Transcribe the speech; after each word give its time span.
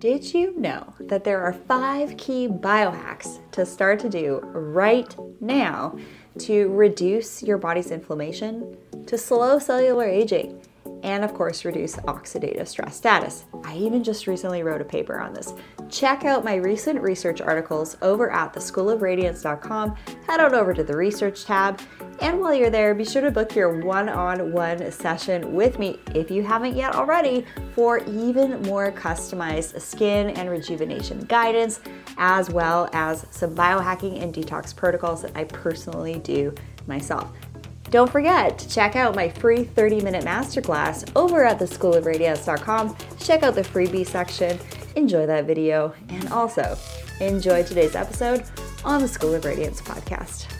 Did 0.00 0.32
you 0.32 0.58
know 0.58 0.94
that 0.98 1.24
there 1.24 1.42
are 1.42 1.52
five 1.52 2.16
key 2.16 2.48
biohacks 2.48 3.38
to 3.52 3.66
start 3.66 4.00
to 4.00 4.08
do 4.08 4.40
right 4.44 5.14
now 5.42 5.94
to 6.38 6.68
reduce 6.70 7.42
your 7.42 7.58
body's 7.58 7.90
inflammation, 7.90 8.78
to 9.04 9.18
slow 9.18 9.58
cellular 9.58 10.06
aging, 10.06 10.58
and 11.02 11.22
of 11.22 11.34
course, 11.34 11.66
reduce 11.66 11.96
oxidative 11.96 12.66
stress 12.66 12.96
status? 12.96 13.44
I 13.62 13.76
even 13.76 14.02
just 14.02 14.26
recently 14.26 14.62
wrote 14.62 14.80
a 14.80 14.86
paper 14.86 15.20
on 15.20 15.34
this. 15.34 15.52
Check 15.90 16.24
out 16.24 16.44
my 16.44 16.54
recent 16.54 16.98
research 17.02 17.42
articles 17.42 17.98
over 18.00 18.30
at 18.30 18.54
theschoolofradiance.com. 18.54 19.96
Head 20.26 20.40
on 20.40 20.54
over 20.54 20.72
to 20.72 20.82
the 20.82 20.96
research 20.96 21.44
tab. 21.44 21.78
And 22.20 22.38
while 22.38 22.54
you're 22.54 22.70
there, 22.70 22.94
be 22.94 23.04
sure 23.04 23.22
to 23.22 23.30
book 23.30 23.54
your 23.54 23.80
one 23.80 24.10
on 24.10 24.52
one 24.52 24.92
session 24.92 25.54
with 25.54 25.78
me 25.78 25.98
if 26.14 26.30
you 26.30 26.42
haven't 26.42 26.76
yet 26.76 26.94
already 26.94 27.46
for 27.74 27.98
even 28.04 28.60
more 28.62 28.92
customized 28.92 29.80
skin 29.80 30.30
and 30.30 30.50
rejuvenation 30.50 31.20
guidance, 31.20 31.80
as 32.18 32.50
well 32.50 32.90
as 32.92 33.26
some 33.30 33.54
biohacking 33.54 34.22
and 34.22 34.34
detox 34.34 34.76
protocols 34.76 35.22
that 35.22 35.34
I 35.34 35.44
personally 35.44 36.18
do 36.18 36.54
myself. 36.86 37.32
Don't 37.88 38.10
forget 38.10 38.58
to 38.58 38.68
check 38.68 38.96
out 38.96 39.16
my 39.16 39.28
free 39.30 39.64
30 39.64 40.02
minute 40.02 40.24
masterclass 40.24 41.10
over 41.16 41.44
at 41.44 41.58
theschoolofradiance.com. 41.58 42.96
Check 43.18 43.42
out 43.42 43.54
the 43.54 43.62
freebie 43.62 44.06
section, 44.06 44.58
enjoy 44.94 45.26
that 45.26 45.46
video, 45.46 45.94
and 46.10 46.28
also 46.28 46.76
enjoy 47.20 47.62
today's 47.62 47.96
episode 47.96 48.44
on 48.84 49.00
the 49.00 49.08
School 49.08 49.34
of 49.34 49.44
Radiance 49.44 49.80
podcast. 49.80 50.59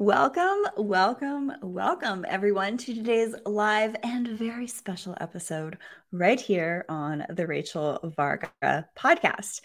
Welcome, 0.00 0.62
welcome, 0.76 1.52
welcome 1.60 2.24
everyone 2.28 2.76
to 2.76 2.94
today's 2.94 3.34
live 3.44 3.96
and 4.04 4.28
very 4.28 4.68
special 4.68 5.16
episode 5.20 5.76
right 6.12 6.40
here 6.40 6.84
on 6.88 7.26
the 7.30 7.48
Rachel 7.48 7.98
Varga 8.16 8.86
podcast. 8.96 9.60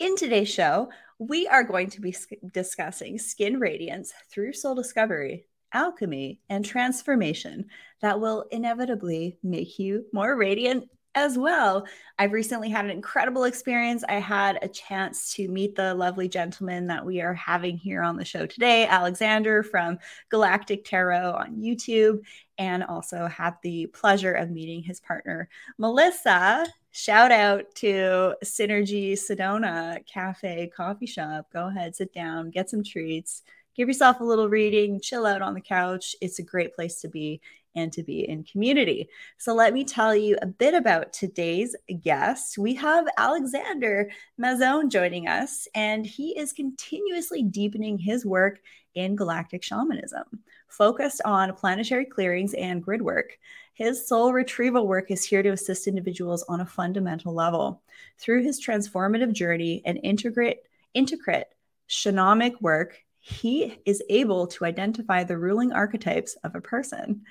In 0.00 0.16
today's 0.16 0.48
show, 0.48 0.88
we 1.20 1.46
are 1.46 1.62
going 1.62 1.88
to 1.90 2.00
be 2.00 2.16
discussing 2.52 3.16
skin 3.16 3.60
radiance 3.60 4.12
through 4.28 4.54
soul 4.54 4.74
discovery, 4.74 5.46
alchemy, 5.72 6.40
and 6.48 6.64
transformation 6.64 7.66
that 8.02 8.18
will 8.18 8.44
inevitably 8.50 9.38
make 9.44 9.78
you 9.78 10.06
more 10.12 10.34
radiant 10.34 10.90
as 11.16 11.38
well. 11.38 11.86
I've 12.18 12.32
recently 12.32 12.68
had 12.68 12.84
an 12.84 12.90
incredible 12.90 13.44
experience. 13.44 14.04
I 14.06 14.20
had 14.20 14.58
a 14.62 14.68
chance 14.68 15.34
to 15.34 15.48
meet 15.48 15.74
the 15.74 15.94
lovely 15.94 16.28
gentleman 16.28 16.86
that 16.88 17.04
we 17.04 17.22
are 17.22 17.34
having 17.34 17.78
here 17.78 18.02
on 18.02 18.16
the 18.16 18.24
show 18.24 18.46
today, 18.46 18.86
Alexander 18.86 19.62
from 19.62 19.98
Galactic 20.28 20.84
Tarot 20.84 21.32
on 21.32 21.56
YouTube, 21.56 22.20
and 22.58 22.84
also 22.84 23.26
had 23.26 23.54
the 23.62 23.86
pleasure 23.86 24.34
of 24.34 24.50
meeting 24.50 24.82
his 24.82 25.00
partner, 25.00 25.48
Melissa. 25.78 26.66
Shout 26.92 27.32
out 27.32 27.74
to 27.76 28.34
Synergy 28.44 29.12
Sedona 29.12 30.06
Cafe 30.06 30.70
Coffee 30.74 31.06
Shop. 31.06 31.46
Go 31.52 31.68
ahead, 31.68 31.96
sit 31.96 32.12
down, 32.12 32.50
get 32.50 32.70
some 32.70 32.84
treats, 32.84 33.42
give 33.74 33.88
yourself 33.88 34.20
a 34.20 34.24
little 34.24 34.48
reading, 34.48 35.00
chill 35.00 35.26
out 35.26 35.42
on 35.42 35.54
the 35.54 35.60
couch. 35.60 36.14
It's 36.20 36.38
a 36.38 36.42
great 36.42 36.74
place 36.74 37.00
to 37.02 37.08
be 37.08 37.40
and 37.76 37.92
to 37.92 38.02
be 38.02 38.28
in 38.28 38.42
community. 38.42 39.08
So, 39.38 39.54
let 39.54 39.72
me 39.72 39.84
tell 39.84 40.16
you 40.16 40.36
a 40.42 40.46
bit 40.46 40.74
about 40.74 41.12
today's 41.12 41.76
guest. 42.02 42.58
We 42.58 42.74
have 42.74 43.06
Alexander 43.16 44.10
Mazzone 44.40 44.90
joining 44.90 45.28
us, 45.28 45.68
and 45.74 46.04
he 46.04 46.36
is 46.36 46.52
continuously 46.52 47.42
deepening 47.44 47.98
his 47.98 48.26
work 48.26 48.58
in 48.96 49.14
galactic 49.14 49.62
shamanism, 49.62 50.24
focused 50.68 51.20
on 51.24 51.54
planetary 51.54 52.06
clearings 52.06 52.54
and 52.54 52.82
grid 52.82 53.02
work. 53.02 53.38
His 53.74 54.08
soul 54.08 54.32
retrieval 54.32 54.88
work 54.88 55.10
is 55.10 55.22
here 55.22 55.42
to 55.42 55.50
assist 55.50 55.86
individuals 55.86 56.42
on 56.48 56.62
a 56.62 56.66
fundamental 56.66 57.34
level. 57.34 57.82
Through 58.18 58.42
his 58.42 58.58
transformative 58.58 59.34
journey 59.34 59.82
and 59.84 60.00
integrate, 60.02 60.60
integrate 60.94 61.46
shamanic 61.88 62.60
work, 62.62 62.98
he 63.20 63.78
is 63.84 64.02
able 64.08 64.46
to 64.46 64.64
identify 64.64 65.24
the 65.24 65.36
ruling 65.36 65.72
archetypes 65.72 66.36
of 66.44 66.54
a 66.54 66.60
person. 66.60 67.22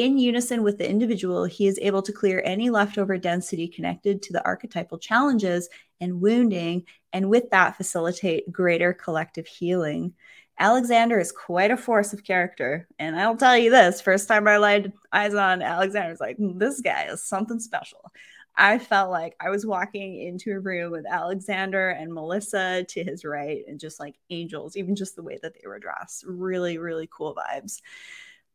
In 0.00 0.16
unison 0.16 0.62
with 0.62 0.78
the 0.78 0.88
individual, 0.88 1.44
he 1.44 1.66
is 1.66 1.78
able 1.78 2.00
to 2.00 2.10
clear 2.10 2.40
any 2.46 2.70
leftover 2.70 3.18
density 3.18 3.68
connected 3.68 4.22
to 4.22 4.32
the 4.32 4.42
archetypal 4.46 4.96
challenges 4.96 5.68
and 6.00 6.22
wounding, 6.22 6.86
and 7.12 7.28
with 7.28 7.50
that, 7.50 7.76
facilitate 7.76 8.50
greater 8.50 8.94
collective 8.94 9.46
healing. 9.46 10.14
Alexander 10.58 11.20
is 11.20 11.32
quite 11.32 11.70
a 11.70 11.76
force 11.76 12.14
of 12.14 12.24
character. 12.24 12.88
And 12.98 13.14
I'll 13.14 13.36
tell 13.36 13.58
you 13.58 13.68
this 13.68 14.00
first 14.00 14.26
time 14.26 14.48
I 14.48 14.56
laid 14.56 14.90
eyes 15.12 15.34
on 15.34 15.60
Alexander, 15.60 16.08
was 16.08 16.18
like, 16.18 16.38
hmm, 16.38 16.56
this 16.56 16.80
guy 16.80 17.02
is 17.10 17.22
something 17.22 17.60
special. 17.60 18.10
I 18.56 18.78
felt 18.78 19.10
like 19.10 19.36
I 19.38 19.50
was 19.50 19.66
walking 19.66 20.18
into 20.18 20.52
a 20.52 20.60
room 20.60 20.92
with 20.92 21.04
Alexander 21.06 21.90
and 21.90 22.14
Melissa 22.14 22.86
to 22.88 23.04
his 23.04 23.22
right, 23.26 23.64
and 23.68 23.78
just 23.78 24.00
like 24.00 24.14
angels, 24.30 24.78
even 24.78 24.96
just 24.96 25.14
the 25.14 25.22
way 25.22 25.38
that 25.42 25.52
they 25.60 25.68
were 25.68 25.78
dressed. 25.78 26.24
Really, 26.26 26.78
really 26.78 27.06
cool 27.12 27.34
vibes. 27.34 27.82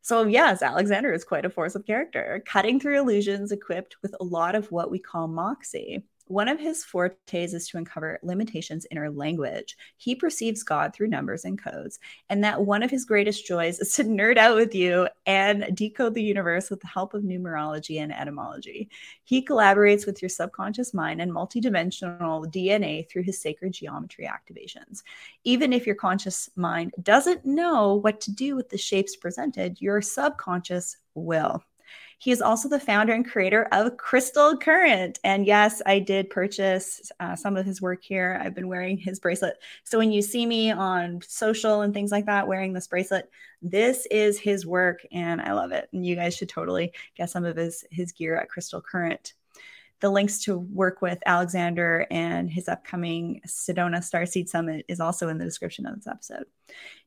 So, 0.06 0.24
yes, 0.28 0.62
Alexander 0.62 1.12
is 1.12 1.24
quite 1.24 1.46
a 1.46 1.50
force 1.50 1.74
of 1.74 1.88
character, 1.88 2.44
cutting 2.46 2.80
through 2.80 3.00
illusions 3.00 3.52
equipped 3.52 3.96
with 4.04 4.16
a 4.20 4.24
lot 4.24 4.54
of 4.54 4.72
what 4.72 4.92
we 4.92 5.00
call 5.00 5.28
moxie. 5.28 6.04
One 6.28 6.48
of 6.48 6.60
his 6.60 6.84
fortes 6.84 7.54
is 7.54 7.68
to 7.68 7.78
uncover 7.78 8.20
limitations 8.24 8.86
in 8.86 8.98
our 8.98 9.12
language. 9.12 9.78
He 9.98 10.16
perceives 10.16 10.64
God 10.64 10.92
through 10.92 11.10
numbers 11.10 11.46
and 11.46 11.62
codes, 11.62 12.00
and 12.30 12.44
that 12.44 12.66
one 12.66 12.82
of 12.82 12.90
his 12.90 13.06
greatest 13.06 13.46
joys 13.46 13.80
is 13.80 13.94
to 13.94 14.04
nerd 14.04 14.38
out 14.38 14.56
with 14.56 14.74
you 14.74 15.08
and 15.28 15.76
decode 15.76 16.16
the 16.16 16.24
universe 16.24 16.72
with 16.72 16.82
the 16.82 16.88
help 16.88 17.14
of 17.14 17.22
numerology 17.22 18.02
and 18.02 18.12
etymology. 18.12 18.90
He 19.24 19.46
collaborates 19.46 20.08
with 20.08 20.20
your 20.20 20.30
subconscious 20.30 20.96
mind 20.96 21.22
and 21.22 21.32
multidimensional 21.32 22.52
DNA 22.52 23.08
through 23.08 23.24
his 23.24 23.40
sacred 23.40 23.74
geometry 23.74 24.28
activations. 24.28 25.04
Even 25.44 25.74
if 25.74 25.86
your 25.86 25.96
conscious 25.96 26.50
mind 26.56 26.96
doesn't 27.04 27.46
know 27.46 27.96
what 27.96 28.20
to 28.22 28.32
do 28.32 28.56
with 28.56 28.70
the 28.70 28.78
shapes 28.80 29.16
presented, 29.16 29.80
your 29.80 30.02
subconscious 30.02 30.98
will. 31.14 31.64
He 32.18 32.32
is 32.32 32.42
also 32.42 32.70
the 32.70 32.80
founder 32.80 33.14
and 33.14 33.30
creator 33.30 33.68
of 33.72 33.98
Crystal 33.98 34.58
Current. 34.58 35.20
And 35.24 35.46
yes, 35.46 35.82
I 35.86 36.00
did 36.00 36.30
purchase 36.30 37.12
uh, 37.20 37.36
some 37.36 37.58
of 37.58 37.66
his 37.66 37.82
work 37.82 38.04
here. 38.04 38.40
I've 38.42 38.56
been 38.56 38.68
wearing 38.68 38.98
his 38.98 39.20
bracelet. 39.20 39.58
So 39.84 39.98
when 39.98 40.12
you 40.12 40.22
see 40.22 40.46
me 40.46 40.72
on 40.72 41.20
social 41.28 41.82
and 41.82 41.94
things 41.94 42.12
like 42.12 42.26
that 42.26 42.48
wearing 42.48 42.74
this 42.74 42.88
bracelet, 42.88 43.30
this 43.62 44.08
is 44.12 44.40
his 44.40 44.66
work 44.66 45.02
and 45.12 45.42
I 45.42 45.54
love 45.54 45.72
it. 45.72 45.90
And 45.92 46.06
you 46.06 46.16
guys 46.16 46.36
should 46.36 46.50
totally 46.50 46.94
get 47.16 47.30
some 47.30 47.46
of 47.46 47.58
his, 47.58 47.84
his 47.92 48.12
gear 48.12 48.38
at 48.38 48.50
Crystal 48.50 48.82
Current. 48.82 49.34
The 50.02 50.10
links 50.10 50.44
to 50.44 50.58
work 50.58 51.02
with 51.02 51.20
Alexander 51.26 52.06
and 52.12 52.50
his 52.50 52.68
upcoming 52.68 53.42
Sedona 53.48 54.00
Starseed 54.00 54.50
Summit 54.50 54.86
is 54.88 55.00
also 55.00 55.30
in 55.30 55.38
the 55.38 55.46
description 55.46 55.86
of 55.86 55.96
this 55.96 56.08
episode. 56.08 56.46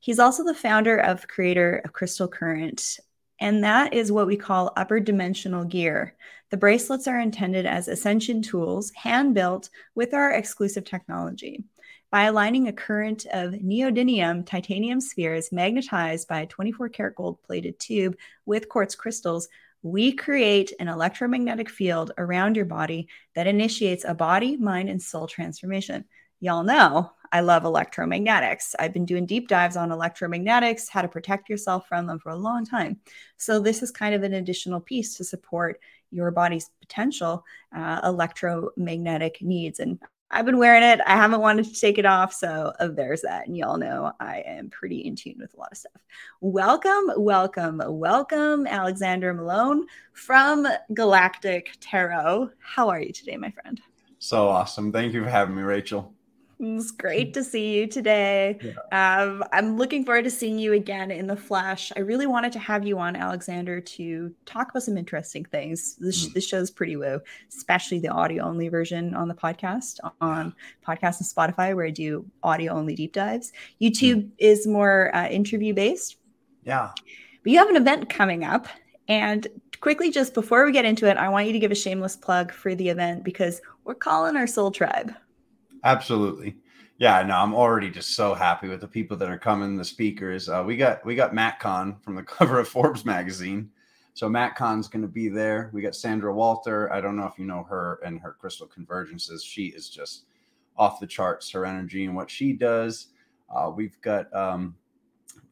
He's 0.00 0.18
also 0.18 0.42
the 0.42 0.54
founder 0.54 0.96
of 0.96 1.28
creator 1.28 1.82
of 1.84 1.92
Crystal 1.92 2.28
Current, 2.28 2.98
and 3.40 3.64
that 3.64 3.94
is 3.94 4.12
what 4.12 4.26
we 4.26 4.36
call 4.36 4.72
upper 4.76 5.00
dimensional 5.00 5.64
gear. 5.64 6.14
The 6.50 6.56
bracelets 6.56 7.06
are 7.06 7.20
intended 7.20 7.66
as 7.66 7.88
ascension 7.88 8.42
tools, 8.42 8.90
hand 8.94 9.34
built 9.34 9.70
with 9.94 10.14
our 10.14 10.32
exclusive 10.32 10.84
technology. 10.84 11.64
By 12.10 12.24
aligning 12.24 12.68
a 12.68 12.72
current 12.72 13.26
of 13.26 13.52
neodymium 13.52 14.46
titanium 14.46 15.00
spheres 15.00 15.52
magnetized 15.52 16.26
by 16.26 16.40
a 16.40 16.46
24 16.46 16.88
karat 16.88 17.16
gold 17.16 17.42
plated 17.42 17.78
tube 17.78 18.16
with 18.46 18.68
quartz 18.68 18.94
crystals, 18.94 19.48
we 19.82 20.12
create 20.12 20.72
an 20.80 20.88
electromagnetic 20.88 21.68
field 21.68 22.12
around 22.18 22.56
your 22.56 22.64
body 22.64 23.08
that 23.34 23.46
initiates 23.46 24.04
a 24.04 24.14
body, 24.14 24.56
mind, 24.56 24.88
and 24.88 25.00
soul 25.00 25.26
transformation. 25.26 26.04
Y'all 26.40 26.62
know 26.62 27.10
I 27.32 27.40
love 27.40 27.64
electromagnetics. 27.64 28.74
I've 28.78 28.92
been 28.92 29.04
doing 29.04 29.26
deep 29.26 29.48
dives 29.48 29.76
on 29.76 29.90
electromagnetics, 29.90 30.88
how 30.88 31.02
to 31.02 31.08
protect 31.08 31.48
yourself 31.48 31.88
from 31.88 32.06
them 32.06 32.20
for 32.20 32.30
a 32.30 32.36
long 32.36 32.64
time. 32.64 33.00
So, 33.36 33.58
this 33.58 33.82
is 33.82 33.90
kind 33.90 34.14
of 34.14 34.22
an 34.22 34.34
additional 34.34 34.80
piece 34.80 35.16
to 35.16 35.24
support 35.24 35.80
your 36.10 36.30
body's 36.30 36.70
potential 36.80 37.44
uh, 37.74 38.00
electromagnetic 38.04 39.42
needs. 39.42 39.80
And 39.80 39.98
I've 40.30 40.46
been 40.46 40.58
wearing 40.58 40.84
it. 40.84 41.00
I 41.06 41.16
haven't 41.16 41.40
wanted 41.40 41.64
to 41.66 41.80
take 41.80 41.98
it 41.98 42.06
off. 42.06 42.32
So 42.34 42.72
uh, 42.78 42.88
there's 42.88 43.22
that. 43.22 43.46
And 43.46 43.56
y'all 43.56 43.78
know 43.78 44.12
I 44.20 44.42
am 44.46 44.70
pretty 44.70 44.98
in 44.98 45.16
tune 45.16 45.36
with 45.38 45.54
a 45.54 45.56
lot 45.56 45.72
of 45.72 45.78
stuff. 45.78 46.02
Welcome, 46.40 47.10
welcome, 47.16 47.82
welcome, 47.86 48.66
Alexander 48.66 49.34
Mazzone 49.34 49.84
from 50.12 50.66
Galactic 50.94 51.76
Tarot. 51.80 52.50
How 52.58 52.90
are 52.90 53.00
you 53.00 53.12
today, 53.12 53.36
my 53.38 53.50
friend? 53.50 53.80
So 54.18 54.48
awesome. 54.48 54.92
Thank 54.92 55.14
you 55.14 55.22
for 55.22 55.30
having 55.30 55.56
me, 55.56 55.62
Rachel. 55.62 56.14
It's 56.60 56.90
great 56.90 57.34
to 57.34 57.44
see 57.44 57.74
you 57.76 57.86
today. 57.86 58.58
Yeah. 58.60 59.22
Um, 59.22 59.44
I'm 59.52 59.76
looking 59.76 60.04
forward 60.04 60.24
to 60.24 60.30
seeing 60.30 60.58
you 60.58 60.72
again 60.72 61.12
in 61.12 61.28
the 61.28 61.36
flesh. 61.36 61.92
I 61.94 62.00
really 62.00 62.26
wanted 62.26 62.50
to 62.52 62.58
have 62.58 62.84
you 62.84 62.98
on, 62.98 63.14
Alexander, 63.14 63.80
to 63.80 64.34
talk 64.44 64.70
about 64.70 64.82
some 64.82 64.98
interesting 64.98 65.44
things. 65.44 65.94
This, 66.00 66.26
mm. 66.26 66.32
this 66.34 66.46
show's 66.48 66.70
pretty 66.70 66.96
woo, 66.96 67.20
especially 67.48 68.00
the 68.00 68.08
audio 68.08 68.42
only 68.42 68.68
version 68.68 69.14
on 69.14 69.28
the 69.28 69.34
podcast, 69.34 70.00
on 70.20 70.52
podcast 70.84 71.20
and 71.20 71.28
Spotify, 71.28 71.76
where 71.76 71.86
I 71.86 71.90
do 71.90 72.26
audio 72.42 72.72
only 72.72 72.96
deep 72.96 73.12
dives. 73.12 73.52
YouTube 73.80 74.24
mm. 74.24 74.30
is 74.38 74.66
more 74.66 75.14
uh, 75.14 75.28
interview 75.28 75.72
based. 75.74 76.16
Yeah. 76.64 76.90
But 77.44 77.52
you 77.52 77.58
have 77.58 77.70
an 77.70 77.76
event 77.76 78.10
coming 78.10 78.42
up. 78.42 78.66
And 79.06 79.46
quickly, 79.80 80.10
just 80.10 80.34
before 80.34 80.66
we 80.66 80.72
get 80.72 80.84
into 80.84 81.08
it, 81.08 81.16
I 81.16 81.28
want 81.28 81.46
you 81.46 81.52
to 81.52 81.58
give 81.60 81.70
a 81.70 81.76
shameless 81.76 82.16
plug 82.16 82.52
for 82.52 82.74
the 82.74 82.88
event 82.88 83.22
because 83.22 83.60
we're 83.84 83.94
calling 83.94 84.36
our 84.36 84.48
soul 84.48 84.72
tribe. 84.72 85.14
Absolutely. 85.84 86.56
Yeah, 86.98 87.22
no, 87.22 87.36
I'm 87.36 87.54
already 87.54 87.90
just 87.90 88.16
so 88.16 88.34
happy 88.34 88.68
with 88.68 88.80
the 88.80 88.88
people 88.88 89.16
that 89.18 89.30
are 89.30 89.38
coming, 89.38 89.76
the 89.76 89.84
speakers. 89.84 90.48
Uh, 90.48 90.64
we 90.66 90.76
got 90.76 91.04
we 91.06 91.14
got 91.14 91.34
Matt 91.34 91.60
Kahn 91.60 91.96
from 92.02 92.16
the 92.16 92.22
cover 92.24 92.58
of 92.58 92.68
Forbes 92.68 93.04
magazine. 93.04 93.70
So 94.14 94.28
Matt 94.28 94.56
Kahn's 94.56 94.88
going 94.88 95.02
to 95.02 95.08
be 95.08 95.28
there. 95.28 95.70
We 95.72 95.80
got 95.80 95.94
Sandra 95.94 96.34
Walter. 96.34 96.92
I 96.92 97.00
don't 97.00 97.16
know 97.16 97.26
if 97.26 97.38
you 97.38 97.44
know 97.44 97.62
her 97.70 98.00
and 98.04 98.20
her 98.20 98.32
crystal 98.32 98.66
convergences. 98.66 99.44
She 99.44 99.66
is 99.66 99.88
just 99.88 100.24
off 100.76 100.98
the 100.98 101.06
charts. 101.06 101.50
Her 101.52 101.64
energy 101.64 102.04
and 102.04 102.16
what 102.16 102.28
she 102.28 102.52
does. 102.52 103.08
Uh, 103.54 103.70
we've 103.74 104.00
got 104.00 104.34
um, 104.34 104.74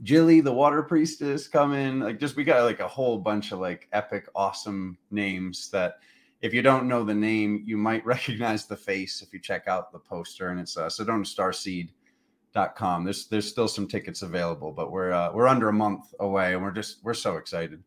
Jilly, 0.02 0.40
the 0.40 0.52
water 0.52 0.82
priestess, 0.82 1.46
coming. 1.46 2.00
Like 2.00 2.18
just 2.18 2.34
we 2.34 2.42
got 2.42 2.64
like 2.64 2.80
a 2.80 2.88
whole 2.88 3.18
bunch 3.18 3.52
of 3.52 3.60
like 3.60 3.86
epic, 3.92 4.28
awesome 4.34 4.98
names 5.12 5.70
that 5.70 5.98
if 6.42 6.52
you 6.52 6.62
don't 6.62 6.88
know 6.88 7.04
the 7.04 7.14
name, 7.14 7.62
you 7.64 7.76
might 7.76 8.04
recognize 8.06 8.66
the 8.66 8.76
face 8.76 9.22
if 9.22 9.32
you 9.32 9.40
check 9.40 9.68
out 9.68 9.92
the 9.92 9.98
poster, 9.98 10.50
and 10.50 10.60
it's 10.60 10.76
uh, 10.76 10.86
SedonaStarseed.com. 10.86 13.04
There's 13.04 13.26
there's 13.28 13.48
still 13.48 13.68
some 13.68 13.88
tickets 13.88 14.22
available, 14.22 14.72
but 14.72 14.90
we're 14.90 15.12
uh, 15.12 15.32
we're 15.32 15.48
under 15.48 15.68
a 15.68 15.72
month 15.72 16.12
away, 16.20 16.54
and 16.54 16.62
we're 16.62 16.72
just 16.72 17.04
we're 17.04 17.14
so 17.14 17.36
excited. 17.36 17.82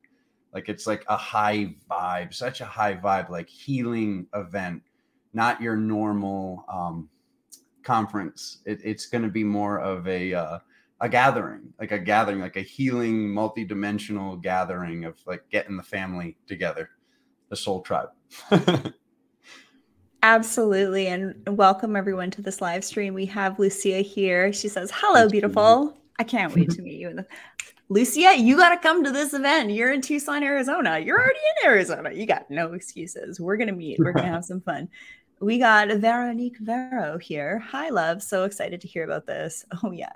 Like 0.53 0.69
it's 0.69 0.87
like 0.87 1.05
a 1.07 1.17
high 1.17 1.75
vibe, 1.89 2.33
such 2.33 2.61
a 2.61 2.65
high 2.65 2.95
vibe, 2.95 3.29
like 3.29 3.47
healing 3.47 4.27
event, 4.33 4.81
not 5.33 5.61
your 5.61 5.75
normal 5.75 6.65
um, 6.71 7.09
conference. 7.83 8.59
It, 8.65 8.79
it's 8.83 9.05
going 9.05 9.23
to 9.23 9.29
be 9.29 9.43
more 9.43 9.79
of 9.79 10.07
a 10.07 10.33
uh, 10.33 10.59
a 11.01 11.07
gathering, 11.07 11.73
like 11.79 11.91
a 11.91 11.99
gathering, 11.99 12.41
like 12.41 12.57
a 12.57 12.61
healing, 12.61 13.29
multi-dimensional 13.29 14.37
gathering 14.37 15.05
of 15.05 15.15
like 15.25 15.43
getting 15.49 15.77
the 15.77 15.83
family 15.83 16.35
together, 16.47 16.89
the 17.49 17.55
soul 17.55 17.81
tribe. 17.81 18.09
Absolutely. 20.23 21.07
And 21.07 21.35
welcome 21.47 21.95
everyone 21.95 22.29
to 22.31 22.41
this 22.41 22.59
live 22.59 22.83
stream. 22.83 23.13
We 23.13 23.25
have 23.27 23.57
Lucia 23.57 23.99
here. 23.99 24.51
She 24.51 24.67
says, 24.67 24.91
Hello, 24.93 25.29
beautiful. 25.29 25.97
I 26.17 26.23
can't 26.23 26.53
wait 26.53 26.69
to 26.71 26.81
meet 26.81 26.99
you. 26.99 27.23
Lucia, 27.89 28.35
you 28.37 28.57
got 28.57 28.69
to 28.69 28.77
come 28.77 29.03
to 29.03 29.11
this 29.11 29.33
event. 29.33 29.71
You're 29.71 29.93
in 29.93 30.01
Tucson, 30.01 30.43
Arizona. 30.43 30.99
You're 30.99 31.17
already 31.17 31.39
in 31.39 31.69
Arizona. 31.69 32.11
You 32.11 32.25
got 32.25 32.51
no 32.51 32.73
excuses. 32.73 33.39
We're 33.39 33.57
going 33.57 33.69
to 33.69 33.73
meet. 33.73 33.97
We're 33.97 34.11
going 34.11 34.25
to 34.25 34.31
have 34.31 34.45
some 34.45 34.61
fun. 34.61 34.89
We 35.41 35.57
got 35.57 35.87
Veronique 35.87 36.57
Vero 36.59 37.17
here. 37.17 37.59
Hi, 37.59 37.87
love. 37.87 38.21
So 38.21 38.43
excited 38.43 38.81
to 38.81 38.89
hear 38.89 39.05
about 39.05 39.25
this. 39.25 39.63
Oh, 39.81 39.91
yeah. 39.91 40.11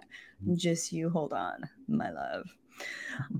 Just 0.53 0.91
you 0.91 1.09
hold 1.09 1.31
on, 1.31 1.63
my 1.87 2.11
love. 2.11 2.45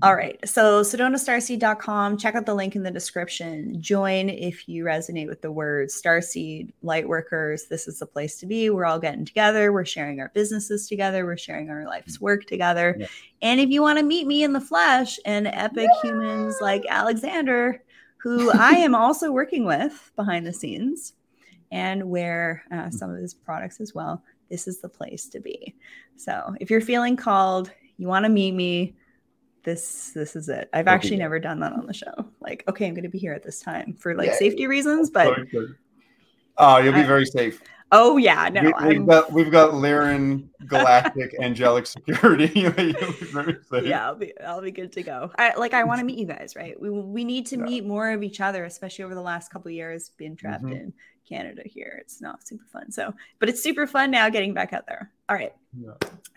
All 0.02 0.14
right. 0.14 0.38
So 0.48 0.82
SedonaStarseed.com. 0.82 2.18
Check 2.18 2.34
out 2.34 2.46
the 2.46 2.54
link 2.54 2.76
in 2.76 2.82
the 2.82 2.90
description. 2.90 3.80
Join 3.80 4.28
if 4.28 4.68
you 4.68 4.84
resonate 4.84 5.28
with 5.28 5.42
the 5.42 5.50
word 5.50 5.88
Starseed, 5.88 6.72
Lightworkers. 6.82 7.68
This 7.68 7.88
is 7.88 7.98
the 7.98 8.06
place 8.06 8.38
to 8.38 8.46
be. 8.46 8.70
We're 8.70 8.84
all 8.84 8.98
getting 8.98 9.24
together. 9.24 9.72
We're 9.72 9.84
sharing 9.84 10.20
our 10.20 10.30
businesses 10.34 10.88
together. 10.88 11.24
We're 11.24 11.36
sharing 11.36 11.70
our 11.70 11.84
life's 11.86 12.20
work 12.20 12.44
together. 12.44 12.96
Yeah. 12.98 13.06
And 13.42 13.60
if 13.60 13.70
you 13.70 13.82
want 13.82 13.98
to 13.98 14.04
meet 14.04 14.26
me 14.26 14.44
in 14.44 14.52
the 14.52 14.60
flesh 14.60 15.18
and 15.24 15.46
epic 15.46 15.88
yeah. 16.02 16.10
humans 16.10 16.56
like 16.60 16.84
Alexander, 16.88 17.82
who 18.16 18.50
I 18.52 18.72
am 18.72 18.94
also 18.94 19.32
working 19.32 19.64
with 19.64 20.12
behind 20.16 20.46
the 20.46 20.52
scenes 20.52 21.14
and 21.72 22.08
wear 22.08 22.62
uh, 22.70 22.90
some 22.90 23.10
of 23.10 23.18
his 23.18 23.34
products 23.34 23.80
as 23.80 23.94
well, 23.94 24.22
this 24.50 24.68
is 24.68 24.80
the 24.80 24.88
place 24.88 25.26
to 25.26 25.40
be. 25.40 25.74
So 26.16 26.54
if 26.60 26.70
you're 26.70 26.80
feeling 26.80 27.16
called, 27.16 27.70
you 27.98 28.06
want 28.06 28.24
to 28.24 28.28
meet 28.28 28.52
me, 28.52 28.94
this 29.64 30.10
this 30.10 30.36
is 30.36 30.48
it. 30.48 30.68
I've 30.72 30.88
actually 30.88 31.16
never 31.16 31.38
done 31.40 31.60
that 31.60 31.72
on 31.72 31.86
the 31.86 31.94
show. 31.94 32.12
Like, 32.40 32.64
okay, 32.68 32.86
I'm 32.86 32.94
going 32.94 33.02
to 33.04 33.08
be 33.08 33.18
here 33.18 33.32
at 33.32 33.42
this 33.42 33.60
time 33.60 33.94
for 33.94 34.14
like 34.14 34.28
yeah, 34.28 34.36
safety 34.36 34.66
reasons, 34.66 35.10
but 35.10 35.36
oh, 36.58 36.78
you'll 36.78 36.92
be 36.92 37.00
I, 37.00 37.06
very 37.06 37.26
safe. 37.26 37.60
Oh 37.92 38.16
yeah, 38.16 38.48
no, 38.48 38.72
we, 38.86 38.94
have 38.96 39.06
got 39.06 39.32
we've 39.32 39.50
got 39.50 39.72
Lyran 39.72 40.48
Galactic 40.66 41.34
Angelic 41.40 41.86
Security. 41.86 42.50
yeah, 43.84 44.06
I'll 44.06 44.16
be 44.16 44.32
I'll 44.40 44.62
be 44.62 44.70
good 44.70 44.92
to 44.92 45.02
go. 45.02 45.30
I 45.38 45.54
like 45.54 45.74
I 45.74 45.84
want 45.84 46.00
to 46.00 46.04
meet 46.06 46.18
you 46.18 46.26
guys, 46.26 46.56
right? 46.56 46.80
We 46.80 46.90
we 46.90 47.24
need 47.24 47.46
to 47.46 47.56
yeah. 47.56 47.64
meet 47.64 47.84
more 47.84 48.10
of 48.10 48.22
each 48.22 48.40
other, 48.40 48.64
especially 48.64 49.04
over 49.04 49.14
the 49.14 49.22
last 49.22 49.50
couple 49.50 49.70
years 49.70 50.10
being 50.16 50.34
trapped 50.34 50.64
mm-hmm. 50.64 50.74
in 50.74 50.92
Canada 51.28 51.62
here. 51.64 51.98
It's 52.00 52.20
not 52.20 52.46
super 52.46 52.64
fun. 52.64 52.90
So, 52.90 53.14
but 53.38 53.48
it's 53.48 53.62
super 53.62 53.86
fun 53.86 54.10
now 54.10 54.28
getting 54.28 54.54
back 54.54 54.72
out 54.72 54.86
there. 54.86 55.10
All 55.28 55.36
right. 55.36 55.54
Yeah. 55.78 55.92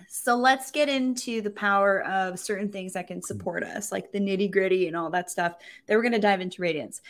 So 0.08 0.36
let's 0.36 0.72
get 0.72 0.90
into 0.90 1.42
the 1.42 1.50
power 1.50 2.04
of 2.04 2.40
certain 2.40 2.72
things 2.72 2.94
that 2.94 3.08
can 3.08 3.22
support 3.22 3.64
us, 3.64 3.92
like 3.92 4.12
the 4.12 4.20
nitty 4.20 4.50
gritty 4.52 4.88
and 4.88 4.96
all 4.96 5.10
that 5.10 5.30
stuff. 5.30 5.56
Then 5.86 5.98
we're 5.98 6.04
going 6.04 6.14
to 6.14 6.20
dive 6.20 6.42
into 6.42 6.62
radiance. 6.62 7.02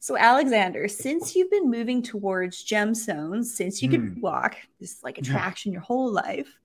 So, 0.00 0.16
Alexander, 0.16 0.86
since 0.88 1.34
you've 1.34 1.50
been 1.50 1.70
moving 1.70 2.02
towards 2.02 2.64
gemstones, 2.64 3.46
since 3.46 3.82
you 3.82 3.88
could 3.88 4.20
walk, 4.22 4.56
this 4.80 5.02
like 5.02 5.18
attraction 5.18 5.72
your 5.72 5.80
whole 5.80 6.12
life, 6.12 6.58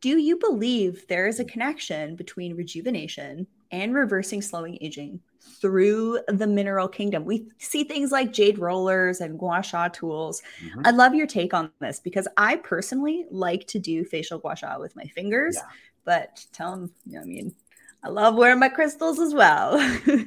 do 0.00 0.18
you 0.18 0.36
believe 0.36 1.06
there 1.08 1.26
is 1.26 1.40
a 1.40 1.44
connection 1.44 2.16
between 2.16 2.56
rejuvenation 2.56 3.46
and 3.70 3.94
reversing 3.94 4.42
slowing 4.42 4.76
aging 4.80 5.18
through 5.60 6.20
the 6.28 6.46
mineral 6.46 6.88
kingdom? 6.88 7.24
We 7.24 7.46
see 7.58 7.84
things 7.84 8.12
like 8.12 8.32
jade 8.32 8.58
rollers 8.58 9.20
and 9.20 9.38
gua 9.38 9.62
sha 9.62 9.88
tools. 9.88 10.42
Mm-hmm. 10.62 10.82
I'd 10.84 10.94
love 10.94 11.14
your 11.14 11.26
take 11.26 11.54
on 11.54 11.70
this 11.80 12.00
because 12.00 12.28
I 12.36 12.56
personally 12.56 13.24
like 13.30 13.66
to 13.68 13.78
do 13.78 14.04
facial 14.04 14.38
gua 14.38 14.56
sha 14.56 14.78
with 14.78 14.94
my 14.94 15.04
fingers, 15.04 15.56
yeah. 15.56 15.68
but 16.04 16.44
tell 16.52 16.72
them, 16.72 16.92
I 17.18 17.24
mean, 17.24 17.54
I 18.02 18.08
love 18.08 18.34
wearing 18.34 18.58
my 18.58 18.68
crystals 18.68 19.18
as 19.18 19.32
well. 19.32 19.78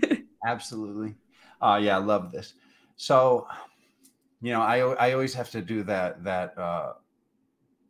Absolutely. 0.46 1.16
Uh, 1.62 1.80
yeah, 1.82 1.96
I 1.98 2.00
love 2.00 2.32
this. 2.32 2.54
So, 2.96 3.48
you 4.42 4.52
know, 4.54 4.62
I 4.62 4.80
I 4.80 5.14
always 5.14 5.34
have 5.34 5.50
to 5.52 5.62
do 5.62 5.84
that 5.84 6.24
that 6.24 6.58
uh, 6.58 6.94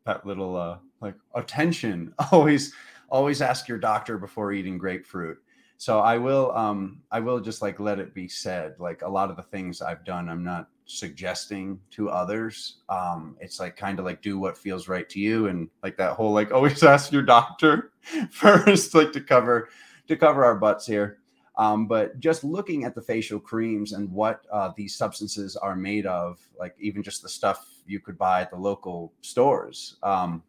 that 0.06 0.26
little 0.26 0.56
uh, 0.56 0.78
like 1.02 1.16
attention. 1.36 2.14
Always 2.32 2.74
always 3.10 3.42
ask 3.42 3.68
your 3.70 3.78
doctor 3.78 4.18
before 4.18 4.52
eating 4.52 4.78
grapefruit. 4.78 5.38
So 5.78 6.00
I 6.00 6.18
will 6.18 6.52
um 6.54 7.02
I 7.12 7.20
will 7.20 7.40
just 7.40 7.62
like 7.62 7.80
let 7.80 8.00
it 8.00 8.14
be 8.14 8.28
said. 8.28 8.76
Like 8.80 9.02
a 9.02 9.10
lot 9.10 9.30
of 9.30 9.36
the 9.38 9.44
things 9.44 9.82
I've 9.82 10.04
done, 10.04 10.28
I'm 10.28 10.44
not 10.44 10.70
suggesting 10.86 11.80
to 11.92 12.10
others. 12.10 12.78
Um, 12.90 13.38
it's 13.40 13.60
like 13.60 13.76
kind 13.76 14.00
of 14.00 14.06
like 14.06 14.22
do 14.22 14.40
what 14.40 14.58
feels 14.58 14.88
right 14.88 15.08
to 15.10 15.20
you, 15.20 15.48
and 15.48 15.70
like 15.84 15.98
that 15.98 16.14
whole 16.14 16.34
like 16.34 16.52
always 16.54 16.84
ask 16.84 17.12
your 17.12 17.22
doctor 17.22 17.92
first, 18.32 18.96
like 18.96 19.12
to 19.14 19.22
cover 19.22 19.70
to 20.08 20.16
cover 20.16 20.44
our 20.44 20.56
butts 20.56 20.86
here. 20.88 21.20
Um, 21.58 21.88
but 21.88 22.20
just 22.20 22.44
looking 22.44 22.84
at 22.84 22.94
the 22.94 23.02
facial 23.02 23.40
creams 23.40 23.94
and 23.94 24.12
what 24.12 24.46
uh, 24.52 24.72
these 24.78 24.96
substances 24.96 25.56
are 25.56 25.76
made 25.76 26.06
of, 26.06 26.40
like 26.60 26.76
even 26.80 27.02
just 27.02 27.24
the 27.24 27.30
stuff 27.30 27.66
you 27.88 28.00
could 28.00 28.18
buy 28.18 28.42
at 28.42 28.52
the 28.52 28.58
local 28.58 29.12
stores, 29.22 29.98
um, 30.04 30.44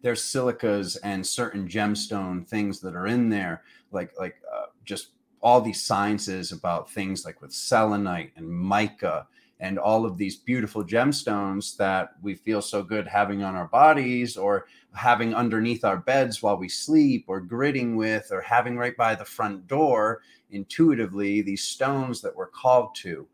there's 0.00 0.22
silicas 0.22 0.96
and 1.04 1.24
certain 1.24 1.68
gemstone 1.68 2.46
things 2.46 2.80
that 2.80 2.94
are 2.94 3.06
in 3.06 3.28
there, 3.28 3.62
like 3.92 4.12
like 4.18 4.36
uh, 4.52 4.66
just 4.84 5.10
all 5.42 5.60
these 5.60 5.82
sciences 5.82 6.52
about 6.52 6.90
things 6.90 7.24
like 7.24 7.40
with 7.42 7.52
selenite 7.52 8.32
and 8.36 8.48
mica 8.48 9.26
and 9.60 9.78
all 9.78 10.04
of 10.04 10.16
these 10.16 10.36
beautiful 10.36 10.84
gemstones 10.84 11.76
that 11.76 12.14
we 12.20 12.34
feel 12.34 12.60
so 12.60 12.82
good 12.82 13.06
having 13.06 13.42
on 13.42 13.54
our 13.54 13.68
bodies 13.68 14.36
or 14.36 14.66
having 14.94 15.34
underneath 15.34 15.84
our 15.84 15.96
beds 15.96 16.42
while 16.42 16.56
we 16.56 16.68
sleep 16.68 17.24
or 17.28 17.40
gritting 17.40 17.96
with 17.96 18.28
or 18.30 18.40
having 18.40 18.76
right 18.76 18.96
by 18.96 19.14
the 19.14 19.24
front 19.24 19.66
door 19.66 20.20
intuitively 20.50 21.40
these 21.40 21.62
stones 21.62 22.20
that 22.20 22.34
we're 22.36 22.48
called 22.48 22.94
to 22.94 23.26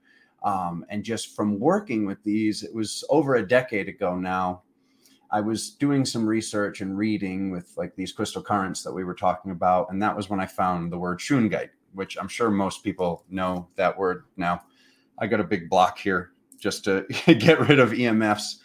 um, 0.45 0.85
and 0.89 1.03
just 1.03 1.35
from 1.35 1.59
working 1.59 2.07
with 2.07 2.23
these 2.23 2.63
it 2.63 2.73
was 2.73 3.05
over 3.11 3.37
a 3.37 3.47
decade 3.47 3.89
ago 3.89 4.15
now 4.15 4.63
I 5.31 5.41
was 5.41 5.71
doing 5.71 6.05
some 6.05 6.27
research 6.27 6.81
and 6.81 6.97
reading 6.97 7.51
with 7.51 7.73
like 7.77 7.95
these 7.95 8.13
crystal 8.13 8.43
currents 8.43 8.83
that 8.83 8.93
we 8.93 9.05
were 9.05 9.15
talking 9.15 9.51
about, 9.51 9.91
and 9.91 10.03
that 10.03 10.17
was 10.17 10.31
when 10.31 10.41
I 10.41 10.47
found 10.47 10.91
the 10.91 10.99
word 10.99 11.19
shungite, 11.19 11.71
which 11.93 12.17
I'm 12.19 12.29
sure 12.29 12.51
most 12.51 12.83
people 12.83 13.25
know 13.29 13.69
that 13.77 13.99
word 13.99 14.25
now. 14.37 14.63
I 15.19 15.27
got 15.27 15.41
a 15.41 15.45
big 15.45 15.69
block 15.69 15.99
here 15.99 16.31
just 16.59 16.85
to 16.85 17.05
get 17.27 17.61
rid 17.69 17.79
of 17.79 17.91
EMFs. 17.91 18.57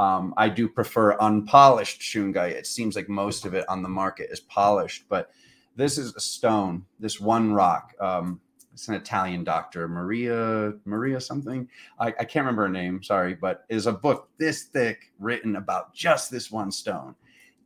Um, 0.00 0.32
I 0.38 0.48
do 0.48 0.66
prefer 0.66 1.18
unpolished 1.20 2.00
shungite. 2.00 2.52
It 2.52 2.66
seems 2.66 2.96
like 2.96 3.10
most 3.10 3.44
of 3.44 3.52
it 3.52 3.68
on 3.68 3.82
the 3.82 3.88
market 3.90 4.30
is 4.30 4.40
polished, 4.40 5.04
but 5.10 5.30
this 5.76 5.98
is 5.98 6.16
a 6.16 6.20
stone, 6.20 6.86
this 6.98 7.20
one 7.20 7.52
rock. 7.52 7.92
Um, 8.00 8.40
it's 8.72 8.88
an 8.88 8.94
Italian 8.94 9.44
doctor, 9.44 9.88
Maria 9.88 10.72
Maria 10.86 11.20
something. 11.20 11.68
I, 11.98 12.06
I 12.06 12.24
can't 12.24 12.46
remember 12.46 12.62
her 12.62 12.70
name. 12.70 13.02
Sorry, 13.02 13.34
but 13.34 13.66
is 13.68 13.86
a 13.86 13.92
book 13.92 14.30
this 14.38 14.62
thick 14.62 15.12
written 15.18 15.56
about 15.56 15.92
just 15.92 16.30
this 16.30 16.50
one 16.50 16.72
stone. 16.72 17.14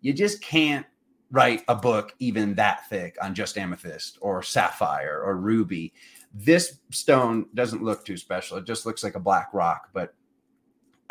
You 0.00 0.12
just 0.12 0.42
can't 0.42 0.86
write 1.30 1.62
a 1.68 1.76
book 1.76 2.16
even 2.18 2.56
that 2.56 2.88
thick 2.88 3.16
on 3.22 3.36
just 3.36 3.56
amethyst 3.56 4.18
or 4.20 4.42
sapphire 4.42 5.22
or 5.24 5.36
ruby. 5.36 5.92
This 6.34 6.80
stone 6.90 7.46
doesn't 7.54 7.84
look 7.84 8.04
too 8.04 8.16
special. 8.16 8.56
It 8.56 8.66
just 8.66 8.86
looks 8.86 9.04
like 9.04 9.14
a 9.14 9.20
black 9.20 9.50
rock, 9.52 9.90
but 9.92 10.16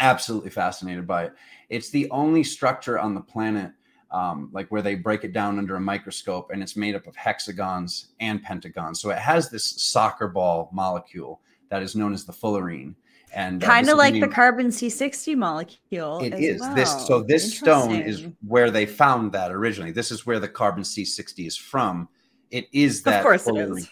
absolutely 0.03 0.49
fascinated 0.51 1.07
by 1.07 1.25
it. 1.25 1.33
It's 1.69 1.89
the 1.89 2.09
only 2.11 2.43
structure 2.43 2.99
on 2.99 3.15
the 3.15 3.21
planet 3.21 3.71
um, 4.11 4.49
like 4.53 4.67
where 4.69 4.83
they 4.83 4.93
break 4.93 5.23
it 5.23 5.33
down 5.33 5.57
under 5.57 5.75
a 5.75 5.81
microscope 5.81 6.51
and 6.53 6.61
it's 6.61 6.77
made 6.77 6.93
up 6.93 7.07
of 7.07 7.15
hexagons 7.15 8.09
and 8.19 8.43
pentagons. 8.43 9.01
So 9.01 9.09
it 9.09 9.17
has 9.17 9.49
this 9.49 9.81
soccer 9.81 10.27
ball 10.27 10.69
molecule 10.71 11.41
that 11.69 11.81
is 11.81 11.95
known 11.95 12.13
as 12.13 12.23
the 12.23 12.31
fullerene. 12.31 12.93
And 13.33 13.63
uh, 13.63 13.67
kind 13.67 13.89
of 13.89 13.97
like 13.97 14.19
the 14.19 14.27
carbon 14.27 14.67
C60 14.67 15.35
molecule. 15.35 16.19
It 16.19 16.35
is 16.35 16.61
well. 16.61 16.75
this. 16.75 17.07
So 17.07 17.23
this 17.23 17.57
stone 17.57 17.95
is 17.95 18.27
where 18.45 18.69
they 18.69 18.85
found 18.85 19.31
that 19.31 19.51
originally. 19.51 19.91
This 19.91 20.11
is 20.11 20.27
where 20.27 20.39
the 20.39 20.47
carbon 20.47 20.83
C60 20.83 21.47
is 21.47 21.57
from. 21.57 22.07
It 22.51 22.67
is 22.71 23.01
that. 23.03 23.21
Of 23.21 23.23
course, 23.23 23.47
fullerene. 23.47 23.77
it 23.77 23.79
is. 23.79 23.89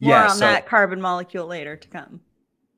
More 0.00 0.12
yeah, 0.14 0.24
on 0.30 0.36
so, 0.36 0.40
that 0.40 0.66
carbon 0.66 1.02
molecule 1.02 1.46
later 1.46 1.76
to 1.76 1.88
come. 1.88 2.22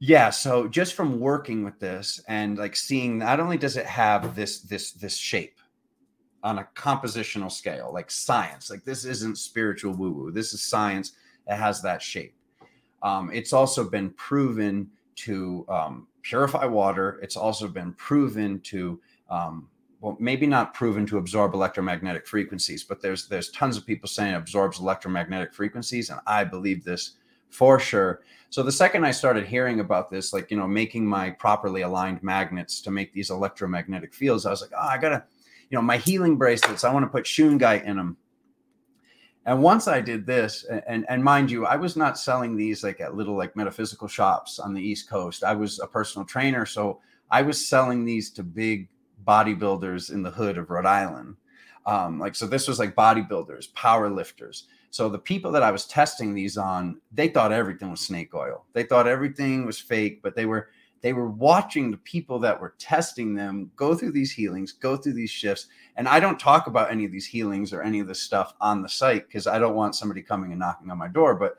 Yeah, 0.01 0.31
so 0.31 0.69
just 0.69 0.95
from 0.95 1.19
working 1.19 1.65
with 1.65 1.81
this 1.81 2.21
and 2.29 2.57
like 2.57 2.77
seeing, 2.77 3.19
not 3.19 3.41
only 3.41 3.59
does 3.59 3.77
it 3.77 3.87
have 3.87 4.37
this 4.37 4.61
this 4.61 4.93
this 4.93 5.17
shape, 5.17 5.59
on 6.43 6.59
a 6.59 6.69
compositional 6.75 7.51
scale, 7.51 7.91
like 7.93 8.11
science. 8.11 8.71
Like 8.71 8.85
this 8.85 9.05
isn't 9.05 9.39
spiritual 9.39 9.95
woo 9.95 10.13
woo. 10.13 10.31
This 10.31 10.53
is 10.53 10.63
science 10.63 11.13
that 11.47 11.59
has 11.59 11.83
that 11.83 12.03
shape. 12.03 12.35
Um, 13.03 13.31
it's 13.33 13.53
also 13.53 13.89
been 13.89 14.11
proven 14.11 14.91
to 15.17 15.65
um, 15.69 16.07
purify 16.23 16.65
water. 16.65 17.19
It's 17.23 17.37
also 17.37 17.69
been 17.69 17.93
proven 17.95 18.61
to, 18.61 19.01
um, 19.31 19.69
well, 20.01 20.17
maybe 20.21 20.47
not 20.47 20.75
proven 20.75 21.07
to 21.07 21.19
absorb 21.19 21.55
electromagnetic 21.55 22.27
frequencies, 22.27 22.85
but 22.85 23.01
there's 23.03 23.27
there's 23.29 23.51
tons 23.51 23.77
of 23.77 23.87
people 23.87 24.09
saying 24.09 24.35
it 24.35 24.39
absorbs 24.39 24.79
electromagnetic 24.79 25.53
frequencies, 25.53 26.11
and 26.11 26.21
I 26.27 26.45
believe 26.45 26.85
this 26.85 27.15
for 27.51 27.79
sure. 27.79 28.23
So 28.51 28.63
the 28.63 28.73
second 28.73 29.05
I 29.05 29.11
started 29.11 29.47
hearing 29.47 29.81
about 29.81 30.11
this, 30.11 30.33
like 30.33 30.51
you 30.51 30.57
know, 30.57 30.67
making 30.67 31.07
my 31.07 31.31
properly 31.31 31.83
aligned 31.83 32.23
magnets 32.23 32.81
to 32.83 32.91
make 32.91 33.13
these 33.13 33.31
electromagnetic 33.31 34.15
fields, 34.15 34.47
I 34.47 34.51
was 34.51 34.63
like, 34.63 34.71
oh, 34.75 34.89
I 34.89 34.99
gotta 34.99 35.25
you 35.71 35.77
know, 35.77 35.83
my 35.83 35.99
healing 35.99 36.37
bracelets, 36.37 36.85
I 36.85 36.93
want 36.93 37.05
to 37.05 37.11
put 37.11 37.25
shungite 37.25 37.85
in 37.85 37.97
them. 37.97 38.17
And 39.45 39.63
once 39.63 39.89
I 39.89 40.01
did 40.01 40.27
this, 40.27 40.67
and 40.87 41.07
and 41.09 41.25
mind 41.25 41.51
you, 41.51 41.65
I 41.65 41.77
was 41.77 41.97
not 41.97 42.19
selling 42.19 42.57
these 42.57 42.85
like 42.85 43.01
at 43.01 43.15
little 43.15 43.37
like 43.37 43.57
metaphysical 43.57 44.09
shops 44.09 44.59
on 44.59 44.75
the 44.75 44.83
East 44.83 45.09
Coast. 45.09 45.43
I 45.43 45.55
was 45.55 45.79
a 45.79 45.87
personal 45.87 46.27
trainer, 46.27 46.67
so 46.67 47.01
I 47.31 47.43
was 47.43 47.67
selling 47.67 48.05
these 48.05 48.31
to 48.33 48.43
big 48.43 48.89
bodybuilders 49.27 50.13
in 50.13 50.23
the 50.23 50.31
hood 50.31 50.59
of 50.59 50.71
Rhode 50.71 50.87
Island. 50.87 51.37
Um, 51.87 52.19
like 52.19 52.35
so, 52.35 52.47
this 52.47 52.69
was 52.69 52.79
like 52.79 52.95
bodybuilders, 52.95 53.73
power 53.73 54.11
lifters. 54.11 54.65
So 54.91 55.09
the 55.09 55.19
people 55.19 55.53
that 55.53 55.63
I 55.63 55.71
was 55.71 55.87
testing 55.87 56.35
these 56.35 56.57
on, 56.57 57.01
they 57.13 57.29
thought 57.29 57.53
everything 57.53 57.91
was 57.91 58.01
snake 58.01 58.35
oil. 58.35 58.65
They 58.73 58.85
thought 58.85 59.07
everything 59.07 59.67
was 59.67 59.79
fake, 59.79 60.23
but 60.23 60.35
they 60.35 60.47
were 60.47 60.71
they 61.01 61.13
were 61.13 61.31
watching 61.31 61.91
the 61.91 61.97
people 61.99 62.39
that 62.41 62.61
were 62.61 62.75
testing 62.79 63.35
them 63.35 63.71
go 63.77 63.95
through 63.95 64.13
these 64.13 64.33
healings, 64.33 64.73
go 64.73 64.97
through 64.97 65.13
these 65.13 65.31
shifts. 65.31 65.69
And 65.97 66.09
I 66.09 66.19
don't 66.19 66.41
talk 66.41 66.67
about 66.67 66.91
any 66.91 67.05
of 67.05 67.13
these 67.13 67.27
healings 67.27 67.73
or 67.73 67.83
any 67.83 68.01
of 68.01 68.09
this 68.09 68.23
stuff 68.23 68.55
on 68.61 68.83
the 68.83 68.89
site 68.89 69.29
because 69.29 69.47
I 69.47 69.59
don't 69.59 69.77
want 69.77 69.95
somebody 69.95 70.23
coming 70.23 70.51
and 70.51 70.59
knocking 70.59 70.91
on 70.91 70.99
my 70.99 71.09
door. 71.09 71.35
But 71.35 71.59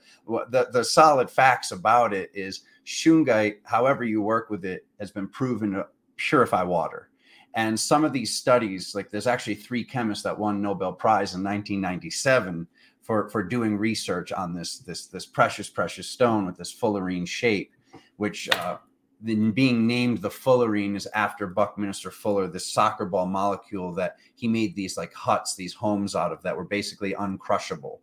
the, 0.52 0.70
the 0.72 0.84
solid 0.84 1.30
facts 1.30 1.72
about 1.72 2.14
it 2.14 2.32
is 2.34 2.62
shungite, 2.86 3.58
however 3.64 4.04
you 4.04 4.22
work 4.22 4.50
with 4.50 4.66
it, 4.66 4.86
has 5.00 5.12
been 5.12 5.28
proven 5.28 5.72
to 5.72 5.88
purify 6.18 6.64
water. 6.64 7.10
And 7.56 7.80
some 7.80 8.04
of 8.04 8.14
these 8.14 8.36
studies, 8.36 8.94
like 8.94 9.10
there's 9.10 9.28
actually 9.28 9.56
three 9.56 9.84
chemists 9.84 10.24
that 10.24 10.38
won 10.38 10.62
Nobel 10.62 10.94
Prize 10.94 11.34
in 11.34 11.44
1997 11.44 12.68
for, 13.10 13.28
for 13.28 13.42
doing 13.42 13.76
research 13.76 14.32
on 14.32 14.54
this, 14.54 14.78
this, 14.78 15.08
this 15.08 15.26
precious, 15.26 15.68
precious 15.68 16.08
stone 16.08 16.46
with 16.46 16.56
this 16.56 16.72
fullerene 16.72 17.28
shape, 17.28 17.72
which 18.18 18.48
uh, 18.52 18.78
then 19.20 19.50
being 19.50 19.88
named 19.88 20.20
the 20.20 20.30
fullerene 20.30 20.96
is 20.96 21.08
after 21.16 21.48
Buckminster 21.48 22.12
Fuller, 22.12 22.46
the 22.46 22.60
soccer 22.60 23.08
ball 23.08 23.26
molecule 23.26 23.92
that 23.96 24.18
he 24.36 24.48
made 24.48 24.76
these 24.76 24.96
like 24.96 25.12
huts, 25.12 25.56
these 25.56 25.74
homes 25.74 26.16
out 26.16 26.32
of 26.32 26.44
that 26.44 26.56
were 26.56 26.66
basically 26.66 27.16
uncrushable, 27.16 27.98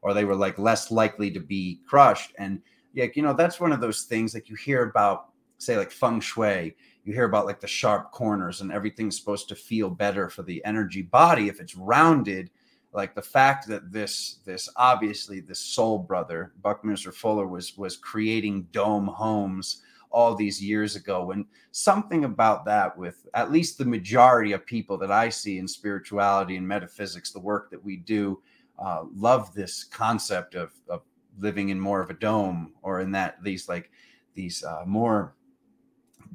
or 0.00 0.14
they 0.14 0.24
were 0.24 0.36
like 0.36 0.60
less 0.60 0.92
likely 0.92 1.28
to 1.32 1.40
be 1.40 1.80
crushed. 1.84 2.32
And 2.38 2.62
yeah, 2.92 3.06
you 3.16 3.22
know, 3.22 3.34
that's 3.34 3.58
one 3.58 3.72
of 3.72 3.80
those 3.80 4.04
things 4.04 4.32
like 4.32 4.48
you 4.48 4.54
hear 4.54 4.84
about, 4.84 5.30
say, 5.58 5.76
like 5.76 5.90
feng 5.90 6.20
shui. 6.20 6.76
You 7.02 7.12
hear 7.12 7.24
about 7.24 7.46
like 7.46 7.58
the 7.58 7.66
sharp 7.66 8.12
corners 8.12 8.60
and 8.60 8.70
everything's 8.70 9.18
supposed 9.18 9.48
to 9.48 9.56
feel 9.56 9.90
better 9.90 10.28
for 10.28 10.44
the 10.44 10.64
energy 10.64 11.02
body 11.02 11.48
if 11.48 11.60
it's 11.60 11.74
rounded. 11.74 12.48
Like 12.92 13.14
the 13.14 13.22
fact 13.22 13.66
that 13.68 13.90
this, 13.90 14.38
this 14.44 14.68
obviously 14.76 15.40
this 15.40 15.60
soul 15.60 15.98
brother, 15.98 16.52
Buckminster 16.62 17.12
Fuller, 17.12 17.46
was 17.46 17.76
was 17.76 17.96
creating 17.96 18.68
dome 18.72 19.06
homes 19.06 19.82
all 20.10 20.34
these 20.34 20.62
years 20.62 20.94
ago. 20.94 21.30
And 21.30 21.46
something 21.70 22.24
about 22.24 22.64
that, 22.66 22.96
with 22.96 23.26
at 23.34 23.50
least 23.50 23.78
the 23.78 23.84
majority 23.84 24.52
of 24.52 24.66
people 24.66 24.98
that 24.98 25.10
I 25.10 25.30
see 25.30 25.58
in 25.58 25.66
spirituality 25.66 26.56
and 26.56 26.68
metaphysics, 26.68 27.32
the 27.32 27.40
work 27.40 27.70
that 27.70 27.82
we 27.82 27.96
do, 27.96 28.42
uh, 28.78 29.04
love 29.14 29.54
this 29.54 29.84
concept 29.84 30.54
of, 30.54 30.72
of 30.88 31.02
living 31.38 31.70
in 31.70 31.80
more 31.80 32.02
of 32.02 32.10
a 32.10 32.14
dome 32.14 32.72
or 32.82 33.00
in 33.00 33.10
that 33.12 33.42
these 33.42 33.68
like 33.68 33.90
these 34.34 34.62
uh, 34.64 34.82
more 34.86 35.34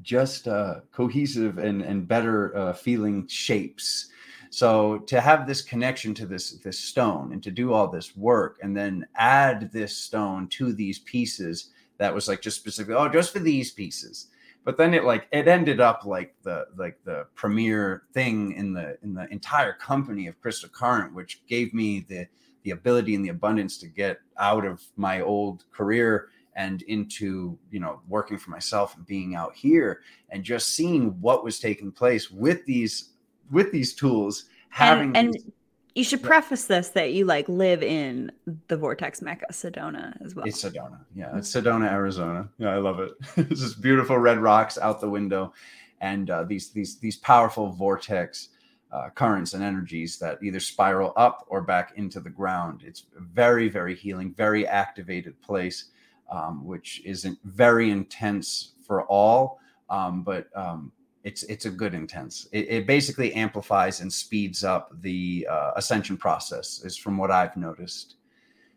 just 0.02 0.48
uh, 0.48 0.82
cohesive 0.92 1.58
and 1.58 1.82
and 1.82 2.08
better 2.08 2.56
uh, 2.56 2.74
feeling 2.74 3.28
shapes. 3.28 4.10
So 4.50 5.00
to 5.00 5.22
have 5.22 5.46
this 5.46 5.62
connection 5.62 6.13
to 6.16 6.25
this 6.25 6.51
this 6.51 6.80
stone 6.80 7.34
and 7.34 7.44
to 7.44 7.51
do 7.51 7.74
all 7.74 7.88
this 7.88 8.16
work 8.16 8.58
and 8.62 8.75
then 8.75 9.06
add 9.16 9.72
this 9.72 9.96
stone 9.96 10.48
to 10.50 10.74
these 10.74 11.00
pieces 11.00 11.72
that 11.98 12.13
was 12.13 12.27
like 12.27 12.42
just 12.42 12.60
specific 12.60 12.96
oh 12.96 13.10
just 13.10 13.34
for 13.34 13.39
these 13.39 13.72
pieces. 13.72 14.27
But 14.63 14.77
then 14.77 14.94
it 14.94 15.04
like 15.06 15.27
it 15.32 15.48
ended 15.48 15.80
up 15.80 16.06
like 16.06 16.36
the 16.44 16.68
like 16.75 16.98
the 17.04 17.27
premier 17.36 18.04
thing 18.13 18.54
in 18.54 18.74
the 18.74 18.98
in 19.04 19.13
the 19.13 19.27
entire 19.32 19.74
company 19.74 20.27
of 20.27 20.39
crystal 20.42 20.70
current 20.70 21.13
which 21.13 21.46
gave 21.48 21.74
me 21.74 22.06
the 22.08 22.27
the 22.63 22.72
ability 22.72 23.16
and 23.16 23.24
the 23.24 23.30
abundance 23.30 23.77
to 23.77 23.88
get 23.88 24.20
out 24.38 24.66
of 24.66 24.84
my 24.98 25.22
old 25.22 25.63
career 25.72 26.30
and 26.58 26.82
into 26.82 27.58
you 27.72 27.80
know 27.80 28.01
working 28.10 28.38
for 28.38 28.50
myself 28.50 28.98
and 28.98 29.06
being 29.06 29.36
out 29.36 29.56
here 29.56 30.01
and 30.32 30.44
just 30.44 30.75
seeing 30.75 31.12
what 31.22 31.46
was 31.46 31.60
taking 31.60 31.92
place 31.92 32.30
with 32.30 32.66
these 32.66 33.12
with 33.51 33.72
these 33.72 33.94
tools 33.94 34.46
having 34.70 35.16
and, 35.16 35.36
and 35.36 35.54
you 35.98 36.04
should 36.04 36.22
preface 36.22 36.66
this 36.66 36.89
that 36.89 37.13
you 37.13 37.25
like 37.25 37.50
live 37.50 37.82
in 37.82 38.32
the 38.68 38.77
vortex 38.77 39.20
mecca 39.20 39.48
sedona 39.51 40.16
as 40.24 40.36
well. 40.36 40.46
It's 40.46 40.63
sedona. 40.63 41.00
Yeah 41.16 41.36
it's 41.36 41.51
sedona 41.51 41.92
arizona. 41.92 42.48
Yeah 42.60 42.70
i 42.70 42.77
love 42.77 43.00
it. 43.00 43.12
It's 43.38 43.62
just 43.62 43.82
beautiful 43.82 44.18
red 44.18 44.38
rocks 44.38 44.77
out 44.77 45.01
the 45.01 45.10
window 45.10 45.54
and 46.00 46.30
uh, 46.30 46.44
these 46.44 46.70
these 46.70 47.00
these 47.00 47.18
powerful 47.18 47.72
vortex 47.72 48.50
uh, 48.92 49.10
currents 49.10 49.54
and 49.54 49.63
energies 49.63 50.18
that 50.20 50.42
either 50.44 50.60
spiral 50.60 51.13
up 51.18 51.46
or 51.50 51.62
back 51.62 51.94
into 51.96 52.20
the 52.20 52.30
ground. 52.30 52.84
It's 52.86 53.06
very 53.18 53.68
very 53.68 53.96
healing 53.96 54.36
very 54.36 54.68
activated 54.68 55.42
place 55.42 55.86
um, 56.32 56.63
which 56.63 57.01
isn't 57.06 57.39
very 57.44 57.89
intense 57.89 58.74
for 58.86 59.04
all 59.06 59.60
um, 59.89 60.22
but 60.22 60.48
um, 60.56 60.92
it's 61.27 61.43
it's 61.43 61.65
a 61.65 61.69
good 61.69 61.93
intense. 61.93 62.48
It, 62.53 62.69
it 62.69 62.88
basically 62.88 63.34
amplifies 63.34 64.00
and 64.00 64.12
speeds 64.12 64.63
up 64.63 64.93
the 65.01 65.46
uh, 65.51 65.72
ascension 65.75 66.15
process, 66.15 66.81
is 66.86 66.96
from 66.96 67.17
what 67.17 67.31
I've 67.31 67.57
noticed. 67.57 68.15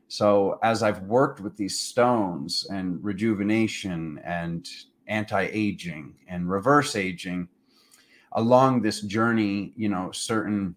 So 0.09 0.59
as 0.65 0.83
I've 0.83 1.03
worked 1.03 1.39
with 1.39 1.57
these 1.57 1.79
stones 1.79 2.67
and 2.69 3.03
rejuvenation 3.05 4.21
and 4.25 4.69
anti-aging 5.07 6.17
and 6.27 6.51
reverse 6.51 6.97
aging 6.97 7.49
along 8.33 8.83
this 8.83 9.03
journey, 9.03 9.73
you 9.77 9.89
know, 9.89 10.11
certain 10.11 10.75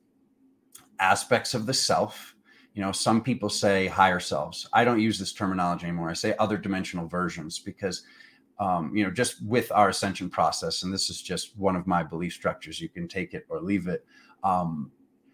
aspects 0.99 1.55
of 1.55 1.65
the 1.65 1.73
self 1.73 2.35
you 2.75 2.81
know 2.81 2.91
some 2.91 3.21
people 3.21 3.49
say 3.49 3.87
higher 3.87 4.19
selves 4.19 4.69
i 4.73 4.83
don't 4.85 4.99
use 4.99 5.19
this 5.19 5.33
terminology 5.33 5.85
anymore 5.85 6.09
i 6.09 6.13
say 6.13 6.33
other 6.39 6.57
dimensional 6.57 7.07
versions 7.07 7.59
because 7.59 8.03
um, 8.59 8.95
you 8.95 9.03
know, 9.03 9.11
just 9.11 9.43
with 9.45 9.71
our 9.71 9.89
ascension 9.89 10.29
process, 10.29 10.83
and 10.83 10.93
this 10.93 11.09
is 11.09 11.21
just 11.21 11.57
one 11.57 11.75
of 11.75 11.87
my 11.87 12.03
belief 12.03 12.33
structures. 12.33 12.79
You 12.79 12.89
can 12.89 13.07
take 13.07 13.33
it 13.33 13.45
or 13.49 13.61
leave 13.61 13.87
it. 13.87 14.05
Um, 14.43 14.91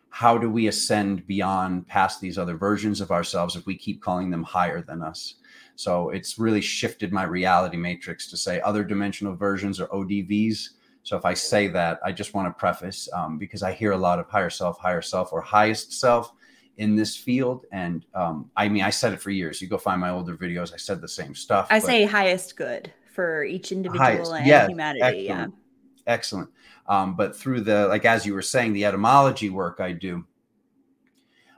how 0.10 0.38
do 0.38 0.50
we 0.50 0.68
ascend 0.68 1.28
beyond 1.28 1.88
past 1.88 2.20
these 2.20 2.38
other 2.38 2.58
versions 2.58 3.02
of 3.02 3.12
ourselves 3.12 3.56
if 3.56 3.66
we 3.66 3.76
keep 3.76 4.02
calling 4.02 4.30
them 4.30 4.44
higher 4.44 4.82
than 4.82 5.02
us? 5.02 5.36
So 5.76 6.10
it's 6.10 6.40
really 6.40 6.62
shifted 6.62 7.14
my 7.14 7.24
reality 7.24 7.78
matrix 7.78 8.30
to 8.32 8.38
say 8.38 8.60
other 8.62 8.84
dimensional 8.84 9.36
versions 9.36 9.80
or 9.80 9.88
ODVs. 9.88 10.70
So 11.04 11.16
if 11.16 11.26
I 11.26 11.34
say 11.34 11.68
that, 11.68 12.00
I 12.04 12.12
just 12.12 12.34
want 12.34 12.48
to 12.48 12.60
preface 12.60 13.08
um, 13.14 13.38
because 13.38 13.64
I 13.64 13.72
hear 13.72 13.92
a 13.92 13.98
lot 13.98 14.20
of 14.20 14.28
higher 14.28 14.50
self, 14.50 14.78
higher 14.80 15.02
self, 15.02 15.32
or 15.32 15.42
highest 15.42 15.94
self 15.94 16.34
in 16.78 16.96
this 16.96 17.16
field. 17.16 17.66
And 17.72 18.06
um, 18.14 18.50
I 18.58 18.68
mean, 18.68 18.84
I 18.84 18.90
said 18.90 19.14
it 19.14 19.22
for 19.22 19.32
years. 19.32 19.62
You 19.62 19.68
go 19.68 19.78
find 19.78 20.02
my 20.02 20.10
older 20.10 20.36
videos, 20.36 20.74
I 20.74 20.78
said 20.78 21.02
the 21.02 21.08
same 21.08 21.36
stuff. 21.36 21.68
I 21.70 21.80
say 21.80 22.06
highest 22.06 22.58
good 22.58 22.92
for 23.20 23.44
each 23.44 23.74
individual 23.74 24.06
highest, 24.06 24.32
and 24.32 24.72
humanity. 24.72 25.28
Excellent, 25.28 25.54
yeah. 25.54 26.14
Excellent. 26.14 26.50
Um, 26.88 27.18
but 27.18 27.36
through 27.36 27.60
the, 27.62 27.86
like, 27.90 28.06
as 28.06 28.26
you 28.26 28.34
were 28.34 28.42
saying, 28.42 28.72
the 28.72 28.86
etymology 28.86 29.50
work 29.50 29.82
I 29.82 29.92
do, 29.92 30.26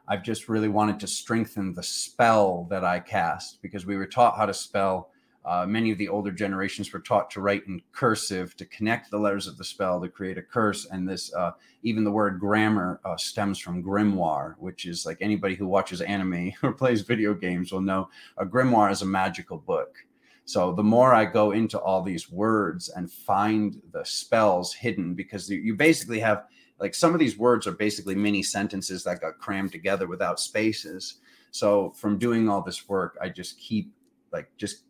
I've 0.08 0.24
just 0.24 0.50
really 0.50 0.70
wanted 0.70 1.00
to 1.02 1.08
strengthen 1.08 1.76
the 1.76 1.84
spell 1.84 2.66
that 2.72 2.84
I 2.84 3.00
cast 3.00 3.62
because 3.62 3.86
we 3.86 3.96
were 3.96 4.08
taught 4.08 4.38
how 4.38 4.48
to 4.48 4.56
spell. 4.56 5.12
Uh, 5.46 5.68
many 5.68 5.92
of 5.92 6.00
the 6.00 6.10
older 6.10 6.32
generations 6.32 6.92
were 6.92 7.00
taught 7.00 7.30
to 7.30 7.42
write 7.42 7.68
in 7.68 7.80
cursive 7.92 8.58
to 8.58 8.66
connect 8.66 9.12
the 9.12 9.20
letters 9.20 9.46
of 9.46 9.60
the 9.60 9.64
spell 9.64 10.02
to 10.02 10.10
create 10.10 10.40
a 10.40 10.42
curse. 10.42 10.88
And 10.90 11.08
this, 11.08 11.32
uh, 11.36 11.52
even 11.84 12.04
the 12.04 12.12
word 12.12 12.40
grammar 12.40 13.00
uh, 13.06 13.18
stems 13.18 13.60
from 13.60 13.84
grimoire, 13.84 14.56
which 14.58 14.88
is 14.88 15.06
like 15.06 15.20
anybody 15.22 15.54
who 15.54 15.68
watches 15.68 16.02
anime 16.02 16.54
or 16.64 16.74
plays 16.74 17.02
video 17.02 17.36
games 17.36 17.72
will 17.72 17.82
know 17.82 18.10
a 18.38 18.48
grimoire 18.48 18.92
is 18.92 19.04
a 19.04 19.06
magical 19.06 19.60
book. 19.60 19.96
So 20.46 20.74
the 20.74 20.84
more 20.84 21.14
I 21.14 21.26
go 21.26 21.52
into 21.52 21.80
all 21.80 22.02
these 22.02 22.30
words 22.30 22.90
and 22.90 23.12
find 23.12 23.82
the 23.92 24.04
spells 24.04 24.74
hidden, 24.74 25.14
because 25.14 25.50
you 25.50 25.76
basically 25.76 26.20
have 26.20 26.46
like 26.80 26.96
some 26.96 27.14
of 27.14 27.20
these 27.20 27.38
words 27.38 27.68
are 27.68 27.72
basically 27.72 28.16
mini 28.16 28.42
sentences 28.42 29.04
that 29.04 29.22
got 29.22 29.38
crammed 29.38 29.72
together 29.72 30.08
without 30.08 30.40
spaces. 30.40 31.20
So 31.52 31.92
from 31.92 32.18
doing 32.18 32.50
all 32.50 32.64
this 32.64 32.90
work, 32.90 33.18
I 33.22 33.30
just 33.30 33.60
keep 33.60 33.94
like 34.34 34.50
just 34.58 34.84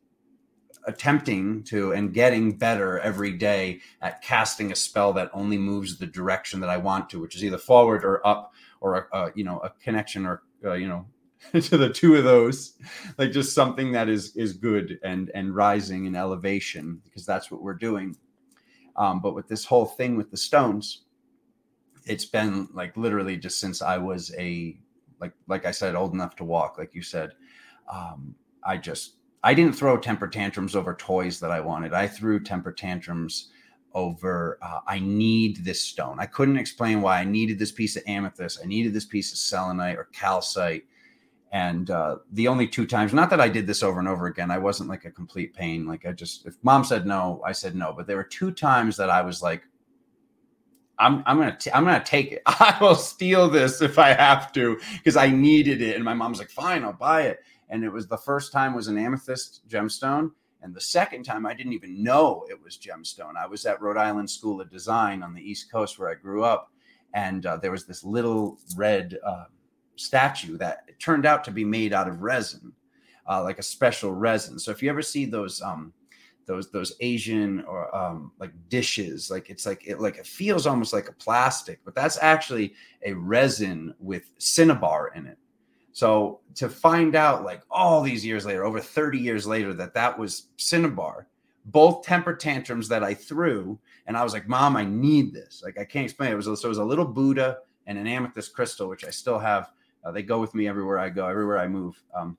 attempting 0.87 1.63
to 1.63 1.91
and 1.91 2.13
getting 2.13 2.57
better 2.57 2.99
every 2.99 3.33
day 3.33 3.81
at 4.01 4.21
casting 4.21 4.71
a 4.71 4.75
spell 4.75 5.13
that 5.13 5.29
only 5.33 5.57
moves 5.57 5.97
the 5.97 6.07
direction 6.07 6.59
that 6.61 6.69
I 6.69 6.77
want 6.77 7.09
to, 7.11 7.19
which 7.19 7.35
is 7.35 7.43
either 7.43 7.57
forward 7.57 8.03
or 8.03 8.25
up 8.25 8.53
or 8.79 8.95
a, 9.11 9.17
a 9.17 9.31
you 9.35 9.43
know 9.43 9.59
a 9.59 9.69
connection 9.69 10.25
or 10.25 10.43
uh, 10.63 10.73
you 10.73 10.87
know 10.87 11.05
to 11.61 11.77
the 11.77 11.89
two 11.89 12.15
of 12.15 12.23
those 12.23 12.73
like 13.17 13.31
just 13.31 13.55
something 13.55 13.91
that 13.91 14.07
is 14.07 14.35
is 14.35 14.53
good 14.53 14.99
and 15.03 15.31
and 15.33 15.55
rising 15.55 16.05
in 16.05 16.15
elevation 16.15 17.01
because 17.03 17.25
that's 17.25 17.49
what 17.49 17.61
we're 17.61 17.73
doing 17.73 18.15
um, 18.95 19.19
but 19.21 19.33
with 19.33 19.47
this 19.47 19.65
whole 19.65 19.85
thing 19.85 20.15
with 20.15 20.29
the 20.29 20.37
stones 20.37 21.03
it's 22.05 22.25
been 22.25 22.67
like 22.73 22.95
literally 22.97 23.37
just 23.37 23.59
since 23.59 23.81
I 23.81 23.97
was 23.97 24.33
a 24.37 24.77
like 25.19 25.33
like 25.47 25.65
I 25.65 25.71
said, 25.71 25.95
old 25.95 26.13
enough 26.13 26.35
to 26.37 26.43
walk, 26.43 26.77
like 26.77 26.95
you 26.95 27.01
said. 27.01 27.31
Um, 27.91 28.35
I 28.65 28.77
just 28.77 29.15
I 29.43 29.53
didn't 29.53 29.75
throw 29.75 29.97
temper 29.97 30.27
tantrums 30.27 30.75
over 30.75 30.95
toys 30.95 31.39
that 31.39 31.51
I 31.51 31.59
wanted. 31.59 31.93
I 31.93 32.07
threw 32.07 32.39
temper 32.39 32.71
tantrums 32.71 33.51
over 33.93 34.57
uh, 34.61 34.79
I 34.87 34.99
need 34.99 35.63
this 35.63 35.81
stone. 35.81 36.17
I 36.19 36.25
couldn't 36.25 36.57
explain 36.57 37.01
why 37.01 37.19
I 37.19 37.25
needed 37.25 37.59
this 37.59 37.71
piece 37.71 37.95
of 37.95 38.03
amethyst. 38.07 38.59
I 38.63 38.67
needed 38.67 38.93
this 38.93 39.05
piece 39.05 39.31
of 39.31 39.37
selenite 39.37 39.97
or 39.97 40.05
calcite. 40.13 40.85
And 41.51 41.89
uh, 41.89 42.17
the 42.31 42.47
only 42.47 42.65
two 42.65 42.85
times, 42.85 43.13
not 43.13 43.29
that 43.29 43.41
I 43.41 43.49
did 43.49 43.67
this 43.67 43.83
over 43.83 43.99
and 43.99 44.07
over 44.07 44.27
again, 44.27 44.51
I 44.51 44.57
wasn't 44.57 44.89
like 44.89 45.03
a 45.03 45.11
complete 45.11 45.53
pain. 45.53 45.85
Like 45.85 46.05
I 46.05 46.13
just, 46.13 46.45
if 46.45 46.55
mom 46.63 46.85
said 46.85 47.05
no, 47.05 47.41
I 47.45 47.51
said 47.51 47.75
no. 47.75 47.93
But 47.95 48.07
there 48.07 48.15
were 48.15 48.23
two 48.23 48.51
times 48.51 48.95
that 48.97 49.09
I 49.09 49.21
was 49.21 49.41
like, 49.41 49.63
I'm 51.01 51.23
I'm 51.25 51.37
gonna 51.37 51.57
t- 51.57 51.71
I'm 51.73 51.83
gonna 51.83 52.03
take 52.03 52.31
it. 52.31 52.43
I 52.45 52.77
will 52.79 52.95
steal 52.95 53.49
this 53.49 53.81
if 53.81 53.97
I 53.97 54.13
have 54.13 54.51
to 54.53 54.79
because 54.93 55.17
I 55.17 55.29
needed 55.29 55.81
it. 55.81 55.95
And 55.95 56.05
my 56.05 56.13
mom's 56.13 56.39
like, 56.39 56.51
fine, 56.51 56.83
I'll 56.83 56.93
buy 56.93 57.23
it. 57.23 57.39
And 57.69 57.83
it 57.83 57.89
was 57.89 58.07
the 58.07 58.17
first 58.17 58.51
time 58.51 58.73
was 58.75 58.87
an 58.87 58.97
amethyst 58.97 59.67
gemstone, 59.67 60.31
and 60.61 60.75
the 60.75 60.81
second 60.81 61.23
time 61.23 61.45
I 61.45 61.53
didn't 61.53 61.73
even 61.73 62.03
know 62.03 62.45
it 62.49 62.61
was 62.61 62.77
gemstone. 62.77 63.35
I 63.35 63.47
was 63.47 63.65
at 63.65 63.81
Rhode 63.81 63.97
Island 63.97 64.29
School 64.29 64.61
of 64.61 64.69
Design 64.69 65.23
on 65.23 65.33
the 65.33 65.41
East 65.41 65.71
Coast 65.71 65.97
where 65.97 66.09
I 66.09 66.15
grew 66.15 66.43
up, 66.43 66.71
and 67.13 67.45
uh, 67.45 67.57
there 67.57 67.71
was 67.71 67.85
this 67.85 68.03
little 68.03 68.59
red 68.75 69.17
uh, 69.25 69.45
statue 70.01 70.57
that 70.57 70.99
turned 70.99 71.25
out 71.25 71.43
to 71.45 71.51
be 71.51 71.63
made 71.63 71.93
out 71.93 72.07
of 72.07 72.21
resin, 72.21 72.73
uh, 73.29 73.43
like 73.43 73.59
a 73.59 73.63
special 73.63 74.11
resin. 74.11 74.59
So 74.59 74.71
if 74.71 74.81
you 74.81 74.89
ever 74.89 75.01
see 75.01 75.25
those 75.25 75.61
um, 75.61 75.93
those 76.45 76.69
those 76.71 76.93
Asian 76.99 77.61
or 77.61 77.93
um, 77.95 78.31
like 78.39 78.51
dishes. 78.69 79.29
Like 79.31 79.49
it's 79.49 79.65
like 79.65 79.87
it 79.87 79.99
like 79.99 80.17
it 80.17 80.27
feels 80.27 80.67
almost 80.67 80.93
like 80.93 81.09
a 81.09 81.13
plastic, 81.13 81.79
but 81.85 81.95
that's 81.95 82.17
actually 82.21 82.73
a 83.05 83.13
resin 83.13 83.93
with 83.99 84.31
cinnabar 84.37 85.11
in 85.15 85.27
it. 85.27 85.37
So 85.93 86.39
to 86.55 86.69
find 86.69 87.15
out 87.15 87.43
like 87.43 87.61
all 87.69 88.01
these 88.01 88.25
years 88.25 88.45
later, 88.45 88.63
over 88.63 88.79
30 88.79 89.17
years 89.17 89.45
later, 89.45 89.73
that 89.73 89.93
that 89.93 90.17
was 90.17 90.47
cinnabar, 90.57 91.27
both 91.65 92.03
temper 92.03 92.35
tantrums 92.35 92.87
that 92.89 93.03
I 93.03 93.13
threw, 93.13 93.79
and 94.07 94.17
I 94.17 94.23
was 94.23 94.33
like, 94.33 94.47
"Mom, 94.47 94.75
I 94.75 94.85
need 94.85 95.33
this." 95.33 95.61
Like 95.63 95.77
I 95.77 95.85
can't 95.85 96.05
explain. 96.05 96.31
It, 96.31 96.33
it 96.33 96.37
was 96.37 96.45
so 96.45 96.67
it 96.67 96.67
was 96.67 96.77
a 96.77 96.83
little 96.83 97.05
Buddha 97.05 97.59
and 97.87 97.97
an 97.97 98.07
amethyst 98.07 98.53
crystal, 98.53 98.87
which 98.87 99.05
I 99.05 99.09
still 99.09 99.39
have. 99.39 99.71
Uh, 100.03 100.11
they 100.11 100.23
go 100.23 100.39
with 100.39 100.55
me 100.55 100.67
everywhere 100.67 100.99
I 100.99 101.09
go, 101.09 101.27
everywhere 101.27 101.59
I 101.59 101.67
move. 101.67 102.01
Um, 102.15 102.37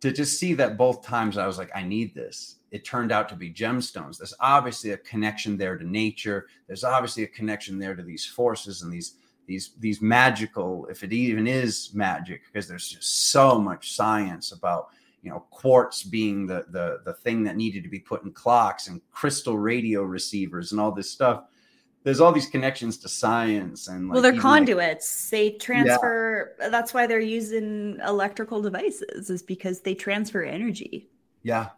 to 0.00 0.12
just 0.12 0.38
see 0.38 0.54
that 0.54 0.76
both 0.76 1.02
times 1.02 1.38
I 1.38 1.46
was 1.46 1.58
like, 1.58 1.70
I 1.74 1.82
need 1.82 2.14
this. 2.14 2.56
It 2.70 2.84
turned 2.84 3.10
out 3.10 3.28
to 3.30 3.34
be 3.34 3.52
gemstones. 3.52 4.18
There's 4.18 4.34
obviously 4.38 4.90
a 4.90 4.98
connection 4.98 5.56
there 5.56 5.76
to 5.76 5.84
nature. 5.84 6.46
There's 6.66 6.84
obviously 6.84 7.24
a 7.24 7.28
connection 7.28 7.78
there 7.78 7.96
to 7.96 8.02
these 8.02 8.24
forces 8.24 8.82
and 8.82 8.92
these 8.92 9.14
these 9.46 9.70
these 9.78 10.02
magical, 10.02 10.86
if 10.90 11.02
it 11.02 11.12
even 11.12 11.46
is 11.46 11.90
magic, 11.94 12.42
because 12.46 12.68
there's 12.68 12.90
just 12.90 13.30
so 13.30 13.58
much 13.58 13.92
science 13.92 14.52
about 14.52 14.88
you 15.22 15.30
know 15.30 15.46
quartz 15.50 16.02
being 16.02 16.46
the 16.46 16.66
the 16.68 17.00
the 17.06 17.14
thing 17.14 17.42
that 17.44 17.56
needed 17.56 17.82
to 17.82 17.88
be 17.88 17.98
put 17.98 18.22
in 18.24 18.30
clocks 18.30 18.88
and 18.88 19.00
crystal 19.10 19.58
radio 19.58 20.02
receivers 20.02 20.72
and 20.72 20.80
all 20.80 20.92
this 20.92 21.10
stuff 21.10 21.44
there's 22.04 22.20
all 22.20 22.32
these 22.32 22.48
connections 22.48 22.96
to 22.98 23.08
science 23.08 23.88
and 23.88 24.08
like, 24.08 24.14
well 24.14 24.22
they're 24.22 24.40
conduits 24.40 25.30
like, 25.30 25.30
they 25.30 25.50
transfer 25.58 26.54
yeah. 26.60 26.68
that's 26.68 26.94
why 26.94 27.06
they're 27.06 27.20
using 27.20 27.98
electrical 28.06 28.62
devices 28.62 29.30
is 29.30 29.42
because 29.42 29.80
they 29.80 29.94
transfer 29.94 30.42
energy. 30.42 31.08
Yeah. 31.42 31.70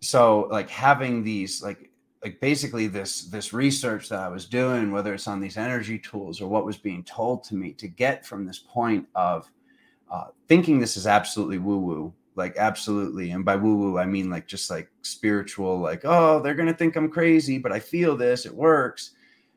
So 0.00 0.48
like 0.50 0.70
having 0.70 1.22
these 1.24 1.62
like 1.62 1.90
like 2.22 2.40
basically 2.40 2.86
this 2.86 3.22
this 3.26 3.52
research 3.52 4.08
that 4.08 4.20
i 4.20 4.28
was 4.28 4.46
doing 4.46 4.90
whether 4.90 5.14
it's 5.14 5.28
on 5.28 5.40
these 5.40 5.56
energy 5.56 5.98
tools 5.98 6.40
or 6.40 6.48
what 6.48 6.64
was 6.64 6.76
being 6.76 7.04
told 7.04 7.44
to 7.44 7.54
me 7.54 7.72
to 7.72 7.86
get 7.86 8.26
from 8.26 8.44
this 8.44 8.58
point 8.58 9.06
of 9.14 9.50
uh, 10.10 10.24
thinking 10.48 10.78
this 10.78 10.96
is 10.96 11.06
absolutely 11.06 11.58
woo 11.58 11.78
woo 11.78 12.12
like 12.38 12.56
absolutely 12.56 13.32
and 13.32 13.44
by 13.44 13.56
woo 13.56 13.76
woo 13.76 13.98
i 13.98 14.06
mean 14.06 14.30
like 14.30 14.46
just 14.46 14.70
like 14.70 14.88
spiritual 15.02 15.78
like 15.78 16.02
oh 16.04 16.40
they're 16.40 16.54
going 16.54 16.68
to 16.68 16.74
think 16.74 16.96
i'm 16.96 17.10
crazy 17.10 17.58
but 17.58 17.72
i 17.72 17.78
feel 17.78 18.16
this 18.16 18.46
it 18.46 18.54
works. 18.54 19.10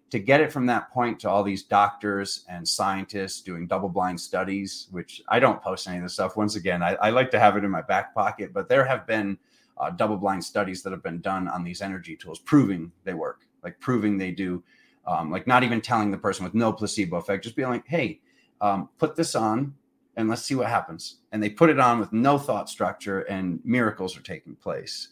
To 0.10 0.20
get 0.20 0.41
it 0.41 0.52
from 0.52 0.65
that 0.65 0.91
point 0.91 1.22
to 1.22 1.30
all 1.30 1.41
these 1.41 1.63
doctors 1.63 2.44
and 2.50 2.67
scientists 2.67 3.39
doing 3.39 3.65
double 3.65 3.88
blind 3.88 4.20
studies 4.20 4.88
which 4.91 5.22
i 5.30 5.39
don't 5.39 5.62
post 5.62 5.88
any 5.88 6.00
of 6.00 6.04
this 6.04 6.15
stuff 6.15 6.36
once 6.36 6.58
again 6.58 6.84
i, 6.84 6.96
I 6.96 7.12
like 7.12 7.32
to 7.32 7.39
have 7.39 7.56
it 7.56 7.63
in 7.63 7.72
my 7.72 7.82
back 7.82 8.13
pocket 8.13 8.52
but 8.54 8.67
there 8.67 8.84
have 8.84 9.08
been 9.08 9.38
uh, 9.78 9.89
double 9.91 10.17
blind 10.17 10.44
studies 10.44 10.84
that 10.84 10.91
have 10.91 11.02
been 11.02 11.22
done 11.22 11.48
on 11.48 11.63
these 11.63 11.82
energy 11.82 12.17
tools 12.17 12.39
proving 12.39 12.91
they 13.06 13.13
work 13.13 13.48
like 13.63 13.80
proving 13.80 14.17
they 14.17 14.32
do 14.32 14.62
um, 15.08 15.32
like 15.32 15.48
not 15.48 15.63
even 15.63 15.80
telling 15.80 16.12
the 16.12 16.17
person 16.17 16.44
with 16.44 16.54
no 16.54 16.74
placebo 16.74 17.15
effect 17.15 17.46
just 17.46 17.56
being 17.56 17.70
like 17.70 17.88
hey 17.88 18.20
um, 18.60 18.89
put 19.00 19.15
this 19.15 19.34
on 19.34 19.74
and 20.15 20.30
let's 20.30 20.43
see 20.43 20.56
what 20.56 20.67
happens. 20.67 21.17
And 21.32 21.41
they 21.41 21.50
put 21.50 21.69
it 21.69 21.80
on 21.80 22.00
with 22.00 22.13
no 22.13 22.38
thought 22.38 22.69
structure, 22.69 23.21
and 23.21 23.60
miracles 23.63 24.17
are 24.17 24.21
taking 24.21 24.56
place. 24.56 25.10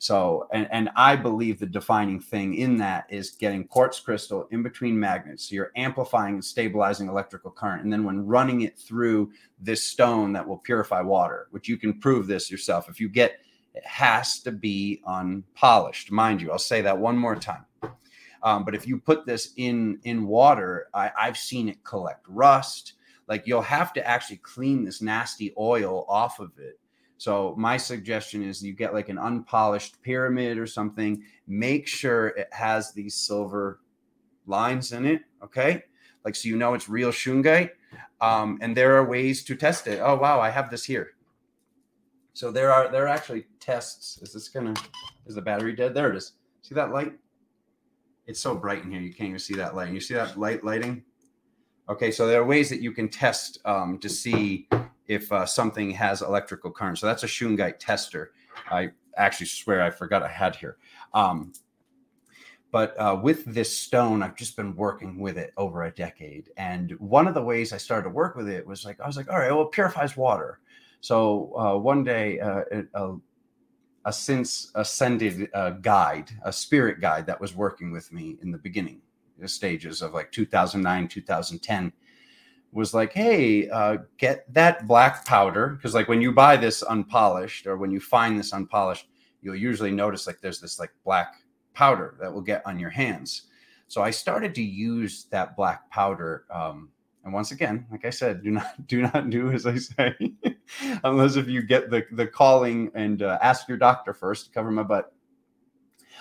So, 0.00 0.46
and, 0.52 0.68
and 0.70 0.90
I 0.96 1.16
believe 1.16 1.58
the 1.58 1.66
defining 1.66 2.20
thing 2.20 2.54
in 2.54 2.76
that 2.78 3.06
is 3.10 3.30
getting 3.30 3.66
quartz 3.66 3.98
crystal 3.98 4.46
in 4.52 4.62
between 4.62 4.98
magnets. 4.98 5.48
So 5.48 5.56
you're 5.56 5.72
amplifying 5.74 6.34
and 6.34 6.44
stabilizing 6.44 7.08
electrical 7.08 7.50
current. 7.50 7.82
And 7.82 7.92
then 7.92 8.04
when 8.04 8.24
running 8.24 8.60
it 8.60 8.78
through 8.78 9.32
this 9.60 9.82
stone 9.82 10.32
that 10.34 10.46
will 10.46 10.58
purify 10.58 11.00
water, 11.00 11.48
which 11.50 11.68
you 11.68 11.76
can 11.76 11.98
prove 11.98 12.28
this 12.28 12.48
yourself. 12.48 12.88
If 12.88 13.00
you 13.00 13.08
get, 13.08 13.40
it 13.74 13.84
has 13.84 14.40
to 14.40 14.52
be 14.52 15.02
unpolished. 15.04 16.12
Mind 16.12 16.40
you, 16.40 16.52
I'll 16.52 16.58
say 16.58 16.80
that 16.82 16.96
one 16.96 17.18
more 17.18 17.36
time. 17.36 17.64
Um, 18.44 18.64
but 18.64 18.76
if 18.76 18.86
you 18.86 18.98
put 18.98 19.26
this 19.26 19.52
in 19.56 19.98
in 20.04 20.26
water, 20.26 20.86
I, 20.94 21.10
I've 21.18 21.36
seen 21.36 21.68
it 21.68 21.82
collect 21.82 22.24
rust 22.28 22.94
like 23.28 23.46
you'll 23.46 23.62
have 23.62 23.92
to 23.92 24.06
actually 24.06 24.38
clean 24.38 24.84
this 24.84 25.02
nasty 25.02 25.52
oil 25.58 26.04
off 26.08 26.40
of 26.40 26.58
it. 26.58 26.80
So 27.18 27.54
my 27.58 27.76
suggestion 27.76 28.42
is 28.42 28.62
you 28.62 28.72
get 28.72 28.94
like 28.94 29.08
an 29.08 29.18
unpolished 29.18 30.00
pyramid 30.02 30.56
or 30.56 30.66
something. 30.66 31.22
Make 31.46 31.86
sure 31.86 32.28
it 32.28 32.48
has 32.52 32.92
these 32.92 33.14
silver 33.14 33.80
lines 34.46 34.92
in 34.92 35.04
it. 35.04 35.22
Okay, 35.42 35.82
like 36.24 36.34
so 36.34 36.48
you 36.48 36.56
know 36.56 36.74
it's 36.74 36.88
real 36.88 37.10
shungite. 37.10 37.70
Um, 38.20 38.58
and 38.60 38.76
there 38.76 38.96
are 38.96 39.04
ways 39.04 39.44
to 39.44 39.54
test 39.54 39.86
it. 39.86 40.00
Oh 40.02 40.16
wow, 40.16 40.40
I 40.40 40.50
have 40.50 40.70
this 40.70 40.84
here. 40.84 41.10
So 42.34 42.50
there 42.52 42.72
are 42.72 42.90
there 42.90 43.04
are 43.04 43.08
actually 43.08 43.46
tests. 43.60 44.18
Is 44.22 44.32
this 44.32 44.48
gonna 44.48 44.74
is 45.26 45.34
the 45.34 45.42
battery 45.42 45.74
dead? 45.74 45.92
There 45.92 46.10
it 46.10 46.16
is. 46.16 46.32
See 46.62 46.74
that 46.76 46.92
light? 46.92 47.12
It's 48.26 48.40
so 48.40 48.54
bright 48.54 48.84
in 48.84 48.92
here 48.92 49.00
you 49.00 49.12
can't 49.12 49.28
even 49.28 49.38
see 49.38 49.54
that 49.54 49.74
light. 49.74 49.92
You 49.92 50.00
see 50.00 50.14
that 50.14 50.38
light 50.38 50.62
lighting? 50.62 51.02
Okay, 51.90 52.10
so 52.10 52.26
there 52.26 52.40
are 52.40 52.44
ways 52.44 52.68
that 52.68 52.82
you 52.82 52.92
can 52.92 53.08
test 53.08 53.58
um, 53.64 53.98
to 54.00 54.10
see 54.10 54.68
if 55.06 55.32
uh, 55.32 55.46
something 55.46 55.90
has 55.92 56.20
electrical 56.20 56.70
current. 56.70 56.98
So 56.98 57.06
that's 57.06 57.22
a 57.22 57.26
Shungite 57.26 57.78
tester. 57.78 58.32
I 58.70 58.90
actually 59.16 59.46
swear 59.46 59.82
I 59.82 59.90
forgot 59.90 60.22
I 60.22 60.28
had 60.28 60.54
here. 60.54 60.76
Um, 61.14 61.54
but 62.70 62.94
uh, 63.00 63.18
with 63.22 63.46
this 63.46 63.74
stone, 63.74 64.22
I've 64.22 64.36
just 64.36 64.54
been 64.54 64.76
working 64.76 65.18
with 65.18 65.38
it 65.38 65.54
over 65.56 65.84
a 65.84 65.90
decade. 65.90 66.50
And 66.58 66.92
one 67.00 67.26
of 67.26 67.32
the 67.32 67.42
ways 67.42 67.72
I 67.72 67.78
started 67.78 68.04
to 68.04 68.10
work 68.10 68.36
with 68.36 68.50
it 68.50 68.66
was 68.66 68.84
like, 68.84 69.00
I 69.00 69.06
was 69.06 69.16
like, 69.16 69.30
all 69.30 69.38
right, 69.38 69.50
well, 69.50 69.62
it 69.62 69.72
purifies 69.72 70.14
water. 70.14 70.60
So 71.00 71.56
uh, 71.58 71.78
one 71.78 72.04
day, 72.04 72.38
uh, 72.38 72.64
a, 72.92 73.14
a 74.04 74.12
since 74.12 74.72
ascended 74.74 75.48
uh, 75.54 75.70
guide, 75.70 76.30
a 76.42 76.52
spirit 76.52 77.00
guide 77.00 77.24
that 77.26 77.40
was 77.40 77.54
working 77.54 77.92
with 77.92 78.12
me 78.12 78.36
in 78.42 78.50
the 78.50 78.58
beginning 78.58 79.00
stages 79.46 80.02
of 80.02 80.14
like 80.14 80.32
2009, 80.32 81.08
2010 81.08 81.92
was 82.72 82.92
like, 82.94 83.12
hey, 83.12 83.68
uh, 83.70 83.98
get 84.18 84.52
that 84.52 84.86
black 84.86 85.24
powder. 85.24 85.68
Because, 85.68 85.94
like, 85.94 86.08
when 86.08 86.20
you 86.20 86.32
buy 86.32 86.56
this 86.56 86.82
unpolished 86.82 87.66
or 87.66 87.76
when 87.76 87.90
you 87.90 88.00
find 88.00 88.38
this 88.38 88.52
unpolished, 88.52 89.08
you'll 89.40 89.56
usually 89.56 89.90
notice 89.90 90.26
like 90.26 90.40
there's 90.40 90.60
this 90.60 90.78
like 90.78 90.90
black 91.04 91.34
powder 91.72 92.16
that 92.20 92.32
will 92.32 92.42
get 92.42 92.62
on 92.66 92.78
your 92.78 92.90
hands. 92.90 93.44
So 93.86 94.02
I 94.02 94.10
started 94.10 94.54
to 94.56 94.62
use 94.62 95.26
that 95.30 95.56
black 95.56 95.88
powder. 95.90 96.44
Um, 96.50 96.90
and 97.24 97.32
once 97.32 97.52
again, 97.52 97.86
like 97.90 98.04
I 98.04 98.10
said, 98.10 98.42
do 98.42 98.50
not 98.58 98.86
do 98.86 99.02
not 99.02 99.30
do 99.30 99.50
as 99.50 99.66
I 99.66 99.76
say, 99.76 100.14
unless 101.04 101.36
if 101.36 101.48
you 101.48 101.62
get 101.62 101.90
the 101.90 102.04
the 102.12 102.26
calling 102.26 102.90
and 102.94 103.22
uh, 103.22 103.38
ask 103.40 103.68
your 103.68 103.78
doctor 103.78 104.12
first 104.12 104.46
to 104.46 104.52
cover 104.52 104.70
my 104.70 104.82
butt. 104.82 105.12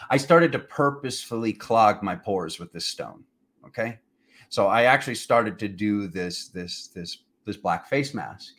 I 0.10 0.18
started 0.18 0.52
to 0.54 0.60
purposefully 0.60 1.54
clog 1.54 2.04
my 2.04 2.16
pores 2.16 2.60
with 2.60 2.72
this 2.72 2.86
stone. 2.86 3.24
Okay, 3.66 4.00
so 4.50 4.68
I 4.68 4.84
actually 4.84 5.16
started 5.16 5.60
to 5.60 5.68
do 5.68 6.08
this 6.08 6.48
this 6.48 6.88
this 6.88 7.20
this 7.46 7.58
black 7.58 7.88
face 7.88 8.14
mask, 8.14 8.54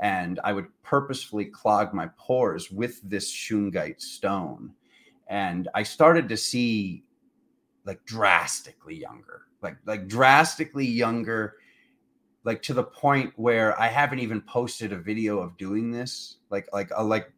and 0.00 0.40
I 0.44 0.52
would 0.52 0.66
purposefully 0.82 1.46
clog 1.46 1.92
my 1.92 2.08
pores 2.16 2.70
with 2.70 3.00
this 3.02 3.32
shungite 3.32 4.00
stone, 4.00 4.72
and 5.26 5.68
I 5.74 5.82
started 5.82 6.28
to 6.28 6.36
see 6.36 7.04
like 7.84 8.04
drastically 8.04 8.96
younger, 8.96 9.42
like 9.62 9.76
like 9.84 10.08
drastically 10.08 10.86
younger, 10.86 11.56
like 12.44 12.62
to 12.62 12.74
the 12.74 12.84
point 12.84 13.32
where 13.36 13.78
I 13.80 13.88
haven't 13.88 14.20
even 14.20 14.40
posted 14.40 14.92
a 14.92 14.98
video 14.98 15.38
of 15.40 15.56
doing 15.56 15.90
this, 15.90 16.38
like 16.50 16.68
like 16.72 16.90
a, 16.96 17.04
like. 17.04 17.32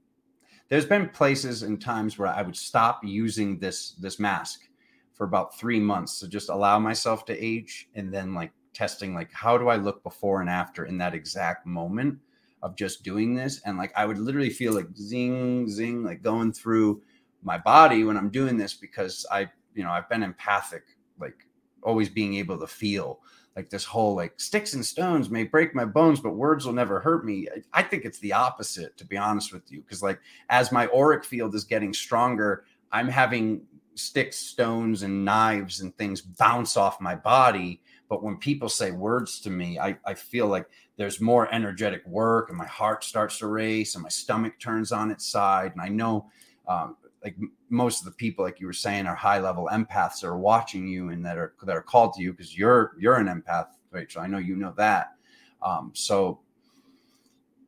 There's 0.68 0.86
been 0.86 1.08
places 1.08 1.62
and 1.62 1.80
times 1.80 2.18
where 2.18 2.28
I 2.28 2.42
would 2.42 2.56
stop 2.56 3.00
using 3.02 3.58
this 3.58 3.92
this 3.92 4.18
mask 4.18 4.68
for 5.14 5.24
about 5.24 5.58
three 5.58 5.80
months 5.80 6.20
to 6.20 6.28
just 6.28 6.50
allow 6.50 6.78
myself 6.78 7.24
to 7.26 7.44
age 7.44 7.88
and 7.94 8.12
then 8.12 8.34
like 8.34 8.52
testing 8.74 9.14
like 9.14 9.32
how 9.32 9.58
do 9.58 9.68
I 9.68 9.76
look 9.76 10.02
before 10.02 10.40
and 10.40 10.50
after 10.50 10.84
in 10.84 10.98
that 10.98 11.14
exact 11.14 11.66
moment 11.66 12.18
of 12.62 12.76
just 12.76 13.02
doing 13.02 13.34
this? 13.34 13.60
And 13.64 13.78
like 13.78 13.92
I 13.96 14.04
would 14.04 14.18
literally 14.18 14.50
feel 14.50 14.74
like 14.74 14.94
zing 14.96 15.68
zing 15.68 16.04
like 16.04 16.22
going 16.22 16.52
through 16.52 17.02
my 17.42 17.56
body 17.56 18.04
when 18.04 18.16
I'm 18.16 18.30
doing 18.30 18.56
this 18.56 18.74
because 18.74 19.24
I 19.30 19.50
you 19.74 19.84
know 19.84 19.90
I've 19.90 20.08
been 20.08 20.22
empathic 20.22 20.84
like 21.18 21.46
always 21.82 22.08
being 22.08 22.34
able 22.34 22.58
to 22.58 22.66
feel 22.66 23.20
like 23.58 23.70
this 23.70 23.84
whole 23.84 24.14
like 24.14 24.38
sticks 24.38 24.74
and 24.74 24.86
stones 24.86 25.28
may 25.28 25.44
break 25.44 25.74
my 25.74 25.84
bones 25.84 26.20
but 26.20 26.36
words 26.36 26.64
will 26.64 26.72
never 26.72 27.00
hurt 27.00 27.24
me 27.24 27.48
I, 27.72 27.82
think 27.82 28.04
it's 28.04 28.20
the 28.20 28.32
opposite 28.32 28.96
to 28.96 29.04
be 29.04 29.16
honest 29.16 29.52
with 29.52 29.70
you 29.70 29.80
because 29.82 30.02
like 30.02 30.20
as 30.48 30.72
my 30.72 30.88
auric 30.94 31.24
field 31.24 31.54
is 31.54 31.64
getting 31.64 31.92
stronger 31.92 32.64
I'm 32.92 33.08
having 33.08 33.62
sticks, 33.98 34.36
stones, 34.36 35.02
and 35.02 35.24
knives 35.24 35.80
and 35.80 35.96
things 35.96 36.20
bounce 36.20 36.76
off 36.76 37.00
my 37.00 37.14
body. 37.14 37.82
But 38.08 38.22
when 38.22 38.36
people 38.36 38.68
say 38.68 38.90
words 38.90 39.40
to 39.40 39.50
me, 39.50 39.78
I, 39.78 39.98
I 40.04 40.14
feel 40.14 40.46
like 40.46 40.66
there's 40.96 41.20
more 41.20 41.52
energetic 41.52 42.06
work 42.06 42.48
and 42.48 42.56
my 42.56 42.66
heart 42.66 43.04
starts 43.04 43.38
to 43.38 43.46
race 43.46 43.94
and 43.94 44.02
my 44.02 44.08
stomach 44.08 44.58
turns 44.58 44.92
on 44.92 45.10
its 45.10 45.26
side. 45.26 45.72
And 45.72 45.80
I 45.82 45.88
know, 45.88 46.30
um, 46.66 46.96
like 47.28 47.50
most 47.68 48.00
of 48.00 48.04
the 48.06 48.12
people, 48.12 48.44
like 48.44 48.60
you 48.60 48.66
were 48.66 48.72
saying, 48.72 49.06
are 49.06 49.14
high 49.14 49.40
level 49.40 49.68
empaths 49.70 50.20
that 50.20 50.28
are 50.28 50.38
watching 50.38 50.86
you 50.86 51.10
and 51.10 51.24
that 51.26 51.36
are 51.36 51.54
that 51.62 51.76
are 51.76 51.82
called 51.82 52.14
to 52.14 52.22
you 52.22 52.32
because 52.32 52.56
you're 52.56 52.92
you're 52.98 53.16
an 53.16 53.26
empath, 53.26 53.68
Rachel. 53.90 54.22
I 54.22 54.26
know 54.26 54.38
you 54.38 54.56
know 54.56 54.72
that. 54.76 55.14
Um, 55.62 55.90
so 55.94 56.40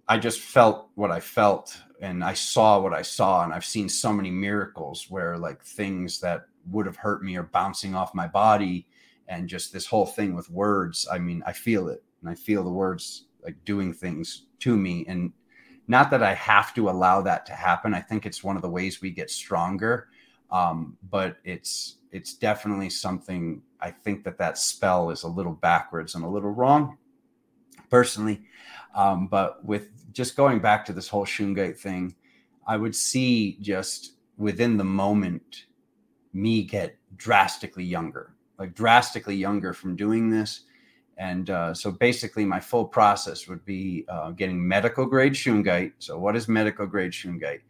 I 0.09 0.19
just 0.19 0.41
felt 0.41 0.89
what 0.95 1.11
I 1.11 1.21
felt 1.21 1.79
and 2.01 2.25
I 2.25 2.35
saw 2.35 2.81
what 2.81 2.95
I 2.95 3.03
saw. 3.03 3.45
And 3.45 3.53
I've 3.53 3.65
seen 3.65 3.89
so 3.89 4.13
many 4.13 4.31
miracles 4.31 5.07
where 5.11 5.37
like 5.37 5.63
things 5.63 6.21
that 6.21 6.47
would 6.71 6.87
have 6.87 6.97
hurt 6.97 7.23
me 7.23 7.37
are 7.37 7.43
bouncing 7.43 7.95
off 7.95 8.15
my 8.15 8.27
body. 8.27 8.87
And 9.29 9.49
just 9.49 9.73
this 9.73 9.87
whole 9.87 10.07
thing 10.07 10.35
with 10.35 10.51
words. 10.51 11.07
I 11.13 11.19
mean, 11.19 11.45
I 11.47 11.53
feel 11.53 11.89
it 11.89 12.03
and 12.21 12.29
I 12.29 12.35
feel 12.35 12.65
the 12.65 12.71
words 12.71 13.27
like 13.45 13.57
doing 13.65 13.93
things 13.93 14.47
to 14.61 14.77
me. 14.77 15.05
And 15.07 15.33
not 15.91 16.09
that 16.13 16.23
I 16.23 16.35
have 16.35 16.73
to 16.75 16.89
allow 16.89 17.21
that 17.23 17.45
to 17.47 17.53
happen. 17.53 17.95
I 17.95 18.01
think 18.01 18.25
it's 18.25 18.45
one 18.45 18.55
of 18.55 18.63
the 18.63 18.71
ways 18.71 19.03
we 19.03 19.11
get 19.11 19.29
stronger. 19.29 20.07
Um, 20.53 20.97
but 21.11 21.39
it's 21.45 21.97
it's 22.13 22.35
definitely 22.35 22.91
something 22.91 23.61
I 23.81 23.91
think 23.91 24.23
that 24.25 24.39
that 24.39 24.57
spell 24.57 25.11
is 25.11 25.25
a 25.25 25.29
little 25.29 25.53
backwards 25.53 26.15
and 26.15 26.25
a 26.25 26.29
little 26.29 26.53
wrong 26.53 26.97
personally. 27.89 28.43
Um, 28.95 29.27
but 29.27 29.65
with 29.65 29.89
just 30.13 30.37
going 30.37 30.61
back 30.61 30.85
to 30.87 30.93
this 30.93 31.09
whole 31.09 31.27
Shungite 31.27 31.77
thing, 31.77 32.15
I 32.69 32.77
would 32.77 32.95
see 32.95 33.59
just 33.61 34.15
within 34.39 34.77
the 34.77 34.85
moment 34.85 35.67
me 36.33 36.63
get 36.63 36.97
drastically 37.17 37.85
younger, 37.85 38.35
like 38.61 38.75
drastically 38.75 39.35
younger 39.35 39.73
from 39.73 39.97
doing 39.97 40.31
this. 40.31 40.63
And 41.21 41.51
uh, 41.51 41.75
so 41.75 41.93
basically, 41.93 42.45
my 42.45 42.59
full 42.59 42.85
process 42.85 43.47
would 43.47 43.65
be 43.65 44.05
uh, 44.09 44.31
getting 44.31 44.67
medical 44.67 45.07
grade 45.07 45.35
Shungite. 45.35 45.93
So, 45.99 46.19
what 46.19 46.35
is 46.35 46.49
medical 46.49 46.87
grade 46.87 47.13
Shungite? 47.13 47.61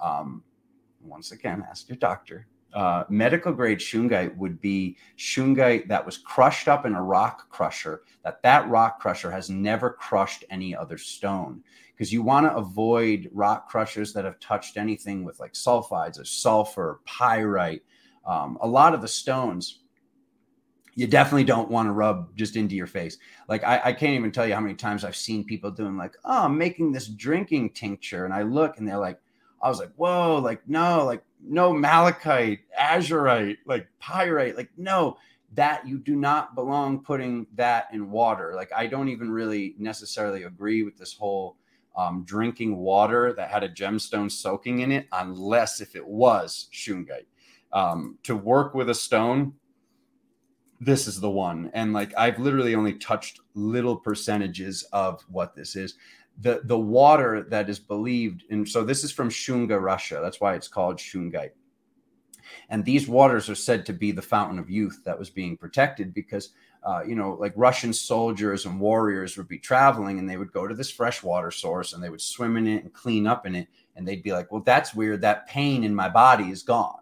Um, 0.00 0.42
once 1.00 1.30
again, 1.32 1.64
ask 1.70 1.88
your 1.88 1.96
doctor 1.98 2.46
uh, 2.76 3.04
medical 3.08 3.52
grade 3.52 3.78
shungite 3.78 4.36
would 4.36 4.60
be 4.60 4.96
shungite 5.16 5.88
that 5.88 6.04
was 6.04 6.18
crushed 6.18 6.68
up 6.68 6.84
in 6.84 6.94
a 6.94 7.02
rock 7.02 7.48
crusher 7.48 8.02
that 8.22 8.42
that 8.42 8.68
rock 8.68 9.00
crusher 9.00 9.30
has 9.30 9.48
never 9.48 9.90
crushed 9.90 10.44
any 10.50 10.76
other 10.76 10.98
stone 10.98 11.62
because 11.94 12.12
you 12.12 12.22
want 12.22 12.44
to 12.44 12.54
avoid 12.54 13.30
rock 13.32 13.66
crushers 13.66 14.12
that 14.12 14.26
have 14.26 14.38
touched 14.40 14.76
anything 14.76 15.24
with 15.24 15.40
like 15.40 15.54
sulfides 15.54 16.20
or 16.20 16.24
sulfur 16.24 17.00
pyrite 17.06 17.82
um, 18.26 18.58
a 18.60 18.68
lot 18.68 18.92
of 18.92 19.00
the 19.00 19.08
stones 19.08 19.80
you 20.96 21.06
definitely 21.06 21.44
don't 21.44 21.70
want 21.70 21.86
to 21.86 21.92
rub 21.92 22.34
just 22.34 22.56
into 22.56 22.74
your 22.74 22.86
face. 22.86 23.18
Like 23.48 23.62
I, 23.62 23.80
I, 23.84 23.92
can't 23.92 24.14
even 24.14 24.32
tell 24.32 24.46
you 24.46 24.54
how 24.54 24.60
many 24.60 24.74
times 24.74 25.04
I've 25.04 25.14
seen 25.14 25.44
people 25.44 25.70
doing 25.70 25.96
like, 25.96 26.16
oh, 26.24 26.44
I'm 26.44 26.56
making 26.56 26.90
this 26.90 27.06
drinking 27.06 27.70
tincture, 27.70 28.24
and 28.24 28.32
I 28.32 28.42
look 28.42 28.78
and 28.78 28.88
they're 28.88 28.98
like, 28.98 29.20
I 29.62 29.68
was 29.68 29.78
like, 29.78 29.92
whoa, 29.96 30.38
like 30.38 30.66
no, 30.66 31.04
like 31.04 31.22
no 31.46 31.72
malachite, 31.72 32.60
azurite, 32.80 33.58
like 33.66 33.86
pyrite, 34.00 34.56
like 34.56 34.70
no, 34.78 35.18
that 35.54 35.86
you 35.86 35.98
do 35.98 36.16
not 36.16 36.54
belong 36.54 37.04
putting 37.04 37.46
that 37.56 37.88
in 37.92 38.10
water. 38.10 38.54
Like 38.56 38.72
I 38.74 38.86
don't 38.86 39.08
even 39.08 39.30
really 39.30 39.74
necessarily 39.78 40.44
agree 40.44 40.82
with 40.82 40.96
this 40.96 41.12
whole 41.12 41.58
um, 41.94 42.24
drinking 42.24 42.78
water 42.78 43.34
that 43.34 43.50
had 43.50 43.64
a 43.64 43.68
gemstone 43.68 44.32
soaking 44.32 44.80
in 44.80 44.92
it, 44.92 45.08
unless 45.12 45.82
if 45.82 45.94
it 45.94 46.06
was 46.06 46.68
shungite. 46.72 47.26
Um, 47.72 48.18
to 48.22 48.34
work 48.34 48.74
with 48.74 48.88
a 48.88 48.94
stone, 48.94 49.54
this 50.80 51.06
is 51.06 51.20
the 51.20 51.30
one. 51.30 51.70
And 51.74 51.92
like 51.92 52.12
I've 52.16 52.38
literally 52.38 52.74
only 52.74 52.94
touched 52.94 53.40
little 53.54 53.96
percentages 53.96 54.82
of 54.92 55.22
what 55.28 55.54
this 55.54 55.76
is 55.76 55.94
the 56.38 56.60
the 56.64 56.78
water 56.78 57.46
that 57.48 57.70
is 57.70 57.78
believed 57.78 58.44
and 58.50 58.68
so 58.68 58.84
this 58.84 59.04
is 59.04 59.12
from 59.12 59.30
Shunga, 59.30 59.80
Russia. 59.80 60.20
That's 60.22 60.40
why 60.40 60.54
it's 60.54 60.68
called 60.68 60.98
Shungite. 60.98 61.52
And 62.68 62.84
these 62.84 63.08
waters 63.08 63.48
are 63.48 63.54
said 63.54 63.86
to 63.86 63.92
be 63.92 64.12
the 64.12 64.22
fountain 64.22 64.58
of 64.58 64.70
youth 64.70 65.00
that 65.04 65.18
was 65.18 65.30
being 65.30 65.56
protected 65.56 66.14
because 66.14 66.50
uh, 66.86 67.02
you 67.04 67.16
know, 67.16 67.36
like 67.40 67.52
Russian 67.56 67.92
soldiers 67.92 68.64
and 68.64 68.78
warriors 68.78 69.36
would 69.36 69.48
be 69.48 69.58
traveling 69.58 70.20
and 70.20 70.30
they 70.30 70.36
would 70.36 70.52
go 70.52 70.68
to 70.68 70.74
this 70.74 70.90
freshwater 70.90 71.50
source 71.50 71.92
and 71.92 72.02
they 72.02 72.10
would 72.10 72.20
swim 72.20 72.56
in 72.56 72.68
it 72.68 72.84
and 72.84 72.92
clean 72.92 73.26
up 73.26 73.44
in 73.44 73.56
it. 73.56 73.66
And 73.96 74.06
they'd 74.06 74.22
be 74.22 74.32
like, 74.32 74.52
well, 74.52 74.62
that's 74.62 74.94
weird. 74.94 75.20
That 75.20 75.48
pain 75.48 75.82
in 75.82 75.92
my 75.92 76.08
body 76.08 76.50
is 76.50 76.62
gone. 76.62 77.00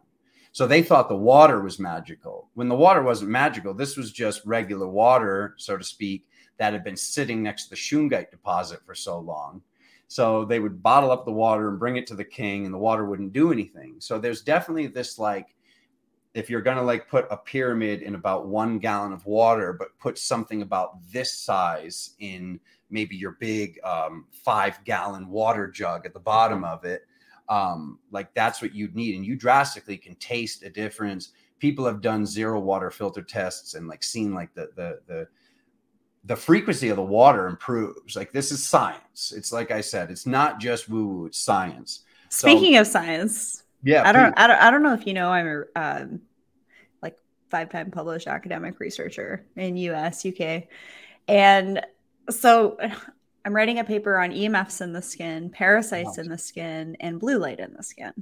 So 0.55 0.69
they 0.69 0.85
thought 0.85 1.09
the 1.09 1.17
water 1.17 1.61
was 1.61 1.81
magical. 1.81 2.49
When 2.55 2.69
the 2.69 2.77
water 2.77 3.03
wasn't 3.03 3.33
magical, 3.33 3.75
this 3.75 3.97
was 3.97 4.13
just 4.13 4.47
regular 4.47 4.87
water, 4.87 5.57
so 5.59 5.77
to 5.77 5.83
speak, 5.83 6.29
that 6.59 6.73
had 6.73 6.85
been 6.85 6.97
sitting 6.97 7.43
next 7.43 7.65
to 7.65 7.71
the 7.71 7.77
Shungite 7.77 8.31
deposit 8.31 8.79
for 8.87 8.95
so 8.95 9.19
long. 9.19 9.63
So 10.07 10.45
they 10.45 10.61
would 10.61 10.81
bottle 10.81 11.11
up 11.11 11.25
the 11.25 11.33
water 11.33 11.71
and 11.71 11.79
bring 11.81 11.97
it 11.97 12.07
to 12.07 12.15
the 12.15 12.25
king, 12.25 12.67
and 12.67 12.73
the 12.73 12.79
water 12.79 13.05
wouldn't 13.05 13.33
do 13.33 13.51
anything. 13.51 13.97
So 13.99 14.17
there's 14.17 14.43
definitely 14.43 14.87
this 14.87 15.19
like, 15.19 15.57
if 16.35 16.49
you're 16.49 16.63
going 16.63 16.77
to 16.77 16.85
like 16.85 17.09
put 17.09 17.27
a 17.33 17.37
pyramid 17.37 18.03
in 18.03 18.15
about 18.15 18.47
one 18.47 18.79
gallon 18.79 19.13
of 19.13 19.27
water, 19.27 19.73
but 19.73 19.99
put 19.99 20.21
something 20.21 20.63
about 20.63 20.99
this 21.11 21.37
size 21.37 22.15
in 22.21 22.61
maybe 22.91 23.17
your 23.17 23.33
big 23.41 23.81
um, 23.83 24.27
five 24.31 24.79
gallon 24.85 25.29
water 25.29 25.67
jug 25.67 26.07
at 26.07 26.15
the 26.15 26.21
bottom 26.21 26.63
of 26.63 26.85
it, 26.85 27.09
um, 27.49 27.99
like 28.11 28.33
that's 28.35 28.63
what 28.63 28.75
you'd 28.75 28.95
need. 28.95 29.17
And 29.17 29.25
you 29.25 29.37
drastically 29.37 29.97
can 29.97 30.15
taste 30.17 30.63
a 30.63 30.71
difference. 30.71 31.33
People 31.59 31.85
have 31.87 32.01
done 32.01 32.27
zero 32.27 32.61
water 32.61 32.91
filter 32.91 33.23
tests 33.23 33.75
and 33.75 33.89
like 33.89 34.03
seen 34.03 34.35
like 34.35 34.55
the, 34.55 34.71
the, 34.77 35.01
the, 35.07 35.29
the 36.25 36.37
frequency 36.37 36.89
of 36.89 36.97
the 36.97 37.03
water 37.03 37.47
improves. 37.47 38.17
Like 38.17 38.33
this 38.33 38.51
is 38.51 38.65
science. 38.65 39.33
It's 39.37 39.53
like 39.53 39.71
I 39.71 39.81
said, 39.81 40.11
it's 40.11 40.27
not 40.27 40.59
just 40.61 40.89
woo 40.89 41.07
woo, 41.07 41.27
it's 41.27 41.39
science. 41.39 42.01
Speaking 42.31 42.75
so, 42.75 42.81
of 42.81 42.87
science, 42.87 43.63
yeah, 43.83 44.09
I 44.09 44.13
don't, 44.13 44.33
I 44.39 44.47
don't, 44.47 44.61
I 44.61 44.71
don't 44.71 44.83
know 44.83 44.95
if 44.95 45.07
you 45.07 45.13
know, 45.13 45.29
I'm 45.31 45.47
a 45.77 45.81
um, 45.81 46.21
like 47.03 47.19
five 47.51 47.69
time 47.69 47.91
published 47.91 48.27
academic 48.27 48.81
researcher 48.81 49.45
in 49.57 49.77
US, 49.77 50.25
UK, 50.25 50.65
and 51.29 51.85
so 52.31 52.79
I'm 53.45 53.55
writing 53.55 53.79
a 53.79 53.85
paper 53.85 54.19
on 54.19 54.31
EMFs 54.31 54.81
in 54.81 54.93
the 54.93 55.03
skin, 55.03 55.51
parasites 55.51 56.19
in 56.19 56.29
the 56.29 56.39
skin, 56.39 56.97
and 57.01 57.21
blue 57.21 57.39
light 57.39 57.61
in 57.61 57.75
the 57.75 57.83
skin. 57.83 58.13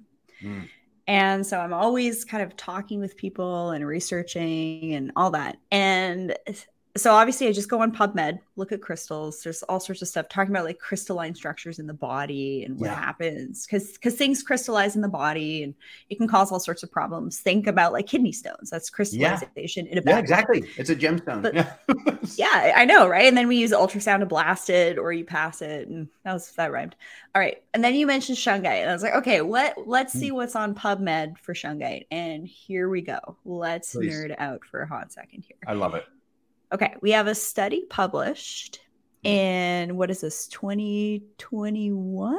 Mm. 0.42 0.68
And 1.06 1.46
so 1.46 1.58
I'm 1.58 1.72
always 1.72 2.24
kind 2.24 2.42
of 2.42 2.56
talking 2.56 3.00
with 3.00 3.16
people 3.16 3.70
and 3.70 3.87
researching 3.87 4.94
and 4.94 5.12
all 5.16 5.30
that. 5.32 5.58
And 5.70 6.37
so 6.94 7.14
obviously 7.14 7.48
I 7.48 7.52
just 7.52 7.70
go 7.70 7.81
on 7.81 7.90
PubMed, 7.90 8.38
look 8.57 8.70
at 8.70 8.83
crystals. 8.83 9.42
There's 9.42 9.62
all 9.62 9.81
sorts 9.81 10.02
of 10.02 10.09
stuff 10.09 10.28
talking 10.28 10.50
about 10.50 10.66
like 10.66 10.78
crystalline 10.78 11.35
structures 11.35 11.78
in 11.78 11.87
the 11.87 11.94
body 11.94 12.64
and 12.64 12.78
what 12.78 12.90
yeah. 12.90 12.94
happens 12.94 13.66
because 13.66 13.92
because 13.92 14.14
things 14.14 14.42
crystallize 14.42 14.94
in 14.94 15.00
the 15.00 15.09
body 15.09 15.62
and 15.62 15.74
it 16.11 16.18
can 16.18 16.28
cause 16.28 16.52
all 16.52 16.61
sorts 16.61 16.83
of 16.83 16.92
problems. 16.92 17.40
Think 17.40 17.66
about 17.66 17.94
like 17.94 18.07
kidney 18.07 18.33
stones. 18.33 18.68
That's 18.68 18.90
crystallization 18.90 19.87
yeah. 19.87 19.92
in 19.92 19.98
a 19.98 20.02
yeah, 20.05 20.18
exactly. 20.18 20.64
It's 20.76 20.90
a 20.90 20.96
gemstone. 20.96 21.42
But, 21.42 21.55
yeah. 21.55 21.72
yeah, 22.37 22.72
I 22.76 22.85
know, 22.85 23.09
right? 23.09 23.26
And 23.26 23.38
then 23.38 23.48
we 23.48 23.57
use 23.57 23.72
ultrasound 23.72 24.20
to 24.20 24.26
blast 24.26 24.68
it 24.68 24.98
or 24.98 25.14
you 25.14 25.24
pass 25.24 25.62
it 25.62 25.88
and 25.88 26.09
that 26.24 26.35
was 26.35 26.52
that 26.52 26.72
rhymed. 26.72 26.94
All 27.35 27.40
right. 27.40 27.62
And 27.72 27.83
then 27.83 27.94
you 27.94 28.07
mentioned 28.07 28.37
shungite. 28.37 28.83
And 28.83 28.90
I 28.90 28.92
was 28.92 29.02
like, 29.02 29.14
okay, 29.14 29.40
what 29.40 29.76
let's 29.87 30.12
see 30.12 30.28
hmm. 30.28 30.35
what's 30.35 30.57
on 30.57 30.74
PubMed 30.74 31.38
for 31.38 31.55
shungite. 31.55 32.05
And 32.11 32.46
here 32.46 32.90
we 32.90 33.00
go. 33.00 33.38
Let's 33.46 33.94
Please. 33.94 34.12
nerd 34.12 34.35
out 34.37 34.62
for 34.70 34.83
a 34.83 34.87
hot 34.87 35.11
second 35.11 35.44
here. 35.48 35.57
I 35.66 35.72
love 35.72 35.94
it. 35.94 36.05
Okay, 36.72 36.94
we 37.02 37.11
have 37.11 37.26
a 37.26 37.35
study 37.35 37.85
published 37.90 38.80
mm-hmm. 39.24 39.37
in 39.37 39.96
what 39.96 40.11
is 40.11 40.22
this 40.22 40.48
2021 40.48 42.38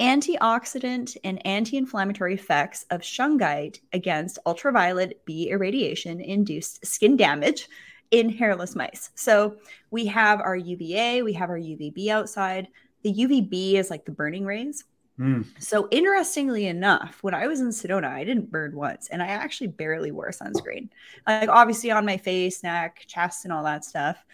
antioxidant 0.00 1.16
and 1.22 1.46
anti-inflammatory 1.46 2.34
effects 2.34 2.84
of 2.90 3.00
shungite 3.00 3.78
against 3.92 4.40
ultraviolet 4.44 5.24
b 5.24 5.50
irradiation 5.50 6.20
induced 6.20 6.84
skin 6.84 7.16
damage 7.16 7.68
in 8.10 8.28
hairless 8.28 8.74
mice. 8.74 9.10
So 9.14 9.56
we 9.92 10.06
have 10.06 10.40
our 10.40 10.56
uva 10.56 11.22
we 11.24 11.32
have 11.34 11.48
our 11.48 11.58
uvb 11.58 12.08
outside. 12.08 12.66
The 13.02 13.14
uvb 13.14 13.74
is 13.74 13.88
like 13.88 14.04
the 14.04 14.10
burning 14.10 14.44
rays 14.44 14.82
Mm. 15.18 15.46
So 15.62 15.88
interestingly 15.90 16.66
enough, 16.66 17.18
when 17.22 17.34
I 17.34 17.46
was 17.46 17.60
in 17.60 17.68
Sedona, 17.68 18.08
I 18.08 18.24
didn't 18.24 18.50
burn 18.50 18.74
once, 18.74 19.08
and 19.08 19.22
I 19.22 19.26
actually 19.26 19.68
barely 19.68 20.10
wore 20.10 20.30
sunscreen. 20.30 20.88
Like 21.26 21.48
obviously 21.48 21.90
on 21.90 22.04
my 22.04 22.16
face, 22.16 22.62
neck, 22.62 23.04
chest, 23.06 23.44
and 23.44 23.52
all 23.52 23.64
that 23.64 23.84
stuff. 23.84 24.24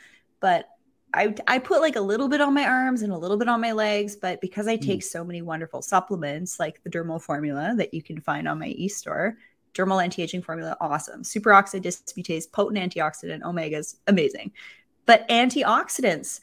But 0.40 0.68
I 1.12 1.34
I 1.46 1.58
put 1.58 1.80
like 1.80 1.96
a 1.96 2.00
little 2.00 2.28
bit 2.28 2.40
on 2.40 2.54
my 2.54 2.64
arms 2.64 3.02
and 3.02 3.12
a 3.12 3.18
little 3.18 3.36
bit 3.36 3.48
on 3.48 3.60
my 3.60 3.72
legs. 3.72 4.16
But 4.16 4.40
because 4.40 4.68
I 4.68 4.76
take 4.76 5.00
mm. 5.00 5.04
so 5.04 5.22
many 5.22 5.42
wonderful 5.42 5.82
supplements, 5.82 6.58
like 6.58 6.82
the 6.82 6.90
dermal 6.90 7.20
formula 7.20 7.74
that 7.76 7.92
you 7.92 8.02
can 8.02 8.20
find 8.20 8.48
on 8.48 8.58
my 8.58 8.68
e-store, 8.68 9.36
dermal 9.74 10.02
anti-aging 10.02 10.42
formula, 10.42 10.76
awesome. 10.80 11.22
Superoxide 11.22 11.82
dismutase, 11.82 12.50
potent 12.50 12.78
antioxidant, 12.78 13.42
omegas, 13.42 13.96
amazing. 14.06 14.52
But 15.04 15.28
antioxidants 15.28 16.40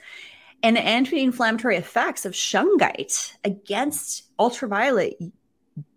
and 0.64 0.78
anti-inflammatory 0.78 1.78
effects 1.78 2.26
of 2.26 2.34
shungite 2.34 3.34
against 3.44 4.24
ultraviolet 4.40 5.18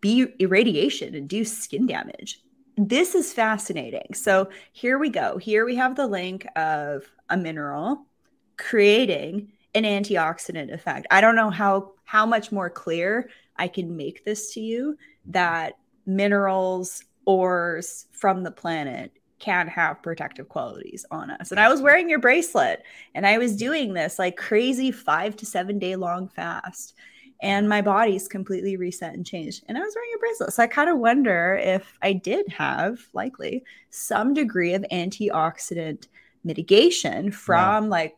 B 0.00 0.26
irradiation 0.38 1.14
induced 1.14 1.62
skin 1.62 1.86
damage. 1.86 2.40
This 2.76 3.14
is 3.14 3.32
fascinating. 3.32 4.14
So 4.14 4.48
here 4.72 4.98
we 4.98 5.10
go. 5.10 5.38
Here 5.38 5.64
we 5.64 5.76
have 5.76 5.96
the 5.96 6.06
link 6.06 6.46
of 6.56 7.04
a 7.28 7.36
mineral 7.36 8.06
creating 8.56 9.52
an 9.74 9.84
antioxidant 9.84 10.72
effect. 10.72 11.06
I 11.10 11.20
don't 11.20 11.36
know 11.36 11.50
how 11.50 11.92
how 12.04 12.26
much 12.26 12.50
more 12.50 12.68
clear 12.68 13.30
I 13.56 13.68
can 13.68 13.96
make 13.96 14.24
this 14.24 14.52
to 14.54 14.60
you 14.60 14.96
that 15.26 15.74
minerals 16.06 17.04
ores 17.24 18.06
from 18.12 18.42
the 18.42 18.50
planet 18.50 19.12
can 19.40 19.66
have 19.66 20.02
protective 20.02 20.48
qualities 20.48 21.04
on 21.10 21.30
us. 21.30 21.50
And 21.50 21.58
I 21.58 21.68
was 21.68 21.80
wearing 21.80 22.08
your 22.08 22.20
bracelet 22.20 22.84
and 23.14 23.26
I 23.26 23.38
was 23.38 23.56
doing 23.56 23.94
this 23.94 24.18
like 24.18 24.36
crazy 24.36 24.92
five 24.92 25.36
to 25.36 25.46
seven 25.46 25.78
day 25.78 25.96
long 25.96 26.28
fast. 26.28 26.94
And 27.42 27.68
my 27.68 27.80
body's 27.80 28.28
completely 28.28 28.76
reset 28.76 29.14
and 29.14 29.24
changed. 29.24 29.64
And 29.66 29.78
I 29.78 29.80
was 29.80 29.94
wearing 29.96 30.10
a 30.14 30.18
bracelet. 30.18 30.52
So 30.52 30.62
I 30.62 30.66
kind 30.66 30.90
of 30.90 30.98
wonder 30.98 31.58
if 31.60 31.96
I 32.02 32.12
did 32.12 32.46
have 32.48 33.00
likely 33.14 33.64
some 33.88 34.34
degree 34.34 34.74
of 34.74 34.84
antioxidant 34.92 36.06
mitigation 36.44 37.32
from 37.32 37.84
wow. 37.84 37.90
like 37.90 38.16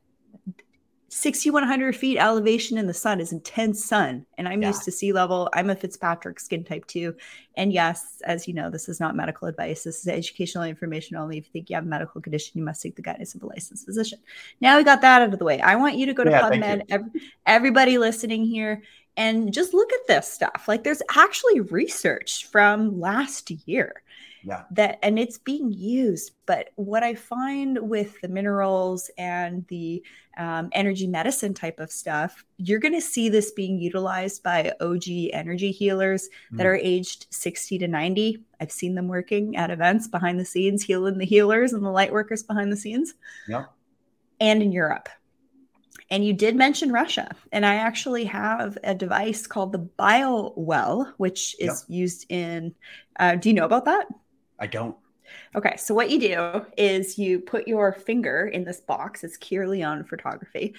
6100 1.15 1.95
feet 1.95 2.17
elevation 2.17 2.79
in 2.79 2.87
the 2.87 2.95
sun 2.95 3.21
is 3.21 3.33
intense 3.33 3.85
sun 3.85 4.25
and 4.39 4.49
i'm 4.49 4.63
yeah. 4.63 4.69
used 4.69 4.83
to 4.83 4.91
sea 4.91 5.13
level. 5.13 5.51
I'm 5.53 5.69
a 5.69 5.77
fitzpatrick 5.77 6.41
skin 6.41 6.65
type 6.65 6.87
2 6.87 7.15
and 7.59 7.71
yes 7.71 8.23
as 8.25 8.49
you 8.49 8.55
know 8.55 8.71
this 8.71 8.89
is 8.89 8.99
not 8.99 9.15
medical 9.15 9.47
advice. 9.47 9.85
This 9.85 10.01
is 10.01 10.09
educational 10.09 10.65
information 10.65 11.19
only. 11.19 11.37
If 11.37 11.45
you 11.45 11.53
think 11.53 11.69
you 11.69 11.77
have 11.77 11.85
a 11.85 11.89
medical 11.89 12.23
condition 12.23 12.59
you 12.59 12.65
must 12.65 12.81
seek 12.81 12.97
the 12.97 13.03
guidance 13.03 13.35
of 13.35 13.43
a 13.43 13.47
licensed 13.47 13.85
physician. 13.85 14.21
Now 14.63 14.79
we 14.79 14.85
got 14.85 15.03
that 15.03 15.21
out 15.21 15.33
of 15.35 15.39
the 15.39 15.45
way. 15.45 15.61
I 15.61 15.77
want 15.77 15.97
you 15.97 16.07
to 16.07 16.15
go 16.15 16.25
to 16.25 16.31
yeah, 16.31 16.49
pubmed 16.49 16.87
every, 16.89 17.11
everybody 17.45 17.99
listening 17.99 18.47
here 18.47 18.83
and 19.19 19.53
just 19.53 19.75
look 19.75 19.93
at 19.93 20.07
this 20.09 20.33
stuff. 20.33 20.65
Like 20.67 20.83
there's 20.83 21.03
actually 21.15 21.61
research 21.61 22.47
from 22.47 22.99
last 22.99 23.51
year 23.51 24.03
yeah 24.45 24.65
that 24.71 24.99
and 25.03 25.19
it's 25.19 25.39
being 25.39 25.73
used 25.73 26.33
but 26.47 26.71
what 26.77 27.03
i 27.03 27.15
find 27.15 27.79
with 27.79 28.21
the 28.21 28.29
minerals 28.29 29.11
and 29.19 29.67
the 29.69 30.03
um, 30.39 30.71
energy 30.73 31.07
medicine 31.07 31.53
type 31.53 31.79
of 31.79 31.91
stuff 31.91 32.45
you're 32.57 32.81
going 32.81 32.95
to 32.95 33.01
see 33.01 33.29
this 33.29 33.51
being 33.53 33.79
utilized 33.79 34.43
by 34.43 34.73
og 34.81 35.03
energy 35.33 35.71
healers 35.71 36.29
mm. 36.53 36.57
that 36.57 36.67
are 36.67 36.77
aged 36.77 37.27
60 37.31 37.79
to 37.79 37.89
90 37.89 38.43
i've 38.61 38.73
seen 38.73 38.95
them 38.95 39.09
working 39.09 39.57
at 39.57 39.71
events 39.71 40.09
behind 40.09 40.41
the 40.41 40.45
scenes 40.45 40.83
healing 40.83 41.19
the 41.19 41.27
healers 41.27 41.73
and 41.73 41.85
the 41.85 41.91
light 41.91 42.13
workers 42.13 42.43
behind 42.43 42.73
the 42.73 42.77
scenes 42.77 43.15
yeah 43.49 43.65
and 44.41 44.63
in 44.63 44.73
europe 44.73 45.09
and 46.13 46.27
you 46.27 46.35
did 46.35 46.57
mention 46.57 46.93
Russia. 46.93 47.35
And 47.53 47.65
I 47.65 47.77
actually 47.77 48.27
have 48.27 48.77
a 48.85 48.95
device 48.95 49.47
called 49.47 49.73
the 49.73 49.89
BioWell, 49.99 51.15
which 51.17 51.57
is 51.59 51.87
yep. 51.89 51.99
used 52.01 52.27
in. 52.29 52.75
Uh, 53.19 53.37
do 53.37 53.49
you 53.49 53.55
know 53.55 53.65
about 53.65 53.87
that? 53.87 54.09
I 54.63 54.67
don't. 54.69 54.97
Okay, 55.57 55.77
so 55.77 55.93
what 55.93 56.09
you 56.09 56.21
do 56.21 56.65
is 56.77 57.19
you 57.19 57.41
put 57.41 57.67
your 57.67 57.93
finger 57.93 58.47
in 58.47 58.65
this 58.65 58.81
box. 58.81 59.25
It's 59.25 59.37
Kirlian 59.37 60.07
photography, 60.09 60.75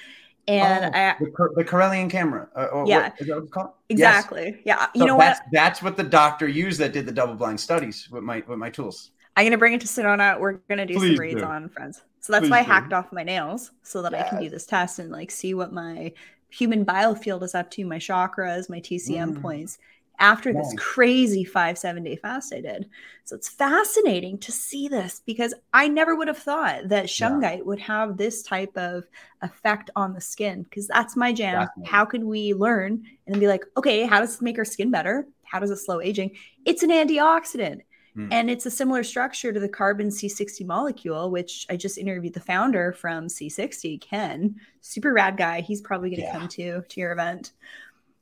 and 0.47 0.85
oh, 0.85 0.97
I, 0.97 1.15
the, 1.19 1.49
the 1.55 1.65
Kirlian 1.65 2.09
camera. 2.09 2.47
Uh, 2.55 2.85
yeah, 2.85 3.09
what, 3.09 3.21
is 3.21 3.27
that 3.27 3.35
what 3.35 3.43
it's 3.43 3.51
called? 3.51 3.69
Exactly. 3.89 4.61
Yes. 4.63 4.77
Yeah. 4.79 4.87
You 4.95 5.01
so 5.01 5.05
know 5.05 5.17
that's, 5.17 5.39
what? 5.41 5.49
That's 5.51 5.81
what 5.81 5.97
the 5.97 6.03
doctor 6.03 6.47
used 6.47 6.79
that 6.79 6.93
did 6.93 7.05
the 7.05 7.11
double 7.11 7.35
blind 7.35 7.59
studies 7.59 8.07
with 8.09 8.23
my 8.23 8.41
with 8.47 8.57
my 8.57 8.69
tools. 8.69 9.11
I'm 9.35 9.45
gonna 9.45 9.57
bring 9.57 9.73
it 9.73 9.81
to 9.81 9.87
Sedona. 9.87 10.39
We're 10.39 10.53
gonna 10.69 10.85
do 10.85 10.95
Please 10.95 11.17
some 11.17 11.19
reads 11.19 11.41
do. 11.41 11.45
on 11.45 11.67
friends. 11.67 12.01
So 12.21 12.31
that's 12.31 12.43
Please 12.43 12.51
why 12.51 12.59
I 12.59 12.61
hacked 12.61 12.91
do. 12.91 12.95
off 12.95 13.11
my 13.11 13.23
nails 13.23 13.71
so 13.81 14.01
that 14.01 14.13
yes. 14.13 14.27
I 14.27 14.29
can 14.29 14.41
do 14.41 14.49
this 14.49 14.65
test 14.65 14.99
and 14.99 15.11
like 15.11 15.29
see 15.29 15.53
what 15.53 15.73
my 15.73 16.13
human 16.49 16.85
biofield 16.85 17.43
is 17.43 17.53
up 17.53 17.69
to, 17.71 17.85
my 17.85 17.97
chakras, 17.97 18.69
my 18.69 18.79
TCM 18.79 19.33
mm. 19.33 19.41
points 19.41 19.77
after 20.19 20.53
this 20.53 20.73
crazy 20.77 21.43
five, 21.43 21.77
seven 21.77 22.03
day 22.03 22.15
fast 22.15 22.53
I 22.53 22.61
did. 22.61 22.89
So 23.23 23.35
it's 23.35 23.49
fascinating 23.49 24.37
to 24.39 24.51
see 24.51 24.87
this 24.87 25.21
because 25.25 25.53
I 25.73 25.87
never 25.87 26.15
would 26.15 26.27
have 26.27 26.37
thought 26.37 26.89
that 26.89 27.05
shungite 27.05 27.57
yeah. 27.57 27.63
would 27.63 27.79
have 27.79 28.17
this 28.17 28.43
type 28.43 28.75
of 28.77 29.05
effect 29.41 29.89
on 29.95 30.13
the 30.13 30.21
skin 30.21 30.63
because 30.63 30.87
that's 30.87 31.15
my 31.15 31.33
jam. 31.33 31.67
How 31.85 32.05
can 32.05 32.27
we 32.27 32.53
learn 32.53 33.03
and 33.27 33.39
be 33.39 33.47
like, 33.47 33.65
okay, 33.77 34.05
how 34.05 34.19
does 34.19 34.35
it 34.35 34.41
make 34.41 34.57
our 34.57 34.65
skin 34.65 34.91
better? 34.91 35.27
How 35.43 35.59
does 35.59 35.71
it 35.71 35.77
slow 35.77 35.99
aging? 35.99 36.31
It's 36.65 36.83
an 36.83 36.89
antioxidant. 36.89 37.81
Hmm. 38.15 38.27
And 38.31 38.49
it's 38.49 38.65
a 38.67 38.71
similar 38.71 39.03
structure 39.03 39.51
to 39.51 39.59
the 39.59 39.69
carbon 39.69 40.09
C60 40.09 40.65
molecule, 40.65 41.31
which 41.31 41.65
I 41.69 41.75
just 41.75 41.97
interviewed 41.97 42.35
the 42.35 42.39
founder 42.39 42.93
from 42.93 43.27
C60, 43.27 43.99
Ken, 44.01 44.55
super 44.81 45.13
rad 45.13 45.35
guy. 45.35 45.61
He's 45.61 45.81
probably 45.81 46.11
going 46.11 46.21
to 46.21 46.27
yeah. 46.27 46.37
come 46.37 46.47
to 46.49 46.81
to 46.81 46.99
your 46.99 47.11
event. 47.11 47.53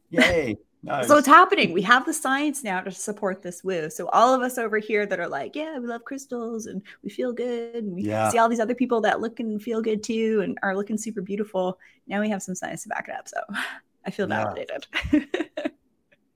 Yay. 0.10 0.58
Nice. 0.84 1.08
So 1.08 1.18
it's 1.18 1.28
happening. 1.28 1.74
We 1.74 1.84
have 1.84 2.06
the 2.06 2.14
science 2.14 2.64
now 2.64 2.82
to 2.82 2.92
support 2.92 3.44
this 3.44 3.64
woo. 3.64 3.90
So 3.90 4.08
all 4.10 4.34
of 4.34 4.42
us 4.42 4.58
over 4.58 4.80
here 4.80 5.06
that 5.06 5.20
are 5.20 5.28
like, 5.28 5.56
yeah, 5.56 5.78
we 5.78 5.86
love 5.86 6.04
crystals 6.04 6.66
and 6.66 6.82
we 7.04 7.10
feel 7.12 7.34
good, 7.34 7.76
and 7.76 7.94
we 7.94 8.04
yeah. 8.04 8.30
see 8.30 8.40
all 8.40 8.50
these 8.50 8.60
other 8.60 8.74
people 8.74 9.00
that 9.02 9.22
look 9.22 9.40
and 9.40 9.62
feel 9.62 9.82
good 9.82 10.02
too 10.02 10.42
and 10.44 10.58
are 10.64 10.76
looking 10.76 10.98
super 10.98 11.22
beautiful. 11.22 11.78
Now 12.08 12.20
we 12.20 12.30
have 12.30 12.42
some 12.42 12.56
science 12.56 12.84
to 12.84 12.90
back 12.90 13.08
it 13.10 13.16
up. 13.16 13.28
So 13.28 13.38
I 14.06 14.10
feel 14.10 14.26
validated. 14.26 14.88
Yeah, 15.14 15.20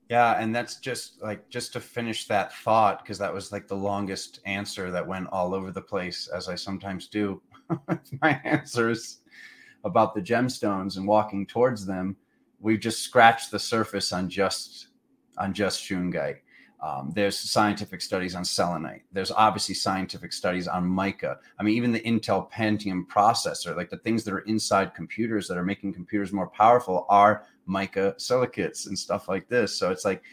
yeah 0.08 0.40
and 0.40 0.54
that's 0.54 0.76
just 0.76 1.20
like 1.20 1.48
just 1.48 1.72
to 1.72 1.80
finish 1.80 2.28
that 2.28 2.54
thought 2.54 3.02
because 3.02 3.18
that 3.18 3.34
was 3.34 3.50
like 3.50 3.66
the 3.66 3.74
longest 3.74 4.38
answer 4.46 4.92
that 4.92 5.04
went 5.04 5.26
all 5.32 5.54
over 5.54 5.72
the 5.72 5.82
place, 5.82 6.28
as 6.32 6.48
I 6.48 6.54
sometimes 6.54 7.08
do. 7.08 7.42
My 8.22 8.40
answers 8.44 9.22
about 9.82 10.14
the 10.14 10.22
gemstones 10.22 10.98
and 10.98 11.06
walking 11.06 11.46
towards 11.46 11.84
them 11.84 12.16
we've 12.66 12.80
just 12.80 13.02
scratched 13.02 13.52
the 13.52 13.58
surface 13.60 14.12
on 14.12 14.28
just 14.28 14.88
on 15.38 15.54
just 15.54 15.80
shungite. 15.80 16.38
Um, 16.82 17.12
there's 17.14 17.38
scientific 17.38 18.02
studies 18.02 18.34
on 18.34 18.44
selenite. 18.44 19.02
There's 19.12 19.30
obviously 19.30 19.76
scientific 19.76 20.32
studies 20.32 20.66
on 20.66 20.84
mica. 20.84 21.38
I 21.60 21.62
mean, 21.62 21.76
even 21.76 21.92
the 21.92 22.00
Intel 22.00 22.50
Pentium 22.50 23.06
processor, 23.06 23.76
like 23.76 23.88
the 23.88 23.98
things 23.98 24.24
that 24.24 24.34
are 24.34 24.40
inside 24.40 24.96
computers 24.96 25.46
that 25.46 25.56
are 25.56 25.64
making 25.64 25.92
computers 25.92 26.32
more 26.32 26.48
powerful, 26.48 27.06
are 27.08 27.44
mica 27.66 28.16
silicates 28.18 28.86
and 28.86 28.98
stuff 28.98 29.28
like 29.28 29.48
this. 29.48 29.78
So 29.78 29.92
it's 29.92 30.04
like 30.04 30.24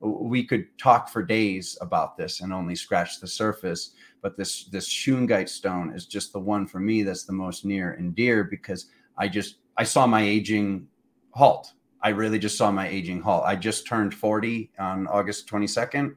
we 0.00 0.44
could 0.44 0.66
talk 0.78 1.10
for 1.10 1.22
days 1.22 1.76
about 1.82 2.16
this 2.16 2.40
and 2.40 2.54
only 2.54 2.74
scratch 2.74 3.20
the 3.20 3.28
surface. 3.28 3.92
But 4.22 4.38
this 4.38 4.64
this 4.64 4.88
shungite 4.88 5.50
stone 5.50 5.92
is 5.92 6.06
just 6.06 6.32
the 6.32 6.40
one 6.40 6.66
for 6.66 6.80
me 6.80 7.02
that's 7.02 7.24
the 7.24 7.34
most 7.34 7.66
near 7.66 7.92
and 7.92 8.14
dear 8.14 8.44
because 8.44 8.86
I 9.18 9.28
just 9.28 9.56
I 9.76 9.84
saw 9.84 10.06
my 10.06 10.22
aging 10.22 10.88
halt 11.32 11.74
I 12.02 12.10
really 12.10 12.38
just 12.38 12.56
saw 12.56 12.70
my 12.70 12.88
aging 12.88 13.20
halt. 13.20 13.44
I 13.46 13.56
just 13.56 13.86
turned 13.86 14.14
40 14.14 14.70
on 14.78 15.06
August 15.06 15.48
22nd. 15.48 16.16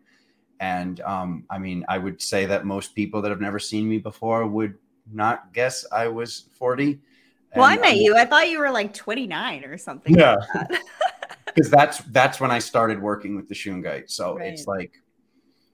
And 0.59 1.01
um, 1.01 1.45
I 1.49 1.57
mean, 1.57 1.85
I 1.87 1.97
would 1.97 2.21
say 2.21 2.45
that 2.45 2.65
most 2.65 2.95
people 2.95 3.21
that 3.21 3.29
have 3.29 3.41
never 3.41 3.59
seen 3.59 3.87
me 3.87 3.97
before 3.97 4.47
would 4.47 4.75
not 5.11 5.53
guess 5.53 5.85
I 5.91 6.07
was 6.07 6.49
40. 6.53 6.99
Well, 7.55 7.65
I 7.65 7.77
met 7.77 7.91
I, 7.91 7.93
you. 7.93 8.15
I 8.15 8.25
thought 8.25 8.49
you 8.49 8.59
were 8.59 8.71
like 8.71 8.93
29 8.93 9.65
or 9.65 9.77
something. 9.77 10.15
Yeah. 10.15 10.37
Because 11.53 11.69
that. 11.71 11.77
that's 11.77 11.97
that's 12.09 12.39
when 12.41 12.51
I 12.51 12.59
started 12.59 13.01
working 13.01 13.35
with 13.35 13.47
the 13.47 13.55
Shungite. 13.55 14.09
So 14.09 14.35
right. 14.37 14.51
it's 14.51 14.67
like 14.67 15.01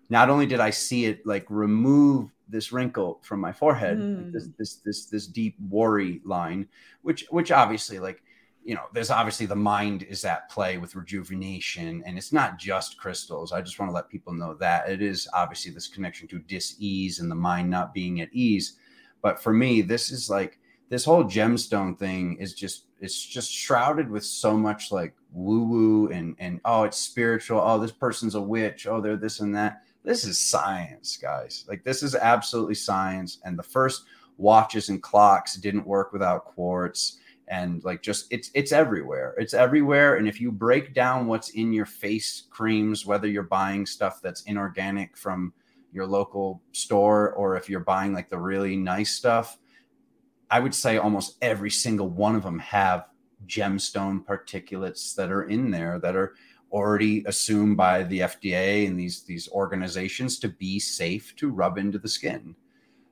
not 0.10 0.30
only 0.30 0.46
did 0.46 0.60
I 0.60 0.70
see 0.70 1.06
it 1.06 1.26
like 1.26 1.46
remove 1.50 2.30
this 2.48 2.72
wrinkle 2.72 3.20
from 3.24 3.40
my 3.40 3.52
forehead, 3.52 3.98
mm. 3.98 4.18
like 4.18 4.32
this 4.32 4.50
this 4.60 4.76
this 4.86 5.06
this 5.06 5.26
deep 5.26 5.56
worry 5.70 6.22
line, 6.24 6.68
which 7.02 7.26
which 7.32 7.52
obviously 7.52 7.98
like 7.98 8.22
you 8.64 8.76
know, 8.76 8.86
there's 8.94 9.10
obviously 9.10 9.46
the 9.46 9.56
mind 9.56 10.04
is 10.04 10.24
at 10.24 10.50
play 10.50 10.78
with 10.78 10.96
rejuvenation, 10.96 12.04
and 12.06 12.18
it's 12.18 12.32
not 12.32 12.60
just 12.60 12.98
crystals. 12.98 13.52
I 13.52 13.62
just 13.62 13.80
want 13.80 13.90
to 13.90 13.96
let 13.96 14.10
people 14.10 14.34
know 14.34 14.54
that 14.56 14.90
it 14.90 15.02
is 15.02 15.28
obviously 15.34 15.72
this 15.72 15.88
connection 15.88 16.28
to 16.30 16.40
dis-ease 16.40 17.20
and 17.20 17.32
the 17.32 17.36
mind 17.36 17.70
not 17.70 17.94
being 17.94 18.22
at 18.22 18.34
ease. 18.34 18.78
But 19.22 19.42
for 19.42 19.52
me, 19.52 19.82
this 19.82 20.12
is 20.12 20.30
like 20.30 20.60
this 20.90 21.06
whole 21.06 21.24
gemstone 21.24 21.98
thing 21.98 22.38
is 22.38 22.54
just 22.54 22.86
it's 23.00 23.26
just 23.26 23.52
shrouded 23.52 24.10
with 24.10 24.24
so 24.24 24.56
much 24.56 24.92
like 24.92 25.16
woo-woo 25.32 26.10
and 26.10 26.36
and 26.38 26.62
oh, 26.66 26.84
it's 26.84 26.98
spiritual. 26.98 27.62
Oh, 27.64 27.80
this 27.80 27.92
person's 27.92 28.36
a 28.36 28.42
witch. 28.42 28.86
Oh, 28.86 29.02
they're 29.02 29.18
this 29.18 29.40
and 29.40 29.56
that. 29.56 29.84
This 30.04 30.24
is 30.24 30.40
science, 30.40 31.18
guys. 31.18 31.66
Like 31.68 31.84
this 31.84 32.04
is 32.04 32.14
absolutely 32.14 32.76
science. 32.76 33.40
And 33.44 33.58
the 33.58 33.64
first 33.64 34.04
watches 34.38 34.90
and 34.90 35.02
clocks 35.02 35.56
didn't 35.56 35.88
work 35.88 36.14
without 36.14 36.46
quartz 36.46 37.20
and 37.52 37.84
like 37.84 38.02
just 38.02 38.26
it's 38.32 38.50
it's 38.56 38.72
everywhere 38.72 39.36
it's 39.38 39.54
everywhere 39.54 40.16
and 40.16 40.28
if 40.28 40.42
you 40.42 40.52
break 40.52 40.94
down 40.94 41.28
what's 41.28 41.50
in 41.50 41.72
your 41.72 41.86
face 41.86 42.44
creams 42.50 43.06
whether 43.06 43.28
you're 43.28 43.44
buying 43.44 43.86
stuff 43.86 44.20
that's 44.24 44.42
inorganic 44.44 45.16
from 45.16 45.54
your 45.92 46.08
local 46.08 46.62
store 46.72 47.34
or 47.34 47.56
if 47.58 47.70
you're 47.70 47.82
buying 47.82 48.14
like 48.14 48.30
the 48.30 48.40
really 48.40 48.76
nice 48.78 49.14
stuff 49.14 49.60
i 50.50 50.60
would 50.60 50.74
say 50.74 50.98
almost 50.98 51.38
every 51.42 51.70
single 51.70 52.10
one 52.10 52.36
of 52.36 52.44
them 52.44 52.58
have 52.58 53.06
gemstone 53.46 54.26
particulates 54.26 55.14
that 55.14 55.30
are 55.30 55.44
in 55.44 55.70
there 55.70 56.00
that 56.00 56.16
are 56.16 56.34
already 56.72 57.24
assumed 57.26 57.76
by 57.78 58.04
the 58.04 58.20
FDA 58.20 58.88
and 58.88 58.98
these 58.98 59.24
these 59.24 59.50
organizations 59.50 60.40
to 60.40 60.48
be 60.48 60.80
safe 60.80 61.36
to 61.36 61.50
rub 61.50 61.78
into 61.78 62.00
the 62.00 62.08
skin. 62.08 62.56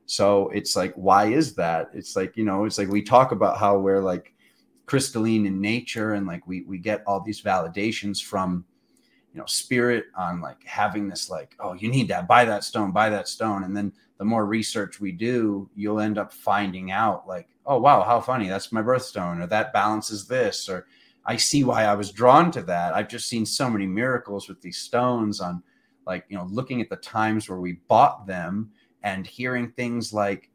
So 0.10 0.50
it's 0.50 0.76
like, 0.76 0.92
why 0.96 1.26
is 1.26 1.54
that? 1.54 1.92
It's 1.94 2.16
like, 2.16 2.36
you 2.36 2.44
know, 2.44 2.66
it's 2.66 2.80
like 2.80 2.90
we 2.90 3.04
talk 3.04 3.32
about 3.32 3.60
how 3.60 3.78
we're 3.78 4.02
like 4.02 4.34
crystalline 4.88 5.46
in 5.46 5.62
nature 5.62 6.16
and 6.16 6.26
like 6.26 6.48
we 6.48 6.64
we 6.64 6.80
get 6.80 7.04
all 7.06 7.22
these 7.22 7.44
validations 7.44 8.24
from 8.24 8.66
you 9.32 9.40
know 9.40 9.46
spirit 9.46 10.06
on 10.18 10.42
like 10.42 10.58
having 10.66 11.08
this 11.08 11.30
like 11.30 11.56
oh 11.60 11.74
you 11.74 11.92
need 11.92 12.08
that 12.08 12.28
buy 12.28 12.44
that 12.44 12.64
stone 12.64 12.92
buy 12.92 13.08
that 13.08 13.28
stone 13.28 13.66
and 13.66 13.78
then 13.78 13.94
the 14.18 14.26
more 14.26 14.48
research 14.48 15.00
we 15.00 15.12
do 15.12 15.70
you'll 15.76 16.00
end 16.00 16.18
up 16.18 16.34
finding 16.34 16.90
out 16.90 17.28
like 17.28 17.50
oh 17.68 17.80
wow 17.80 18.02
how 18.02 18.20
funny 18.20 18.50
that's 18.50 18.72
my 18.72 18.82
birthstone 18.82 19.40
or 19.40 19.46
that 19.46 19.72
balances 19.74 20.28
this 20.28 20.68
or 20.68 20.88
i 21.24 21.36
see 21.38 21.64
why 21.64 21.84
i 21.84 21.94
was 21.94 22.12
drawn 22.12 22.50
to 22.50 22.64
that 22.64 22.96
i've 22.96 23.08
just 23.08 23.30
seen 23.30 23.46
so 23.46 23.70
many 23.70 23.86
miracles 23.86 24.50
with 24.50 24.60
these 24.60 24.80
stones 24.80 25.40
on 25.40 25.62
like 26.08 26.26
you 26.30 26.36
know 26.36 26.46
looking 26.50 26.82
at 26.82 26.90
the 26.90 26.96
times 26.96 27.48
where 27.48 27.60
we 27.60 27.74
bought 27.88 28.26
them 28.26 28.72
and 29.04 29.26
hearing 29.26 29.72
things 29.72 30.14
like 30.14 30.50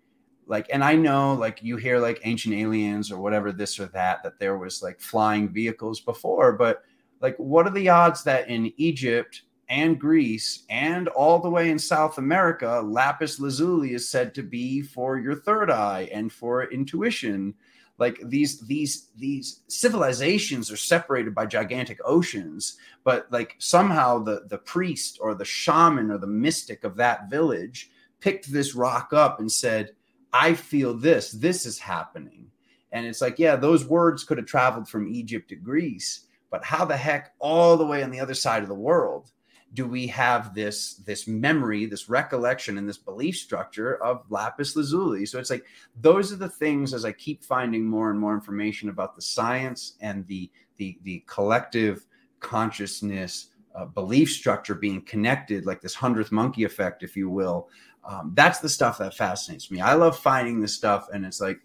like 0.47 0.67
and 0.73 0.85
i 0.85 0.95
know 0.95 1.35
like 1.35 1.63
you 1.63 1.77
hear 1.77 1.99
like 1.99 2.21
ancient 2.25 2.55
aliens 2.55 3.11
or 3.11 3.19
whatever 3.19 3.53
this 3.53 3.79
or 3.79 3.87
that 3.87 4.23
that 4.23 4.39
there 4.39 4.59
was 4.59 4.83
like 4.83 5.01
flying 5.01 5.49
vehicles 5.49 6.01
before 6.01 6.53
but 6.53 6.83
like 7.21 7.37
what 7.37 7.67
are 7.67 7.73
the 7.73 7.89
odds 7.89 8.23
that 8.25 8.49
in 8.49 8.73
egypt 8.77 9.43
and 9.71 9.99
greece 9.99 10.65
and 10.69 11.09
all 11.09 11.39
the 11.39 11.49
way 11.49 11.71
in 11.71 11.79
south 11.79 12.19
america 12.19 12.83
lapis 12.85 13.41
lazuli 13.41 13.95
is 13.95 14.09
said 14.09 14.35
to 14.35 14.43
be 14.43 14.83
for 14.83 15.19
your 15.19 15.35
third 15.35 15.71
eye 15.71 16.09
and 16.13 16.33
for 16.33 16.65
intuition? 16.65 17.55
Like 17.97 18.21
these 18.25 18.61
these 18.67 19.11
these 19.17 19.61
civilizations 19.69 20.71
are 20.71 20.77
separated 20.77 21.33
by 21.33 21.47
gigantic 21.47 22.01
oceans 22.05 22.77
but 23.05 23.31
like 23.31 23.55
somehow 23.59 24.19
the 24.19 24.47
the 24.49 24.59
priest 24.59 25.19
or 25.21 25.35
the 25.35 25.45
shaman 25.45 26.11
or 26.11 26.19
the 26.19 26.27
mystic 26.27 26.83
of 26.83 26.97
that 26.97 27.31
village 27.31 27.93
picked 28.25 28.51
this 28.51 28.75
rock 28.75 29.13
up 29.13 29.39
and 29.39 29.53
said, 29.53 29.91
I 30.33 30.55
feel 30.55 30.95
this, 30.95 31.31
this 31.33 31.67
is 31.67 31.79
happening. 31.79 32.47
And 32.91 33.05
it's 33.05 33.21
like, 33.21 33.39
yeah, 33.39 33.55
those 33.55 33.85
words 33.85 34.25
could 34.25 34.39
have 34.39 34.47
traveled 34.47 34.89
from 34.89 35.07
Egypt 35.07 35.51
to 35.51 35.57
Greece, 35.57 36.27
but 36.51 36.65
how 36.65 36.87
the 36.87 36.97
heck 36.97 37.35
all 37.39 37.77
the 37.77 37.85
way 37.85 38.03
on 38.03 38.11
the 38.11 38.21
other 38.21 38.33
side 38.33 38.63
of 38.63 38.71
the 38.71 38.75
world 38.75 39.31
do 39.75 39.87
we 39.87 40.07
have 40.07 40.55
this 40.55 40.95
this 41.05 41.27
memory, 41.27 41.85
this 41.85 42.09
recollection, 42.09 42.79
and 42.79 42.89
this 42.89 42.97
belief 42.97 43.37
structure 43.37 44.03
of 44.03 44.25
lapis 44.31 44.75
lazuli? 44.75 45.27
So 45.27 45.39
it's 45.39 45.51
like 45.51 45.67
those 46.01 46.33
are 46.33 46.37
the 46.37 46.49
things 46.49 46.95
as 46.95 47.05
I 47.05 47.13
keep 47.13 47.45
finding 47.45 47.85
more 47.85 48.11
and 48.11 48.19
more 48.19 48.35
information 48.35 48.89
about 48.89 49.17
the 49.17 49.23
science 49.23 49.97
and 50.01 50.27
the 50.29 50.49
the 50.77 50.97
the 51.03 51.25
collective 51.27 52.07
consciousness 52.39 53.49
uh, 53.75 53.87
belief 53.87 54.31
structure 54.31 54.75
being 54.75 55.03
connected, 55.03 55.67
like 55.67 55.81
this 55.81 55.95
hundredth 55.95 56.31
monkey 56.31 56.65
effect, 56.65 57.03
if 57.03 57.17
you 57.17 57.29
will, 57.29 57.69
um, 58.07 58.33
that's 58.35 58.59
the 58.59 58.69
stuff 58.69 58.99
that 58.99 59.15
fascinates 59.15 59.71
me. 59.71 59.81
I 59.81 59.95
love 59.95 60.19
finding 60.19 60.61
this 60.61 60.75
stuff, 60.75 61.09
and 61.13 61.25
it's 61.25 61.41
like 61.41 61.59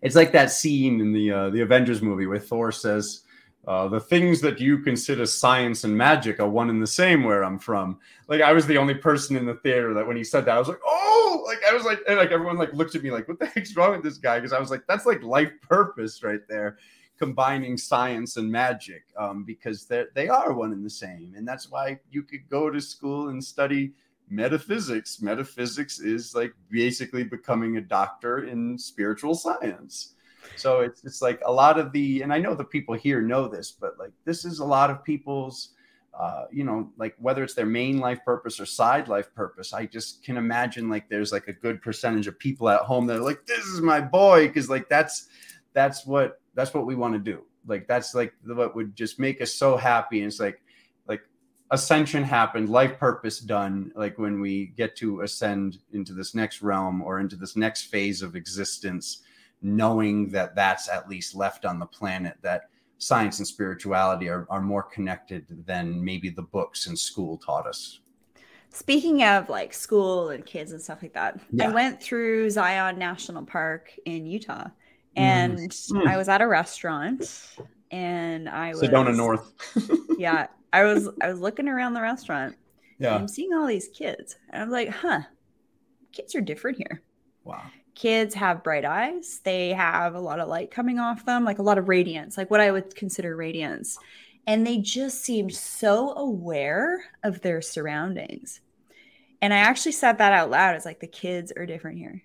it's 0.00 0.16
like 0.16 0.32
that 0.32 0.50
scene 0.50 1.00
in 1.00 1.12
the 1.12 1.30
uh, 1.32 1.50
the 1.50 1.62
Avengers 1.62 2.02
movie 2.02 2.26
where 2.26 2.38
Thor 2.38 2.70
says, 2.70 3.22
uh, 3.66 3.88
"The 3.88 4.00
things 4.00 4.40
that 4.42 4.60
you 4.60 4.78
consider 4.78 5.26
science 5.26 5.84
and 5.84 5.96
magic 5.96 6.38
are 6.38 6.48
one 6.48 6.70
and 6.70 6.80
the 6.80 6.86
same 6.86 7.24
where 7.24 7.44
I'm 7.44 7.58
from." 7.58 7.98
Like 8.28 8.40
I 8.40 8.52
was 8.52 8.66
the 8.66 8.78
only 8.78 8.94
person 8.94 9.36
in 9.36 9.44
the 9.44 9.54
theater 9.54 9.94
that 9.94 10.06
when 10.06 10.16
he 10.16 10.24
said 10.24 10.44
that, 10.44 10.56
I 10.56 10.58
was 10.58 10.68
like, 10.68 10.80
"Oh!" 10.84 11.42
Like 11.44 11.58
I 11.68 11.74
was 11.74 11.84
like, 11.84 12.00
and 12.08 12.18
like 12.18 12.30
everyone 12.30 12.56
like 12.56 12.72
looked 12.72 12.94
at 12.94 13.02
me 13.02 13.10
like, 13.10 13.26
"What 13.26 13.40
the 13.40 13.46
heck's 13.46 13.76
wrong 13.76 13.92
with 13.92 14.04
this 14.04 14.18
guy?" 14.18 14.38
Because 14.38 14.52
I 14.52 14.60
was 14.60 14.70
like, 14.70 14.84
"That's 14.86 15.06
like 15.06 15.22
life 15.22 15.52
purpose 15.60 16.22
right 16.22 16.40
there." 16.48 16.78
Combining 17.22 17.76
science 17.76 18.36
and 18.36 18.50
magic 18.50 19.02
um, 19.16 19.44
because 19.44 19.78
they 19.86 20.28
are 20.28 20.52
one 20.52 20.72
and 20.72 20.84
the 20.84 20.96
same 21.04 21.34
and 21.36 21.46
that's 21.46 21.70
why 21.70 21.86
you 22.10 22.22
could 22.28 22.44
go 22.48 22.62
to 22.68 22.80
school 22.80 23.28
and 23.28 23.42
study 23.54 23.92
metaphysics. 24.32 25.20
Metaphysics 25.22 26.00
is 26.00 26.34
like 26.34 26.52
basically 26.70 27.22
becoming 27.22 27.76
a 27.76 27.80
doctor 27.80 28.44
in 28.44 28.78
spiritual 28.78 29.34
science. 29.34 30.14
So 30.56 30.80
it's 30.80 31.04
it's 31.04 31.22
like 31.22 31.40
a 31.44 31.52
lot 31.52 31.78
of 31.78 31.92
the, 31.92 32.22
and 32.22 32.32
I 32.32 32.38
know 32.38 32.54
the 32.54 32.64
people 32.64 32.94
here 32.94 33.20
know 33.20 33.46
this, 33.46 33.70
but 33.70 33.98
like 33.98 34.12
this 34.24 34.44
is 34.44 34.58
a 34.58 34.64
lot 34.64 34.90
of 34.90 35.04
people's, 35.04 35.74
uh, 36.18 36.44
you 36.50 36.64
know, 36.64 36.90
like 36.96 37.14
whether 37.18 37.42
it's 37.44 37.54
their 37.54 37.66
main 37.66 37.98
life 37.98 38.20
purpose 38.24 38.58
or 38.58 38.66
side 38.66 39.08
life 39.08 39.32
purpose. 39.34 39.72
I 39.72 39.86
just 39.86 40.24
can 40.24 40.36
imagine 40.36 40.88
like 40.88 41.08
there's 41.08 41.32
like 41.32 41.48
a 41.48 41.52
good 41.52 41.80
percentage 41.80 42.26
of 42.26 42.38
people 42.38 42.68
at 42.68 42.80
home 42.80 43.06
that 43.06 43.18
are 43.18 43.28
like, 43.30 43.46
this 43.46 43.64
is 43.66 43.80
my 43.80 44.00
boy, 44.00 44.48
because 44.48 44.68
like 44.68 44.88
that's 44.88 45.28
that's 45.72 46.04
what 46.06 46.41
that's 46.54 46.74
what 46.74 46.86
we 46.86 46.94
want 46.94 47.14
to 47.14 47.18
do. 47.18 47.42
Like 47.66 47.86
that's 47.86 48.14
like 48.14 48.34
what 48.44 48.74
would 48.74 48.96
just 48.96 49.18
make 49.18 49.40
us 49.40 49.52
so 49.54 49.76
happy. 49.76 50.18
And 50.18 50.28
it's 50.28 50.40
like 50.40 50.60
like 51.06 51.22
ascension 51.70 52.22
happened, 52.22 52.68
life 52.68 52.98
purpose 52.98 53.38
done, 53.38 53.92
like 53.94 54.18
when 54.18 54.40
we 54.40 54.66
get 54.76 54.96
to 54.96 55.22
ascend 55.22 55.78
into 55.92 56.12
this 56.12 56.34
next 56.34 56.62
realm 56.62 57.02
or 57.02 57.20
into 57.20 57.36
this 57.36 57.56
next 57.56 57.84
phase 57.84 58.22
of 58.22 58.36
existence, 58.36 59.22
knowing 59.62 60.28
that 60.30 60.54
that's 60.54 60.88
at 60.88 61.08
least 61.08 61.34
left 61.34 61.64
on 61.64 61.78
the 61.78 61.86
planet, 61.86 62.36
that 62.42 62.68
science 62.98 63.38
and 63.38 63.46
spirituality 63.46 64.28
are, 64.28 64.46
are 64.48 64.60
more 64.60 64.82
connected 64.82 65.44
than 65.66 66.04
maybe 66.04 66.30
the 66.30 66.42
books 66.42 66.86
in 66.86 66.96
school 66.96 67.36
taught 67.38 67.66
us. 67.66 68.00
Speaking 68.70 69.22
of 69.22 69.48
like 69.48 69.74
school 69.74 70.30
and 70.30 70.46
kids 70.46 70.72
and 70.72 70.80
stuff 70.80 71.02
like 71.02 71.12
that, 71.12 71.38
yeah. 71.50 71.68
I 71.68 71.72
went 71.72 72.02
through 72.02 72.48
Zion 72.50 72.98
National 72.98 73.44
Park 73.44 73.92
in 74.06 74.24
Utah. 74.24 74.68
And 75.16 75.58
mm. 75.58 76.06
I 76.06 76.16
was 76.16 76.28
at 76.28 76.40
a 76.40 76.46
restaurant 76.46 77.56
and 77.90 78.48
I 78.48 78.70
was 78.70 78.82
Sedona 78.82 79.14
North. 79.14 79.52
yeah, 80.18 80.46
I 80.72 80.84
was 80.84 81.08
I 81.20 81.28
was 81.28 81.40
looking 81.40 81.68
around 81.68 81.94
the 81.94 82.00
restaurant. 82.00 82.56
Yeah. 82.98 83.14
I'm 83.14 83.28
seeing 83.28 83.52
all 83.52 83.66
these 83.66 83.88
kids. 83.88 84.36
And 84.50 84.62
I'm 84.62 84.70
like, 84.70 84.88
huh, 84.88 85.22
kids 86.12 86.34
are 86.34 86.40
different 86.40 86.78
here. 86.78 87.02
Wow. 87.44 87.62
Kids 87.94 88.34
have 88.34 88.62
bright 88.62 88.84
eyes. 88.84 89.40
They 89.44 89.70
have 89.70 90.14
a 90.14 90.20
lot 90.20 90.40
of 90.40 90.48
light 90.48 90.70
coming 90.70 90.98
off 90.98 91.26
them, 91.26 91.44
like 91.44 91.58
a 91.58 91.62
lot 91.62 91.78
of 91.78 91.88
radiance, 91.88 92.38
like 92.38 92.50
what 92.50 92.60
I 92.60 92.70
would 92.70 92.94
consider 92.94 93.36
radiance. 93.36 93.98
and 94.46 94.66
they 94.66 94.78
just 94.78 95.22
seemed 95.22 95.54
so 95.54 96.14
aware 96.16 97.04
of 97.22 97.42
their 97.42 97.60
surroundings. 97.60 98.60
And 99.40 99.52
I 99.52 99.58
actually 99.58 99.92
said 99.92 100.18
that 100.18 100.32
out 100.32 100.50
loud. 100.50 100.74
It's 100.74 100.84
like 100.84 101.00
the 101.00 101.06
kids 101.06 101.52
are 101.56 101.66
different 101.66 101.98
here 101.98 102.22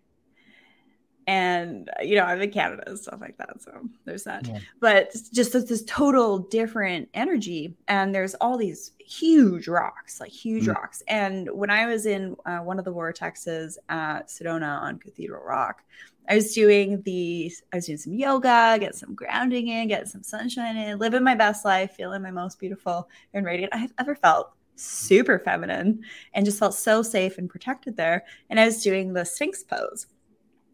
and 1.28 1.90
you 2.02 2.16
know 2.16 2.24
i'm 2.24 2.42
in 2.42 2.50
canada 2.50 2.82
and 2.88 2.98
stuff 2.98 3.20
like 3.20 3.38
that 3.38 3.62
so 3.62 3.72
there's 4.06 4.24
that. 4.24 4.48
Yeah. 4.48 4.60
but 4.80 5.14
just 5.34 5.52
this, 5.54 5.66
this, 5.66 5.84
total 5.84 6.40
different 6.40 7.10
energy 7.14 7.76
and 7.90 8.16
there's 8.16 8.34
all 8.36 8.58
these 8.58 8.92
huge 8.98 9.68
rocks 9.68 10.20
like 10.20 10.32
huge 10.32 10.66
mm. 10.66 10.74
rocks. 10.74 11.04
And 11.08 11.50
when 11.52 11.70
i 11.70 11.86
was 11.86 12.06
in 12.06 12.36
uh, 12.46 12.60
one 12.60 12.80
of 12.80 12.86
the 12.86 12.94
vortexes 12.94 13.78
at 13.90 14.28
sedona 14.28 14.82
on 14.82 15.00
cathedral 15.00 15.44
rock 15.44 15.84
i 16.30 16.36
was 16.36 16.54
doing 16.54 17.02
the 17.04 17.52
i 17.74 17.78
was 17.78 17.86
doing 17.86 17.98
some 17.98 18.14
yoga 18.14 18.78
get 18.80 18.96
some 18.96 19.14
grounding 19.14 19.68
in 19.68 19.90
get 19.90 20.08
some 20.08 20.24
sunshine 20.24 20.78
in 20.78 20.98
living 20.98 21.24
my 21.24 21.36
best 21.36 21.66
life 21.66 21.92
feeling 21.92 22.22
my 22.22 22.32
most 22.32 22.60
beautiful 22.60 23.10
and 23.34 23.46
radiant 23.46 23.74
i've 23.76 23.94
ever 24.00 24.16
felt. 24.16 24.52
Super 24.80 25.40
feminine 25.40 26.04
and 26.36 26.46
just 26.46 26.60
felt 26.60 26.76
so 26.76 27.02
safe 27.02 27.40
and 27.40 27.50
protected 27.50 27.98
there. 27.98 28.26
And 28.50 28.60
i 28.60 28.66
was 28.66 28.84
doing 28.84 29.12
the 29.12 29.26
sphinx 29.26 29.64
pose 29.64 30.06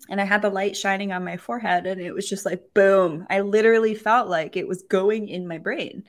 and 0.10 0.20
I 0.20 0.26
had 0.26 0.42
the 0.42 0.50
light 0.50 0.76
shining 0.76 1.12
on 1.12 1.24
my 1.24 1.38
forehead, 1.38 1.86
and 1.86 2.02
it 2.02 2.14
was 2.14 2.30
just 2.30 2.46
like 2.46 2.74
boom. 2.74 3.26
I 3.30 3.42
literally 3.42 3.96
felt 3.96 4.30
like 4.30 4.58
it 4.58 4.68
was 4.68 4.84
going 4.84 5.30
in 5.30 5.48
my 5.48 5.58
brain. 5.58 6.04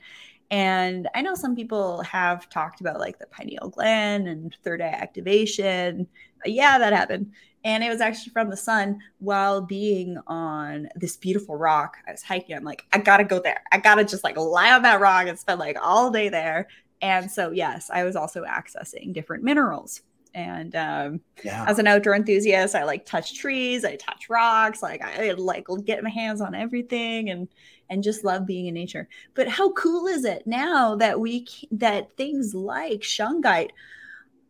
And 0.51 1.09
I 1.15 1.21
know 1.21 1.35
some 1.35 1.55
people 1.55 2.01
have 2.03 2.49
talked 2.49 2.81
about 2.81 2.99
like 2.99 3.17
the 3.17 3.25
pineal 3.27 3.69
gland 3.69 4.27
and 4.27 4.55
third 4.63 4.81
eye 4.81 4.85
activation. 4.85 6.07
Yeah, 6.45 6.77
that 6.77 6.93
happened. 6.93 7.31
And 7.63 7.83
it 7.83 7.89
was 7.89 7.99
actually 7.99 8.31
from 8.31 8.51
the 8.51 8.57
sun 8.57 8.99
while 9.17 9.59
being 9.59 10.19
on 10.27 10.87
this 10.95 11.17
beautiful 11.17 11.55
rock. 11.55 11.97
I 12.07 12.11
was 12.11 12.21
hiking. 12.21 12.55
I'm 12.55 12.63
like, 12.63 12.85
I 12.93 12.99
gotta 12.99 13.23
go 13.23 13.39
there. 13.39 13.63
I 13.71 13.79
gotta 13.79 14.03
just 14.03 14.23
like 14.23 14.37
lie 14.37 14.71
on 14.71 14.83
that 14.83 14.99
rock 14.99 15.27
and 15.27 15.39
spend 15.39 15.59
like 15.59 15.77
all 15.81 16.11
day 16.11 16.29
there. 16.29 16.67
And 17.01 17.29
so, 17.29 17.51
yes, 17.51 17.89
I 17.91 18.03
was 18.03 18.15
also 18.15 18.43
accessing 18.43 19.13
different 19.13 19.43
minerals 19.43 20.01
and 20.35 20.75
um, 20.75 21.21
yeah. 21.43 21.65
as 21.65 21.79
an 21.79 21.87
outdoor 21.87 22.13
enthusiast, 22.13 22.75
I 22.75 22.83
like 22.83 23.05
touch 23.05 23.35
trees, 23.35 23.85
I 23.85 23.95
touch 23.95 24.29
rocks, 24.29 24.83
like 24.83 25.01
I 25.01 25.31
like 25.31 25.65
get 25.85 26.03
my 26.03 26.09
hands 26.09 26.41
on 26.41 26.53
everything 26.53 27.29
and 27.29 27.47
and 27.89 28.03
just 28.03 28.23
love 28.25 28.45
being 28.45 28.67
in 28.67 28.73
nature. 28.73 29.07
But 29.33 29.47
how 29.47 29.71
cool 29.71 30.07
is 30.07 30.25
it 30.25 30.45
now 30.45 30.95
that 30.97 31.19
we 31.19 31.47
that 31.71 32.15
things 32.17 32.53
like 32.53 33.01
shungite 33.01 33.69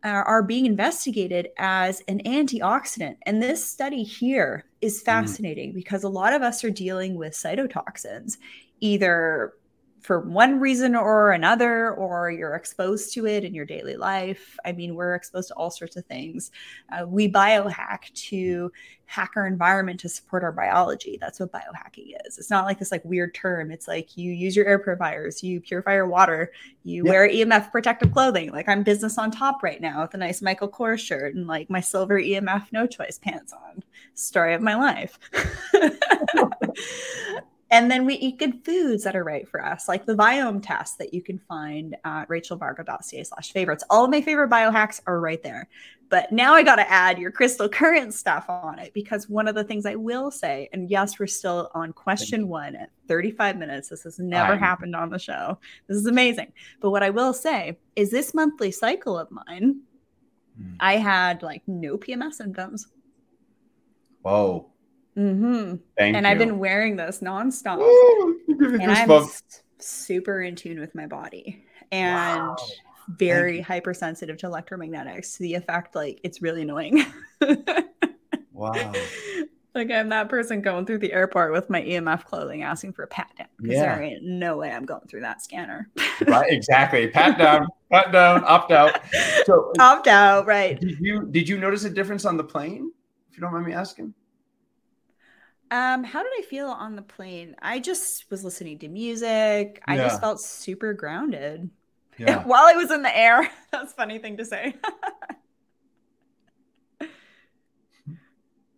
are, 0.02 0.24
are 0.24 0.42
being 0.42 0.66
investigated 0.66 1.48
as 1.56 2.02
an 2.08 2.20
antioxidant? 2.24 3.16
And 3.22 3.40
this 3.40 3.64
study 3.64 4.02
here 4.02 4.64
is 4.80 5.00
mm. 5.00 5.04
fascinating 5.04 5.70
mm. 5.70 5.74
because 5.74 6.02
a 6.02 6.08
lot 6.08 6.32
of 6.32 6.42
us 6.42 6.64
are 6.64 6.70
dealing 6.70 7.14
with 7.14 7.32
cytotoxins, 7.32 8.38
either 8.80 9.52
for 10.06 10.20
one 10.20 10.60
reason 10.60 10.94
or 10.94 11.32
another, 11.32 11.92
or 11.94 12.30
you're 12.30 12.54
exposed 12.54 13.12
to 13.12 13.26
it 13.26 13.42
in 13.42 13.52
your 13.52 13.64
daily 13.64 13.96
life. 13.96 14.56
I 14.64 14.70
mean, 14.70 14.94
we're 14.94 15.16
exposed 15.16 15.48
to 15.48 15.54
all 15.54 15.68
sorts 15.68 15.96
of 15.96 16.06
things. 16.06 16.52
Uh, 16.92 17.04
we 17.04 17.28
biohack 17.28 18.12
to 18.28 18.70
hack 19.06 19.32
our 19.34 19.48
environment 19.48 19.98
to 19.98 20.08
support 20.08 20.44
our 20.44 20.52
biology. 20.52 21.18
That's 21.20 21.40
what 21.40 21.50
biohacking 21.50 22.12
is. 22.24 22.38
It's 22.38 22.50
not 22.50 22.66
like 22.66 22.78
this 22.78 22.92
like 22.92 23.04
weird 23.04 23.34
term. 23.34 23.72
It's 23.72 23.88
like 23.88 24.16
you 24.16 24.30
use 24.30 24.54
your 24.54 24.66
air 24.66 24.78
purifiers, 24.78 25.42
you 25.42 25.60
purify 25.60 25.94
your 25.94 26.06
water, 26.06 26.52
you 26.84 27.04
yep. 27.04 27.10
wear 27.10 27.28
EMF 27.28 27.72
protective 27.72 28.12
clothing. 28.12 28.52
Like 28.52 28.68
I'm 28.68 28.84
business 28.84 29.18
on 29.18 29.32
top 29.32 29.64
right 29.64 29.80
now 29.80 30.02
with 30.02 30.14
a 30.14 30.18
nice 30.18 30.40
Michael 30.40 30.68
Kors 30.68 31.00
shirt 31.00 31.34
and 31.34 31.48
like 31.48 31.68
my 31.68 31.80
silver 31.80 32.20
EMF 32.20 32.68
no 32.70 32.86
choice 32.86 33.18
pants 33.18 33.52
on. 33.52 33.82
Story 34.14 34.54
of 34.54 34.62
my 34.62 34.76
life. 34.76 35.18
And 37.70 37.90
then 37.90 38.06
we 38.06 38.14
eat 38.14 38.38
good 38.38 38.64
foods 38.64 39.02
that 39.04 39.16
are 39.16 39.24
right 39.24 39.48
for 39.48 39.64
us, 39.64 39.88
like 39.88 40.06
the 40.06 40.14
biome 40.14 40.62
test 40.62 40.98
that 40.98 41.12
you 41.12 41.20
can 41.20 41.38
find 41.38 41.96
at 42.04 42.28
rachelvarga.ca 42.28 43.24
slash 43.24 43.52
favorites. 43.52 43.82
All 43.90 44.04
of 44.04 44.10
my 44.10 44.20
favorite 44.20 44.50
biohacks 44.50 45.00
are 45.06 45.18
right 45.18 45.42
there. 45.42 45.68
But 46.08 46.30
now 46.30 46.54
I 46.54 46.62
got 46.62 46.76
to 46.76 46.88
add 46.88 47.18
your 47.18 47.32
crystal 47.32 47.68
current 47.68 48.14
stuff 48.14 48.48
on 48.48 48.78
it 48.78 48.94
because 48.94 49.28
one 49.28 49.48
of 49.48 49.56
the 49.56 49.64
things 49.64 49.84
I 49.84 49.96
will 49.96 50.30
say, 50.30 50.68
and 50.72 50.88
yes, 50.88 51.18
we're 51.18 51.26
still 51.26 51.68
on 51.74 51.92
question 51.92 52.46
one 52.46 52.76
at 52.76 52.90
35 53.08 53.56
minutes. 53.56 53.88
This 53.88 54.04
has 54.04 54.20
never 54.20 54.52
I'm... 54.52 54.60
happened 54.60 54.94
on 54.94 55.10
the 55.10 55.18
show. 55.18 55.58
This 55.88 55.96
is 55.96 56.06
amazing. 56.06 56.52
But 56.80 56.90
what 56.90 57.02
I 57.02 57.10
will 57.10 57.32
say 57.32 57.78
is 57.96 58.12
this 58.12 58.32
monthly 58.32 58.70
cycle 58.70 59.18
of 59.18 59.28
mine, 59.32 59.80
hmm. 60.56 60.74
I 60.78 60.98
had 60.98 61.42
like 61.42 61.62
no 61.66 61.96
PMS 61.96 62.34
symptoms. 62.34 62.86
Whoa. 64.22 64.70
Mm-hmm. 65.16 65.76
and 65.96 66.16
you. 66.16 66.22
I've 66.30 66.38
been 66.38 66.58
wearing 66.58 66.96
this 66.96 67.20
nonstop. 67.20 67.78
Ooh, 67.78 68.40
and 68.48 68.90
I'm 68.90 69.26
super 69.78 70.42
in 70.42 70.56
tune 70.56 70.80
with 70.80 70.94
my 70.94 71.06
body 71.06 71.64
and 71.90 72.48
wow. 72.48 72.56
very 73.08 73.60
hypersensitive 73.60 74.36
to 74.38 74.46
electromagnetics 74.46 75.36
to 75.36 75.42
the 75.42 75.54
effect 75.54 75.94
like 75.94 76.20
it's 76.22 76.42
really 76.42 76.62
annoying. 76.62 77.04
wow. 78.52 78.92
Like 79.74 79.90
I'm 79.90 80.08
that 80.08 80.30
person 80.30 80.62
going 80.62 80.86
through 80.86 80.98
the 80.98 81.12
airport 81.12 81.52
with 81.52 81.68
my 81.68 81.82
EMF 81.82 82.24
clothing 82.24 82.62
asking 82.62 82.94
for 82.94 83.02
a 83.02 83.06
pat 83.06 83.30
down 83.36 83.48
because 83.58 83.74
yeah. 83.74 83.94
there 83.94 84.02
ain't 84.02 84.22
no 84.22 84.56
way 84.56 84.70
I'm 84.70 84.86
going 84.86 85.06
through 85.06 85.20
that 85.20 85.42
scanner. 85.42 85.90
right, 86.26 86.50
exactly. 86.50 87.08
Pat 87.08 87.36
down, 87.36 87.68
pat 87.90 88.10
down, 88.10 88.42
opt 88.44 88.72
out. 88.72 89.00
So 89.44 89.72
opt 89.78 90.08
out, 90.08 90.46
right. 90.46 90.80
Did 90.80 90.98
you 90.98 91.26
did 91.30 91.46
you 91.46 91.58
notice 91.58 91.84
a 91.84 91.90
difference 91.90 92.24
on 92.24 92.38
the 92.38 92.44
plane? 92.44 92.90
If 93.30 93.36
you 93.36 93.42
don't 93.42 93.52
mind 93.52 93.66
me 93.66 93.74
asking. 93.74 94.14
Um, 95.70 96.04
how 96.04 96.22
did 96.22 96.32
I 96.38 96.42
feel 96.42 96.68
on 96.68 96.94
the 96.94 97.02
plane? 97.02 97.56
I 97.60 97.80
just 97.80 98.30
was 98.30 98.44
listening 98.44 98.78
to 98.80 98.88
music. 98.88 99.82
I 99.86 99.96
yeah. 99.96 100.04
just 100.04 100.20
felt 100.20 100.40
super 100.40 100.92
grounded. 100.92 101.70
Yeah. 102.18 102.44
While 102.44 102.64
I 102.64 102.72
was 102.72 102.90
in 102.90 103.02
the 103.02 103.14
air. 103.14 103.46
That's 103.70 103.92
funny 103.92 104.18
thing 104.18 104.38
to 104.38 104.44
say. 104.46 104.74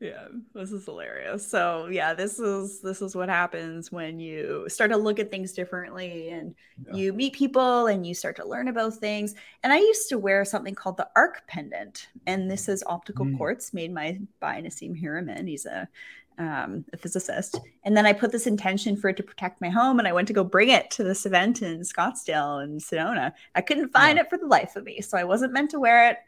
yeah, 0.01 0.27
this 0.55 0.73
is 0.73 0.85
hilarious. 0.85 1.49
So 1.49 1.87
yeah, 1.87 2.15
this 2.15 2.39
is 2.39 2.81
this 2.81 3.01
is 3.01 3.17
what 3.17 3.29
happens 3.29 3.91
when 3.91 4.21
you 4.21 4.65
start 4.69 4.91
to 4.91 4.97
look 4.97 5.19
at 5.19 5.31
things 5.31 5.53
differently 5.53 6.31
and 6.31 6.55
yeah. 6.87 6.95
you 6.95 7.13
meet 7.13 7.33
people 7.33 7.87
and 7.87 8.07
you 8.07 8.15
start 8.15 8.35
to 8.37 8.45
learn 8.45 8.67
about 8.67 8.95
things. 8.95 9.35
And 9.63 9.73
I 9.73 9.79
used 9.79 10.09
to 10.09 10.19
wear 10.19 10.45
something 10.45 10.75
called 10.75 10.97
the 10.97 11.09
arc 11.17 11.47
pendant, 11.47 12.09
and 12.27 12.51
this 12.51 12.69
is 12.69 12.83
optical 12.87 13.25
mm. 13.25 13.37
quartz 13.37 13.73
made 13.73 13.95
by 13.95 14.19
by 14.41 14.61
Nassim 14.63 15.01
Haramein. 15.01 15.49
He's 15.49 15.67
a 15.67 15.89
um, 16.39 16.85
a 16.93 16.97
physicist. 16.97 17.61
And 17.85 17.97
then 17.97 18.07
I 18.07 18.13
put 18.13 18.33
this 18.33 18.47
intention 18.47 18.97
for 18.97 19.09
it 19.09 19.17
to 19.17 19.23
protect 19.23 19.61
my 19.61 19.69
home, 19.69 19.99
and 19.99 20.09
I 20.09 20.13
went 20.13 20.29
to 20.29 20.35
go 20.35 20.45
bring 20.45 20.69
it 20.69 20.91
to 20.93 21.05
this 21.05 21.27
event 21.27 21.63
in 21.63 21.81
Scottsdale 21.81 22.63
and 22.63 22.81
Sedona. 22.81 23.33
I 23.55 23.61
couldn't 23.61 23.93
find 23.93 24.17
yeah. 24.17 24.23
it 24.23 24.31
for 24.31 24.39
the 24.39 24.47
life 24.47 24.77
of 24.77 24.85
me, 24.85 25.01
so 25.01 25.19
I 25.19 25.25
wasn't 25.25 25.53
meant 25.53 25.71
to 25.73 25.81
wear 25.81 26.11
it. 26.11 26.19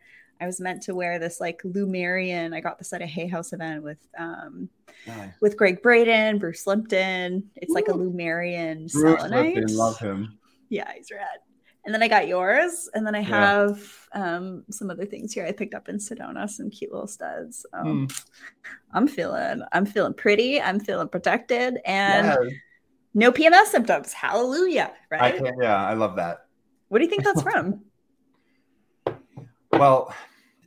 I 0.41 0.47
was 0.47 0.61
meant 0.61 0.83
to 0.85 0.95
wear 0.95 1.19
this 1.19 1.39
like 1.39 1.61
Lemurian. 1.65 2.55
I 2.55 2.61
got 2.61 2.79
this 2.79 2.93
at 2.93 3.03
a 3.03 3.07
Hay 3.07 3.27
House 3.27 3.53
event 3.53 3.83
with 3.83 3.99
um, 4.19 4.71
nice. 5.07 5.35
with 5.41 5.57
Gregg 5.57 5.83
Braden, 5.83 6.39
Bruce 6.39 6.67
Lipton. 6.67 7.51
It's 7.57 7.71
Ooh. 7.71 7.75
like 7.75 7.89
a 7.89 7.97
Lemurian 7.97 8.87
Bruce 8.87 9.21
selenite. 9.21 9.57
Lipton, 9.57 9.77
love 9.77 9.99
him. 9.99 10.39
Yeah, 10.71 10.91
he's 10.97 11.11
rad 11.11 11.41
and 11.85 11.95
then 11.95 12.03
I 12.03 12.09
got 12.09 12.28
yours, 12.28 12.89
and 12.95 13.07
then 13.07 13.14
I 13.14 13.20
have 13.22 14.09
yeah. 14.14 14.37
um, 14.37 14.64
some 14.70 14.91
other 14.91 15.07
things 15.07 15.33
here 15.33 15.47
I 15.47 15.53
picked 15.53 15.74
up 15.74 15.89
in 15.89 15.97
Sedona, 15.97 16.49
some 16.49 16.70
cute 16.70 16.93
little 16.93 17.07
studs. 17.07 17.64
So 17.72 17.83
mm. 17.83 18.24
I'm 18.93 19.09
feeling, 19.09 19.62
I'm 19.72 19.87
feeling 19.87 20.14
pretty. 20.14 20.61
I'm 20.61 20.81
feeling 20.81 21.09
protected, 21.09 21.78
and 21.85 22.26
yeah. 22.26 22.51
no 23.14 23.33
PMS 23.33 23.66
symptoms. 23.66 24.12
Hallelujah! 24.12 24.93
Right? 25.11 25.43
I 25.43 25.53
yeah, 25.61 25.87
I 25.87 25.95
love 25.95 26.16
that. 26.16 26.47
What 26.89 26.99
do 26.99 27.05
you 27.05 27.11
think 27.11 27.24
that's 27.24 27.43
from? 27.43 27.83
well, 29.72 30.14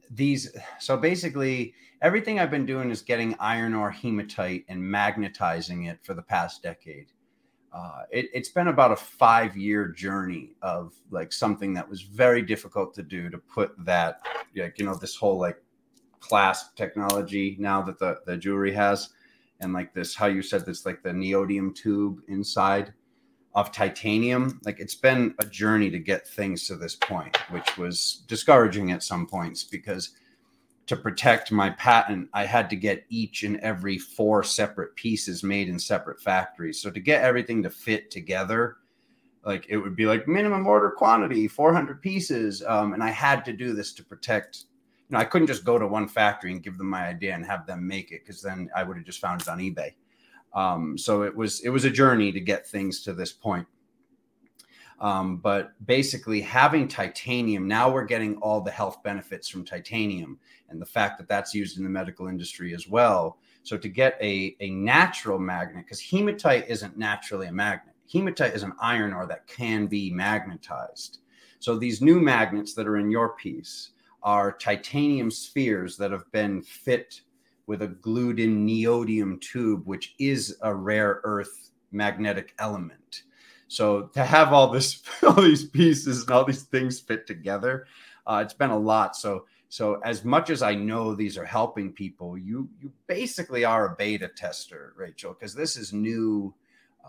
these. 0.09 0.55
So 0.80 0.97
basically, 0.97 1.76
everything 2.01 2.39
I've 2.39 2.51
been 2.51 2.66
doing 2.66 2.89
is 2.89 3.01
getting 3.01 3.36
iron 3.39 3.74
ore 3.74 3.91
hematite 3.91 4.66
and 4.68 4.82
magnetizing 4.82 5.84
it 5.86 5.99
for 6.03 6.14
the 6.14 6.24
past 6.24 6.64
decade 6.64 7.07
uh, 7.74 8.03
it, 8.11 8.30
has 8.36 8.49
been 8.49 8.67
about 8.67 8.91
a 8.91 8.95
five 8.95 9.57
year 9.57 9.88
journey 9.88 10.51
of 10.61 10.93
like 11.09 11.34
something 11.34 11.74
that 11.74 11.89
was 11.89 12.01
very 12.01 12.41
difficult 12.41 12.93
to 12.93 13.03
do 13.03 13.30
to 13.30 13.38
put 13.38 13.74
that 13.84 14.21
like 14.55 14.78
you 14.78 14.86
know 14.86 14.95
this 14.95 15.15
whole 15.15 15.39
like 15.39 15.57
clasp 16.19 16.76
technology 16.76 17.57
now 17.59 17.82
that 17.82 17.99
the, 17.99 18.19
the 18.26 18.38
jewelry 18.38 18.71
has 18.71 19.09
and 19.59 19.74
like 19.74 19.93
this 19.93 20.15
how 20.15 20.28
you 20.28 20.41
said 20.41 20.65
this 20.65 20.86
like 20.86 21.01
the 21.03 21.09
neodymium 21.09 21.76
tube 21.76 22.19
inside 22.28 22.93
of 23.55 23.71
titanium. 23.71 24.59
Like 24.65 24.80
it's 24.80 24.95
been 24.95 25.36
a 25.39 25.45
journey 25.45 25.89
to 25.91 25.99
get 25.99 26.28
things 26.28 26.67
to 26.67 26.76
this 26.76 26.95
point 26.95 27.38
which 27.49 27.78
was 27.78 28.24
discouraging 28.28 28.91
at 28.91 29.03
some 29.03 29.28
points 29.28 29.63
because 29.63 30.11
to 30.86 30.96
protect 30.96 31.52
my 31.52 31.70
patent, 31.72 32.30
I 32.34 32.46
had 32.46 32.70
to 32.70 32.76
get 32.76 33.06
each 33.10 33.44
and 33.44 33.58
every 33.62 33.98
four 33.98 34.44
separate 34.44 34.96
pieces 34.96 35.44
made 35.44 35.70
in 35.70 35.80
separate 35.80 36.22
factories. 36.22 36.82
So 36.82 36.92
to 36.92 37.00
get 37.00 37.24
everything 37.24 37.64
to 37.64 37.70
fit 37.70 38.12
together, 38.12 38.78
like 39.46 39.66
it 39.70 39.78
would 39.78 39.96
be 39.96 40.06
like 40.06 40.28
minimum 40.28 40.68
order 40.68 40.92
quantity, 40.92 41.48
400 41.48 42.02
pieces. 42.02 42.64
Um, 42.66 42.94
and 42.94 43.04
I 43.04 43.10
had 43.10 43.46
to 43.46 43.54
do 43.54 43.74
this 43.74 43.94
to 43.94 44.04
protect, 44.04 44.66
you 45.10 45.14
know, 45.14 45.20
I 45.20 45.26
couldn't 45.26 45.48
just 45.48 45.64
go 45.64 45.80
to 45.80 45.88
one 45.88 46.08
factory 46.08 46.52
and 46.52 46.64
give 46.64 46.78
them 46.78 46.90
my 46.90 47.08
idea 47.08 47.34
and 47.34 47.46
have 47.46 47.66
them 47.66 47.88
make 47.88 48.12
it 48.12 48.22
because 48.26 48.42
then 48.42 48.70
I 48.76 48.84
would 48.84 48.98
have 48.98 49.06
just 49.06 49.20
found 49.20 49.42
it 49.42 49.48
on 49.48 49.60
eBay. 49.60 49.94
Um, 50.54 50.98
so 50.98 51.24
it 51.24 51.36
was, 51.36 51.62
it 51.62 51.70
was 51.70 51.86
a 51.86 51.90
journey 51.90 52.32
to 52.32 52.40
get 52.40 52.68
things 52.68 53.02
to 53.04 53.14
this 53.14 53.32
point. 53.32 53.68
Um, 55.04 55.36
but 55.36 55.74
basically, 55.86 56.39
having 56.39 56.88
titanium, 56.88 57.68
now 57.68 57.91
we're 57.91 58.06
getting 58.06 58.38
all 58.38 58.62
the 58.62 58.72
health 58.72 59.04
benefits 59.04 59.49
from 59.49 59.66
titanium 59.66 60.39
and 60.70 60.82
the 60.82 60.86
fact 60.86 61.18
that 61.18 61.28
that's 61.28 61.54
used 61.54 61.78
in 61.78 61.84
the 61.84 61.89
medical 61.89 62.28
industry 62.28 62.74
as 62.74 62.88
well. 62.88 63.38
So, 63.64 63.78
to 63.78 63.89
get 63.89 64.18
a, 64.22 64.56
a 64.62 64.70
natural 64.70 65.39
magnet, 65.39 65.84
because 65.84 65.99
hematite 65.99 66.70
isn't 66.70 66.97
naturally 66.97 67.47
a 67.47 67.51
magnet, 67.51 67.93
hematite 68.12 68.54
is 68.54 68.64
an 68.64 68.72
iron 68.80 69.12
ore 69.12 69.28
that 69.28 69.45
can 69.45 69.88
be 69.88 70.10
magnetized. 70.10 71.20
So, 71.60 71.76
these 71.76 72.01
new 72.01 72.22
magnets 72.22 72.74
that 72.76 72.88
are 72.88 72.97
in 72.97 73.12
your 73.12 73.36
piece 73.36 73.89
are 74.22 74.54
titanium 74.54 75.30
spheres 75.30 75.97
that 75.97 76.12
have 76.12 76.32
been 76.32 76.62
fit 76.62 77.20
with 77.68 77.82
a 77.82 77.88
glued 77.88 78.39
in 78.39 78.66
neodymium 78.66 79.41
tube, 79.41 79.86
which 79.86 80.16
is 80.18 80.58
a 80.62 80.74
rare 80.74 81.20
earth 81.26 81.72
magnetic 81.91 82.54
element. 82.60 83.24
So 83.74 84.03
to 84.13 84.24
have 84.24 84.53
all 84.53 84.69
this, 84.69 85.01
all 85.24 85.41
these 85.41 85.65
pieces 85.65 86.21
and 86.21 86.32
all 86.32 86.45
these 86.45 86.63
things 86.63 86.99
fit 86.99 87.26
together, 87.26 87.88
uh, 88.28 88.41
it's 88.43 88.53
been 88.53 88.69
a 88.69 88.78
lot. 88.78 89.15
So 89.15 89.45
so 89.74 89.99
as 90.05 90.24
much 90.24 90.51
as 90.51 90.61
I 90.61 90.76
know 90.76 91.15
these 91.15 91.36
are 91.36 91.45
helping 91.45 91.91
people, 91.91 92.38
you 92.38 92.69
you 92.80 92.91
basically 93.07 93.65
are 93.65 93.88
a 93.88 93.95
beta 93.95 94.28
tester, 94.28 94.93
Rachel, 94.95 95.34
because 95.34 95.55
this 95.55 95.78
is 95.78 95.91
new. 95.91 96.53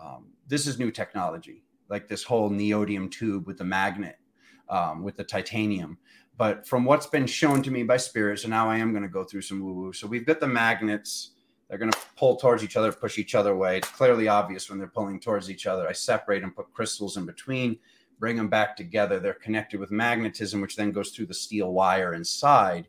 Um, 0.01 0.29
this 0.47 0.65
is 0.65 0.79
new 0.79 0.89
technology, 0.89 1.63
like 1.89 2.07
this 2.07 2.23
whole 2.23 2.49
neodymium 2.49 3.11
tube 3.11 3.45
with 3.45 3.59
the 3.59 3.63
magnet, 3.63 4.17
um, 4.67 5.03
with 5.03 5.15
the 5.15 5.23
titanium. 5.23 5.99
But 6.37 6.67
from 6.67 6.85
what's 6.85 7.05
been 7.05 7.27
shown 7.27 7.61
to 7.61 7.71
me 7.71 7.83
by 7.83 7.97
spirits, 7.97 8.45
and 8.45 8.49
now 8.49 8.67
I 8.67 8.77
am 8.77 8.91
going 8.91 9.03
to 9.03 9.09
go 9.09 9.23
through 9.23 9.43
some 9.43 9.61
woo 9.61 9.73
woo. 9.73 9.93
So 9.93 10.07
we've 10.07 10.25
got 10.25 10.39
the 10.39 10.47
magnets 10.47 11.34
they're 11.67 11.77
going 11.77 11.91
to 11.91 11.97
pull 12.15 12.35
towards 12.35 12.63
each 12.63 12.77
other, 12.77 12.91
push 12.91 13.17
each 13.17 13.35
other 13.35 13.51
away. 13.51 13.77
It's 13.77 13.89
clearly 13.89 14.27
obvious 14.27 14.69
when 14.69 14.77
they're 14.77 14.87
pulling 14.87 15.19
towards 15.19 15.49
each 15.49 15.65
other. 15.65 15.87
I 15.87 15.93
separate 15.93 16.43
and 16.43 16.55
put 16.55 16.71
crystals 16.73 17.17
in 17.17 17.25
between, 17.25 17.77
bring 18.19 18.35
them 18.35 18.49
back 18.49 18.77
together. 18.77 19.19
They're 19.19 19.33
connected 19.33 19.79
with 19.79 19.91
magnetism, 19.91 20.61
which 20.61 20.75
then 20.75 20.91
goes 20.91 21.09
through 21.11 21.25
the 21.25 21.33
steel 21.33 21.73
wire 21.73 22.13
inside. 22.13 22.87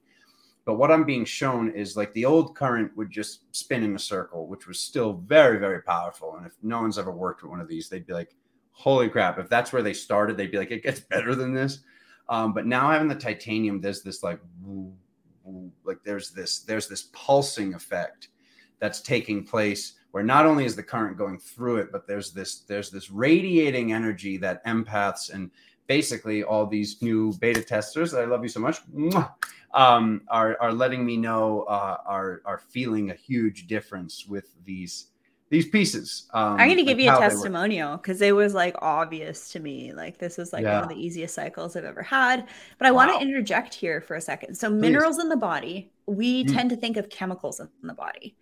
But 0.66 0.74
what 0.74 0.90
I'm 0.90 1.04
being 1.04 1.24
shown 1.24 1.70
is 1.70 1.96
like 1.96 2.12
the 2.12 2.24
old 2.24 2.54
current 2.56 2.94
would 2.96 3.10
just 3.10 3.44
spin 3.56 3.82
in 3.82 3.94
a 3.94 4.00
circle, 4.00 4.46
which 4.46 4.66
was 4.66 4.78
still 4.80 5.14
very, 5.14 5.58
very 5.58 5.80
powerful. 5.80 6.36
And 6.36 6.46
if 6.46 6.52
no 6.62 6.80
one's 6.80 6.98
ever 6.98 7.12
worked 7.12 7.42
with 7.42 7.50
one 7.50 7.60
of 7.60 7.68
these, 7.68 7.88
they'd 7.88 8.06
be 8.06 8.12
like, 8.12 8.34
holy 8.72 9.08
crap. 9.08 9.38
If 9.38 9.48
that's 9.48 9.72
where 9.72 9.82
they 9.82 9.94
started, 9.94 10.36
they'd 10.36 10.50
be 10.50 10.58
like, 10.58 10.72
it 10.72 10.82
gets 10.82 11.00
better 11.10 11.34
than 11.34 11.54
this. 11.54 11.80
Um, 12.28 12.52
but 12.52 12.66
now 12.66 12.90
having 12.90 13.08
the 13.08 13.14
titanium, 13.14 13.80
there's 13.80 14.02
this 14.02 14.22
like, 14.22 14.40
like 15.84 15.98
there's 16.04 16.30
this, 16.30 16.58
there's 16.60 16.88
this 16.88 17.08
pulsing 17.12 17.72
effect 17.72 18.28
that's 18.78 19.00
taking 19.00 19.44
place 19.44 19.94
where 20.10 20.24
not 20.24 20.46
only 20.46 20.64
is 20.64 20.74
the 20.74 20.82
current 20.82 21.16
going 21.16 21.38
through 21.38 21.76
it 21.76 21.92
but 21.92 22.06
there's 22.06 22.32
this 22.32 22.60
there's 22.60 22.90
this 22.90 23.10
radiating 23.10 23.92
energy 23.92 24.36
that 24.36 24.64
empaths 24.64 25.32
and 25.32 25.50
basically 25.86 26.42
all 26.42 26.66
these 26.66 27.00
new 27.02 27.32
beta 27.40 27.62
testers 27.62 28.14
i 28.14 28.24
love 28.24 28.42
you 28.42 28.48
so 28.48 28.60
much 28.60 28.80
um, 29.74 30.22
are, 30.28 30.56
are 30.60 30.72
letting 30.72 31.04
me 31.04 31.16
know 31.16 31.62
uh, 31.62 31.98
are 32.06 32.40
are 32.46 32.58
feeling 32.58 33.10
a 33.10 33.14
huge 33.14 33.66
difference 33.66 34.26
with 34.26 34.54
these 34.64 35.08
these 35.48 35.68
pieces. 35.68 36.28
Um, 36.34 36.54
I'm 36.54 36.68
going 36.68 36.78
to 36.78 36.82
give 36.82 36.98
you 36.98 37.14
a 37.14 37.18
testimonial 37.18 37.96
because 37.96 38.20
it 38.20 38.34
was 38.34 38.52
like 38.52 38.74
obvious 38.82 39.50
to 39.50 39.60
me. 39.60 39.92
Like 39.92 40.18
this 40.18 40.38
was 40.38 40.52
like 40.52 40.64
yeah. 40.64 40.74
one 40.74 40.82
of 40.84 40.88
the 40.88 41.00
easiest 41.00 41.34
cycles 41.34 41.76
I've 41.76 41.84
ever 41.84 42.02
had. 42.02 42.48
But 42.78 42.88
I 42.88 42.90
wow. 42.90 43.06
want 43.06 43.20
to 43.20 43.26
interject 43.26 43.72
here 43.72 44.00
for 44.00 44.16
a 44.16 44.20
second. 44.20 44.56
So 44.56 44.68
Please. 44.68 44.80
minerals 44.80 45.20
in 45.20 45.28
the 45.28 45.36
body, 45.36 45.92
we 46.06 46.44
mm. 46.44 46.52
tend 46.52 46.70
to 46.70 46.76
think 46.76 46.96
of 46.96 47.08
chemicals 47.10 47.60
in 47.60 47.68
the 47.82 47.94
body. 47.94 48.36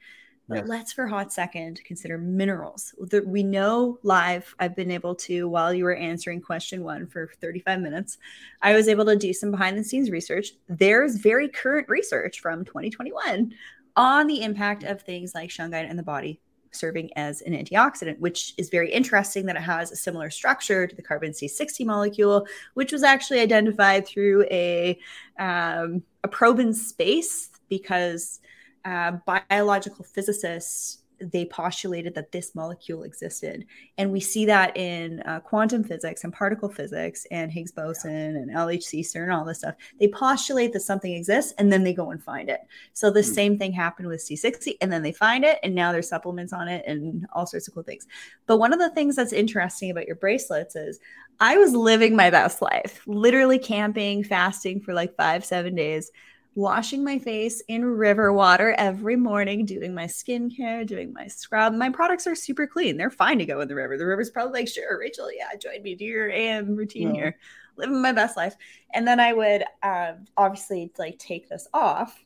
But 0.49 0.57
yes. 0.57 0.69
let's 0.69 0.93
for 0.93 1.05
a 1.05 1.11
hot 1.11 1.33
second 1.33 1.81
consider 1.85 2.19
minerals. 2.19 2.95
We 3.25 3.43
know 3.43 3.99
live, 4.03 4.55
I've 4.59 4.77
been 4.77 4.91
able 4.91 5.15
to, 5.17 5.49
while 5.49 5.73
you 5.73 5.85
were 5.85 5.95
answering 5.95 6.43
question 6.43 6.85
one 6.85 7.07
for 7.07 7.31
35 7.41 7.81
minutes, 7.81 8.19
I 8.61 8.75
was 8.75 8.87
able 8.89 9.07
to 9.07 9.17
do 9.17 9.33
some 9.33 9.51
behind 9.51 9.79
the 9.79 9.85
scenes 9.85 10.11
research. 10.11 10.53
There's 10.69 11.17
very 11.17 11.49
current 11.49 11.89
research 11.89 12.41
from 12.41 12.65
2021 12.65 13.55
on 13.97 14.27
the 14.27 14.43
impact 14.43 14.85
of 14.85 15.01
things 15.01 15.35
like 15.35 15.49
shungite 15.49 15.89
in 15.89 15.97
the 15.97 16.03
body 16.03 16.41
serving 16.73 17.11
as 17.17 17.41
an 17.43 17.53
antioxidant, 17.53 18.19
which 18.19 18.55
is 18.59 18.69
very 18.69 18.91
interesting 18.93 19.47
that 19.47 19.57
it 19.57 19.63
has 19.63 19.93
a 19.93 19.97
similar 19.97 20.29
structure 20.29 20.87
to 20.87 20.95
the 20.95 21.03
carbon 21.03 21.33
C60 21.33 21.87
molecule, 21.87 22.47
which 22.75 22.93
was 22.93 23.03
actually 23.03 23.41
identified 23.41 24.07
through 24.07 24.45
a, 24.51 24.99
um, 25.39 26.03
a 26.23 26.29
probe 26.29 26.59
in 26.59 26.75
space 26.75 27.51
because 27.69 28.41
uh, 28.85 29.13
biological 29.27 30.05
physicists 30.05 30.99
they 31.21 31.45
postulated 31.47 32.15
that 32.15 32.33
this 32.33 32.55
molecule 32.55 33.05
existed. 33.05 33.67
And 33.99 34.11
we 34.11 34.21
see 34.21 34.47
that 34.47 34.77
in 34.77 35.21
uh, 35.21 35.41
quantum 35.41 35.85
physics 35.85 36.25
and 36.25 36.33
particle 36.33 36.69
physics 36.69 37.27
and 37.31 37.53
higgs 37.53 37.73
boson 37.73 38.11
and 38.11 38.51
lhc 38.51 39.01
cern 39.01 39.25
and 39.25 39.33
all 39.33 39.45
this 39.45 39.59
stuff. 39.59 39.75
They 40.01 40.09
postulate 40.09 40.73
that 40.73 40.81
something 40.81 41.13
exists 41.13 41.55
and 41.59 41.73
then 41.73 41.85
they 41.85 41.95
go 41.95 42.11
and 42.11 42.23
find 42.23 42.49
it. 42.49 42.61
So 42.93 43.11
the 43.11 43.21
mm. 43.21 43.35
same 43.35 43.59
thing 43.59 43.73
happened 43.73 44.09
with 44.09 44.21
c60 44.21 44.77
and 44.81 44.93
then 44.93 45.03
they 45.03 45.13
find 45.13 45.45
it 45.45 45.59
and 45.63 45.75
now 45.75 45.93
there's 45.93 46.09
supplements 46.09 46.53
on 46.53 46.69
it 46.69 46.85
and 46.87 47.27
all 47.33 47.47
sorts 47.47 47.69
of 47.69 47.75
cool 47.75 47.83
things. 47.83 48.07
But 48.47 48.59
one 48.59 48.73
of 48.73 48.79
the 48.79 48.91
things 48.91 49.17
that's 49.17 49.33
interesting 49.33 49.91
about 49.91 50.07
your 50.07 50.17
bracelets 50.17 50.77
is 50.77 50.99
i 51.41 51.57
was 51.57 51.73
living 51.73 52.15
my 52.15 52.31
best 52.31 52.63
life 52.63 53.03
literally 53.07 53.59
camping 53.59 54.23
fasting 54.23 54.81
for 54.81 54.95
like 54.95 55.15
five 55.17 55.45
seven 55.45 55.75
days 55.75 56.13
washing 56.55 57.03
my 57.03 57.19
face 57.19 57.61
in 57.69 57.85
river 57.85 58.33
water 58.33 58.75
every 58.79 59.17
morning, 59.17 59.67
doing 59.67 59.95
my 59.95 60.05
skincare, 60.05 60.87
doing 60.87 61.13
my 61.13 61.27
scrub. 61.27 61.75
My 61.75 61.91
products 61.91 62.27
are 62.27 62.35
super 62.35 62.67
clean. 62.67 62.97
They're 62.97 63.11
fine 63.11 63.39
to 63.39 63.47
go 63.47 63.61
in 63.61 63.69
the 63.69 63.75
river. 63.75 63.99
The 63.99 64.07
river's 64.07 64.31
probably 64.31 64.61
like, 64.61 64.69
sure, 64.69 64.99
Rachel, 64.99 65.31
yeah, 65.33 65.57
join 65.59 65.83
me, 65.83 65.95
do 65.95 66.05
your 66.05 66.31
AM 66.31 66.77
routine 66.77 67.15
yeah. 67.15 67.21
here, 67.23 67.39
living 67.77 68.01
my 68.01 68.13
best 68.13 68.37
life. 68.37 68.55
And 68.93 69.07
then 69.07 69.19
I 69.19 69.33
would 69.33 69.65
uh, 69.83 70.13
obviously 70.37 70.93
like 70.97 71.19
take 71.19 71.49
this 71.49 71.67
off 71.75 72.25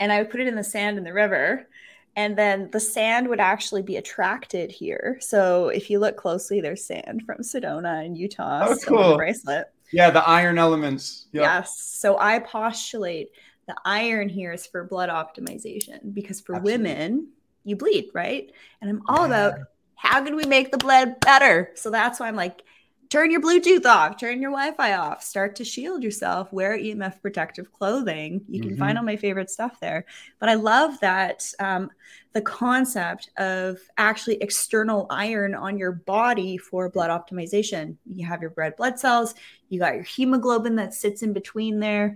and 0.00 0.10
I 0.10 0.18
would 0.18 0.30
put 0.30 0.40
it 0.40 0.48
in 0.48 0.56
the 0.56 0.64
sand 0.64 0.98
in 0.98 1.04
the 1.04 1.12
river. 1.12 1.68
And 2.16 2.36
then 2.36 2.68
the 2.72 2.80
sand 2.80 3.28
would 3.28 3.38
actually 3.38 3.82
be 3.82 3.96
attracted 3.96 4.72
here. 4.72 5.18
So 5.20 5.68
if 5.68 5.88
you 5.88 6.00
look 6.00 6.16
closely, 6.16 6.60
there's 6.60 6.84
sand 6.84 7.22
from 7.24 7.38
Sedona 7.38 8.04
and 8.04 8.18
Utah. 8.18 8.66
Oh, 8.68 8.76
cool. 8.84 9.16
bracelet. 9.16 9.66
Yeah, 9.92 10.10
the 10.10 10.26
iron 10.26 10.58
elements. 10.58 11.26
Yep. 11.32 11.42
Yes. 11.42 11.80
So 11.80 12.18
I 12.18 12.38
postulate 12.40 13.30
the 13.66 13.76
iron 13.84 14.28
here 14.28 14.52
is 14.52 14.66
for 14.66 14.84
blood 14.84 15.10
optimization 15.10 16.14
because 16.14 16.40
for 16.40 16.56
Absolutely. 16.56 16.84
women, 16.84 17.28
you 17.64 17.76
bleed, 17.76 18.10
right? 18.14 18.50
And 18.80 18.90
I'm 18.90 19.02
all 19.08 19.28
yeah. 19.28 19.46
about 19.46 19.60
how 19.94 20.24
can 20.24 20.36
we 20.36 20.44
make 20.44 20.70
the 20.70 20.78
blood 20.78 21.20
better? 21.20 21.72
So 21.74 21.90
that's 21.90 22.18
why 22.18 22.28
I'm 22.28 22.36
like, 22.36 22.62
turn 23.08 23.30
your 23.30 23.40
Bluetooth 23.40 23.86
off, 23.86 24.18
turn 24.18 24.42
your 24.42 24.50
Wi 24.50 24.72
Fi 24.72 24.92
off, 24.94 25.22
start 25.22 25.56
to 25.56 25.64
shield 25.64 26.02
yourself, 26.02 26.52
wear 26.52 26.76
EMF 26.76 27.20
protective 27.22 27.72
clothing. 27.72 28.44
You 28.48 28.60
can 28.60 28.70
mm-hmm. 28.70 28.78
find 28.78 28.98
all 28.98 29.04
my 29.04 29.16
favorite 29.16 29.50
stuff 29.50 29.80
there. 29.80 30.04
But 30.38 30.48
I 30.48 30.54
love 30.54 31.00
that 31.00 31.50
um, 31.58 31.90
the 32.34 32.42
concept 32.42 33.30
of 33.38 33.78
actually 33.96 34.36
external 34.42 35.06
iron 35.10 35.54
on 35.54 35.78
your 35.78 35.92
body 35.92 36.58
for 36.58 36.90
blood 36.90 37.10
optimization. 37.10 37.96
You 38.04 38.26
have 38.26 38.42
your 38.42 38.52
red 38.56 38.76
blood 38.76 38.98
cells, 38.98 39.34
you 39.68 39.78
got 39.78 39.94
your 39.94 40.04
hemoglobin 40.04 40.76
that 40.76 40.94
sits 40.94 41.22
in 41.22 41.32
between 41.32 41.80
there. 41.80 42.14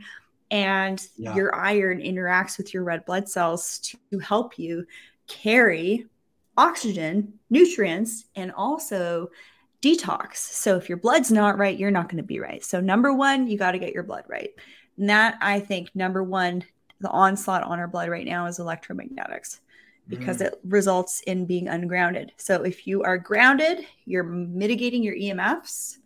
And 0.50 1.04
yeah. 1.16 1.34
your 1.34 1.54
iron 1.54 1.98
interacts 2.00 2.58
with 2.58 2.74
your 2.74 2.84
red 2.84 3.06
blood 3.06 3.26
cells 3.26 3.78
to 4.10 4.18
help 4.18 4.58
you 4.58 4.86
carry 5.26 6.04
oxygen, 6.58 7.32
nutrients, 7.48 8.26
and 8.36 8.52
also 8.52 9.30
detox. 9.82 10.36
So 10.36 10.76
if 10.76 10.88
your 10.88 10.96
blood's 10.96 11.30
not 11.30 11.58
right, 11.58 11.76
you're 11.76 11.90
not 11.90 12.08
going 12.08 12.22
to 12.22 12.22
be 12.22 12.40
right. 12.40 12.64
So 12.64 12.80
number 12.80 13.12
one, 13.12 13.48
you 13.48 13.58
got 13.58 13.72
to 13.72 13.78
get 13.78 13.92
your 13.92 14.04
blood 14.04 14.24
right. 14.28 14.50
And 14.96 15.10
that 15.10 15.36
I 15.40 15.60
think 15.60 15.90
number 15.94 16.22
one, 16.22 16.64
the 17.00 17.10
onslaught 17.10 17.64
on 17.64 17.78
our 17.80 17.88
blood 17.88 18.08
right 18.08 18.24
now 18.24 18.46
is 18.46 18.58
electromagnetics 18.58 19.58
because 20.08 20.38
mm. 20.38 20.46
it 20.46 20.60
results 20.64 21.20
in 21.22 21.46
being 21.46 21.68
ungrounded. 21.68 22.32
So 22.36 22.62
if 22.62 22.86
you 22.86 23.02
are 23.02 23.18
grounded, 23.18 23.84
you're 24.04 24.22
mitigating 24.22 25.02
your 25.02 25.16
EMFs 25.16 25.98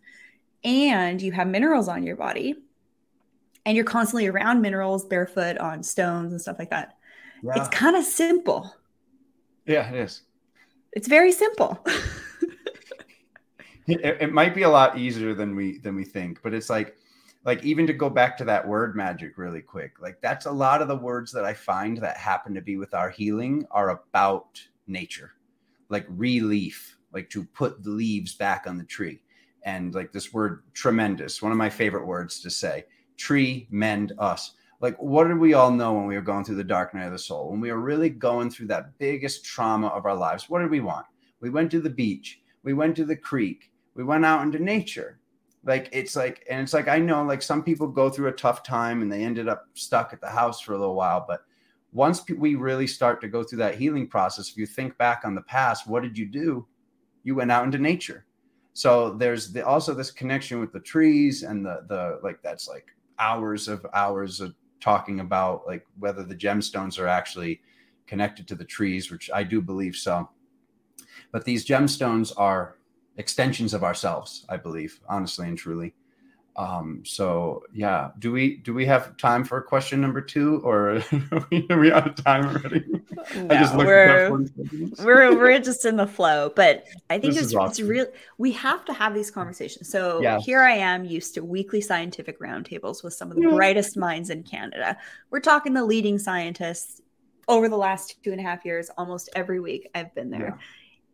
and 0.63 1.21
you 1.21 1.31
have 1.31 1.47
minerals 1.47 1.87
on 1.87 2.03
your 2.03 2.15
body 2.15 2.55
and 3.65 3.75
you're 3.75 3.85
constantly 3.85 4.27
around 4.27 4.61
minerals 4.61 5.05
barefoot 5.05 5.57
on 5.59 5.83
stones 5.83 6.31
and 6.31 6.41
stuff 6.41 6.57
like 6.57 6.71
that. 6.71 6.97
It's 7.43 7.69
kind 7.69 7.95
of 7.95 8.03
simple. 8.03 8.73
Yeah, 9.65 9.87
it 9.89 9.99
is. 9.99 10.23
It's 10.93 11.07
very 11.07 11.31
simple. 11.31 11.85
it, 13.87 14.21
it 14.21 14.33
might 14.33 14.53
be 14.53 14.63
a 14.63 14.69
lot 14.69 14.97
easier 14.97 15.33
than 15.33 15.55
we 15.55 15.79
than 15.79 15.95
we 15.95 16.03
think, 16.03 16.39
but 16.43 16.53
it's 16.53 16.69
like 16.69 16.97
like 17.45 17.63
even 17.63 17.87
to 17.87 17.93
go 17.93 18.09
back 18.09 18.37
to 18.37 18.43
that 18.45 18.67
word 18.67 18.95
magic 18.95 19.37
really 19.37 19.61
quick 19.61 20.01
like 20.01 20.19
that's 20.21 20.47
a 20.47 20.51
lot 20.51 20.81
of 20.81 20.89
the 20.89 20.95
words 20.95 21.31
that 21.31 21.45
i 21.45 21.53
find 21.53 21.95
that 21.97 22.17
happen 22.17 22.53
to 22.53 22.59
be 22.59 22.75
with 22.75 22.93
our 22.93 23.09
healing 23.09 23.65
are 23.71 23.91
about 23.91 24.59
nature 24.87 25.31
like 25.89 26.05
relief 26.09 26.97
like 27.13 27.29
to 27.29 27.43
put 27.43 27.83
the 27.83 27.89
leaves 27.89 28.35
back 28.35 28.65
on 28.67 28.77
the 28.77 28.83
tree. 28.83 29.21
And 29.63 29.93
like 29.93 30.11
this 30.11 30.33
word 30.33 30.63
tremendous 30.73 31.41
one 31.41 31.51
of 31.51 31.57
my 31.57 31.69
favorite 31.69 32.05
words 32.05 32.39
to 32.41 32.49
say 32.49 32.85
tree 33.17 33.67
mend 33.69 34.13
us 34.19 34.53
like 34.79 34.95
what 34.97 35.27
did 35.27 35.39
we 35.39 35.53
all 35.53 35.71
know 35.71 35.93
when 35.93 36.05
we 36.05 36.15
were 36.15 36.21
going 36.21 36.45
through 36.45 36.55
the 36.55 36.63
dark 36.63 36.93
night 36.93 37.07
of 37.07 37.11
the 37.11 37.19
soul? 37.19 37.49
When 37.49 37.59
we 37.59 37.71
were 37.71 37.81
really 37.81 38.09
going 38.09 38.49
through 38.49 38.67
that 38.67 38.97
biggest 38.99 39.43
trauma 39.43 39.87
of 39.87 40.05
our 40.05 40.15
lives 40.15 40.49
what 40.49 40.59
did 40.59 40.71
we 40.71 40.79
want? 40.79 41.05
We 41.41 41.49
went 41.49 41.71
to 41.71 41.81
the 41.81 41.89
beach 41.89 42.41
we 42.63 42.73
went 42.73 42.95
to 42.97 43.05
the 43.05 43.15
creek 43.15 43.71
we 43.97 44.03
went 44.03 44.23
out 44.23 44.43
into 44.43 44.59
nature. 44.59 45.19
Like 45.65 45.89
it's 45.91 46.15
like 46.15 46.45
and 46.49 46.61
it's 46.61 46.73
like 46.73 46.87
i 46.87 46.97
know 46.97 47.23
like 47.25 47.41
some 47.41 47.61
people 47.61 47.87
go 47.87 48.09
through 48.09 48.29
a 48.29 48.33
tough 48.33 48.63
time 48.63 49.01
and 49.01 49.11
they 49.11 49.23
ended 49.23 49.49
up 49.49 49.65
stuck 49.73 50.13
at 50.13 50.21
the 50.21 50.29
house 50.29 50.61
for 50.61 50.73
a 50.73 50.77
little 50.77 50.95
while 50.95 51.25
but 51.27 51.41
once 51.91 52.23
we 52.29 52.55
really 52.55 52.87
start 52.87 53.19
to 53.19 53.27
go 53.27 53.43
through 53.43 53.57
that 53.57 53.75
healing 53.75 54.07
process 54.07 54.49
if 54.49 54.55
you 54.55 54.65
think 54.65 54.97
back 54.97 55.23
on 55.25 55.35
the 55.35 55.41
past 55.41 55.85
what 55.85 56.03
did 56.03 56.17
you 56.17 56.25
do? 56.25 56.65
You 57.23 57.35
went 57.35 57.51
out 57.51 57.65
into 57.65 57.79
nature. 57.79 58.25
So 58.71 59.15
there's 59.15 59.51
the, 59.51 59.65
also 59.65 59.93
this 59.93 60.11
connection 60.11 60.61
with 60.61 60.71
the 60.71 60.79
trees 60.79 61.43
and 61.43 61.65
the 61.65 61.83
the 61.89 62.19
like 62.23 62.41
that's 62.41 62.69
like 62.69 62.85
hours 63.19 63.67
of 63.67 63.85
hours 63.93 64.39
of 64.39 64.53
talking 64.79 65.19
about 65.19 65.67
like 65.67 65.85
whether 65.99 66.23
the 66.23 66.35
gemstones 66.35 66.97
are 66.97 67.07
actually 67.07 67.59
connected 68.05 68.47
to 68.47 68.55
the 68.55 68.63
trees 68.63 69.11
which 69.11 69.29
i 69.33 69.43
do 69.43 69.59
believe 69.59 69.97
so. 69.97 70.29
But 71.33 71.43
these 71.43 71.65
gemstones 71.65 72.31
are 72.37 72.76
extensions 73.17 73.73
of 73.73 73.83
ourselves 73.83 74.45
i 74.49 74.57
believe 74.57 74.99
honestly 75.09 75.47
and 75.47 75.57
truly 75.57 75.93
um, 76.57 77.03
so 77.05 77.63
yeah, 77.71 78.09
do 78.17 78.31
we 78.31 78.57
do 78.57 78.73
we 78.73 78.83
have 78.87 79.15
time 79.17 79.43
for 79.43 79.61
question 79.61 80.01
number 80.01 80.21
two, 80.21 80.59
or 80.63 81.03
are 81.69 81.79
we 81.79 81.91
out 81.91 82.07
of 82.07 82.23
time 82.23 82.45
already? 82.45 82.83
No, 83.35 83.55
I 83.55 83.59
just 83.59 83.75
we're, 83.75 84.31
we're 85.03 85.37
we're 85.37 85.59
just 85.59 85.85
in 85.85 85.97
the 85.97 86.07
flow, 86.07 86.51
but 86.55 86.85
I 87.11 87.19
think 87.19 87.35
it's 87.35 87.53
awesome. 87.53 87.69
it's 87.69 87.79
real. 87.81 88.07
We 88.39 88.51
have 88.53 88.83
to 88.85 88.93
have 88.93 89.13
these 89.13 89.29
conversations. 89.29 89.91
So 89.91 90.19
yes. 90.19 90.43
here 90.43 90.61
I 90.61 90.73
am, 90.73 91.05
used 91.05 91.35
to 91.35 91.43
weekly 91.43 91.79
scientific 91.79 92.39
roundtables 92.39 93.03
with 93.03 93.13
some 93.13 93.29
of 93.29 93.37
the 93.37 93.43
yeah. 93.43 93.55
brightest 93.55 93.95
minds 93.95 94.31
in 94.31 94.41
Canada. 94.41 94.97
We're 95.29 95.41
talking 95.41 95.73
the 95.73 95.85
leading 95.85 96.17
scientists 96.17 97.01
over 97.47 97.69
the 97.69 97.77
last 97.77 98.17
two 98.23 98.31
and 98.31 98.39
a 98.39 98.43
half 98.43 98.65
years. 98.65 98.89
Almost 98.97 99.29
every 99.35 99.59
week 99.59 99.89
I've 99.93 100.13
been 100.15 100.31
there, 100.31 100.57
yeah. 100.57 100.65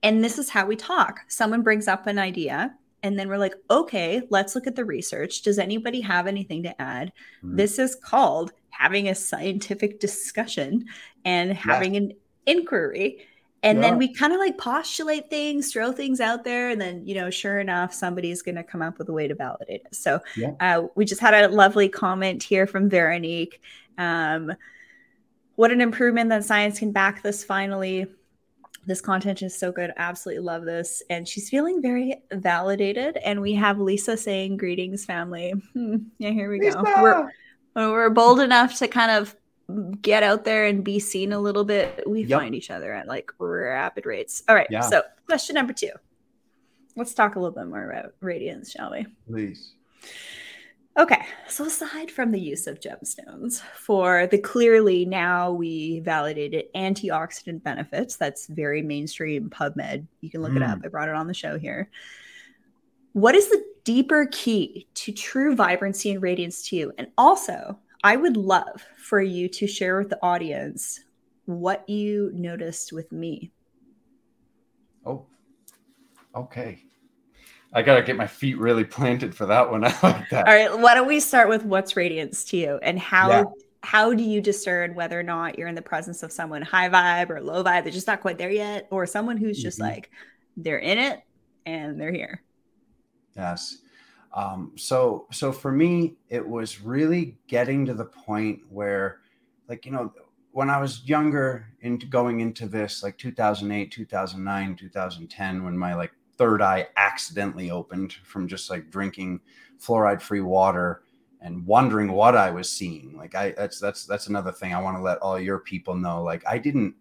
And 0.04 0.24
this 0.24 0.38
is 0.38 0.49
how 0.49 0.66
we 0.66 0.76
talk. 0.76 1.22
Someone 1.30 1.64
brings 1.64 1.88
up 1.88 2.06
an 2.08 2.20
idea 2.20 2.76
and 3.04 3.20
then 3.20 3.28
we're 3.28 3.38
like, 3.38 3.56
okay, 3.70 4.22
let's 4.30 4.56
look 4.56 4.68
at 4.68 4.76
the 4.76 4.86
research. 4.86 5.41
Does 5.41 5.60
anybody 5.60 6.01
have 6.01 6.28
anything 6.28 6.64
to 6.64 6.82
add? 6.82 7.12
Mm-hmm. 7.43 7.56
This 7.56 7.80
is 7.80 7.95
called 7.95 8.54
having 8.70 9.10
a 9.10 9.16
scientific 9.16 9.99
discussion 9.99 10.86
and 11.26 11.54
having 11.54 11.95
yeah. 11.95 12.01
an 12.01 12.12
inquiry. 12.45 13.26
And 13.62 13.78
yeah. 13.78 13.89
then 13.89 13.97
we 13.97 14.14
kind 14.14 14.34
of 14.34 14.39
like 14.39 14.58
postulate 14.58 15.30
things, 15.30 15.72
throw 15.72 15.93
things 15.93 16.20
out 16.20 16.43
there, 16.43 16.70
and 16.70 16.82
then 16.82 17.06
you 17.06 17.16
know, 17.16 17.30
sure 17.30 17.60
enough, 17.60 17.93
somebody's 17.93 18.41
going 18.41 18.56
to 18.56 18.64
come 18.64 18.82
up 18.82 18.97
with 18.97 19.08
a 19.08 19.14
way 19.14 19.28
to 19.28 19.36
validate 19.36 19.82
it. 19.86 19.95
So 19.95 20.20
yeah. 20.36 20.51
uh, 20.60 20.88
we 20.95 21.06
just 21.06 21.22
had 21.22 21.34
a 21.34 21.47
lovely 21.47 21.88
comment 21.88 22.43
here 22.43 22.68
from 22.68 22.89
Veronique. 22.89 23.62
Um, 23.97 24.51
what 25.56 25.72
an 25.72 25.80
improvement 25.80 26.30
that 26.30 26.43
science 26.43 26.80
can 26.80 26.91
back 26.91 27.22
this 27.22 27.43
finally 27.43 28.08
this 28.86 29.01
content 29.01 29.41
is 29.41 29.57
so 29.57 29.71
good. 29.71 29.91
Absolutely 29.97 30.43
love 30.43 30.65
this. 30.65 31.01
And 31.09 31.27
she's 31.27 31.49
feeling 31.49 31.81
very 31.81 32.21
validated. 32.31 33.17
And 33.17 33.41
we 33.41 33.53
have 33.53 33.79
Lisa 33.79 34.17
saying, 34.17 34.57
Greetings, 34.57 35.05
family. 35.05 35.53
Yeah, 36.17 36.31
here 36.31 36.49
we 36.49 36.59
Lisa! 36.59 36.81
go. 36.84 37.29
We're, 37.75 37.91
we're 37.91 38.09
bold 38.09 38.39
enough 38.39 38.77
to 38.79 38.88
kind 38.88 39.11
of 39.11 39.36
get 40.01 40.23
out 40.23 40.45
there 40.45 40.65
and 40.65 40.84
be 40.84 40.99
seen 40.99 41.34
a 41.34 41.39
little 41.39 41.63
bit. 41.63 42.03
We 42.07 42.23
yep. 42.23 42.39
find 42.39 42.55
each 42.55 42.69
other 42.69 42.93
at 42.93 43.07
like 43.07 43.31
rapid 43.39 44.05
rates. 44.05 44.43
All 44.47 44.55
right. 44.55 44.67
Yeah. 44.69 44.81
So, 44.81 45.03
question 45.25 45.55
number 45.55 45.73
two. 45.73 45.91
Let's 46.95 47.13
talk 47.13 47.36
a 47.36 47.39
little 47.39 47.55
bit 47.55 47.67
more 47.67 47.89
about 47.89 48.13
radiance, 48.19 48.71
shall 48.71 48.91
we? 48.91 49.05
Please. 49.27 49.73
Okay, 50.96 51.26
so 51.50 51.66
aside 51.66 52.12
from 52.12 52.32
the 52.32 52.39
use 52.39 52.68
of 52.68 52.80
gemstones 52.80 53.62
for 53.76 54.28
the 54.28 54.38
clearly 54.38 55.06
now 55.06 55.52
we 55.52 56.02
validated 56.02 56.66
antioxidant 56.76 57.64
benefits, 57.64 58.16
that's 58.16 58.46
very 58.46 58.84
mainstream 58.84 59.50
PubMed. 59.50 60.06
You 60.22 60.30
can 60.30 60.44
look 60.44 60.52
mm. 60.52 60.58
it 60.58 60.64
up. 60.64 60.80
Mm. 60.80 60.86
I 60.86 60.89
brought 60.89 61.10
it 61.10 61.16
on 61.16 61.26
the 61.26 61.34
show 61.34 61.58
here. 61.58 61.89
What 63.14 63.34
is 63.34 63.50
the 63.50 63.64
deeper 63.84 64.28
key 64.32 64.88
to 64.94 65.12
true 65.12 65.56
vibrancy 65.56 66.12
and 66.12 66.22
radiance 66.22 66.68
to 66.70 66.76
you? 66.76 66.94
And 67.00 67.08
also, 67.18 67.80
I 68.04 68.16
would 68.16 68.38
love 68.38 68.86
for 68.98 69.20
you 69.22 69.50
to 69.50 69.66
share 69.66 69.98
with 69.98 70.10
the 70.10 70.20
audience 70.22 71.00
what 71.46 71.89
you 71.89 72.32
noticed 72.36 72.94
with 72.94 73.12
me. 73.12 73.52
Oh, 75.06 75.26
okay. 76.36 76.84
I 77.74 77.82
gotta 77.82 78.03
get 78.03 78.15
my 78.15 78.28
feet 78.28 78.57
really 78.57 78.84
planted 78.84 79.36
for 79.36 79.45
that 79.47 79.69
one. 79.69 79.84
I 79.86 79.95
like 80.03 80.30
that. 80.30 80.47
All 80.47 80.53
right, 80.53 80.80
why 80.80 80.93
don't 80.93 81.07
we 81.07 81.19
start 81.19 81.49
with 81.49 81.63
what's 81.63 81.95
radiance 81.95 82.43
to 82.45 82.57
you, 82.57 82.80
and 82.82 82.99
how 82.99 83.30
yeah. 83.30 83.43
how 83.82 84.13
do 84.13 84.24
you 84.24 84.41
discern 84.41 84.93
whether 84.93 85.19
or 85.19 85.24
not 85.24 85.57
you're 85.57 85.67
in 85.67 85.76
the 85.76 85.82
presence 85.82 86.24
of 86.24 86.32
someone 86.32 86.61
high 86.61 86.89
vibe 86.89 87.30
or 87.30 87.41
low 87.41 87.63
vibe, 87.63 87.84
they're 87.84 87.91
just 87.91 88.07
not 88.07 88.21
quite 88.21 88.38
there 88.38 88.51
yet, 88.51 88.88
or 88.91 89.05
someone 89.05 89.38
who's 89.38 89.61
just 89.61 89.80
mm-hmm. 89.80 89.93
like 89.93 90.11
they're 90.55 90.80
in 90.80 90.97
it 90.99 91.21
and 91.65 91.99
they're 91.99 92.13
here. 92.13 92.43
Yes. 93.36 93.80
Um, 94.34 94.71
so 94.76 95.28
so 95.32 95.51
for 95.51 95.71
me, 95.71 96.15
it 96.30 96.47
was 96.47 96.82
really 96.82 97.38
getting 97.47 97.86
to 97.86 97.93
the 97.93 98.05
point 98.05 98.61
where, 98.69 99.19
like 99.67 99.86
you 99.86 99.91
know, 99.91 100.13
when 100.51 100.69
I 100.69 100.80
was 100.80 101.03
younger, 101.05 101.67
into 101.82 102.05
going 102.05 102.39
into 102.39 102.67
this, 102.67 103.01
like 103.01 103.17
2008, 103.17 103.91
2009, 103.91 104.76
2010, 104.76 105.63
when 105.63 105.78
my 105.78 105.95
like 105.95 106.11
third 106.38 106.61
eye 106.61 106.88
accidentally 106.97 107.71
opened 107.71 108.13
from 108.23 108.47
just 108.47 108.69
like 108.69 108.89
drinking 108.89 109.39
fluoride 109.79 110.21
free 110.21 110.41
water 110.41 111.03
and 111.41 111.65
wondering 111.65 112.11
what 112.11 112.36
I 112.36 112.49
was 112.49 112.71
seeing. 112.71 113.15
Like 113.17 113.36
I 113.36 113.51
that's 113.51 113.79
that's 113.79 114.05
that's 114.05 114.27
another 114.27 114.51
thing 114.51 114.73
I 114.73 114.81
want 114.81 114.97
to 114.97 115.03
let 115.03 115.19
all 115.19 115.39
your 115.39 115.59
people 115.59 115.95
know. 115.95 116.23
Like 116.23 116.43
I 116.47 116.57
didn't 116.57 116.95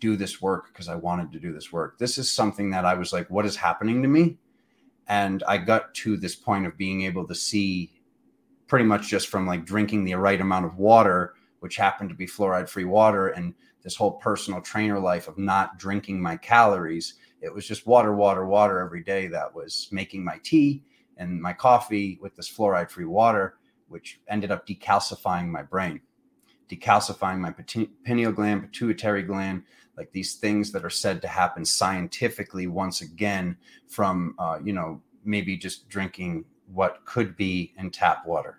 do 0.00 0.16
this 0.16 0.42
work 0.42 0.68
because 0.68 0.88
I 0.88 0.96
wanted 0.96 1.32
to 1.32 1.40
do 1.40 1.52
this 1.52 1.72
work. 1.72 1.98
This 1.98 2.18
is 2.18 2.30
something 2.30 2.70
that 2.70 2.84
I 2.84 2.94
was 2.94 3.12
like, 3.12 3.28
what 3.30 3.46
is 3.46 3.56
happening 3.56 4.02
to 4.02 4.08
me? 4.08 4.38
And 5.06 5.42
I 5.46 5.58
got 5.58 5.94
to 5.94 6.16
this 6.16 6.34
point 6.34 6.66
of 6.66 6.76
being 6.76 7.02
able 7.02 7.26
to 7.26 7.34
see 7.34 7.92
pretty 8.66 8.84
much 8.84 9.08
just 9.08 9.28
from 9.28 9.46
like 9.46 9.64
drinking 9.64 10.04
the 10.04 10.14
right 10.14 10.40
amount 10.40 10.66
of 10.66 10.78
water, 10.78 11.34
which 11.60 11.76
happened 11.76 12.08
to 12.08 12.14
be 12.14 12.26
fluoride 12.26 12.68
free 12.68 12.84
water, 12.84 13.28
and 13.28 13.54
this 13.82 13.94
whole 13.94 14.12
personal 14.12 14.60
trainer 14.62 14.98
life 14.98 15.28
of 15.28 15.38
not 15.38 15.78
drinking 15.78 16.20
my 16.20 16.36
calories 16.38 17.14
it 17.44 17.54
was 17.54 17.66
just 17.66 17.86
water, 17.86 18.14
water, 18.14 18.46
water 18.46 18.80
every 18.80 19.02
day 19.02 19.26
that 19.28 19.54
was 19.54 19.88
making 19.92 20.24
my 20.24 20.38
tea 20.42 20.82
and 21.18 21.40
my 21.40 21.52
coffee 21.52 22.18
with 22.22 22.34
this 22.34 22.50
fluoride 22.50 22.90
free 22.90 23.04
water, 23.04 23.58
which 23.88 24.20
ended 24.28 24.50
up 24.50 24.66
decalcifying 24.66 25.48
my 25.48 25.62
brain, 25.62 26.00
decalcifying 26.68 27.38
my 27.38 27.54
pineal 28.04 28.32
gland, 28.32 28.62
pituitary 28.62 29.22
gland, 29.22 29.62
like 29.96 30.10
these 30.12 30.36
things 30.36 30.72
that 30.72 30.84
are 30.84 30.90
said 30.90 31.20
to 31.20 31.28
happen 31.28 31.64
scientifically 31.64 32.66
once 32.66 33.02
again 33.02 33.56
from, 33.88 34.34
uh, 34.38 34.58
you 34.64 34.72
know, 34.72 35.00
maybe 35.24 35.56
just 35.56 35.88
drinking 35.88 36.44
what 36.72 37.04
could 37.04 37.36
be 37.36 37.74
in 37.78 37.90
tap 37.90 38.26
water. 38.26 38.58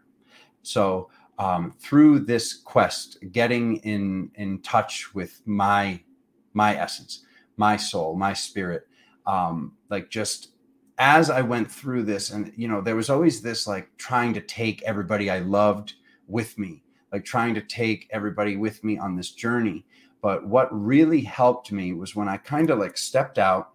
So, 0.61 1.09
um, 1.37 1.73
through 1.79 2.19
this 2.19 2.53
quest, 2.53 3.17
getting 3.31 3.77
in 3.77 4.31
in 4.35 4.61
touch 4.61 5.13
with 5.13 5.41
my 5.45 6.01
my 6.53 6.77
essence, 6.77 7.24
my 7.57 7.77
soul, 7.77 8.15
my 8.15 8.33
spirit. 8.33 8.87
Um, 9.25 9.73
like 9.89 10.09
just 10.09 10.49
as 10.97 11.29
I 11.29 11.41
went 11.41 11.69
through 11.69 12.03
this, 12.03 12.31
and 12.31 12.51
you 12.55 12.67
know, 12.67 12.81
there 12.81 12.95
was 12.95 13.09
always 13.09 13.41
this 13.41 13.67
like 13.67 13.89
trying 13.97 14.33
to 14.33 14.41
take 14.41 14.81
everybody 14.83 15.29
I 15.29 15.39
loved 15.39 15.93
with 16.27 16.57
me, 16.57 16.83
like 17.11 17.25
trying 17.25 17.53
to 17.55 17.61
take 17.61 18.07
everybody 18.11 18.55
with 18.55 18.83
me 18.83 18.97
on 18.97 19.15
this 19.15 19.31
journey. 19.31 19.85
But 20.21 20.47
what 20.47 20.69
really 20.71 21.21
helped 21.21 21.71
me 21.71 21.93
was 21.93 22.15
when 22.15 22.27
I 22.27 22.37
kind 22.37 22.69
of 22.69 22.79
like 22.79 22.97
stepped 22.97 23.37
out 23.37 23.73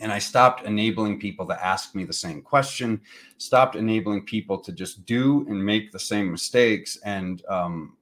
and 0.00 0.12
I 0.12 0.18
stopped 0.18 0.64
enabling 0.64 1.18
people 1.18 1.46
to 1.46 1.64
ask 1.64 1.94
me 1.94 2.04
the 2.04 2.12
same 2.12 2.42
question, 2.42 3.00
stopped 3.38 3.76
enabling 3.76 4.26
people 4.26 4.58
to 4.58 4.72
just 4.72 5.06
do 5.06 5.46
and 5.48 5.64
make 5.64 5.92
the 5.92 5.98
same 5.98 6.30
mistakes, 6.30 6.98
and 7.04 7.42
um, 7.48 7.96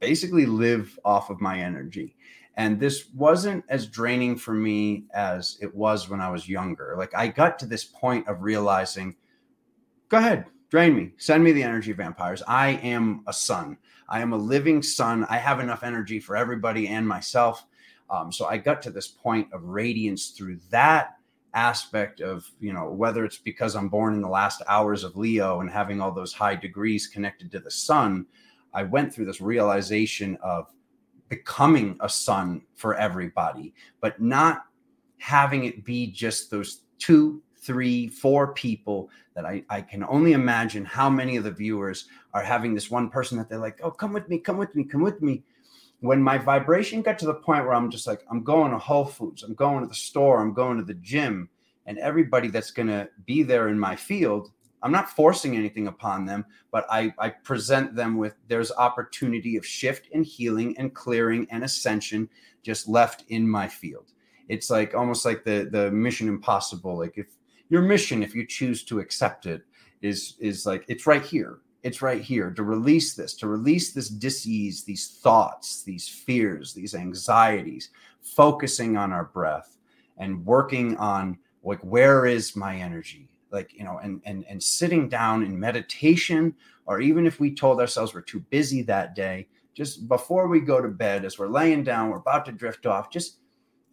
basically 0.00 0.46
live 0.46 0.98
off 1.04 1.30
of 1.30 1.40
my 1.40 1.58
energy. 1.58 2.16
And 2.60 2.78
this 2.78 3.06
wasn't 3.14 3.64
as 3.70 3.86
draining 3.86 4.36
for 4.36 4.52
me 4.52 5.06
as 5.14 5.56
it 5.62 5.74
was 5.74 6.10
when 6.10 6.20
I 6.20 6.30
was 6.30 6.46
younger. 6.46 6.94
Like 6.98 7.16
I 7.16 7.28
got 7.28 7.58
to 7.60 7.66
this 7.66 7.84
point 7.84 8.28
of 8.28 8.42
realizing, 8.42 9.16
go 10.10 10.18
ahead, 10.18 10.44
drain 10.68 10.94
me, 10.94 11.12
send 11.16 11.42
me 11.42 11.52
the 11.52 11.62
energy 11.62 11.92
vampires. 11.92 12.42
I 12.46 12.72
am 12.82 13.22
a 13.26 13.32
sun. 13.32 13.78
I 14.10 14.20
am 14.20 14.34
a 14.34 14.36
living 14.36 14.82
sun. 14.82 15.24
I 15.30 15.38
have 15.38 15.58
enough 15.60 15.82
energy 15.82 16.20
for 16.20 16.36
everybody 16.36 16.86
and 16.88 17.08
myself. 17.08 17.64
Um, 18.10 18.30
so 18.30 18.44
I 18.44 18.58
got 18.58 18.82
to 18.82 18.90
this 18.90 19.08
point 19.08 19.50
of 19.54 19.64
radiance 19.64 20.32
through 20.32 20.58
that 20.68 21.16
aspect 21.54 22.20
of 22.20 22.48
you 22.60 22.72
know 22.72 22.88
whether 22.88 23.24
it's 23.24 23.38
because 23.38 23.74
i'm 23.74 23.88
born 23.88 24.14
in 24.14 24.22
the 24.22 24.28
last 24.28 24.62
hours 24.68 25.02
of 25.02 25.16
leo 25.16 25.58
and 25.58 25.68
having 25.68 26.00
all 26.00 26.12
those 26.12 26.32
high 26.32 26.54
degrees 26.54 27.08
connected 27.08 27.50
to 27.50 27.58
the 27.58 27.68
sun 27.68 28.24
i 28.72 28.84
went 28.84 29.12
through 29.12 29.24
this 29.24 29.40
realization 29.40 30.38
of 30.44 30.68
becoming 31.30 31.96
a 32.00 32.08
son 32.08 32.60
for 32.74 32.94
everybody, 32.96 33.72
but 34.02 34.20
not 34.20 34.66
having 35.16 35.64
it 35.64 35.84
be 35.84 36.08
just 36.08 36.50
those 36.50 36.82
two, 36.98 37.42
three, 37.56 38.08
four 38.08 38.52
people 38.52 39.08
that 39.34 39.46
I, 39.46 39.62
I 39.70 39.80
can 39.80 40.04
only 40.04 40.32
imagine 40.32 40.84
how 40.84 41.08
many 41.08 41.36
of 41.36 41.44
the 41.44 41.50
viewers 41.50 42.08
are 42.34 42.42
having 42.42 42.74
this 42.74 42.90
one 42.90 43.08
person 43.08 43.38
that 43.38 43.48
they're 43.48 43.58
like, 43.58 43.80
oh, 43.82 43.90
come 43.90 44.12
with 44.12 44.28
me, 44.28 44.38
come 44.38 44.58
with 44.58 44.74
me, 44.74 44.84
come 44.84 45.02
with 45.02 45.22
me. 45.22 45.42
When 46.00 46.22
my 46.22 46.36
vibration 46.36 47.02
got 47.02 47.18
to 47.20 47.26
the 47.26 47.34
point 47.34 47.64
where 47.64 47.74
I'm 47.74 47.90
just 47.90 48.06
like, 48.06 48.22
I'm 48.30 48.42
going 48.42 48.72
to 48.72 48.78
Whole 48.78 49.04
Foods, 49.04 49.42
I'm 49.42 49.54
going 49.54 49.82
to 49.82 49.86
the 49.86 49.94
store, 49.94 50.40
I'm 50.40 50.54
going 50.54 50.78
to 50.78 50.84
the 50.84 50.94
gym, 50.94 51.48
and 51.86 51.98
everybody 51.98 52.48
that's 52.48 52.70
going 52.70 52.88
to 52.88 53.08
be 53.24 53.42
there 53.42 53.68
in 53.68 53.78
my 53.78 53.94
field 53.94 54.50
i'm 54.82 54.92
not 54.92 55.10
forcing 55.10 55.56
anything 55.56 55.86
upon 55.86 56.24
them 56.24 56.44
but 56.70 56.86
I, 56.90 57.12
I 57.18 57.30
present 57.30 57.94
them 57.94 58.16
with 58.16 58.34
there's 58.48 58.72
opportunity 58.72 59.56
of 59.56 59.66
shift 59.66 60.08
and 60.14 60.24
healing 60.24 60.76
and 60.78 60.94
clearing 60.94 61.46
and 61.50 61.64
ascension 61.64 62.28
just 62.62 62.88
left 62.88 63.24
in 63.28 63.48
my 63.48 63.66
field. 63.66 64.12
It's 64.48 64.70
like 64.70 64.94
almost 64.94 65.24
like 65.24 65.44
the 65.44 65.68
the 65.70 65.90
mission 65.90 66.28
impossible 66.28 66.98
like 66.98 67.16
if 67.16 67.26
your 67.68 67.82
mission 67.82 68.22
if 68.22 68.34
you 68.34 68.46
choose 68.46 68.82
to 68.84 69.00
accept 69.00 69.46
it 69.46 69.62
is 70.02 70.36
is 70.40 70.66
like 70.66 70.84
it's 70.88 71.06
right 71.06 71.22
here. 71.22 71.58
It's 71.82 72.02
right 72.02 72.20
here. 72.20 72.50
To 72.50 72.62
release 72.62 73.14
this 73.14 73.34
to 73.36 73.48
release 73.48 73.92
this 73.92 74.08
disease 74.08 74.84
these 74.84 75.18
thoughts 75.22 75.82
these 75.82 76.08
fears 76.08 76.74
these 76.74 76.94
anxieties 76.94 77.90
focusing 78.20 78.96
on 78.96 79.12
our 79.12 79.24
breath 79.24 79.78
and 80.18 80.44
working 80.44 80.96
on 80.98 81.38
like 81.62 81.80
where 81.80 82.26
is 82.26 82.56
my 82.56 82.76
energy 82.76 83.29
like 83.50 83.72
you 83.74 83.84
know 83.84 83.98
and 83.98 84.20
and 84.24 84.44
and 84.48 84.62
sitting 84.62 85.08
down 85.08 85.42
in 85.42 85.58
meditation 85.58 86.54
or 86.86 87.00
even 87.00 87.26
if 87.26 87.40
we 87.40 87.54
told 87.54 87.80
ourselves 87.80 88.14
we're 88.14 88.20
too 88.20 88.40
busy 88.50 88.82
that 88.82 89.14
day 89.14 89.46
just 89.74 90.08
before 90.08 90.48
we 90.48 90.60
go 90.60 90.80
to 90.80 90.88
bed 90.88 91.24
as 91.24 91.38
we're 91.38 91.48
laying 91.48 91.82
down 91.82 92.10
we're 92.10 92.16
about 92.16 92.44
to 92.44 92.52
drift 92.52 92.86
off 92.86 93.10
just 93.10 93.38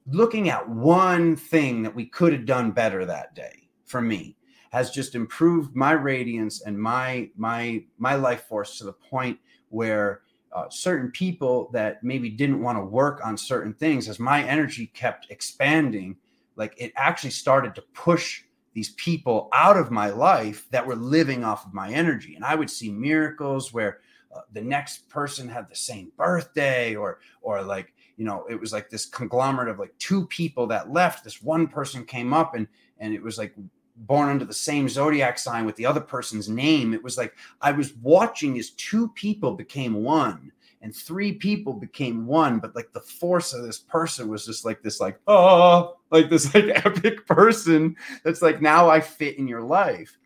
looking 0.07 0.49
at 0.49 0.67
one 0.69 1.35
thing 1.35 1.83
that 1.83 1.93
we 1.93 2.05
could 2.05 2.31
have 2.31 2.45
done 2.45 2.71
better 2.71 3.05
that 3.05 3.35
day 3.35 3.69
for 3.85 4.01
me 4.01 4.35
has 4.71 4.91
just 4.91 5.15
improved 5.15 5.75
my 5.75 5.91
radiance 5.91 6.61
and 6.61 6.77
my 6.77 7.29
my 7.35 7.83
my 7.97 8.15
life 8.15 8.45
force 8.45 8.77
to 8.77 8.83
the 8.83 8.93
point 8.93 9.37
where 9.69 10.21
uh, 10.53 10.65
certain 10.69 11.11
people 11.11 11.69
that 11.73 12.03
maybe 12.03 12.29
didn't 12.29 12.61
want 12.61 12.77
to 12.77 12.83
work 12.83 13.19
on 13.23 13.37
certain 13.37 13.73
things 13.73 14.07
as 14.07 14.17
my 14.17 14.43
energy 14.43 14.87
kept 14.87 15.27
expanding 15.29 16.15
like 16.55 16.73
it 16.77 16.91
actually 16.95 17.29
started 17.29 17.75
to 17.75 17.81
push 17.93 18.43
these 18.77 18.89
people 18.89 19.49
out 19.53 19.75
of 19.75 19.89
my 19.89 20.11
life 20.11 20.67
that 20.69 20.85
were 20.85 20.95
living 20.95 21.43
off 21.43 21.65
of 21.65 21.73
my 21.73 21.91
energy. 21.91 22.35
And 22.35 22.45
i 22.45 22.53
would 22.53 22.69
see 22.69 22.91
miracles 22.91 23.73
where 23.73 24.01
uh, 24.35 24.41
the 24.53 24.61
next 24.61 25.09
person 25.09 25.49
had 25.49 25.67
the 25.67 25.75
same 25.75 26.11
birthday 26.15 26.95
or 26.95 27.17
or 27.41 27.63
like 27.63 27.95
you 28.17 28.23
know 28.23 28.45
it 28.47 28.59
was 28.59 28.73
like 28.73 28.87
this 28.87 29.07
conglomerate 29.07 29.69
of 29.69 29.79
like 29.79 29.97
two 29.97 30.27
people 30.27 30.67
that 30.67 30.93
left. 30.93 31.23
This 31.23 31.41
one 31.41 31.65
person 31.65 32.05
came 32.05 32.33
up 32.33 32.53
and 32.53 32.67
and 32.99 33.15
it 33.15 33.23
was 33.23 33.39
like 33.39 33.55
born 33.95 34.29
under 34.29 34.45
the 34.45 34.53
same 34.53 34.87
zodiac 34.87 35.39
sign 35.39 35.65
with 35.65 35.75
the 35.75 35.87
other 35.87 35.99
person's 35.99 36.47
name. 36.47 36.93
It 36.93 37.03
was 37.03 37.17
like 37.17 37.33
I 37.59 37.71
was 37.71 37.95
watching 37.95 38.59
as 38.59 38.69
two 38.69 39.07
people 39.15 39.55
became 39.55 40.03
one 40.03 40.51
and 40.81 40.95
three 40.95 41.33
people 41.33 41.73
became 41.73 42.25
one, 42.25 42.59
but 42.59 42.75
like 42.75 42.93
the 42.93 43.01
force 43.01 43.53
of 43.53 43.63
this 43.63 43.79
person 43.79 44.27
was 44.27 44.45
just 44.45 44.65
like 44.65 44.81
this, 44.83 44.99
like, 44.99 45.19
oh, 45.27 45.97
like 46.11 46.29
this 46.29 46.53
like 46.53 46.85
epic 46.85 47.25
person 47.25 47.95
that's 48.23 48.41
like 48.41 48.61
now 48.61 48.89
I 48.89 48.99
fit 48.99 49.37
in 49.37 49.47
your 49.47 49.61
life. 49.61 50.17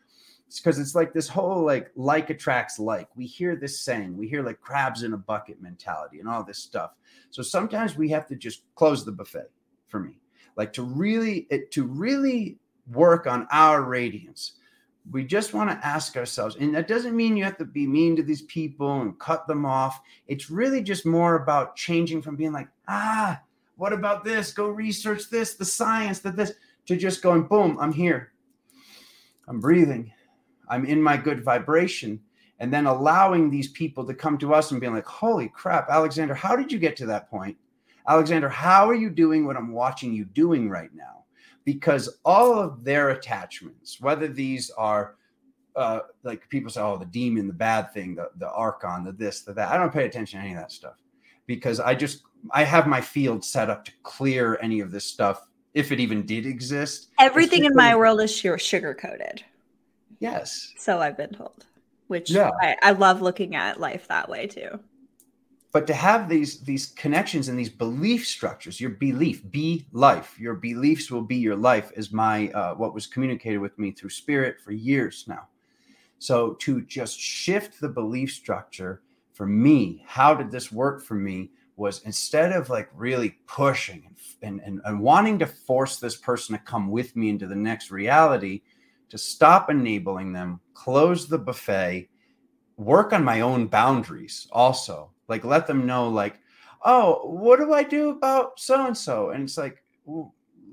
It's 0.48 0.60
because 0.60 0.80
it's 0.80 0.96
like 0.96 1.14
this 1.14 1.30
whole 1.30 1.64
like 1.64 1.92
like 1.96 2.30
attracts 2.30 2.78
like. 2.78 3.08
We 3.16 3.26
hear 3.26 3.56
this 3.56 3.80
saying, 3.80 4.18
we 4.18 4.28
hear 4.28 4.44
like 4.44 4.60
crabs 4.60 5.04
in 5.04 5.14
a 5.14 5.18
bucket 5.18 5.62
mentality 5.62 6.20
and 6.20 6.28
all 6.28 6.44
this 6.44 6.60
stuff. 6.60 6.92
So 7.30 7.42
sometimes 7.42 7.96
we 7.96 8.10
have 8.10 8.28
to 8.28 8.36
just 8.36 8.64
close 8.76 9.06
the 9.06 9.14
buffet 9.14 9.50
for 9.88 10.02
me. 10.02 10.20
Like 10.58 10.74
to 10.74 10.84
really 10.84 11.48
it, 11.50 11.72
to 11.72 11.86
really 11.86 12.58
work 12.92 13.28
on 13.28 13.48
our 13.52 13.84
radiance. 13.84 14.54
We 15.10 15.24
just 15.24 15.54
want 15.54 15.70
to 15.70 15.86
ask 15.86 16.16
ourselves, 16.16 16.56
and 16.58 16.76
that 16.76 16.88
doesn't 16.88 17.16
mean 17.16 17.36
you 17.36 17.44
have 17.44 17.58
to 17.58 17.66
be 17.66 17.88
mean 17.88 18.16
to 18.18 18.24
these 18.24 18.44
people 18.44 19.02
and 19.02 19.18
cut 19.18 19.48
them 19.48 19.66
off. 19.66 20.02
It's 20.28 20.52
really 20.52 20.84
just 20.84 21.06
more 21.06 21.36
about 21.36 21.76
changing 21.76 22.22
from 22.22 22.36
being 22.36 22.54
like, 22.54 22.68
ah, 22.88 23.42
what 23.78 23.94
about 23.94 24.24
this? 24.24 24.54
Go 24.54 24.68
research 24.68 25.30
this, 25.30 25.56
the 25.56 25.66
science, 25.66 26.20
that 26.20 26.36
this, 26.36 26.54
to 26.86 26.96
just 26.96 27.24
going, 27.24 27.44
boom, 27.44 27.78
I'm 27.80 27.92
here. 27.92 28.32
I'm 29.48 29.60
breathing. 29.60 30.14
I'm 30.70 30.86
in 30.86 31.02
my 31.02 31.18
good 31.18 31.44
vibration. 31.44 32.22
And 32.60 32.72
then 32.72 32.86
allowing 32.86 33.50
these 33.50 33.70
people 33.70 34.06
to 34.06 34.14
come 34.14 34.38
to 34.38 34.54
us 34.54 34.70
and 34.70 34.80
being 34.80 34.94
like, 34.94 35.08
holy 35.08 35.50
crap, 35.50 35.90
Alexander, 35.90 36.36
how 36.36 36.56
did 36.56 36.72
you 36.72 36.78
get 36.78 36.96
to 36.98 37.08
that 37.08 37.28
point? 37.28 37.58
Alexander, 38.08 38.50
how 38.50 38.88
are 38.88 38.96
you 38.96 39.10
doing 39.10 39.46
what 39.46 39.58
I'm 39.58 39.72
watching 39.72 40.14
you 40.14 40.26
doing 40.26 40.70
right 40.70 40.94
now? 40.94 41.21
Because 41.66 42.20
all 42.26 42.60
of 42.60 42.84
their 42.84 43.10
attachments, 43.10 44.00
whether 44.02 44.28
these 44.28 44.70
are 44.72 45.16
uh, 45.76 46.00
like 46.24 46.48
people 46.50 46.70
say, 46.70 46.82
oh, 46.82 46.98
the 46.98 47.06
demon, 47.06 47.48
the 47.48 47.54
bad 47.54 47.94
thing, 47.94 48.16
the, 48.16 48.30
the 48.38 48.52
archon, 48.52 49.04
the 49.06 49.12
this, 49.12 49.42
the 49.42 49.54
that, 49.54 49.72
I 49.72 49.78
don't 49.78 49.94
pay 49.94 50.06
attention 50.06 50.40
to 50.40 50.46
any 50.46 50.54
of 50.54 50.60
that 50.60 50.72
stuff 50.72 50.96
because 51.48 51.80
I 51.80 51.96
just, 51.96 52.24
I 52.52 52.64
have 52.64 52.88
my 52.88 53.02
field 53.02 53.46
set 53.46 53.70
up 53.70 53.86
to 53.86 53.92
clear 54.04 54.60
any 54.62 54.80
of 54.80 54.92
this 54.92 55.06
stuff 55.06 55.48
if 55.74 55.92
it 55.92 56.00
even 56.00 56.26
did 56.26 56.46
exist. 56.46 57.10
Everything 57.20 57.66
in 57.66 57.74
my 57.74 57.96
world 57.96 58.20
is 58.22 58.36
sugar 58.36 58.94
coated. 58.94 59.44
Yes. 60.20 60.74
So 60.78 61.00
I've 61.00 61.18
been 61.18 61.32
told, 61.32 61.66
which 62.08 62.30
yeah. 62.30 62.52
I, 62.62 62.76
I 62.82 62.92
love 62.92 63.22
looking 63.22 63.56
at 63.56 63.80
life 63.80 64.08
that 64.10 64.28
way 64.28 64.48
too 64.48 64.80
but 65.72 65.88
to 65.88 65.94
have 65.94 66.28
these 66.28 66.60
these 66.62 66.88
connections 66.88 67.48
and 67.48 67.58
these 67.58 67.70
belief 67.70 68.28
structures 68.28 68.82
your 68.82 68.92
belief 68.92 69.50
be 69.52 69.86
life. 69.94 70.38
Your 70.40 70.56
beliefs 70.56 71.10
will 71.10 71.22
be 71.22 71.38
your 71.38 71.56
life 71.56 71.92
is 71.96 72.12
my 72.12 72.50
uh, 72.50 72.76
what 72.76 72.94
was 72.94 73.08
communicated 73.08 73.60
with 73.60 73.78
me 73.80 73.92
through 73.92 74.10
spirit 74.10 74.60
for 74.60 74.72
years 74.72 75.26
now. 75.28 75.48
So 76.20 76.54
to 76.56 76.82
just 76.82 77.20
shift 77.20 77.80
the 77.80 77.90
belief 77.90 78.32
structure 78.32 79.02
for 79.34 79.48
me 79.48 80.04
how 80.06 80.36
did 80.36 80.52
this 80.52 80.72
work 80.72 81.02
for 81.02 81.16
me 81.16 81.52
was 81.78 82.04
instead 82.04 82.52
of 82.52 82.70
like 82.70 82.90
really 82.94 83.38
pushing 83.48 84.16
and, 84.44 84.62
and, 84.64 84.82
and 84.86 85.00
wanting 85.00 85.40
to 85.40 85.48
force 85.48 85.98
this 85.98 86.18
person 86.18 86.54
to 86.54 86.62
come 86.64 86.92
with 86.92 87.16
me 87.16 87.30
into 87.30 87.48
the 87.48 87.56
next 87.56 87.90
reality 87.90 88.62
to 89.10 89.18
stop 89.18 89.70
enabling 89.70 90.32
them 90.32 90.60
close 90.74 91.28
the 91.28 91.40
buffet 91.40 92.08
work 92.78 93.14
on 93.14 93.24
my 93.24 93.42
own 93.42 93.68
boundaries 93.68 94.48
also 94.52 95.10
like 95.32 95.44
let 95.44 95.66
them 95.66 95.88
know 95.88 96.08
like 96.08 96.40
oh 96.86 97.22
what 97.24 97.58
do 97.58 97.74
i 97.74 97.82
do 97.82 98.10
about 98.10 98.60
so 98.60 98.86
and 98.86 98.98
so 98.98 99.32
and 99.32 99.44
it's 99.44 99.58
like 99.58 99.84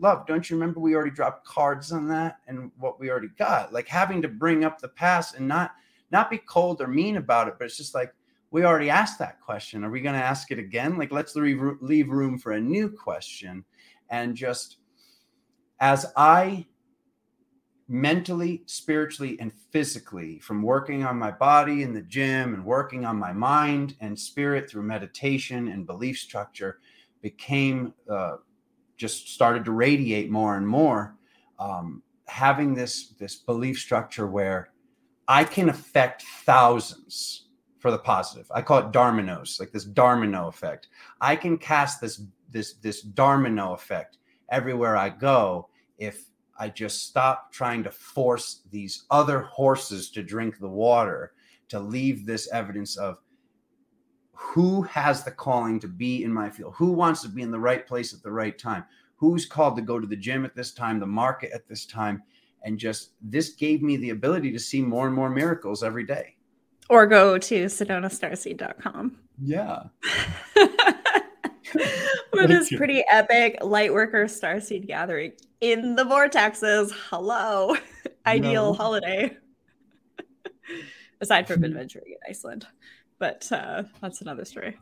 love 0.01 0.27
don't 0.27 0.49
you 0.49 0.57
remember 0.57 0.81
we 0.81 0.95
already 0.95 1.11
dropped 1.11 1.47
cards 1.47 1.93
on 1.93 2.07
that 2.09 2.39
and 2.47 2.71
what 2.79 3.01
we 3.01 3.11
already 3.11 3.31
got? 3.39 3.73
Like 3.73 3.89
having 3.89 4.23
to 4.23 4.29
bring 4.29 4.65
up 4.65 4.81
the 4.81 4.89
past 4.89 5.35
and 5.35 5.47
not 5.49 5.73
not 6.11 6.31
be 6.31 6.39
cold 6.39 6.81
or 6.81 6.87
mean 6.87 7.17
about 7.17 7.49
it 7.49 7.55
but 7.59 7.67
it's 7.67 7.77
just 7.77 7.95
like 7.95 8.13
we 8.51 8.65
already 8.65 8.89
asked 8.89 9.19
that 9.19 9.41
question. 9.41 9.85
Are 9.85 9.91
we 9.91 10.01
going 10.01 10.15
to 10.15 10.25
ask 10.25 10.51
it 10.51 10.59
again? 10.59 10.97
Like 10.97 11.13
let's 11.13 11.37
leave, 11.37 11.61
leave 11.83 12.09
room 12.09 12.39
for 12.39 12.53
a 12.53 12.61
new 12.61 12.89
question. 12.89 13.63
And 14.09 14.35
just 14.35 14.79
as 15.81 16.07
i 16.17 16.67
mentally, 17.89 18.62
spiritually, 18.66 19.39
and 19.41 19.53
physically 19.70 20.39
from 20.41 20.62
working 20.62 21.05
on 21.05 21.18
my 21.18 21.30
body 21.30 21.82
in 21.82 21.95
the 21.95 22.03
gym 22.03 22.55
and 22.55 22.64
working 22.64 23.05
on 23.05 23.16
my 23.16 23.32
mind 23.32 23.97
and 24.01 24.18
spirit 24.18 24.68
through 24.68 24.82
meditation 24.82 25.68
and 25.68 25.86
belief 25.86 26.18
structure 26.18 26.78
became 27.22 27.95
uh, 28.11 28.36
just 28.97 29.28
started 29.28 29.64
to 29.64 29.72
radiate 29.72 30.30
more 30.30 30.57
and 30.57 30.68
more. 30.68 31.16
Um, 31.59 32.03
having 32.26 32.74
this 32.74 33.14
this 33.18 33.36
belief 33.36 33.78
structure 33.78 34.26
where 34.26 34.70
I 35.26 35.45
can 35.45 35.70
affect 35.70 36.22
thousands 36.45 37.49
for 37.78 37.91
the 37.91 37.99
positive. 37.99 38.51
I 38.55 38.61
call 38.61 38.78
it 38.78 38.93
dominoes, 38.93 39.57
like 39.61 39.72
this 39.72 39.84
domino 39.84 40.49
effect. 40.49 40.89
I 41.20 41.36
can 41.36 41.57
cast 41.57 42.01
this 42.01 42.20
this 42.51 42.74
this 42.74 43.01
domino 43.03 43.72
effect 43.72 44.18
everywhere 44.51 44.97
I 44.97 45.09
go 45.09 45.68
if 45.99 46.28
I 46.59 46.69
just 46.69 47.07
stopped 47.07 47.55
trying 47.55 47.85
to 47.85 47.91
force 47.91 48.63
these 48.71 49.05
other 49.11 49.41
horses 49.41 50.11
to 50.11 50.23
drink 50.23 50.59
the 50.59 50.69
water 50.69 51.33
to 51.69 51.79
leave 51.79 52.27
this 52.27 52.49
evidence 52.53 52.97
of 52.97 53.19
who 54.33 54.83
has 54.83 55.25
the 55.25 55.31
calling 55.31 55.81
to 55.81 55.89
be 55.89 56.25
in 56.25 56.33
my 56.33 56.49
field, 56.49 56.75
who 56.77 56.93
wants 56.93 57.23
to 57.23 57.29
be 57.29 57.43
in 57.43 57.51
the 57.51 57.59
right 57.59 57.87
place 57.87 58.15
at 58.15 58.23
the 58.23 58.31
right 58.31 58.59
time, 58.59 58.85
who's 59.17 59.45
called 59.45 59.77
to 59.77 59.83
go 59.83 59.99
to 59.99 60.07
the 60.07 60.17
gym 60.17 60.45
at 60.45 60.55
this 60.55 60.73
time, 60.73 61.01
the 61.01 61.07
market 61.07 61.51
at 61.53 61.69
this 61.69 61.87
time. 61.87 62.23
And 62.63 62.79
just 62.79 63.13
this 63.21 63.51
gave 63.51 63.83
me 63.83 63.97
the 63.97 64.11
ability 64.11 64.53
to 64.53 64.59
see 64.59 64.81
more 64.81 65.07
and 65.07 65.15
more 65.15 65.31
miracles 65.31 65.83
every 65.83 66.05
day. 66.05 66.37
Or 66.89 67.07
go 67.07 67.37
to 67.37 67.65
sedonastarseed.com. 67.65 69.19
Yeah. 69.43 69.83
For 72.33 72.47
this 72.47 72.75
pretty 72.75 73.05
epic 73.11 73.59
Lightworker 73.61 74.25
Starseed 74.25 74.87
gathering 74.87 75.33
in 75.61 75.97
the 75.97 76.05
vortexes. 76.05 76.93
Hello. 77.11 77.77
Ideal 78.27 78.73
no. 78.73 78.73
holiday. 78.73 79.37
Aside 81.21 81.49
from 81.49 81.64
adventuring 81.64 82.12
in 82.12 82.19
Iceland. 82.29 82.66
But 83.19 83.51
uh, 83.51 83.85
that's 84.01 84.21
another 84.21 84.45
story. 84.45 84.77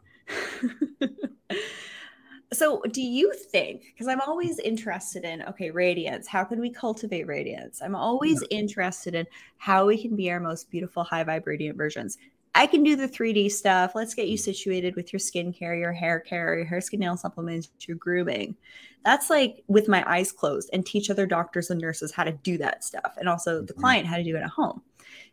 so 2.52 2.80
do 2.92 3.02
you 3.02 3.32
think 3.32 3.82
because 3.92 4.06
i'm 4.06 4.20
always 4.20 4.58
interested 4.60 5.24
in 5.24 5.42
okay 5.42 5.70
radiance 5.70 6.28
how 6.28 6.44
can 6.44 6.60
we 6.60 6.70
cultivate 6.70 7.26
radiance 7.26 7.82
i'm 7.82 7.96
always 7.96 8.42
interested 8.50 9.14
in 9.16 9.26
how 9.58 9.86
we 9.86 10.00
can 10.00 10.14
be 10.14 10.30
our 10.30 10.38
most 10.38 10.70
beautiful 10.70 11.02
high 11.02 11.24
vibrating 11.24 11.72
versions 11.74 12.18
I 12.56 12.66
can 12.66 12.82
do 12.82 12.96
the 12.96 13.06
3D 13.06 13.52
stuff. 13.52 13.94
Let's 13.94 14.14
get 14.14 14.28
you 14.28 14.36
situated 14.36 14.96
with 14.96 15.12
your 15.12 15.20
skincare, 15.20 15.78
your 15.78 15.92
hair 15.92 16.20
care, 16.20 16.56
your 16.56 16.64
hair 16.64 16.80
skin 16.80 17.00
nail 17.00 17.16
supplements, 17.16 17.68
your 17.86 17.96
grooming. 17.98 18.56
That's 19.04 19.30
like 19.30 19.62
with 19.68 19.88
my 19.88 20.02
eyes 20.10 20.32
closed 20.32 20.70
and 20.72 20.84
teach 20.84 21.10
other 21.10 21.26
doctors 21.26 21.70
and 21.70 21.80
nurses 21.80 22.12
how 22.12 22.24
to 22.24 22.32
do 22.32 22.58
that 22.58 22.82
stuff 22.82 23.14
and 23.18 23.28
also 23.28 23.60
the 23.60 23.72
mm-hmm. 23.72 23.80
client 23.80 24.06
how 24.06 24.16
to 24.16 24.24
do 24.24 24.36
it 24.36 24.42
at 24.42 24.48
home. 24.48 24.82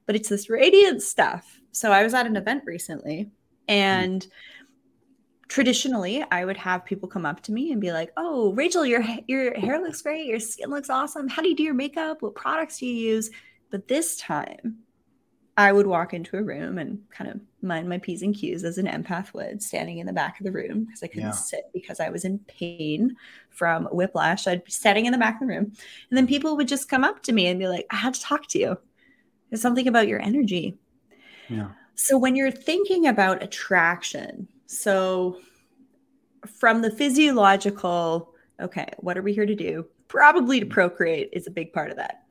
But 0.05 0.15
it's 0.15 0.29
this 0.29 0.49
radiant 0.49 1.01
stuff. 1.01 1.59
So 1.71 1.91
I 1.91 2.03
was 2.03 2.13
at 2.13 2.27
an 2.27 2.35
event 2.35 2.63
recently 2.65 3.31
and 3.67 4.21
mm-hmm 4.21 4.59
traditionally 5.53 6.25
i 6.31 6.43
would 6.43 6.57
have 6.57 6.83
people 6.83 7.07
come 7.07 7.27
up 7.27 7.39
to 7.43 7.51
me 7.51 7.71
and 7.71 7.79
be 7.79 7.91
like 7.91 8.11
oh 8.17 8.53
rachel 8.53 8.83
your 8.83 9.03
your 9.27 9.53
hair 9.53 9.79
looks 9.79 10.01
great 10.01 10.25
your 10.25 10.39
skin 10.39 10.71
looks 10.71 10.89
awesome 10.89 11.27
how 11.27 11.43
do 11.43 11.49
you 11.49 11.55
do 11.55 11.61
your 11.61 11.75
makeup 11.75 12.23
what 12.23 12.33
products 12.33 12.79
do 12.79 12.87
you 12.87 12.95
use 12.95 13.29
but 13.69 13.87
this 13.87 14.17
time 14.17 14.79
i 15.57 15.71
would 15.71 15.87
walk 15.87 16.13
into 16.13 16.37
a 16.37 16.43
room 16.43 16.77
and 16.77 16.99
kind 17.09 17.29
of 17.29 17.39
mind 17.61 17.87
my 17.87 17.97
p's 17.97 18.21
and 18.21 18.35
q's 18.35 18.63
as 18.63 18.77
an 18.77 18.87
empath 18.87 19.33
would 19.33 19.61
standing 19.61 19.99
in 19.99 20.07
the 20.07 20.13
back 20.13 20.39
of 20.39 20.45
the 20.45 20.51
room 20.51 20.85
because 20.85 21.03
i 21.03 21.07
couldn't 21.07 21.23
yeah. 21.23 21.31
sit 21.31 21.65
because 21.73 21.99
i 21.99 22.09
was 22.09 22.25
in 22.25 22.39
pain 22.47 23.15
from 23.49 23.85
whiplash 23.85 24.47
i'd 24.47 24.63
be 24.63 24.71
sitting 24.71 25.05
in 25.05 25.11
the 25.11 25.17
back 25.17 25.35
of 25.35 25.47
the 25.47 25.53
room 25.53 25.71
and 26.09 26.17
then 26.17 26.27
people 26.27 26.55
would 26.55 26.67
just 26.67 26.89
come 26.89 27.03
up 27.03 27.21
to 27.23 27.31
me 27.31 27.47
and 27.47 27.59
be 27.59 27.67
like 27.67 27.85
i 27.91 27.95
had 27.95 28.13
to 28.13 28.21
talk 28.21 28.47
to 28.47 28.59
you 28.59 28.77
there's 29.49 29.61
something 29.61 29.87
about 29.87 30.07
your 30.07 30.21
energy 30.21 30.77
yeah 31.49 31.69
so 31.95 32.17
when 32.17 32.35
you're 32.35 32.49
thinking 32.49 33.05
about 33.05 33.43
attraction 33.43 34.47
so, 34.73 35.37
from 36.47 36.81
the 36.81 36.91
physiological, 36.91 38.33
okay, 38.59 38.87
what 38.97 39.17
are 39.17 39.21
we 39.21 39.33
here 39.33 39.45
to 39.45 39.55
do? 39.55 39.85
Probably 40.07 40.59
to 40.59 40.65
procreate 40.65 41.29
is 41.31 41.47
a 41.47 41.51
big 41.51 41.73
part 41.73 41.91
of 41.91 41.97
that. 41.97 42.23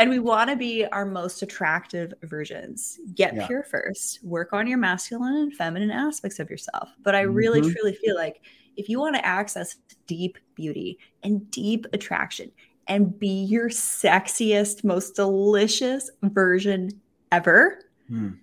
And 0.00 0.08
we 0.08 0.18
want 0.18 0.48
to 0.48 0.56
be 0.56 0.86
our 0.86 1.04
most 1.04 1.42
attractive 1.42 2.14
versions. 2.22 2.98
Get 3.14 3.36
yeah. 3.36 3.46
pure 3.46 3.62
first, 3.62 4.24
work 4.24 4.54
on 4.54 4.66
your 4.66 4.78
masculine 4.78 5.36
and 5.36 5.54
feminine 5.54 5.90
aspects 5.90 6.38
of 6.38 6.48
yourself. 6.48 6.88
But 7.02 7.14
I 7.14 7.20
really 7.20 7.60
mm-hmm. 7.60 7.72
truly 7.72 7.94
feel 7.96 8.16
like 8.16 8.40
if 8.78 8.88
you 8.88 8.98
want 8.98 9.16
to 9.16 9.26
access 9.26 9.76
deep 10.06 10.38
beauty 10.54 10.98
and 11.22 11.50
deep 11.50 11.86
attraction 11.92 12.50
and 12.88 13.18
be 13.18 13.44
your 13.44 13.68
sexiest, 13.68 14.84
most 14.84 15.16
delicious 15.16 16.10
version 16.22 16.98
ever, 17.30 17.80
mm. 18.10 18.38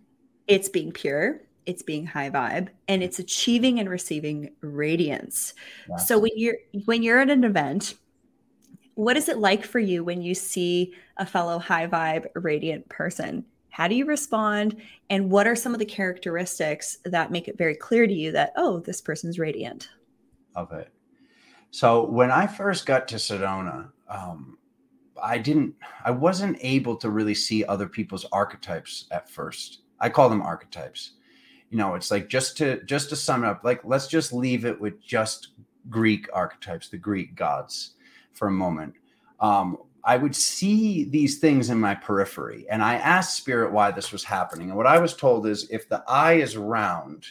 it's 0.45 0.69
being 0.69 0.91
pure, 0.91 1.41
it's 1.65 1.81
being 1.81 2.05
high 2.05 2.29
vibe 2.29 2.69
and 2.87 3.01
it's 3.01 3.19
achieving 3.19 3.79
and 3.79 3.89
receiving 3.89 4.49
radiance 4.61 5.53
so 5.97 6.17
when 6.17 6.31
you're 6.37 6.55
when 6.85 7.03
you're 7.03 7.19
at 7.19 7.29
an 7.29 7.43
event 7.43 7.95
what 8.97 9.15
is 9.15 9.29
it 9.29 9.37
like 9.37 9.63
for 9.63 9.77
you 9.77 10.03
when 10.03 10.23
you 10.23 10.33
see 10.33 10.91
a 11.17 11.25
fellow 11.25 11.59
high 11.59 11.85
vibe 11.85 12.25
radiant 12.33 12.89
person? 12.89 13.45
How 13.69 13.87
do 13.87 13.93
you 13.93 14.05
respond? 14.05 14.75
And 15.11 15.29
what 15.29 15.45
are 15.45 15.55
some 15.55 15.73
of 15.73 15.79
the 15.79 15.85
characteristics 15.85 16.97
that 17.05 17.31
make 17.31 17.47
it 17.47 17.59
very 17.59 17.75
clear 17.75 18.07
to 18.07 18.13
you 18.13 18.31
that 18.31 18.53
oh 18.55 18.79
this 18.79 18.99
person's 18.99 19.37
radiant 19.37 19.89
of 20.55 20.71
it. 20.71 20.91
So 21.69 22.05
when 22.05 22.31
i 22.31 22.47
first 22.47 22.87
got 22.87 23.07
to 23.09 23.17
sedona 23.17 23.91
um, 24.09 24.57
i 25.21 25.37
didn't 25.37 25.75
i 26.03 26.09
wasn't 26.09 26.57
able 26.61 26.95
to 26.95 27.11
really 27.11 27.35
see 27.35 27.63
other 27.65 27.87
people's 27.87 28.25
archetypes 28.31 29.05
at 29.11 29.29
first. 29.29 29.81
I 29.99 30.09
call 30.09 30.27
them 30.27 30.41
archetypes. 30.41 31.11
You 31.69 31.77
know 31.77 31.93
it's 31.93 32.09
like 32.09 32.29
just 32.29 32.57
to 32.57 32.83
just 32.85 33.09
to 33.09 33.15
sum 33.15 33.43
it 33.43 33.47
up 33.47 33.63
like 33.63 33.81
let's 33.83 34.07
just 34.07 34.33
leave 34.33 34.65
it 34.65 34.81
with 34.81 34.99
just 34.99 35.49
greek 35.87 36.27
archetypes 36.33 36.89
the 36.89 36.97
greek 36.97 37.35
gods 37.35 37.93
for 38.38 38.47
a 38.47 38.51
moment. 38.51 38.93
Um, 39.39 39.77
i 40.03 40.15
would 40.15 40.35
see 40.35 41.03
these 41.05 41.39
things 41.39 41.69
in 41.69 41.79
my 41.79 41.93
periphery 41.93 42.65
and 42.69 42.81
i 42.81 42.95
asked 42.95 43.35
spirit 43.35 43.73
why 43.73 43.91
this 43.91 44.11
was 44.11 44.23
happening. 44.23 44.69
And 44.69 44.77
what 44.77 44.88
i 44.88 44.97
was 44.99 45.15
told 45.15 45.45
is 45.47 45.69
if 45.69 45.89
the 45.89 46.03
eye 46.07 46.33
is 46.33 46.55
round 46.55 47.25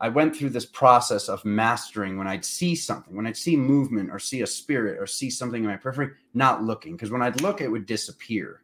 i 0.00 0.08
went 0.08 0.36
through 0.36 0.50
this 0.50 0.66
process 0.66 1.28
of 1.28 1.44
mastering 1.44 2.18
when 2.18 2.26
i'd 2.26 2.44
see 2.44 2.74
something 2.74 3.16
when 3.16 3.26
i'd 3.26 3.36
see 3.36 3.56
movement 3.56 4.10
or 4.10 4.18
see 4.18 4.42
a 4.42 4.46
spirit 4.46 4.98
or 5.00 5.06
see 5.06 5.30
something 5.30 5.62
in 5.62 5.70
my 5.70 5.76
periphery 5.76 6.10
not 6.34 6.62
looking. 6.62 6.92
Because 6.92 7.10
when 7.10 7.22
i'd 7.22 7.40
look 7.40 7.60
it 7.60 7.68
would 7.68 7.86
disappear. 7.86 8.62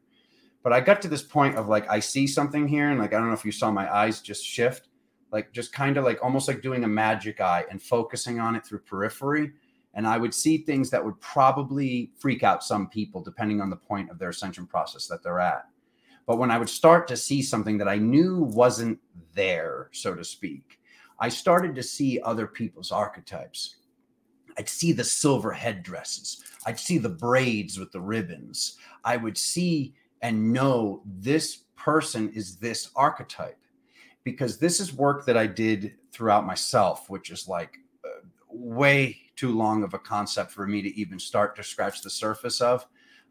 But 0.63 0.73
I 0.73 0.81
got 0.81 1.01
to 1.03 1.09
this 1.09 1.23
point 1.23 1.57
of 1.57 1.69
like, 1.69 1.89
I 1.89 2.01
see 2.01 2.27
something 2.27 2.67
here, 2.69 2.91
and 2.91 2.99
like, 2.99 3.15
I 3.15 3.19
don't 3.19 3.29
know 3.29 3.35
if 3.35 3.45
you 3.45 3.53
saw 3.53 3.71
my 3.71 3.93
eyes 3.93 4.21
just 4.21 4.45
shift, 4.45 4.89
like, 5.33 5.53
just 5.53 5.73
kind 5.73 5.97
of 5.97 6.05
like 6.05 6.23
almost 6.23 6.49
like 6.49 6.63
doing 6.63 6.85
a 6.85 6.89
magic 6.89 7.41
eye 7.41 7.65
and 7.71 7.81
focusing 7.81 8.41
on 8.41 8.57
it 8.57 8.67
through 8.67 8.81
periphery. 8.81 9.53
And 9.99 10.07
I 10.07 10.17
would 10.17 10.33
see 10.33 10.59
things 10.59 10.91
that 10.91 11.05
would 11.05 11.21
probably 11.21 12.13
freak 12.21 12.45
out 12.45 12.63
some 12.63 12.89
people, 12.89 13.21
depending 13.21 13.61
on 13.61 13.69
the 13.69 13.75
point 13.75 14.11
of 14.11 14.19
their 14.21 14.29
ascension 14.29 14.65
process 14.65 15.09
that 15.09 15.25
they're 15.25 15.41
at. 15.41 15.65
But 16.25 16.39
when 16.39 16.53
I 16.53 16.59
would 16.59 16.69
start 16.69 17.09
to 17.09 17.17
see 17.17 17.43
something 17.43 17.77
that 17.79 17.89
I 17.89 17.97
knew 17.97 18.45
wasn't 18.45 19.01
there, 19.35 19.89
so 19.91 20.15
to 20.15 20.23
speak, 20.23 20.79
I 21.19 21.29
started 21.29 21.75
to 21.75 21.83
see 21.83 22.21
other 22.21 22.47
people's 22.47 22.93
archetypes. 22.93 23.79
I'd 24.57 24.69
see 24.69 24.93
the 24.93 25.03
silver 25.03 25.51
headdresses. 25.51 26.45
I'd 26.65 26.79
see 26.79 26.99
the 26.99 27.09
braids 27.09 27.77
with 27.77 27.91
the 27.91 28.01
ribbons. 28.01 28.77
I 29.05 29.17
would 29.17 29.37
see 29.37 29.95
and 30.23 30.53
know 30.53 31.03
this 31.05 31.65
person 31.75 32.31
is 32.35 32.55
this 32.59 32.93
archetype 32.95 33.59
because 34.23 34.59
this 34.59 34.79
is 34.79 34.95
work 34.95 35.27
that 35.27 35.37
I 35.37 35.49
did 35.49 35.97
throughout 36.13 36.47
myself, 36.47 37.11
which 37.11 37.31
is 37.31 37.49
like 37.49 37.79
uh, 38.05 38.21
way 38.49 39.28
too 39.39 39.57
long 39.57 39.85
of 39.85 39.95
a 39.95 39.99
concept 39.99 40.51
for 40.51 40.67
me 40.67 40.83
to 40.83 40.95
even 41.01 41.19
start 41.19 41.55
to 41.55 41.63
scratch 41.63 42.03
the 42.03 42.11
surface 42.11 42.61
of. 42.61 42.85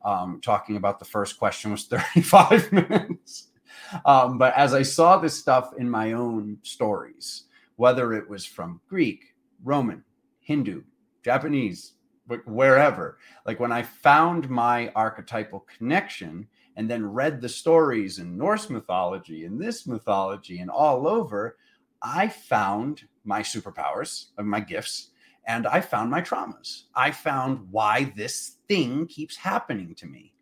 Um, 0.05 0.39
talking 0.41 0.77
about 0.77 0.99
the 0.99 1.05
first 1.05 1.37
question 1.37 1.71
was 1.71 1.83
35 2.15 2.71
minutes. 2.71 3.49
Um, 4.05 4.37
but 4.37 4.53
as 4.55 4.73
I 4.73 4.83
saw 4.83 5.17
this 5.17 5.37
stuff 5.37 5.73
in 5.77 5.89
my 5.89 6.13
own 6.13 6.59
stories, 6.61 7.43
whether 7.75 8.13
it 8.13 8.27
was 8.29 8.45
from 8.45 8.79
Greek, 8.87 9.35
Roman, 9.63 10.03
Hindu, 10.39 10.83
Japanese, 11.23 11.93
wherever, 12.45 13.17
like 13.45 13.59
when 13.59 13.71
I 13.71 13.83
found 13.83 14.49
my 14.49 14.89
archetypal 14.95 15.65
connection, 15.77 16.47
and 16.77 16.89
then 16.89 17.11
read 17.11 17.41
the 17.41 17.49
stories 17.49 18.19
in 18.19 18.37
Norse 18.37 18.69
mythology 18.69 19.45
and 19.45 19.59
this 19.59 19.87
mythology 19.87 20.59
and 20.59 20.69
all 20.69 21.07
over, 21.07 21.57
I 22.01 22.27
found 22.27 23.03
my 23.25 23.41
superpowers 23.41 24.27
my 24.39 24.59
gifts 24.59 25.09
and 25.47 25.65
I 25.65 25.81
found 25.81 26.11
my 26.11 26.21
traumas. 26.21 26.83
I 26.93 27.09
found 27.11 27.67
why 27.71 28.13
this 28.15 28.57
thing 28.67 29.07
keeps 29.07 29.35
happening 29.35 29.95
to 29.95 30.05
me. 30.05 30.33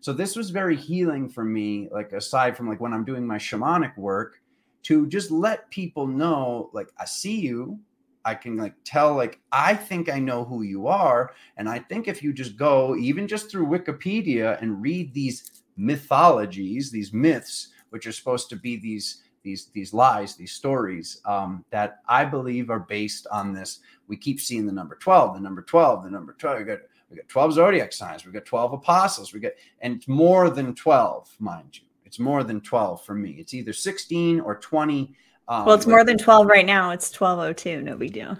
So 0.00 0.12
this 0.12 0.36
was 0.36 0.50
very 0.50 0.76
healing 0.76 1.28
for 1.28 1.44
me, 1.44 1.88
like 1.90 2.12
aside 2.12 2.56
from 2.56 2.68
like 2.68 2.80
when 2.80 2.92
I'm 2.92 3.04
doing 3.04 3.26
my 3.26 3.36
shamanic 3.36 3.96
work, 3.98 4.40
to 4.84 5.06
just 5.06 5.30
let 5.30 5.70
people 5.70 6.06
know, 6.06 6.70
like, 6.72 6.90
I 6.98 7.06
see 7.06 7.40
you. 7.40 7.78
I 8.26 8.34
can 8.34 8.56
like 8.56 8.74
tell, 8.84 9.14
like, 9.14 9.40
I 9.50 9.74
think 9.74 10.08
I 10.08 10.18
know 10.18 10.44
who 10.44 10.62
you 10.62 10.86
are. 10.86 11.34
And 11.56 11.68
I 11.68 11.78
think 11.78 12.06
if 12.06 12.22
you 12.22 12.32
just 12.32 12.56
go, 12.56 12.96
even 12.96 13.26
just 13.26 13.50
through 13.50 13.66
Wikipedia 13.66 14.60
and 14.62 14.80
read 14.80 15.12
these 15.12 15.62
mythologies, 15.76 16.90
these 16.90 17.12
myths, 17.12 17.68
which 17.90 18.06
are 18.06 18.12
supposed 18.12 18.48
to 18.50 18.56
be 18.56 18.76
these 18.76 19.22
these 19.44 19.66
these 19.66 19.94
lies, 19.94 20.34
these 20.34 20.52
stories 20.52 21.20
um, 21.26 21.64
that 21.70 22.00
I 22.08 22.24
believe 22.24 22.70
are 22.70 22.80
based 22.80 23.26
on 23.30 23.52
this. 23.52 23.80
We 24.08 24.16
keep 24.16 24.40
seeing 24.40 24.66
the 24.66 24.72
number 24.72 24.96
twelve, 24.96 25.34
the 25.34 25.40
number 25.40 25.62
twelve, 25.62 26.02
the 26.02 26.10
number 26.10 26.32
twelve. 26.32 26.58
We 26.58 26.64
got 26.64 26.78
we 27.10 27.16
got 27.16 27.28
twelve 27.28 27.52
zodiac 27.52 27.92
signs. 27.92 28.26
We 28.26 28.32
got 28.32 28.46
twelve 28.46 28.72
apostles. 28.72 29.32
We 29.32 29.40
got 29.40 29.52
and 29.80 29.96
it's 29.96 30.08
more 30.08 30.50
than 30.50 30.74
twelve, 30.74 31.32
mind 31.38 31.76
you. 31.76 31.82
It's 32.04 32.18
more 32.18 32.42
than 32.42 32.60
twelve 32.62 33.04
for 33.04 33.14
me. 33.14 33.36
It's 33.38 33.54
either 33.54 33.72
sixteen 33.72 34.40
or 34.40 34.56
twenty. 34.58 35.14
Um, 35.46 35.66
well, 35.66 35.74
it's 35.74 35.86
more 35.86 36.04
than 36.04 36.18
twelve 36.18 36.46
right 36.46 36.66
now. 36.66 36.90
It's 36.90 37.10
twelve 37.10 37.38
oh 37.38 37.52
two. 37.52 37.82
No 37.82 37.96
big 37.96 38.14
deal. 38.14 38.38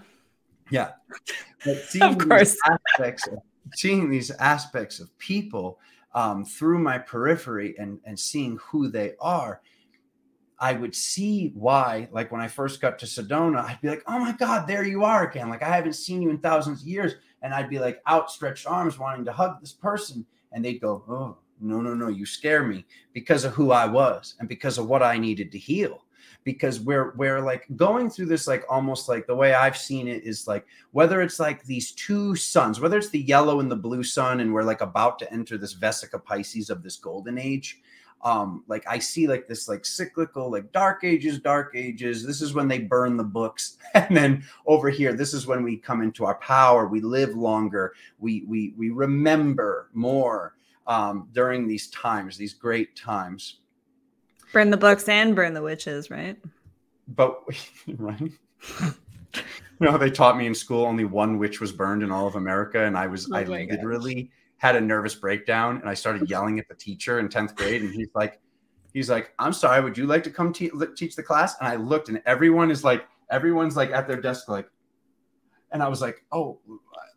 Yeah, 0.71 0.93
of 2.01 2.19
course. 2.19 2.57
Aspects 2.67 3.29
of, 3.29 3.39
seeing 3.75 4.09
these 4.09 4.31
aspects 4.31 5.01
of 5.01 5.17
people 5.19 5.79
um, 6.15 6.45
through 6.45 6.79
my 6.79 6.99
periphery 6.99 7.75
and, 7.79 7.99
and 8.05 8.19
seeing 8.19 8.59
who 8.59 8.89
they 8.89 9.15
are, 9.21 9.61
I 10.59 10.73
would 10.75 10.95
see 10.95 11.53
why, 11.55 12.09
like 12.13 12.31
when 12.31 12.41
I 12.41 12.49
first 12.49 12.81
got 12.81 12.99
to 13.01 13.07
Sedona, 13.07 13.65
I'd 13.65 13.81
be 13.81 13.89
like, 13.89 14.03
oh 14.07 14.19
my 14.19 14.33
God, 14.33 14.67
there 14.67 14.85
you 14.85 15.05
are 15.05 15.29
again. 15.29 15.49
Like 15.49 15.63
I 15.63 15.75
haven't 15.75 15.95
seen 15.95 16.23
you 16.23 16.31
in 16.31 16.39
thousands 16.39 16.83
of 16.83 16.89
years. 16.89 17.15
And 17.43 17.53
I'd 17.53 17.69
be 17.69 17.79
like 17.79 18.01
outstretched 18.09 18.67
arms 18.67 18.99
wanting 18.99 19.25
to 19.27 19.33
hug 19.33 19.61
this 19.61 19.73
person. 19.73 20.25
And 20.53 20.65
they'd 20.65 20.81
go, 20.81 21.05
oh, 21.09 21.37
no, 21.61 21.81
no, 21.81 21.95
no, 21.95 22.09
you 22.09 22.25
scare 22.25 22.65
me 22.65 22.85
because 23.13 23.45
of 23.45 23.53
who 23.53 23.73
I 23.73 23.87
was 23.87 24.35
and 24.39 24.49
because 24.49 24.79
of 24.79 24.87
what 24.87 25.03
I 25.03 25.19
needed 25.19 25.53
to 25.53 25.59
heal 25.59 26.05
because 26.45 26.79
we're 26.81 27.15
we're 27.17 27.41
like 27.41 27.67
going 27.75 28.11
through 28.11 28.27
this 28.27 28.47
like 28.47 28.65
almost 28.69 29.09
like 29.09 29.27
the 29.27 29.35
way 29.35 29.55
I've 29.55 29.77
seen 29.77 30.07
it 30.07 30.25
is 30.25 30.47
like 30.47 30.67
whether 30.93 31.23
it's 31.23 31.41
like 31.41 31.65
these 31.65 31.93
two 31.93 32.37
suns, 32.37 32.81
whether 32.81 32.99
it's 32.99 33.09
the 33.09 33.21
yellow 33.21 33.61
and 33.61 33.71
the 33.71 33.77
blue 33.77 34.05
sun, 34.05 34.41
and 34.41 34.53
we're 34.53 34.63
like 34.63 34.83
about 34.83 35.19
to 35.21 35.33
enter 35.33 35.59
this 35.59 35.75
Vesica 35.75 36.23
Piscis 36.23 36.71
of 36.71 36.83
this 36.83 36.97
golden 36.97 37.39
age. 37.39 37.81
Um, 38.25 38.65
like 38.69 38.85
I 38.89 38.99
see 38.99 39.29
like 39.29 39.47
this 39.47 39.69
like 39.69 39.85
cyclical, 39.85 40.51
like 40.51 40.73
dark 40.73 41.05
ages, 41.05 41.39
dark 41.39 41.73
ages. 41.77 42.27
This 42.27 42.41
is 42.41 42.55
when 42.55 42.69
they 42.69 42.79
burn 42.79 43.17
the 43.17 43.25
books, 43.25 43.77
and 43.95 44.17
then 44.17 44.45
over 44.67 44.89
here, 44.91 45.13
this 45.13 45.35
is 45.35 45.47
when 45.47 45.63
we 45.63 45.77
come 45.77 46.03
into 46.03 46.25
our 46.25 46.37
power. 46.37 46.87
We 46.87 47.01
live 47.01 47.37
longer. 47.37 47.93
We 48.19 48.45
we 48.49 48.75
we 48.77 48.91
remember 48.91 49.91
more 49.93 50.57
um, 50.87 51.29
during 51.33 51.69
these 51.69 51.89
times, 51.89 52.37
these 52.37 52.55
great 52.55 52.97
times 52.97 53.59
Burn 54.55 54.71
the 54.71 54.77
books 54.77 55.09
and 55.09 55.35
burn 55.35 55.53
the 55.53 55.63
witches, 55.63 56.13
right? 56.13 56.39
But 57.09 57.41
right. 57.99 58.21
you 58.21 58.93
know, 59.81 59.99
they 59.99 60.13
taught 60.13 60.39
me 60.39 60.47
in 60.47 60.55
school 60.55 60.87
only 60.87 61.05
one 61.05 61.39
witch 61.39 61.61
was 61.61 61.73
burned 61.73 62.05
in 62.05 62.13
all 62.13 62.29
of 62.29 62.37
America, 62.37 62.85
and 62.85 62.97
I 62.97 63.09
was 63.09 63.29
oh 63.33 63.35
I 63.35 63.43
literally 63.43 64.23
gosh. 64.23 64.33
Had 64.65 64.77
a 64.77 64.81
nervous 64.81 65.15
breakdown, 65.15 65.77
and 65.79 65.91
I 65.91 65.93
started 65.93 66.31
yelling 66.31 66.59
at 66.59 66.67
the 66.69 66.75
teacher 66.75 67.19
in 67.19 67.29
tenth 67.29 67.55
grade, 67.55 67.83
and 67.83 67.93
he's 67.93 68.09
like, 68.15 68.41
he's 68.95 69.11
like, 69.11 69.35
"I'm 69.39 69.53
sorry, 69.53 69.83
would 69.83 69.99
you 69.99 70.07
like 70.07 70.25
to 70.25 70.31
come 70.31 70.55
te- 70.55 70.73
teach 70.97 71.17
the 71.17 71.23
class?" 71.23 71.55
And 71.61 71.69
I 71.69 71.77
looked, 71.77 72.09
and 72.09 72.23
everyone 72.25 72.71
is 72.71 72.83
like, 72.83 73.07
everyone's 73.31 73.77
like 73.77 73.91
at 73.91 74.09
their 74.09 74.21
desk, 74.21 74.49
like, 74.49 74.67
and 75.71 75.83
I 75.83 75.89
was 75.89 76.01
like, 76.01 76.25
"Oh." 76.33 76.61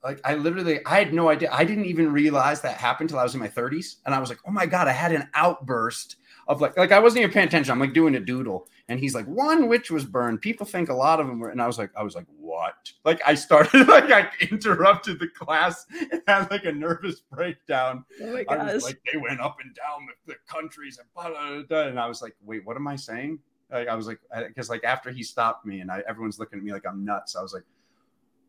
Like 0.03 0.21
I 0.23 0.35
literally, 0.35 0.79
I 0.85 0.99
had 0.99 1.13
no 1.13 1.27
idea. 1.27 1.49
I 1.51 1.65
didn't 1.65 1.85
even 1.85 2.13
realize 2.13 2.61
that 2.61 2.77
happened 2.77 3.09
till 3.09 3.19
I 3.19 3.23
was 3.23 3.33
in 3.33 3.39
my 3.39 3.47
30s, 3.47 3.95
and 4.05 4.13
I 4.13 4.19
was 4.19 4.29
like, 4.29 4.39
"Oh 4.45 4.51
my 4.51 4.65
god!" 4.65 4.87
I 4.87 4.91
had 4.91 5.11
an 5.11 5.27
outburst 5.33 6.17
of 6.47 6.61
like, 6.61 6.77
like 6.77 6.91
I 6.91 6.99
wasn't 6.99 7.21
even 7.23 7.33
paying 7.33 7.47
attention. 7.47 7.71
I'm 7.71 7.79
like 7.79 7.93
doing 7.93 8.15
a 8.15 8.19
doodle, 8.19 8.67
and 8.89 8.99
he's 8.99 9.13
like, 9.13 9.25
one 9.25 9.67
witch 9.67 9.91
was 9.91 10.05
burned. 10.05 10.41
People 10.41 10.65
think 10.65 10.89
a 10.89 10.93
lot 10.93 11.19
of 11.19 11.27
them 11.27 11.39
were, 11.39 11.49
and 11.49 11.61
I 11.61 11.67
was 11.67 11.77
like, 11.77 11.91
I 11.95 12.03
was 12.03 12.15
like, 12.15 12.25
what? 12.39 12.91
Like 13.03 13.21
I 13.25 13.35
started 13.35 13.87
like 13.87 14.11
I 14.11 14.29
interrupted 14.49 15.19
the 15.19 15.27
class 15.27 15.85
and 16.11 16.21
had 16.27 16.49
like 16.49 16.63
a 16.65 16.71
nervous 16.71 17.19
breakdown. 17.19 18.05
Oh 18.21 18.33
my 18.33 18.43
gosh. 18.43 18.59
I 18.59 18.73
was 18.73 18.83
like, 18.83 19.01
they 19.11 19.17
went 19.17 19.41
up 19.41 19.57
and 19.61 19.75
down 19.75 20.07
the, 20.07 20.33
the 20.33 20.39
countries 20.47 20.99
and 20.99 21.07
blah, 21.13 21.29
blah, 21.29 21.63
blah, 21.63 21.87
and 21.87 21.99
I 21.99 22.07
was 22.07 22.21
like, 22.21 22.35
wait, 22.43 22.65
what 22.65 22.77
am 22.77 22.87
I 22.87 22.95
saying? 22.95 23.39
Like, 23.69 23.89
I 23.89 23.95
was 23.95 24.07
like, 24.07 24.19
because 24.47 24.69
like 24.69 24.85
after 24.85 25.11
he 25.11 25.21
stopped 25.21 25.65
me 25.65 25.81
and 25.81 25.91
I, 25.91 26.01
everyone's 26.07 26.39
looking 26.39 26.59
at 26.59 26.63
me 26.63 26.71
like 26.71 26.87
I'm 26.87 27.03
nuts. 27.03 27.35
I 27.35 27.41
was 27.41 27.53
like, 27.53 27.63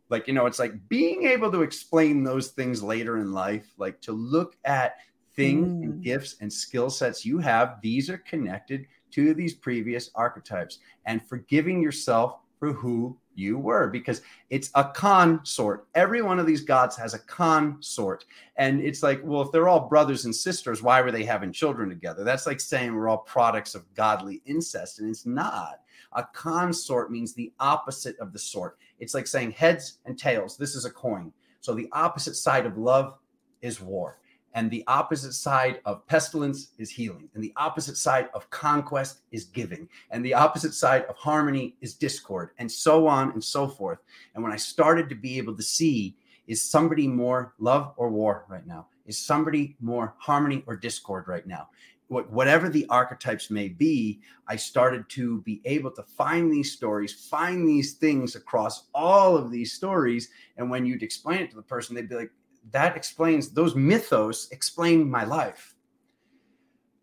like 0.09 0.28
you 0.28 0.34
know, 0.34 0.47
it's 0.47 0.61
like 0.61 0.89
being 0.89 1.24
able 1.24 1.51
to 1.51 1.62
explain 1.62 2.22
those 2.22 2.49
things 2.49 2.82
later 2.82 3.18
in 3.18 3.32
life, 3.32 3.74
like 3.76 4.01
to 4.03 4.12
look 4.12 4.57
at 4.64 4.99
things 5.34 5.68
mm. 5.68 5.82
and 5.82 6.03
gifts 6.03 6.36
and 6.41 6.53
skill 6.53 6.91
sets 6.91 7.26
you 7.26 7.39
have. 7.39 7.80
These 7.82 8.09
are 8.09 8.18
connected 8.18 8.86
to 9.12 9.34
these 9.34 9.54
previous 9.54 10.11
archetypes 10.14 10.78
and 11.06 11.26
forgiving 11.26 11.82
yourself 11.82 12.38
for 12.59 12.72
who 12.72 13.16
you 13.34 13.56
were 13.56 13.86
because 13.86 14.20
it's 14.50 14.70
a 14.74 14.84
consort. 14.84 15.86
Every 15.94 16.22
one 16.22 16.38
of 16.38 16.46
these 16.46 16.62
gods 16.62 16.96
has 16.96 17.14
a 17.14 17.20
consort. 17.20 18.24
And 18.56 18.80
it's 18.80 19.02
like, 19.02 19.20
well, 19.22 19.42
if 19.42 19.52
they're 19.52 19.68
all 19.68 19.88
brothers 19.88 20.24
and 20.24 20.34
sisters, 20.34 20.82
why 20.82 21.00
were 21.00 21.12
they 21.12 21.24
having 21.24 21.52
children 21.52 21.88
together? 21.88 22.24
That's 22.24 22.46
like 22.46 22.61
saying 22.61 22.94
we're 22.94 23.09
all 23.09 23.18
products 23.18 23.74
of 23.74 23.92
godly 23.94 24.42
incest, 24.44 24.98
and 24.98 25.09
it's 25.09 25.24
not. 25.24 25.80
A 26.12 26.24
consort 26.32 27.12
means 27.12 27.32
the 27.32 27.52
opposite 27.61 28.18
of 28.18 28.32
the 28.32 28.38
sort. 28.38 28.78
It's 28.98 29.14
like 29.14 29.26
saying 29.26 29.52
heads 29.52 29.98
and 30.04 30.18
tails. 30.18 30.56
This 30.56 30.74
is 30.74 30.84
a 30.84 30.90
coin. 30.90 31.32
So 31.61 31.74
the 31.74 31.88
opposite 31.92 32.34
side 32.34 32.66
of 32.66 32.78
love 32.78 33.14
is 33.62 33.80
war. 33.80 34.18
And 34.55 34.70
the 34.70 34.84
opposite 34.86 35.34
side 35.34 35.80
of 35.84 36.07
pestilence 36.07 36.72
is 36.78 36.90
healing. 36.90 37.28
And 37.34 37.44
the 37.44 37.53
opposite 37.57 37.96
side 37.96 38.28
of 38.34 38.49
conquest 38.51 39.20
is 39.30 39.44
giving. 39.44 39.88
And 40.11 40.24
the 40.24 40.34
opposite 40.34 40.74
side 40.74 41.05
of 41.05 41.16
harmony 41.16 41.76
is 41.80 41.94
discord, 41.94 42.51
and 42.59 42.70
so 42.70 43.07
on 43.07 43.32
and 43.32 43.44
so 43.44 43.68
forth. 43.68 43.99
And 44.34 44.42
when 44.42 44.53
I 44.53 44.57
started 44.57 45.09
to 45.11 45.14
be 45.14 45.38
able 45.38 45.57
to 45.57 45.62
see, 45.62 46.16
is 46.46 46.62
somebody 46.62 47.07
more 47.07 47.55
love 47.59 47.92
or 47.96 48.09
war 48.09 48.46
right 48.49 48.66
now? 48.66 48.86
Is 49.07 49.18
somebody 49.18 49.76
more 49.80 50.14
harmony 50.18 50.64
or 50.66 50.76
discord 50.76 51.28
right 51.28 51.46
now? 51.46 51.68
whatever 52.09 52.70
the 52.70 52.86
archetypes 52.88 53.51
may 53.51 53.68
be, 53.68 54.20
I 54.46 54.57
started 54.57 55.09
to 55.11 55.42
be 55.42 55.61
able 55.66 55.90
to 55.90 56.03
find 56.03 56.51
these 56.51 56.72
stories, 56.72 57.12
find 57.12 57.68
these 57.68 57.94
things 57.94 58.34
across 58.34 58.84
all 58.94 59.36
of 59.36 59.51
these 59.51 59.74
stories. 59.74 60.30
And 60.57 60.70
when 60.70 60.86
you'd 60.86 61.03
explain 61.03 61.40
it 61.42 61.51
to 61.51 61.57
the 61.57 61.62
person, 61.62 61.94
they'd 61.94 62.09
be 62.09 62.14
like, 62.14 62.30
that 62.70 62.96
explains 62.96 63.50
those 63.50 63.74
mythos 63.74 64.48
explain 64.50 65.11
my 65.11 65.24
life. 65.24 65.74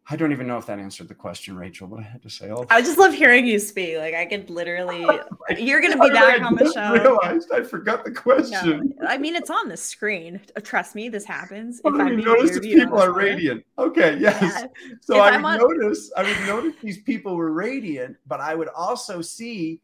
I 0.07 0.15
don't 0.15 0.31
even 0.31 0.45
know 0.45 0.59
if 0.59 0.67
that 0.67 0.77
answered 0.77 1.07
the 1.07 1.15
question, 1.15 1.57
Rachel. 1.57 1.87
What 1.87 2.01
I 2.01 2.03
had 2.03 2.21
to 2.21 2.29
say. 2.29 2.51
All 2.51 2.67
I 2.69 2.81
just 2.81 2.99
love 2.99 3.11
hearing 3.11 3.47
you 3.47 3.57
speak. 3.57 3.97
Like 3.97 4.13
I 4.13 4.27
could 4.27 4.51
literally, 4.51 5.01
you're 5.57 5.81
going 5.81 5.93
to 5.93 5.99
be 5.99 6.11
back 6.11 6.43
on 6.43 6.53
the 6.53 6.71
show. 6.71 6.91
Realized 6.93 7.51
I 7.51 7.63
forgot 7.63 8.05
the 8.05 8.11
question. 8.11 8.93
No, 8.99 9.07
I 9.07 9.17
mean, 9.17 9.35
it's 9.35 9.49
on 9.49 9.67
the 9.67 9.77
screen. 9.77 10.39
Trust 10.61 10.93
me, 10.93 11.09
this 11.09 11.25
happens. 11.25 11.81
If 11.83 11.95
I 11.95 12.09
notice 12.09 12.51
that 12.51 12.61
people 12.61 12.99
are 12.99 13.13
radiant. 13.13 13.65
Okay, 13.79 14.17
yes. 14.19 14.41
Yeah. 14.43 14.67
So 15.01 15.15
if 15.15 15.21
I 15.21 15.37
would 15.37 15.45
on... 15.45 15.77
notice, 15.79 16.11
I 16.15 16.21
would 16.21 16.47
notice 16.47 16.73
these 16.83 17.01
people 17.01 17.35
were 17.35 17.51
radiant, 17.51 18.15
but 18.27 18.39
I 18.39 18.53
would 18.53 18.69
also 18.69 19.21
see 19.21 19.81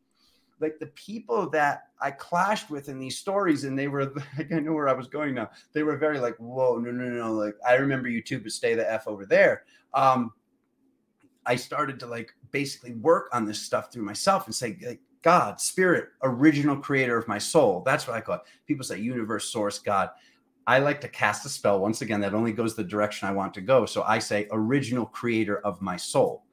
like 0.62 0.80
the 0.80 0.88
people 0.88 1.50
that 1.50 1.90
I 2.00 2.12
clashed 2.12 2.70
with 2.70 2.88
in 2.88 3.00
these 3.00 3.18
stories, 3.18 3.64
and 3.64 3.78
they 3.78 3.88
were 3.88 4.06
like, 4.38 4.52
I 4.52 4.60
know 4.60 4.74
where 4.74 4.90
I 4.90 4.94
was 4.94 5.08
going 5.08 5.34
now. 5.34 5.50
They 5.74 5.84
were 5.84 5.98
very 5.98 6.20
like, 6.20 6.38
whoa, 6.38 6.78
no, 6.78 6.92
no, 6.92 7.10
no. 7.10 7.34
Like, 7.34 7.56
I 7.68 7.76
remember 7.76 8.08
you 8.08 8.22
too, 8.22 8.40
but 8.40 8.52
stay 8.52 8.76
the 8.76 8.90
F 8.90 9.08
over 9.08 9.26
there. 9.26 9.64
Um, 9.94 10.34
I 11.46 11.56
started 11.56 12.00
to 12.02 12.06
like 12.06 12.34
basically 12.52 12.94
work 12.94 13.30
on 13.34 13.46
this 13.46 13.62
stuff 13.62 13.92
through 13.92 14.04
myself 14.04 14.46
and 14.46 14.56
say, 14.56 14.78
like, 14.86 15.02
God, 15.24 15.60
spirit, 15.60 16.10
original 16.24 16.78
creator 16.78 17.18
of 17.18 17.28
my 17.28 17.38
soul. 17.38 17.84
That's 17.86 18.08
what 18.08 18.16
I 18.16 18.22
call 18.22 18.36
it. 18.36 18.42
People 18.68 18.84
say 18.84 19.00
universe, 19.00 19.52
source, 19.52 19.80
God. 19.80 20.10
I 20.68 20.80
like 20.80 21.02
to 21.02 21.08
cast 21.08 21.46
a 21.46 21.50
spell 21.50 21.80
once 21.80 22.02
again 22.02 22.22
that 22.22 22.34
only 22.34 22.52
goes 22.52 22.76
the 22.76 22.84
direction 22.84 23.28
I 23.28 23.32
want 23.32 23.54
to 23.56 23.62
go. 23.62 23.86
So 23.86 24.04
I 24.04 24.20
say 24.20 24.48
original 24.52 25.06
creator 25.06 25.60
of 25.60 25.82
my 25.82 25.98
soul 25.98 26.44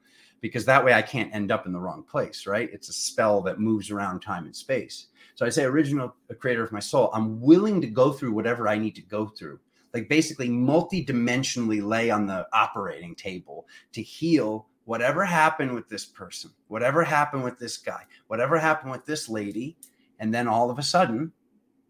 because 0.41 0.65
that 0.65 0.83
way 0.83 0.93
I 0.93 1.01
can't 1.01 1.33
end 1.33 1.51
up 1.51 1.65
in 1.65 1.73
the 1.73 1.79
wrong 1.79 2.03
place, 2.03 2.47
right? 2.47 2.69
It's 2.71 2.89
a 2.89 2.93
spell 2.93 3.41
that 3.41 3.59
moves 3.59 3.91
around 3.91 4.21
time 4.21 4.45
and 4.45 4.55
space. 4.55 5.07
So 5.35 5.45
I 5.45 5.49
say, 5.49 5.63
original 5.63 6.15
creator 6.39 6.63
of 6.63 6.71
my 6.71 6.79
soul, 6.79 7.09
I'm 7.13 7.39
willing 7.41 7.81
to 7.81 7.87
go 7.87 8.11
through 8.11 8.33
whatever 8.33 8.67
I 8.67 8.77
need 8.77 8.95
to 8.95 9.01
go 9.01 9.27
through. 9.27 9.59
Like 9.93 10.09
basically 10.09 10.49
multi-dimensionally 10.49 11.81
lay 11.81 12.11
on 12.11 12.27
the 12.27 12.47
operating 12.53 13.15
table 13.15 13.67
to 13.93 14.01
heal 14.01 14.67
whatever 14.85 15.23
happened 15.25 15.73
with 15.73 15.87
this 15.87 16.05
person, 16.05 16.51
whatever 16.67 17.03
happened 17.03 17.43
with 17.43 17.57
this 17.59 17.77
guy, 17.77 18.03
whatever 18.27 18.57
happened 18.57 18.91
with 18.91 19.05
this 19.05 19.29
lady. 19.29 19.77
And 20.19 20.33
then 20.33 20.47
all 20.47 20.69
of 20.69 20.79
a 20.79 20.83
sudden, 20.83 21.31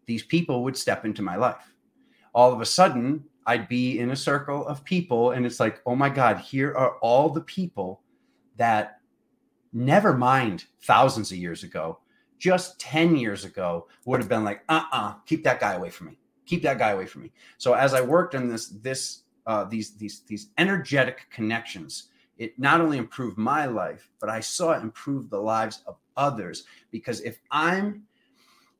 these 0.06 0.22
people 0.22 0.62
would 0.64 0.76
step 0.76 1.04
into 1.04 1.22
my 1.22 1.36
life. 1.36 1.74
All 2.34 2.52
of 2.52 2.60
a 2.60 2.66
sudden, 2.66 3.24
I'd 3.46 3.68
be 3.68 3.98
in 3.98 4.10
a 4.10 4.16
circle 4.16 4.66
of 4.66 4.84
people, 4.84 5.32
and 5.32 5.44
it's 5.44 5.58
like, 5.58 5.80
oh 5.86 5.96
my 5.96 6.08
God, 6.08 6.38
here 6.38 6.74
are 6.74 6.96
all 6.98 7.30
the 7.30 7.40
people 7.40 8.02
that 8.60 9.00
never 9.72 10.14
mind 10.14 10.66
thousands 10.82 11.32
of 11.32 11.38
years 11.38 11.64
ago, 11.64 11.98
just 12.38 12.78
10 12.78 13.16
years 13.16 13.46
ago 13.46 13.88
would 14.04 14.20
have 14.20 14.28
been 14.28 14.44
like, 14.44 14.62
uh-uh, 14.68 15.14
keep 15.24 15.42
that 15.44 15.60
guy 15.60 15.72
away 15.72 15.88
from 15.88 16.08
me. 16.08 16.18
Keep 16.44 16.62
that 16.64 16.78
guy 16.78 16.90
away 16.90 17.06
from 17.06 17.22
me. 17.22 17.32
So 17.56 17.72
as 17.72 17.94
I 17.94 18.02
worked 18.02 18.34
in 18.34 18.48
this, 18.48 18.68
this, 18.68 19.22
uh, 19.46 19.64
these, 19.64 19.96
these, 19.96 20.20
these 20.26 20.48
energetic 20.58 21.26
connections, 21.30 22.08
it 22.36 22.58
not 22.58 22.82
only 22.82 22.98
improved 22.98 23.38
my 23.38 23.64
life, 23.64 24.10
but 24.20 24.28
I 24.28 24.40
saw 24.40 24.72
it 24.72 24.82
improve 24.82 25.30
the 25.30 25.40
lives 25.40 25.82
of 25.86 25.96
others. 26.18 26.64
Because 26.90 27.22
if 27.22 27.40
I'm 27.50 28.02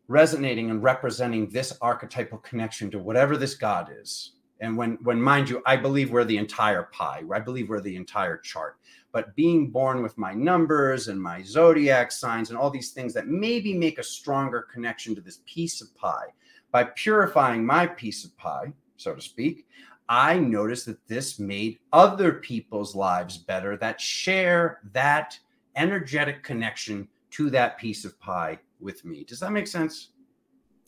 resonating 0.08 0.70
and 0.70 0.82
representing 0.82 1.48
this 1.48 1.72
archetypal 1.80 2.38
connection 2.38 2.90
to 2.90 2.98
whatever 2.98 3.38
this 3.38 3.54
God 3.54 3.90
is, 3.98 4.32
and 4.60 4.76
when 4.76 4.98
when 5.02 5.20
mind 5.20 5.48
you 5.48 5.62
i 5.66 5.76
believe 5.76 6.10
we're 6.10 6.24
the 6.24 6.36
entire 6.36 6.84
pie 6.84 7.22
i 7.32 7.40
believe 7.40 7.68
we're 7.68 7.80
the 7.80 7.96
entire 7.96 8.36
chart 8.36 8.76
but 9.12 9.34
being 9.34 9.70
born 9.70 10.02
with 10.02 10.16
my 10.16 10.32
numbers 10.32 11.08
and 11.08 11.20
my 11.20 11.42
zodiac 11.42 12.12
signs 12.12 12.50
and 12.50 12.58
all 12.58 12.70
these 12.70 12.90
things 12.90 13.12
that 13.12 13.26
maybe 13.26 13.74
make 13.74 13.98
a 13.98 14.02
stronger 14.02 14.62
connection 14.72 15.14
to 15.14 15.20
this 15.20 15.40
piece 15.46 15.80
of 15.80 15.94
pie 15.96 16.28
by 16.70 16.84
purifying 16.84 17.64
my 17.64 17.86
piece 17.86 18.24
of 18.24 18.36
pie 18.36 18.72
so 18.96 19.14
to 19.14 19.20
speak 19.20 19.66
i 20.08 20.38
noticed 20.38 20.86
that 20.86 21.06
this 21.08 21.38
made 21.38 21.78
other 21.92 22.34
people's 22.34 22.94
lives 22.94 23.38
better 23.38 23.76
that 23.76 24.00
share 24.00 24.80
that 24.92 25.38
energetic 25.76 26.42
connection 26.42 27.08
to 27.30 27.48
that 27.48 27.78
piece 27.78 28.04
of 28.04 28.18
pie 28.20 28.58
with 28.80 29.04
me 29.04 29.24
does 29.24 29.40
that 29.40 29.52
make 29.52 29.66
sense 29.66 30.08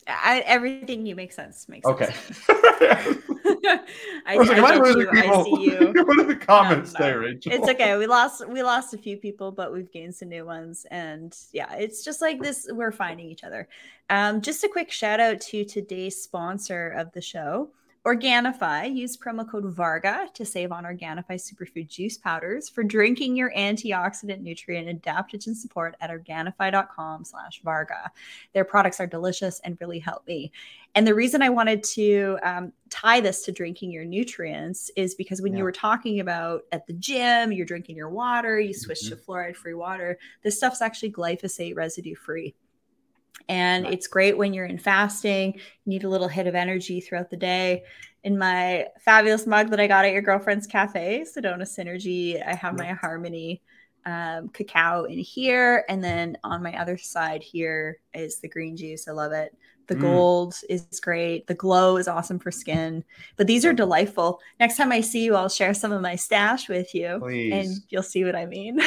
I, 0.07 0.43
everything 0.47 1.07
you 1.07 1.15
make 1.15 1.33
sense 1.33 1.69
makes 1.69 1.87
sense. 1.87 2.49
okay. 2.49 3.03
sense. 3.05 3.23
I, 3.65 4.35
I, 4.35 4.37
like, 4.37 4.51
I, 4.51 4.75
you, 4.75 5.11
I 5.13 5.45
see 5.45 5.65
you. 5.65 5.93
What 6.07 6.19
are 6.19 6.25
the 6.25 6.37
comments 6.37 6.93
there, 6.93 7.21
Rachel? 7.21 7.53
It's 7.53 7.69
okay. 7.69 7.97
We 7.97 8.07
lost 8.07 8.47
we 8.49 8.63
lost 8.63 8.95
a 8.95 8.99
few 8.99 9.17
people, 9.17 9.53
but 9.53 9.73
we've 9.73 9.91
gained 9.91 10.15
some 10.15 10.29
new 10.29 10.45
ones. 10.45 10.87
And 10.91 11.37
yeah, 11.53 11.75
it's 11.75 12.05
just 12.05 12.21
like 12.21 12.41
this. 12.41 12.69
We're 12.71 12.93
finding 12.93 13.27
each 13.27 13.45
other. 13.45 13.69
Um, 14.11 14.41
just 14.41 14.65
a 14.65 14.69
quick 14.69 14.91
shout 14.91 15.21
out 15.21 15.41
to 15.43 15.65
today's 15.65 16.21
sponsor 16.23 16.91
of 16.91 17.13
the 17.13 17.21
show. 17.21 17.71
Organifi, 18.05 18.97
use 18.97 19.17
promo 19.17 19.49
code 19.49 19.65
VARGA 19.77 20.35
to 20.35 20.45
save 20.45 20.73
on 20.73 20.83
Organifi 20.83 21.35
superfood 21.37 21.87
juice 21.87 22.19
powders 22.19 22.69
for 22.69 22.83
drinking 22.83 23.37
your 23.37 23.53
antioxidant 23.57 24.41
nutrient 24.41 25.01
adaptogen 25.01 25.55
support 25.55 25.95
at 26.01 26.11
Organifi.com 26.11 27.25
slash 27.25 27.63
VARGA. 27.63 28.11
Their 28.55 28.65
products 28.65 28.99
are 28.99 29.07
delicious 29.07 29.61
and 29.61 29.79
really 29.81 30.01
help 30.01 30.27
me. 30.27 30.51
And 30.97 31.07
the 31.07 31.15
reason 31.15 31.43
I 31.43 31.51
wanted 31.51 31.85
to 31.85 32.39
um, 32.43 32.73
tie 32.91 33.21
this 33.21 33.45
to 33.45 33.53
drinking 33.53 33.93
your 33.93 34.05
nutrients 34.05 34.91
is 34.97 35.15
because 35.15 35.41
when 35.41 35.53
yeah. 35.53 35.59
you 35.59 35.65
were 35.65 35.71
talking 35.71 36.19
about 36.19 36.63
at 36.73 36.89
the 36.89 36.95
gym, 36.95 37.53
you're 37.53 37.65
drinking 37.65 37.95
your 37.95 38.11
water, 38.11 38.59
you 38.59 38.75
switch 38.75 39.05
mm-hmm. 39.05 39.15
to 39.15 39.23
fluoride 39.25 39.55
free 39.55 39.75
water, 39.75 40.19
this 40.43 40.57
stuff's 40.57 40.83
actually 40.83 41.13
glyphosate 41.13 41.77
residue 41.77 42.17
free. 42.17 42.53
And 43.49 43.87
it's 43.87 44.07
great 44.07 44.37
when 44.37 44.55
you're 44.55 44.67
in 44.67 44.79
fasting, 44.79 45.55
you 45.55 45.61
need 45.87 46.05
a 46.05 46.09
little 46.09 46.29
hit 46.29 46.47
of 46.47 46.55
energy 46.55 47.01
throughout 47.01 47.31
the 47.31 47.37
day. 47.37 47.85
In 48.25 48.39
my 48.39 48.87
fabulous 49.05 49.47
mug 49.47 49.71
that 49.71 49.81
I 49.81 49.87
got 49.87 50.05
at 50.05 50.13
your 50.13 50.23
girlfriend's 50.23 50.67
cafe, 50.67 51.25
Sedona 51.25 51.63
Synergy, 51.63 52.47
I 52.47 52.55
have 52.55 52.79
my 52.79 52.87
Harmony 52.93 53.63
um, 54.07 54.49
cacao 54.49 55.05
in 55.05 55.19
here. 55.19 55.85
And 55.89 56.03
then 56.03 56.39
on 56.45 56.63
my 56.63 56.79
other 56.81 56.97
side 56.97 57.43
here 57.43 57.99
is 58.15 58.39
the 58.39 58.49
green 58.49 58.77
juice. 58.77 59.09
I 59.09 59.13
love 59.13 59.33
it. 59.33 59.57
The 59.87 59.95
mm. 59.97 60.01
gold 60.01 60.55
is 60.69 61.01
great. 61.01 61.47
The 61.47 61.55
glow 61.55 61.97
is 61.97 62.09
awesome 62.09 62.39
for 62.39 62.51
skin. 62.51 63.05
But 63.37 63.47
these 63.47 63.65
are 63.65 63.73
delightful. 63.73 64.41
Next 64.61 64.77
time 64.77 64.93
I 64.93 65.01
see 65.01 65.25
you, 65.25 65.35
I'll 65.35 65.49
share 65.49 65.75
some 65.75 65.93
of 65.93 66.01
my 66.01 66.17
stash 66.17 66.69
with 66.69 66.95
you 66.95 67.19
Please. 67.21 67.53
and 67.53 67.77
you'll 67.89 68.03
see 68.03 68.25
what 68.25 68.37
I 68.37 68.47
mean. 68.47 68.81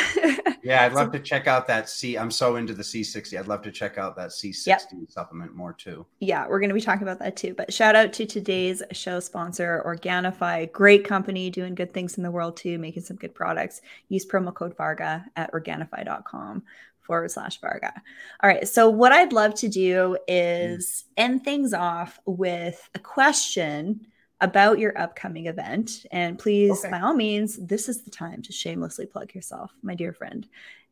yeah, 0.63 0.83
I'd 0.83 0.93
love 0.93 1.07
so, 1.07 1.11
to 1.13 1.19
check 1.19 1.47
out 1.47 1.67
that 1.67 1.89
C. 1.89 2.17
I'm 2.17 2.31
so 2.31 2.55
into 2.55 2.73
the 2.73 2.83
C60. 2.83 3.39
I'd 3.39 3.47
love 3.47 3.61
to 3.63 3.71
check 3.71 3.97
out 3.97 4.15
that 4.15 4.29
C60 4.29 4.67
yep. 4.67 4.81
supplement 5.09 5.55
more 5.55 5.73
too. 5.73 6.05
Yeah, 6.19 6.47
we're 6.47 6.59
going 6.59 6.69
to 6.69 6.75
be 6.75 6.81
talking 6.81 7.03
about 7.03 7.19
that 7.19 7.35
too. 7.35 7.53
But 7.53 7.73
shout 7.73 7.95
out 7.95 8.13
to 8.13 8.25
today's 8.25 8.81
show 8.91 9.19
sponsor, 9.19 9.83
Organifi. 9.85 10.71
Great 10.71 11.05
company 11.05 11.49
doing 11.49 11.75
good 11.75 11.93
things 11.93 12.17
in 12.17 12.23
the 12.23 12.31
world 12.31 12.57
too, 12.57 12.77
making 12.77 13.03
some 13.03 13.17
good 13.17 13.35
products. 13.35 13.81
Use 14.09 14.25
promo 14.25 14.53
code 14.53 14.75
Varga 14.77 15.25
at 15.35 15.51
organifi.com 15.51 16.63
forward 17.06 17.32
slash 17.32 17.60
Varga. 17.62 17.93
All 18.41 18.49
right. 18.49 18.68
So, 18.68 18.89
what 18.89 19.12
I'd 19.12 19.34
love 19.34 19.56
to 19.56 19.70
do 19.70 20.18
hmm. 20.28 20.34
is 20.34 21.06
end 21.18 21.43
things 21.43 21.74
off 21.74 22.20
with 22.26 22.89
a 22.95 22.99
question 22.99 24.08
about 24.41 24.80
your 24.80 24.97
upcoming 24.97 25.45
event. 25.45 26.06
And 26.12 26.38
please, 26.38 26.80
okay. 26.80 26.91
by 26.91 26.99
all 26.99 27.14
means, 27.14 27.58
this 27.58 27.88
is 27.88 28.03
the 28.03 28.12
time 28.12 28.41
to 28.43 28.51
shamelessly 28.51 29.06
plug 29.06 29.34
yourself, 29.34 29.72
my 29.82 29.95
dear 29.95 30.12
friend 30.12 30.45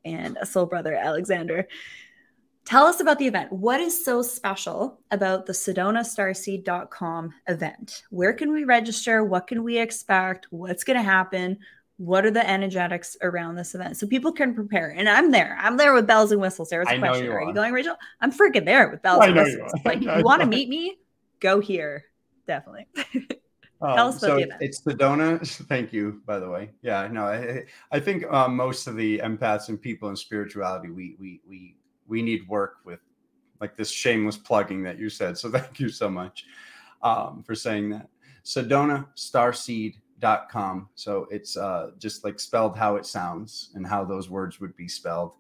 and 0.06 0.38
a 0.42 0.46
soul 0.46 0.66
brother, 0.66 0.96
Alexander. 0.96 1.68
Tell 2.66 2.86
us 2.86 3.02
about 3.02 3.20
the 3.20 3.28
event. 3.28 3.52
What 3.52 3.82
is 3.82 4.06
so 4.06 4.22
special 4.22 5.02
about 5.12 5.46
the 5.46 5.54
SedonaStarseed.com 5.54 7.34
event? 7.48 8.04
Where 8.10 8.34
can 8.34 8.54
we 8.54 8.64
register? 8.64 9.24
What 9.24 9.48
can 9.48 9.64
we 9.64 9.78
expect? 9.78 10.48
What's 10.50 10.86
going 10.86 10.98
to 10.98 11.04
happen? 11.04 11.60
What 11.98 12.26
are 12.26 12.32
the 12.32 12.50
energetics 12.50 13.16
around 13.22 13.56
this 13.56 13.76
event 13.76 13.96
so 13.96 14.08
people 14.08 14.32
can 14.32 14.54
prepare 14.54 14.90
and 14.90 15.08
i'm 15.08 15.32
there 15.32 15.58
i'm 15.62 15.78
there 15.78 15.94
with 15.94 16.08
bells 16.08 16.32
and 16.32 16.42
whistles 16.42 16.70
there's 16.70 16.88
a 16.90 16.98
question 16.98 17.26
you 17.26 17.32
are. 17.32 17.42
are. 17.42 17.48
you 17.48 17.54
going 17.54 17.72
rachel 17.72 17.96
i'm 18.22 18.32
freaking 18.32 18.66
there 18.66 18.90
with 18.90 19.02
bells 19.02 19.24
and 19.24 19.36
whistles 19.36 19.72
you 19.76 19.82
like 19.86 20.02
you 20.02 20.24
want 20.24 20.42
to 20.42 20.48
meet 20.48 20.70
me 20.70 20.98
go 21.40 21.60
here 21.60 22.06
definitely 22.48 22.88
um, 23.82 23.96
Tell 23.96 24.08
us 24.08 24.18
about 24.18 24.28
so 24.28 24.36
the 24.36 24.44
event. 24.44 24.62
it's 24.62 24.82
Sedona. 24.82 25.46
Thank 25.68 25.92
you, 25.92 26.22
by 26.26 26.40
the 26.40 26.50
way. 26.50 26.70
Yeah, 26.82 27.06
no, 27.12 27.26
I, 27.26 27.66
I 27.92 28.00
think 28.00 28.24
um, 28.32 28.56
most 28.56 28.88
of 28.88 28.96
the 28.96 29.20
empaths 29.20 29.68
and 29.68 29.82
people 29.82 30.08
in 30.08 30.16
spirituality, 30.16 30.90
we 30.90 31.18
we 31.20 31.42
we 31.46 31.76
we 32.08 32.22
need 32.22 32.48
work 32.48 32.76
with 32.86 33.02
like 33.60 33.76
this 33.76 33.92
shameless 33.92 34.38
plugging 34.38 34.84
that 34.84 34.98
you 34.98 35.10
said. 35.10 35.38
So 35.38 35.52
thank 35.52 35.82
you 35.82 35.90
so 35.90 36.10
much 36.10 36.46
um, 37.02 37.44
for 37.46 37.56
saying 37.56 37.90
that. 37.90 38.08
Sedona 38.46 39.08
Starseed 39.16 39.96
com. 40.24 40.90
So 40.96 41.28
it's 41.30 41.58
uh, 41.58 41.92
just 42.00 42.24
like 42.24 42.40
spelled 42.40 42.78
how 42.78 42.96
it 42.96 43.06
sounds 43.06 43.72
and 43.76 43.86
how 43.86 44.04
those 44.04 44.30
words 44.30 44.60
would 44.60 44.76
be 44.76 44.88
spelled. 44.88 45.34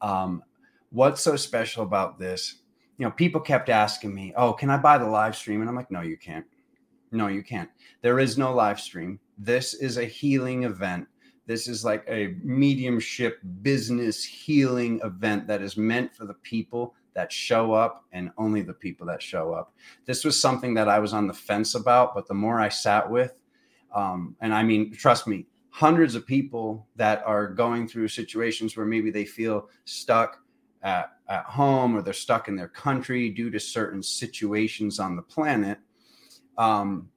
Um, 0.00 0.42
what's 0.90 1.22
so 1.22 1.36
special 1.36 1.82
about 1.82 2.18
this? 2.18 2.56
You 2.98 3.06
know, 3.06 3.12
people 3.12 3.40
kept 3.40 3.68
asking 3.68 4.14
me, 4.14 4.32
"Oh, 4.36 4.52
can 4.52 4.70
I 4.70 4.76
buy 4.76 4.98
the 4.98 5.06
live 5.06 5.36
stream?" 5.36 5.60
And 5.60 5.68
I'm 5.68 5.76
like, 5.76 5.90
"No, 5.90 6.02
you 6.02 6.16
can't. 6.16 6.46
No, 7.12 7.26
you 7.26 7.42
can't. 7.42 7.68
There 8.02 8.20
is 8.20 8.38
no 8.38 8.54
live 8.54 8.80
stream. 8.80 9.18
This 9.38 9.74
is 9.74 9.96
a 9.96 10.04
healing 10.04 10.64
event. 10.64 11.08
This 11.46 11.66
is 11.66 11.84
like 11.84 12.04
a 12.06 12.36
mediumship 12.44 13.40
business 13.62 14.22
healing 14.24 15.00
event 15.02 15.46
that 15.48 15.62
is 15.62 15.76
meant 15.76 16.14
for 16.14 16.24
the 16.24 16.34
people 16.34 16.94
that 17.14 17.32
show 17.32 17.72
up 17.72 18.04
and 18.12 18.30
only 18.38 18.62
the 18.62 18.72
people 18.72 19.06
that 19.06 19.22
show 19.22 19.52
up. 19.52 19.74
This 20.06 20.24
was 20.24 20.40
something 20.40 20.74
that 20.74 20.88
I 20.88 21.00
was 21.00 21.12
on 21.12 21.26
the 21.26 21.34
fence 21.34 21.74
about, 21.74 22.14
but 22.14 22.28
the 22.28 22.34
more 22.34 22.60
I 22.60 22.68
sat 22.68 23.10
with, 23.10 23.39
um, 23.94 24.36
and 24.40 24.54
I 24.54 24.62
mean, 24.62 24.92
trust 24.92 25.26
me, 25.26 25.46
hundreds 25.70 26.14
of 26.14 26.26
people 26.26 26.86
that 26.96 27.22
are 27.24 27.46
going 27.48 27.88
through 27.88 28.08
situations 28.08 28.76
where 28.76 28.86
maybe 28.86 29.10
they 29.10 29.24
feel 29.24 29.68
stuck 29.84 30.38
at, 30.82 31.12
at 31.28 31.44
home 31.44 31.96
or 31.96 32.02
they're 32.02 32.12
stuck 32.12 32.48
in 32.48 32.56
their 32.56 32.68
country 32.68 33.30
due 33.30 33.50
to 33.50 33.60
certain 33.60 34.02
situations 34.02 34.98
on 34.98 35.16
the 35.16 35.22
planet. 35.22 35.78
Um, 36.58 37.08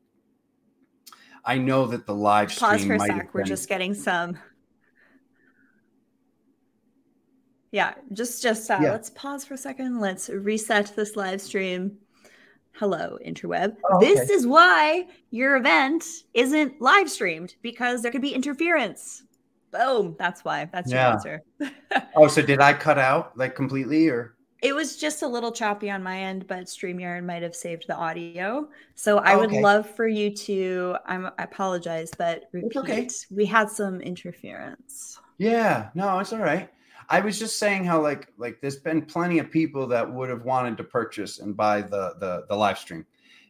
I 1.46 1.58
know 1.58 1.86
that 1.88 2.06
the 2.06 2.16
live 2.16 2.52
stream. 2.52 2.72
Pause 2.72 2.86
for 2.86 2.94
a 2.94 3.00
sec. 3.00 3.34
We're 3.34 3.42
been... 3.42 3.48
just 3.48 3.68
getting 3.68 3.94
some. 3.94 4.38
Yeah, 7.72 7.96
just 8.14 8.44
just 8.44 8.70
uh, 8.70 8.80
yeah. 8.82 8.92
let's 8.92 9.10
pause 9.10 9.44
for 9.44 9.56
a 9.56 9.58
second. 9.58 10.00
Let's 10.00 10.30
reset 10.30 10.96
this 10.96 11.16
live 11.16 11.42
stream. 11.42 11.98
Hello, 12.76 13.20
interweb. 13.26 13.76
Oh, 13.90 13.98
okay. 13.98 14.14
This 14.14 14.30
is 14.30 14.48
why 14.48 15.08
your 15.30 15.58
event 15.58 16.06
isn't 16.34 16.82
live 16.82 17.10
streamed 17.10 17.56
because 17.62 18.02
there 18.02 18.12
could 18.12 18.22
be 18.22 18.34
interference. 18.34 19.24
Boom. 19.72 20.16
That's 20.18 20.44
why. 20.44 20.70
That's 20.72 20.92
yeah. 20.92 21.04
your 21.04 21.14
answer. 21.14 21.42
oh, 22.16 22.28
so 22.28 22.42
did 22.42 22.62
I 22.62 22.74
cut 22.74 22.98
out 22.98 23.38
like 23.38 23.56
completely 23.56 24.08
or? 24.10 24.36
It 24.64 24.74
was 24.74 24.98
just 24.98 25.24
a 25.24 25.28
little 25.28 25.52
choppy 25.52 25.92
on 25.92 26.02
my 26.02 26.18
end, 26.20 26.48
but 26.48 26.66
StreamYard 26.66 27.26
might 27.26 27.44
have 27.44 27.56
saved 27.56 27.86
the 27.88 27.96
audio. 27.96 28.70
So 28.96 29.18
I 29.18 29.34
oh, 29.34 29.40
would 29.40 29.52
love 29.52 29.90
for 29.90 30.08
you 30.08 30.34
to, 30.36 30.96
I'm, 31.06 31.26
I 31.38 31.44
apologize, 31.44 32.12
but 32.18 32.46
repeat. 32.54 32.78
Okay. 32.78 33.10
We 33.30 33.46
had 33.46 33.70
some 33.70 34.00
interference. 34.00 35.20
Yeah, 35.38 35.90
no, 35.96 36.18
it's 36.20 36.32
all 36.32 36.40
right. 36.40 36.70
I 37.10 37.20
was 37.20 37.40
just 37.40 37.60
saying 37.60 37.86
how 37.86 38.02
like 38.02 38.28
like 38.38 38.60
there's 38.62 38.78
been 38.78 39.06
plenty 39.06 39.40
of 39.40 39.52
people 39.52 39.88
that 39.88 40.12
would 40.12 40.30
have 40.30 40.44
wanted 40.44 40.78
to 40.78 40.84
purchase 40.84 41.40
and 41.40 41.56
buy 41.56 41.82
the 41.82 42.16
the 42.20 42.46
the 42.50 42.56
live 42.56 42.78
stream. 42.78 43.06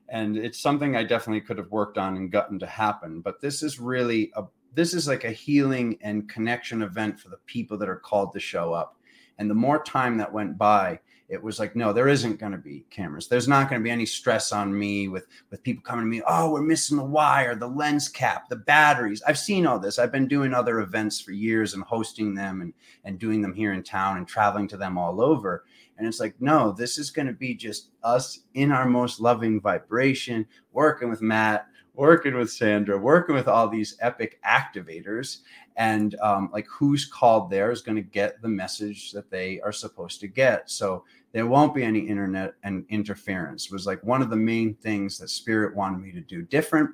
And 0.09 0.37
it's 0.37 0.59
something 0.59 0.95
I 0.95 1.03
definitely 1.03 1.41
could 1.41 1.57
have 1.57 1.71
worked 1.71 1.97
on 1.97 2.17
and 2.17 2.31
gotten 2.31 2.59
to 2.59 2.67
happen. 2.67 3.21
But 3.21 3.41
this 3.41 3.63
is 3.63 3.79
really 3.79 4.31
a 4.35 4.43
this 4.73 4.93
is 4.93 5.07
like 5.07 5.23
a 5.23 5.31
healing 5.31 5.97
and 6.01 6.29
connection 6.29 6.81
event 6.81 7.19
for 7.19 7.29
the 7.29 7.37
people 7.45 7.77
that 7.77 7.89
are 7.89 7.95
called 7.95 8.33
to 8.33 8.39
show 8.39 8.73
up. 8.73 8.97
And 9.37 9.49
the 9.49 9.55
more 9.55 9.83
time 9.83 10.17
that 10.17 10.31
went 10.31 10.57
by, 10.57 10.99
it 11.33 11.43
was 11.43 11.59
like 11.59 11.75
no 11.75 11.91
there 11.91 12.07
isn't 12.07 12.39
going 12.39 12.51
to 12.51 12.57
be 12.57 12.85
cameras. 12.89 13.27
There's 13.27 13.47
not 13.47 13.69
going 13.69 13.81
to 13.81 13.83
be 13.83 13.89
any 13.89 14.05
stress 14.05 14.51
on 14.51 14.77
me 14.77 15.07
with 15.07 15.27
with 15.49 15.63
people 15.63 15.83
coming 15.83 16.05
to 16.05 16.09
me 16.09 16.21
oh 16.27 16.51
we're 16.51 16.61
missing 16.61 16.97
the 16.97 17.03
wire 17.03 17.55
the 17.55 17.67
lens 17.67 18.07
cap 18.07 18.47
the 18.49 18.55
batteries. 18.55 19.23
I've 19.27 19.39
seen 19.39 19.65
all 19.65 19.79
this. 19.79 19.99
I've 19.99 20.11
been 20.11 20.27
doing 20.27 20.53
other 20.53 20.79
events 20.79 21.19
for 21.19 21.31
years 21.31 21.73
and 21.73 21.83
hosting 21.83 22.35
them 22.35 22.61
and 22.61 22.73
and 23.03 23.19
doing 23.19 23.41
them 23.41 23.53
here 23.53 23.73
in 23.73 23.83
town 23.83 24.17
and 24.17 24.27
traveling 24.27 24.67
to 24.69 24.77
them 24.77 24.97
all 24.97 25.21
over. 25.21 25.65
And 25.97 26.07
it's 26.07 26.19
like 26.19 26.35
no 26.39 26.71
this 26.71 26.97
is 26.97 27.11
going 27.11 27.27
to 27.27 27.33
be 27.33 27.55
just 27.55 27.89
us 28.03 28.41
in 28.53 28.71
our 28.71 28.85
most 28.85 29.19
loving 29.19 29.59
vibration 29.59 30.45
working 30.71 31.09
with 31.09 31.21
matt 31.21 31.67
working 31.93 32.35
with 32.35 32.51
Sandra, 32.51 32.97
working 32.97 33.35
with 33.35 33.47
all 33.47 33.69
these 33.69 33.97
epic 34.01 34.39
activators, 34.45 35.39
and 35.75 36.15
um, 36.21 36.49
like 36.51 36.67
who's 36.67 37.05
called 37.05 37.49
there 37.49 37.71
is 37.71 37.81
going 37.81 37.95
to 37.95 38.01
get 38.01 38.41
the 38.41 38.47
message 38.47 39.11
that 39.11 39.29
they 39.29 39.59
are 39.61 39.71
supposed 39.71 40.19
to 40.21 40.27
get. 40.27 40.69
So 40.69 41.03
there 41.33 41.47
won't 41.47 41.75
be 41.75 41.83
any 41.83 41.99
internet 41.99 42.53
and 42.63 42.85
interference. 42.89 43.69
Was 43.69 43.85
like 43.85 44.01
one 44.03 44.21
of 44.21 44.29
the 44.29 44.35
main 44.35 44.75
things 44.75 45.17
that 45.17 45.29
Spirit 45.29 45.75
wanted 45.75 45.99
me 45.99 46.11
to 46.13 46.21
do 46.21 46.43
different. 46.43 46.91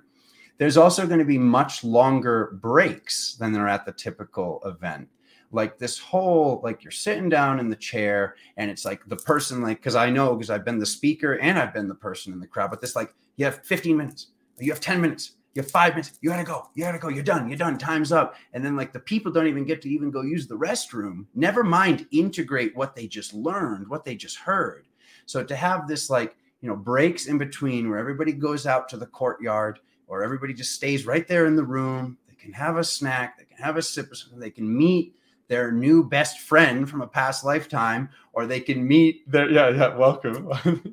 There's 0.57 0.77
also 0.77 1.05
going 1.05 1.19
to 1.19 1.25
be 1.25 1.37
much 1.37 1.83
longer 1.83 2.57
breaks 2.61 3.35
than 3.35 3.53
there 3.53 3.65
are 3.65 3.69
at 3.69 3.85
the 3.85 3.93
typical 3.93 4.61
event 4.65 5.07
like 5.51 5.77
this 5.77 5.97
whole 5.97 6.61
like 6.63 6.83
you're 6.83 6.91
sitting 6.91 7.29
down 7.29 7.59
in 7.59 7.69
the 7.69 7.75
chair 7.75 8.35
and 8.57 8.69
it's 8.69 8.85
like 8.85 9.03
the 9.07 9.15
person 9.15 9.61
like 9.61 9.77
because 9.77 9.95
i 9.95 10.09
know 10.09 10.35
because 10.35 10.49
i've 10.49 10.65
been 10.65 10.79
the 10.79 10.85
speaker 10.85 11.39
and 11.39 11.57
i've 11.57 11.73
been 11.73 11.87
the 11.87 11.95
person 11.95 12.33
in 12.33 12.39
the 12.39 12.47
crowd 12.47 12.69
but 12.69 12.81
this 12.81 12.95
like 12.95 13.13
you 13.37 13.45
have 13.45 13.65
15 13.65 13.97
minutes 13.97 14.27
you 14.59 14.71
have 14.71 14.79
10 14.79 15.01
minutes 15.01 15.33
you 15.53 15.61
have 15.61 15.71
five 15.71 15.93
minutes. 15.93 16.17
You 16.21 16.29
gotta 16.29 16.43
go. 16.43 16.69
You 16.75 16.83
gotta 16.83 16.99
go. 16.99 17.09
You're 17.09 17.23
done. 17.23 17.47
You're 17.47 17.57
done. 17.57 17.77
Time's 17.77 18.11
up. 18.11 18.35
And 18.53 18.63
then 18.63 18.75
like 18.75 18.93
the 18.93 18.99
people 18.99 19.31
don't 19.31 19.47
even 19.47 19.65
get 19.65 19.81
to 19.81 19.89
even 19.89 20.11
go 20.11 20.21
use 20.21 20.47
the 20.47 20.57
restroom. 20.57 21.25
Never 21.33 21.63
mind 21.63 22.07
integrate 22.11 22.76
what 22.76 22.95
they 22.95 23.07
just 23.07 23.34
learned 23.34 23.88
what 23.88 24.05
they 24.05 24.15
just 24.15 24.38
heard. 24.38 24.88
So 25.26 25.43
to 25.43 25.55
have 25.55 25.88
this 25.88 26.09
like 26.09 26.35
you 26.61 26.69
know 26.69 26.76
breaks 26.76 27.27
in 27.27 27.38
between 27.38 27.89
where 27.89 27.99
everybody 27.99 28.31
goes 28.31 28.65
out 28.65 28.89
to 28.89 28.97
the 28.97 29.05
courtyard 29.05 29.80
or 30.07 30.23
everybody 30.23 30.53
just 30.53 30.73
stays 30.73 31.05
right 31.05 31.27
there 31.27 31.45
in 31.45 31.55
the 31.55 31.63
room 31.63 32.17
they 32.27 32.35
can 32.35 32.51
have 32.51 32.77
a 32.77 32.84
snack 32.84 33.38
they 33.38 33.45
can 33.45 33.57
have 33.57 33.77
a 33.77 33.81
sip 33.81 34.11
they 34.35 34.49
can 34.49 34.77
meet 34.77 35.15
their 35.49 35.71
new 35.71 36.03
best 36.07 36.39
friend 36.39 36.89
from 36.89 37.01
a 37.01 37.07
past 37.07 37.43
lifetime, 37.43 38.07
or 38.34 38.45
they 38.45 38.61
can 38.61 38.88
meet 38.88 39.30
their 39.30 39.49
yeah 39.49 39.69
yeah 39.69 39.95
welcome. 39.95 40.49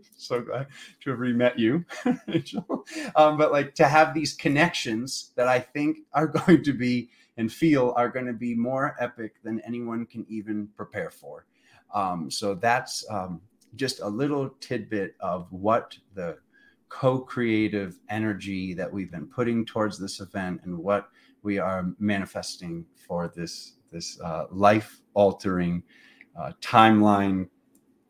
so 0.16 0.40
glad 0.40 0.66
to 1.02 1.10
have 1.10 1.20
re-met 1.20 1.58
you, 1.58 1.84
um, 3.16 3.38
but 3.38 3.52
like 3.52 3.74
to 3.76 3.86
have 3.86 4.14
these 4.14 4.34
connections 4.34 5.30
that 5.36 5.46
I 5.46 5.60
think 5.60 5.98
are 6.12 6.26
going 6.46 6.64
to 6.64 6.72
be 6.72 7.10
and 7.36 7.52
feel 7.52 7.92
are 7.96 8.08
going 8.08 8.26
to 8.26 8.32
be 8.32 8.54
more 8.54 8.96
epic 8.98 9.34
than 9.44 9.60
anyone 9.60 10.06
can 10.06 10.26
even 10.28 10.68
prepare 10.74 11.10
for. 11.10 11.46
Um, 11.94 12.30
so 12.30 12.54
that's 12.54 13.04
um, 13.10 13.42
just 13.76 14.00
a 14.00 14.08
little 14.08 14.50
tidbit 14.60 15.14
of 15.20 15.52
what 15.52 15.96
the 16.14 16.38
co-creative 16.88 17.98
energy 18.08 18.72
that 18.74 18.90
we've 18.90 19.10
been 19.10 19.26
putting 19.26 19.66
towards 19.66 19.98
this 19.98 20.20
event 20.20 20.60
and 20.64 20.78
what 20.78 21.10
we 21.42 21.58
are 21.58 21.92
manifesting 21.98 22.86
for 22.94 23.28
this 23.28 23.75
this 23.90 24.20
uh, 24.20 24.46
life 24.50 25.00
altering 25.14 25.82
uh, 26.38 26.52
timeline 26.60 27.48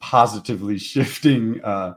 positively 0.01 0.79
shifting 0.93 1.63
uh, 1.65 1.95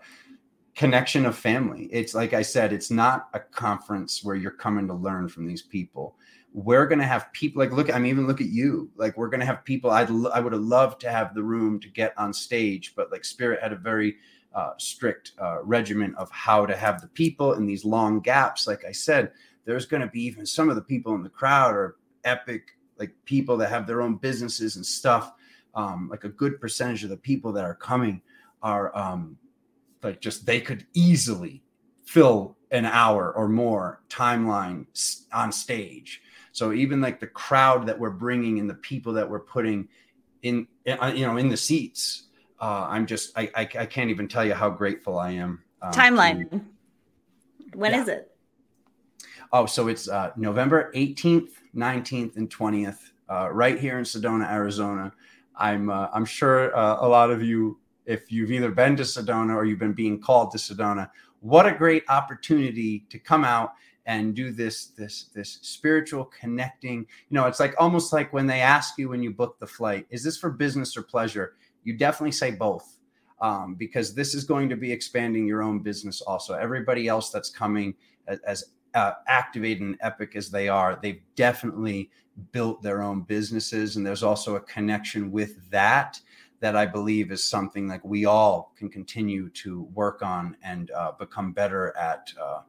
connection 0.76 1.26
of 1.26 1.38
family. 1.38 1.90
It's 1.92 2.14
like 2.14 2.34
I 2.34 2.42
said, 2.42 2.72
it's 2.72 2.92
not 2.92 3.30
a 3.34 3.40
conference 3.40 4.24
where 4.24 4.36
you're 4.36 4.52
coming 4.52 4.88
to 4.88 4.94
learn 4.94 5.28
from 5.28 5.46
these 5.46 5.62
people. 5.62 6.16
We're 6.54 6.88
going 6.88 7.00
to 7.00 7.06
have 7.06 7.32
people 7.34 7.62
like 7.62 7.72
look. 7.72 7.94
I 7.94 8.00
mean, 8.00 8.12
even 8.12 8.28
look 8.28 8.42
at 8.42 8.48
you. 8.48 8.90
Like 8.96 9.18
we're 9.18 9.30
going 9.30 9.42
to 9.42 9.46
have 9.46 9.64
people. 9.66 9.92
I'd 9.92 10.10
I 10.10 10.40
would 10.40 10.54
have 10.54 10.62
loved 10.62 11.02
to 11.02 11.12
have 11.12 11.36
the 11.36 11.44
room 11.44 11.80
to 11.82 11.90
get 11.90 12.18
on 12.18 12.34
stage, 12.34 12.94
but 12.96 13.12
like 13.12 13.24
Spirit 13.24 13.62
had 13.62 13.72
a 13.72 13.76
very 13.76 14.16
uh, 14.56 14.72
strict 14.78 15.34
uh, 15.40 15.62
regimen 15.64 16.16
of 16.16 16.32
how 16.32 16.66
to 16.66 16.76
have 16.76 17.02
the 17.02 17.08
people 17.10 17.54
in 17.54 17.66
these 17.66 17.86
long 17.86 18.20
gaps. 18.20 18.66
Like 18.66 18.84
I 18.86 18.92
said, 18.92 19.32
there's 19.66 19.86
going 19.86 20.02
to 20.02 20.08
be 20.08 20.24
even 20.24 20.46
some 20.46 20.70
of 20.70 20.76
the 20.76 20.82
people 20.82 21.14
in 21.14 21.24
the 21.24 21.30
crowd 21.30 21.76
are 21.76 21.98
epic, 22.24 22.78
like 23.00 23.14
people 23.26 23.58
that 23.58 23.70
have 23.70 23.88
their 23.88 24.02
own 24.02 24.16
businesses 24.16 24.76
and 24.76 24.86
stuff. 24.86 25.34
Um, 25.76 26.10
like 26.10 26.24
a 26.24 26.30
good 26.30 26.60
percentage 26.60 27.04
of 27.04 27.10
the 27.10 27.18
people 27.18 27.54
that 27.54 27.64
are 27.64 27.76
coming 27.76 28.22
are 28.62 28.96
um, 28.98 29.38
like 30.04 30.20
just 30.20 30.46
they 30.46 30.60
could 30.60 30.86
easily 30.94 31.64
fill 32.04 32.58
an 32.72 32.86
hour 32.86 33.32
or 33.34 33.48
more 33.48 34.02
timeline 34.10 34.86
on 35.32 35.52
stage. 35.52 36.22
So 36.52 36.74
even 36.74 37.02
like 37.02 37.20
the 37.20 37.28
crowd 37.28 37.86
that 37.86 37.98
we're 37.98 38.10
bringing 38.10 38.60
and 38.60 38.70
the 38.70 38.76
people 38.76 39.14
that 39.14 39.30
we're 39.30 39.40
putting 39.40 39.88
in, 40.42 40.68
uh, 40.88 41.12
you 41.16 41.26
know, 41.26 41.38
in 41.38 41.50
the 41.50 41.58
seats 41.58 42.24
uh, 42.60 42.88
I'm 42.90 43.06
just 43.06 43.38
I, 43.38 43.50
I, 43.56 43.62
I 43.62 43.86
can't 43.86 44.10
even 44.10 44.28
tell 44.28 44.46
you 44.46 44.54
how 44.54 44.70
grateful 44.70 45.18
I 45.18 45.32
am. 45.32 45.64
Um, 45.82 45.92
Timeline. 45.92 46.50
To, 46.52 46.62
when 47.74 47.92
yeah. 47.92 48.02
is 48.02 48.08
it? 48.08 48.32
Oh, 49.52 49.66
so 49.66 49.88
it's 49.88 50.08
uh, 50.08 50.32
November 50.36 50.92
18th, 50.96 51.50
19th, 51.76 52.38
and 52.38 52.50
20th, 52.50 53.12
uh, 53.30 53.50
right 53.52 53.80
here 53.80 53.98
in 53.98 54.04
Sedona, 54.04 54.50
Arizona. 54.50 55.12
I'm 55.56 55.90
uh, 55.90 56.08
I'm 56.14 56.26
sure 56.26 56.76
uh, 56.76 56.98
a 57.02 57.08
lot 57.08 57.32
of 57.32 57.44
you, 57.44 57.80
if 58.06 58.32
you've 58.32 58.52
either 58.52 58.72
been 58.72 58.96
to 58.98 59.04
Sedona 59.04 59.56
or 59.56 59.66
you've 59.66 59.80
been 59.80 59.94
being 59.94 60.20
called 60.20 60.52
to 60.52 60.58
Sedona, 60.58 61.10
what 61.42 61.66
a 61.66 61.72
great 61.72 62.04
opportunity 62.10 63.06
to 63.10 63.20
come 63.20 63.44
out 63.44 63.74
and 64.06 64.34
do 64.34 64.52
this 64.52 64.88
this 64.88 65.26
this 65.34 65.60
spiritual 65.62 66.26
connecting. 66.26 67.00
You 67.30 67.36
know, 67.36 67.46
it's 67.46 67.60
like 67.60 67.76
almost 67.78 68.14
like 68.14 68.32
when 68.34 68.48
they 68.48 68.62
ask 68.62 68.98
you 68.98 69.10
when 69.10 69.22
you 69.22 69.32
book 69.32 69.60
the 69.60 69.68
flight, 69.68 70.08
is 70.10 70.24
this 70.24 70.38
for 70.38 70.50
business 70.50 70.96
or 70.96 71.04
pleasure? 71.04 71.56
you 71.84 71.98
definitely 71.98 72.32
say 72.32 72.52
both 72.52 72.98
um, 73.42 73.76
because 73.76 74.14
this 74.14 74.34
is 74.34 74.44
going 74.44 74.70
to 74.70 74.76
be 74.76 74.92
expanding 74.92 75.48
your 75.48 75.62
own 75.62 75.80
business 75.80 76.22
also. 76.22 76.54
Everybody 76.54 77.08
else 77.08 77.30
that's 77.30 77.50
coming 77.50 77.96
as, 78.28 78.40
as 78.40 78.64
uh, 78.96 79.14
activated 79.28 79.82
and 79.82 79.98
epic 80.02 80.36
as 80.36 80.50
they 80.50 80.70
are, 80.70 81.00
they've 81.02 81.22
definitely 81.36 82.10
built 82.52 82.82
their 82.82 83.02
own 83.02 83.22
businesses. 83.22 83.96
And 83.96 84.06
there's 84.06 84.24
also 84.24 84.56
a 84.56 84.62
connection 84.62 85.32
with 85.32 85.70
that 85.70 86.20
that 86.60 86.76
I 86.76 86.86
believe 86.86 87.32
is 87.32 87.44
something 87.44 87.88
like 87.88 88.04
we 88.04 88.26
all 88.26 88.74
can 88.78 88.90
continue 88.90 89.50
to 89.50 89.84
work 89.94 90.22
on 90.22 90.58
and 90.62 90.92
uh, 90.92 91.14
become 91.14 91.54
better 91.54 91.96
at 91.98 92.32
uh, 92.42 92.62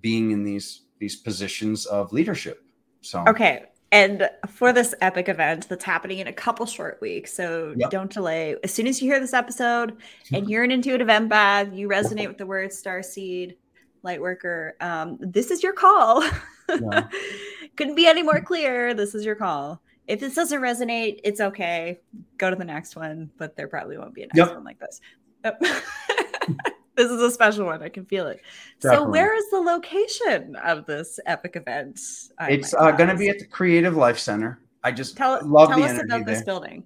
being 0.00 0.30
in 0.30 0.44
these 0.44 0.82
these 0.98 1.16
positions 1.16 1.86
of 1.86 2.12
leadership. 2.12 2.64
So 3.00 3.24
okay, 3.26 3.66
and 3.90 4.28
for 4.46 4.72
this 4.72 4.94
epic 5.00 5.28
event 5.28 5.68
that's 5.68 5.84
happening 5.84 6.18
in 6.18 6.26
a 6.26 6.32
couple 6.32 6.66
short 6.66 7.00
weeks, 7.00 7.32
so 7.32 7.74
yep. 7.76 7.90
don't 7.90 8.12
delay. 8.12 8.56
As 8.62 8.72
soon 8.72 8.86
as 8.86 9.00
you 9.00 9.10
hear 9.10 9.20
this 9.20 9.34
episode 9.34 9.96
and 10.32 10.48
you're 10.50 10.64
an 10.64 10.70
intuitive 10.70 11.08
empath, 11.08 11.74
you 11.76 11.88
resonate 11.88 12.28
with 12.28 12.38
the 12.38 12.46
word 12.46 12.72
star 12.72 13.02
seed, 13.02 13.56
light 14.02 14.20
worker, 14.20 14.76
um, 14.80 15.18
this 15.20 15.50
is 15.50 15.62
your 15.62 15.72
call. 15.72 16.22
Yeah. 16.68 17.08
Couldn't 17.76 17.94
be 17.94 18.06
any 18.06 18.22
more 18.22 18.40
clear. 18.40 18.94
This 18.94 19.14
is 19.14 19.24
your 19.24 19.34
call. 19.34 19.80
If 20.06 20.20
this 20.20 20.34
doesn't 20.34 20.60
resonate, 20.60 21.20
it's 21.22 21.40
okay. 21.40 22.00
Go 22.38 22.50
to 22.50 22.56
the 22.56 22.64
next 22.64 22.96
one, 22.96 23.30
but 23.36 23.56
there 23.56 23.68
probably 23.68 23.98
won't 23.98 24.14
be 24.14 24.22
a 24.22 24.26
next 24.26 24.36
yep. 24.36 24.54
one 24.54 24.64
like 24.64 24.78
this. 24.78 25.00
Yep. 25.44 25.60
this 26.96 27.10
is 27.10 27.20
a 27.20 27.30
special 27.30 27.66
one. 27.66 27.82
I 27.82 27.88
can 27.88 28.04
feel 28.06 28.26
it. 28.26 28.40
Definitely. 28.80 29.06
So, 29.06 29.10
where 29.10 29.36
is 29.36 29.50
the 29.50 29.60
location 29.60 30.56
of 30.56 30.86
this 30.86 31.20
epic 31.26 31.56
event? 31.56 32.00
it's 32.40 32.74
uh, 32.74 32.90
going 32.92 33.10
to 33.10 33.16
be 33.16 33.28
at 33.28 33.38
the 33.38 33.46
Creative 33.46 33.96
Life 33.96 34.18
Center. 34.18 34.60
I 34.82 34.92
just 34.92 35.16
tell, 35.16 35.40
love 35.44 35.68
tell 35.68 35.78
the 35.78 35.84
us 35.84 36.02
about 36.02 36.24
there. 36.24 36.34
this 36.34 36.42
building. 36.42 36.84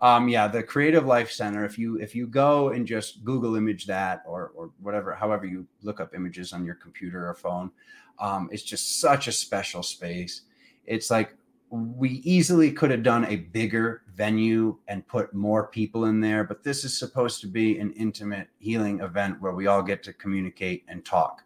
Um, 0.00 0.28
yeah, 0.28 0.46
the 0.46 0.62
Creative 0.62 1.06
Life 1.06 1.30
Center. 1.30 1.64
If 1.64 1.78
you 1.78 1.96
if 1.96 2.14
you 2.14 2.26
go 2.26 2.68
and 2.68 2.86
just 2.86 3.24
Google 3.24 3.56
image 3.56 3.86
that 3.86 4.22
or 4.26 4.52
or 4.54 4.70
whatever, 4.80 5.14
however 5.14 5.46
you 5.46 5.66
look 5.82 6.00
up 6.00 6.14
images 6.14 6.52
on 6.52 6.64
your 6.64 6.74
computer 6.74 7.28
or 7.28 7.34
phone, 7.34 7.70
um, 8.18 8.48
it's 8.52 8.62
just 8.62 9.00
such 9.00 9.26
a 9.26 9.32
special 9.32 9.82
space. 9.82 10.42
It's 10.84 11.10
like 11.10 11.34
we 11.70 12.10
easily 12.24 12.70
could 12.72 12.90
have 12.90 13.02
done 13.02 13.24
a 13.24 13.36
bigger 13.36 14.02
venue 14.14 14.78
and 14.86 15.06
put 15.08 15.34
more 15.34 15.66
people 15.66 16.04
in 16.04 16.20
there, 16.20 16.44
but 16.44 16.62
this 16.62 16.84
is 16.84 16.96
supposed 16.96 17.40
to 17.40 17.48
be 17.48 17.78
an 17.78 17.92
intimate 17.92 18.48
healing 18.58 19.00
event 19.00 19.40
where 19.40 19.52
we 19.52 19.66
all 19.66 19.82
get 19.82 20.02
to 20.04 20.12
communicate 20.12 20.84
and 20.88 21.04
talk, 21.04 21.42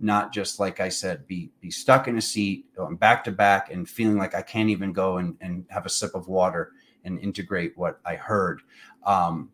not 0.00 0.32
just 0.32 0.58
like 0.58 0.80
I 0.80 0.88
said, 0.88 1.26
be 1.26 1.50
be 1.60 1.70
stuck 1.70 2.06
in 2.06 2.16
a 2.16 2.22
seat, 2.22 2.72
going 2.76 2.96
back 2.96 3.24
to 3.24 3.32
back 3.32 3.72
and 3.72 3.88
feeling 3.88 4.18
like 4.18 4.36
I 4.36 4.42
can't 4.42 4.70
even 4.70 4.92
go 4.92 5.18
and, 5.18 5.36
and 5.40 5.66
have 5.68 5.84
a 5.84 5.90
sip 5.90 6.14
of 6.14 6.28
water 6.28 6.72
and 7.04 7.18
integrate 7.20 7.76
what 7.76 8.00
I 8.04 8.14
heard. 8.14 8.62
Um, 9.04 9.50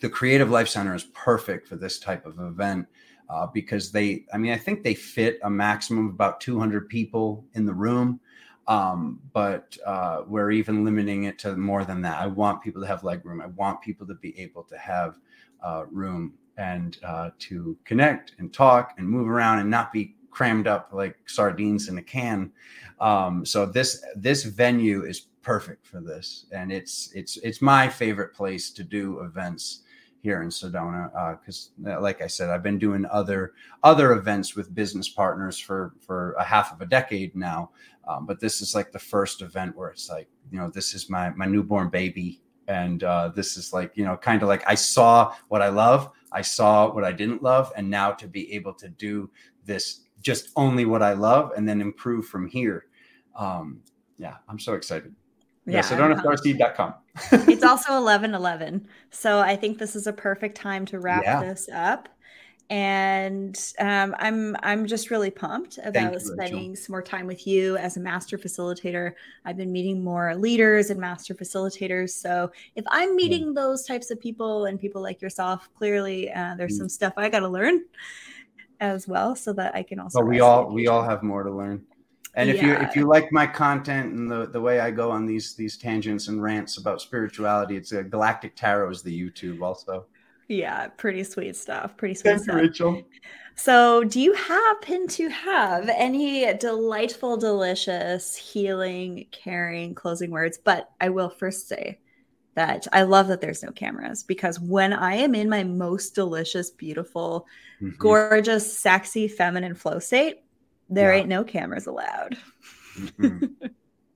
the 0.00 0.08
Creative 0.08 0.50
Life 0.50 0.68
Center 0.68 0.94
is 0.94 1.04
perfect 1.04 1.68
for 1.68 1.76
this 1.76 1.98
type 1.98 2.26
of 2.26 2.38
event. 2.38 2.86
Uh, 3.28 3.44
because 3.44 3.90
they, 3.90 4.24
I 4.32 4.38
mean, 4.38 4.52
I 4.52 4.56
think 4.56 4.84
they 4.84 4.94
fit 4.94 5.40
a 5.42 5.50
maximum 5.50 6.06
of 6.06 6.14
about 6.14 6.40
200 6.40 6.88
people 6.88 7.44
in 7.54 7.66
the 7.66 7.74
room 7.74 8.20
um, 8.68 9.20
but 9.32 9.76
uh, 9.86 10.22
we're 10.26 10.50
even 10.50 10.84
limiting 10.84 11.24
it 11.24 11.38
to 11.40 11.56
more 11.56 11.84
than 11.84 12.02
that. 12.02 12.18
I 12.20 12.26
want 12.26 12.62
people 12.62 12.82
to 12.82 12.88
have 12.88 13.04
leg 13.04 13.24
room. 13.24 13.40
I 13.40 13.46
want 13.46 13.80
people 13.80 14.06
to 14.06 14.14
be 14.14 14.38
able 14.40 14.64
to 14.64 14.76
have 14.76 15.18
uh, 15.62 15.84
room 15.90 16.34
and 16.56 16.98
uh, 17.04 17.30
to 17.38 17.76
connect 17.84 18.32
and 18.38 18.52
talk 18.52 18.94
and 18.98 19.08
move 19.08 19.28
around 19.28 19.60
and 19.60 19.70
not 19.70 19.92
be 19.92 20.16
crammed 20.30 20.66
up 20.66 20.90
like 20.92 21.16
sardines 21.26 21.88
in 21.88 21.98
a 21.98 22.02
can. 22.02 22.50
Um, 23.00 23.44
so 23.46 23.66
this 23.66 24.04
this 24.16 24.44
venue 24.44 25.04
is 25.04 25.28
perfect 25.46 25.86
for 25.86 26.00
this, 26.00 26.46
and 26.50 26.72
it's 26.72 27.12
it's 27.14 27.36
it's 27.36 27.62
my 27.62 27.88
favorite 27.88 28.34
place 28.34 28.72
to 28.72 28.82
do 28.82 29.20
events 29.20 29.84
here 30.20 30.42
in 30.42 30.48
Sedona 30.48 31.38
because, 31.38 31.70
uh, 31.86 32.00
like 32.00 32.20
I 32.20 32.26
said, 32.26 32.50
I've 32.50 32.64
been 32.64 32.80
doing 32.80 33.06
other 33.12 33.52
other 33.84 34.10
events 34.12 34.56
with 34.56 34.74
business 34.74 35.08
partners 35.08 35.56
for 35.56 35.94
for 36.00 36.32
a 36.32 36.42
half 36.42 36.72
of 36.72 36.80
a 36.80 36.86
decade 36.86 37.36
now. 37.36 37.70
Um, 38.08 38.26
but 38.26 38.40
this 38.40 38.60
is 38.60 38.74
like 38.74 38.90
the 38.90 38.98
first 38.98 39.40
event 39.40 39.76
where 39.76 39.90
it's 39.90 40.10
like, 40.10 40.28
you 40.50 40.58
know, 40.58 40.68
this 40.68 40.94
is 40.94 41.08
my 41.08 41.30
my 41.30 41.46
newborn 41.46 41.90
baby, 41.90 42.42
and 42.66 43.04
uh, 43.04 43.28
this 43.28 43.56
is 43.56 43.72
like, 43.72 43.92
you 43.94 44.04
know, 44.04 44.16
kind 44.16 44.42
of 44.42 44.48
like 44.48 44.64
I 44.66 44.74
saw 44.74 45.32
what 45.46 45.62
I 45.62 45.68
love, 45.68 46.10
I 46.32 46.42
saw 46.42 46.92
what 46.92 47.04
I 47.04 47.12
didn't 47.12 47.44
love, 47.44 47.72
and 47.76 47.88
now 47.88 48.10
to 48.10 48.26
be 48.26 48.52
able 48.52 48.74
to 48.74 48.88
do 48.88 49.30
this 49.64 50.00
just 50.20 50.50
only 50.56 50.86
what 50.86 51.02
I 51.02 51.12
love, 51.12 51.52
and 51.56 51.68
then 51.68 51.80
improve 51.80 52.26
from 52.26 52.48
here. 52.48 52.86
Um, 53.36 53.82
yeah, 54.18 54.38
I'm 54.48 54.58
so 54.58 54.74
excited. 54.74 55.14
Yeah, 55.66 55.80
SedonaStarseed.com. 55.80 56.94
it's 57.48 57.64
also 57.64 57.96
11 57.96 58.34
11. 58.34 58.86
So 59.10 59.40
I 59.40 59.56
think 59.56 59.78
this 59.78 59.96
is 59.96 60.06
a 60.06 60.12
perfect 60.12 60.56
time 60.56 60.86
to 60.86 61.00
wrap 61.00 61.24
yeah. 61.24 61.40
this 61.40 61.68
up 61.72 62.08
and 62.68 63.72
um, 63.78 64.14
I'm 64.18 64.56
I'm 64.62 64.86
just 64.86 65.10
really 65.10 65.30
pumped 65.30 65.78
about 65.84 66.14
you, 66.14 66.20
spending 66.20 66.70
Rachel. 66.70 66.76
some 66.76 66.92
more 66.92 67.02
time 67.02 67.26
with 67.26 67.46
you 67.46 67.76
as 67.76 67.96
a 67.96 68.00
master 68.00 68.36
facilitator. 68.36 69.12
I've 69.44 69.56
been 69.56 69.70
meeting 69.70 70.02
more 70.02 70.34
leaders 70.34 70.90
and 70.90 71.00
master 71.00 71.34
facilitators. 71.34 72.10
So 72.10 72.50
if 72.74 72.84
I'm 72.88 73.14
meeting 73.14 73.54
those 73.54 73.84
types 73.84 74.10
of 74.10 74.20
people 74.20 74.64
and 74.64 74.80
people 74.80 75.00
like 75.00 75.22
yourself, 75.22 75.68
clearly 75.76 76.32
uh, 76.32 76.54
there's 76.56 76.74
mm. 76.74 76.78
some 76.78 76.88
stuff 76.88 77.12
I 77.16 77.28
got 77.28 77.40
to 77.40 77.48
learn 77.48 77.84
as 78.80 79.06
well, 79.06 79.36
so 79.36 79.52
that 79.52 79.74
I 79.74 79.82
can 79.84 80.00
also. 80.00 80.20
But 80.20 80.26
we 80.26 80.40
all 80.40 80.72
we 80.72 80.88
all 80.88 81.04
have 81.04 81.22
more 81.22 81.44
to 81.44 81.50
learn. 81.50 81.84
And 82.36 82.50
if 82.50 82.56
yeah. 82.56 82.66
you 82.66 82.74
if 82.74 82.94
you 82.94 83.06
like 83.06 83.32
my 83.32 83.46
content 83.46 84.12
and 84.12 84.30
the, 84.30 84.46
the 84.46 84.60
way 84.60 84.80
I 84.80 84.90
go 84.90 85.10
on 85.10 85.24
these 85.24 85.54
these 85.54 85.78
tangents 85.78 86.28
and 86.28 86.42
rants 86.42 86.76
about 86.76 87.00
spirituality, 87.00 87.76
it's 87.76 87.92
a 87.92 88.02
Galactic 88.02 88.54
Tarot 88.54 88.90
is 88.90 89.02
the 89.02 89.18
YouTube 89.18 89.62
also. 89.62 90.04
Yeah, 90.48 90.88
pretty 90.88 91.24
sweet 91.24 91.56
stuff. 91.56 91.96
Pretty 91.96 92.14
sweet 92.14 92.32
Thank 92.32 92.42
stuff. 92.44 92.56
You, 92.56 92.62
Rachel. 92.62 93.02
So, 93.56 94.04
do 94.04 94.20
you 94.20 94.34
happen 94.34 95.08
to 95.08 95.28
have 95.30 95.88
any 95.88 96.52
delightful, 96.58 97.38
delicious, 97.38 98.36
healing, 98.36 99.26
caring 99.32 99.94
closing 99.94 100.30
words? 100.30 100.58
But 100.62 100.90
I 101.00 101.08
will 101.08 101.30
first 101.30 101.66
say 101.66 101.98
that 102.54 102.86
I 102.92 103.02
love 103.02 103.28
that 103.28 103.40
there's 103.40 103.62
no 103.62 103.70
cameras 103.70 104.22
because 104.22 104.60
when 104.60 104.92
I 104.92 105.14
am 105.16 105.34
in 105.34 105.48
my 105.48 105.64
most 105.64 106.14
delicious, 106.14 106.70
beautiful, 106.70 107.46
mm-hmm. 107.80 107.96
gorgeous, 107.98 108.78
sexy, 108.78 109.26
feminine 109.26 109.74
flow 109.74 109.98
state, 109.98 110.40
there 110.88 111.12
yeah. 111.12 111.20
ain't 111.20 111.28
no 111.28 111.44
cameras 111.44 111.86
allowed. 111.86 112.36
No, 113.18 113.38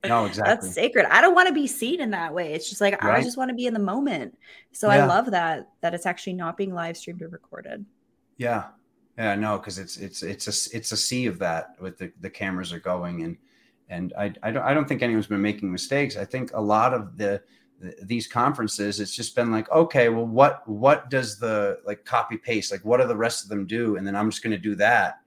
exactly. 0.26 0.42
That's 0.44 0.72
sacred. 0.72 1.06
I 1.06 1.20
don't 1.20 1.34
want 1.34 1.48
to 1.48 1.54
be 1.54 1.66
seen 1.66 2.00
in 2.00 2.10
that 2.10 2.32
way. 2.32 2.52
It's 2.52 2.68
just 2.68 2.80
like 2.80 3.02
right. 3.02 3.18
I 3.18 3.22
just 3.22 3.36
want 3.36 3.50
to 3.50 3.54
be 3.54 3.66
in 3.66 3.74
the 3.74 3.80
moment. 3.80 4.36
So 4.72 4.88
yeah. 4.88 5.04
I 5.04 5.06
love 5.06 5.30
that 5.30 5.68
that 5.80 5.94
it's 5.94 6.06
actually 6.06 6.34
not 6.34 6.56
being 6.56 6.72
live 6.72 6.96
streamed 6.96 7.22
or 7.22 7.28
recorded. 7.28 7.84
Yeah. 8.36 8.68
Yeah, 9.18 9.34
no, 9.34 9.58
because 9.58 9.78
it's 9.78 9.96
it's 9.98 10.22
it's 10.22 10.46
a 10.46 10.76
it's 10.76 10.92
a 10.92 10.96
sea 10.96 11.26
of 11.26 11.38
that 11.40 11.74
with 11.80 11.98
the, 11.98 12.10
the 12.20 12.30
cameras 12.30 12.72
are 12.72 12.80
going 12.80 13.22
and 13.22 13.36
and 13.90 14.14
I, 14.16 14.32
I 14.42 14.50
don't 14.50 14.62
I 14.62 14.72
don't 14.72 14.88
think 14.88 15.02
anyone's 15.02 15.26
been 15.26 15.42
making 15.42 15.70
mistakes. 15.70 16.16
I 16.16 16.24
think 16.24 16.52
a 16.54 16.60
lot 16.60 16.94
of 16.94 17.18
the 17.18 17.42
these 18.02 18.26
conferences, 18.26 19.00
it's 19.00 19.14
just 19.14 19.34
been 19.34 19.50
like, 19.50 19.70
okay, 19.70 20.08
well, 20.08 20.26
what 20.26 20.66
what 20.68 21.10
does 21.10 21.38
the 21.38 21.78
like 21.86 22.04
copy 22.04 22.36
paste? 22.36 22.70
Like, 22.70 22.84
what 22.84 23.00
do 23.00 23.06
the 23.06 23.16
rest 23.16 23.42
of 23.42 23.48
them 23.48 23.66
do? 23.66 23.96
And 23.96 24.06
then 24.06 24.14
I'm 24.14 24.30
just 24.30 24.42
going 24.42 24.52
to 24.52 24.58
do 24.58 24.74
that. 24.76 25.20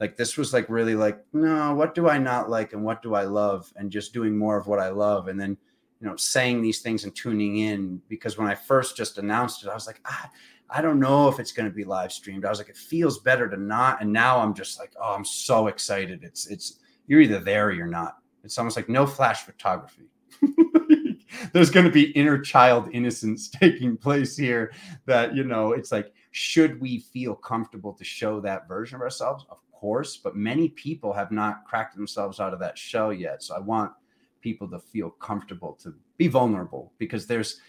Like 0.00 0.16
this 0.16 0.36
was 0.36 0.52
like 0.52 0.68
really 0.68 0.94
like, 0.94 1.18
no, 1.32 1.74
what 1.74 1.94
do 1.94 2.08
I 2.08 2.18
not 2.18 2.50
like 2.50 2.72
and 2.72 2.84
what 2.84 3.02
do 3.02 3.14
I 3.14 3.24
love? 3.24 3.72
And 3.76 3.90
just 3.90 4.12
doing 4.12 4.36
more 4.36 4.56
of 4.56 4.66
what 4.66 4.80
I 4.80 4.88
love. 4.88 5.28
And 5.28 5.40
then 5.40 5.56
you 6.04 6.10
know 6.10 6.16
saying 6.16 6.60
these 6.60 6.80
things 6.80 7.04
and 7.04 7.16
tuning 7.16 7.58
in 7.58 8.00
because 8.08 8.36
when 8.36 8.46
i 8.46 8.54
first 8.54 8.94
just 8.94 9.16
announced 9.16 9.64
it 9.64 9.70
i 9.70 9.74
was 9.74 9.86
like 9.86 10.00
ah, 10.04 10.30
i 10.68 10.82
don't 10.82 11.00
know 11.00 11.28
if 11.28 11.40
it's 11.40 11.52
going 11.52 11.68
to 11.68 11.74
be 11.74 11.82
live 11.82 12.12
streamed 12.12 12.44
i 12.44 12.50
was 12.50 12.58
like 12.58 12.68
it 12.68 12.76
feels 12.76 13.20
better 13.20 13.48
to 13.48 13.56
not 13.56 14.02
and 14.02 14.12
now 14.12 14.38
i'm 14.38 14.52
just 14.52 14.78
like 14.78 14.92
oh 15.00 15.14
i'm 15.14 15.24
so 15.24 15.68
excited 15.68 16.22
it's 16.22 16.46
it's 16.48 16.80
you're 17.06 17.22
either 17.22 17.38
there 17.38 17.68
or 17.68 17.72
you're 17.72 17.86
not 17.86 18.18
it's 18.44 18.58
almost 18.58 18.76
like 18.76 18.88
no 18.88 19.06
flash 19.06 19.44
photography 19.44 20.04
there's 21.54 21.70
going 21.70 21.86
to 21.86 21.92
be 21.92 22.10
inner 22.10 22.38
child 22.38 22.88
innocence 22.92 23.48
taking 23.60 23.96
place 23.96 24.36
here 24.36 24.72
that 25.06 25.34
you 25.34 25.42
know 25.42 25.72
it's 25.72 25.90
like 25.90 26.12
should 26.32 26.78
we 26.82 26.98
feel 26.98 27.34
comfortable 27.34 27.94
to 27.94 28.04
show 28.04 28.40
that 28.40 28.68
version 28.68 28.96
of 28.96 29.00
ourselves 29.00 29.46
of 29.48 29.56
course 29.84 30.16
but 30.16 30.34
many 30.34 30.70
people 30.70 31.12
have 31.12 31.30
not 31.30 31.62
cracked 31.66 31.94
themselves 31.94 32.40
out 32.40 32.54
of 32.54 32.58
that 32.58 32.78
shell 32.78 33.12
yet 33.12 33.42
so 33.42 33.54
i 33.54 33.58
want 33.58 33.92
people 34.40 34.66
to 34.66 34.78
feel 34.78 35.10
comfortable 35.10 35.74
to 35.74 35.94
be 36.16 36.26
vulnerable 36.26 36.90
because 36.96 37.26
there's 37.26 37.60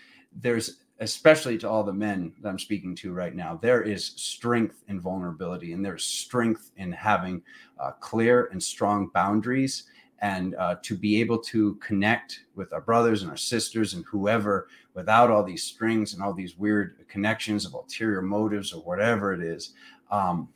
there's 0.41 0.77
especially 0.99 1.57
to 1.57 1.69
all 1.69 1.83
the 1.83 1.91
men 1.91 2.31
that 2.41 2.47
I'm 2.47 2.59
speaking 2.59 2.95
to 2.95 3.11
right 3.11 3.35
now, 3.35 3.59
there 3.61 3.81
is 3.81 4.13
strength 4.15 4.83
in 4.87 5.01
vulnerability 5.01 5.73
and 5.73 5.83
there's 5.83 6.05
strength 6.05 6.71
in 6.77 6.91
having 6.93 7.41
uh, 7.79 7.91
clear 7.91 8.47
and 8.53 8.63
strong 8.63 9.09
boundaries 9.13 9.83
and 10.19 10.55
uh, 10.55 10.77
to 10.83 10.95
be 10.95 11.19
able 11.19 11.37
to 11.37 11.75
connect 11.75 12.45
with 12.55 12.71
our 12.71 12.79
brothers 12.79 13.21
and 13.21 13.29
our 13.29 13.37
sisters 13.37 13.93
and 13.93 14.05
whoever 14.05 14.69
without 14.93 15.29
all 15.29 15.43
these 15.43 15.63
strings 15.63 16.13
and 16.13 16.23
all 16.23 16.33
these 16.33 16.57
weird 16.57 17.05
connections 17.09 17.65
of 17.65 17.73
ulterior 17.73 18.21
motives 18.21 18.71
or 18.71 18.81
whatever 18.83 19.33
it 19.33 19.41
is. 19.41 19.73
Um, 20.09 20.47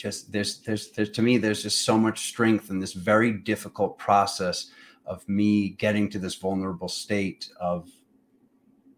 just 0.00 0.32
there's, 0.32 0.58
there's, 0.60 0.90
there's 0.92 1.10
to 1.10 1.22
me, 1.22 1.36
there's 1.36 1.62
just 1.62 1.82
so 1.82 1.98
much 1.98 2.28
strength 2.28 2.70
in 2.70 2.80
this 2.80 2.94
very 2.94 3.32
difficult 3.32 3.98
process 3.98 4.70
of 5.04 5.28
me 5.28 5.70
getting 5.70 6.08
to 6.08 6.18
this 6.18 6.36
vulnerable 6.36 6.88
state 6.88 7.50
of 7.60 7.90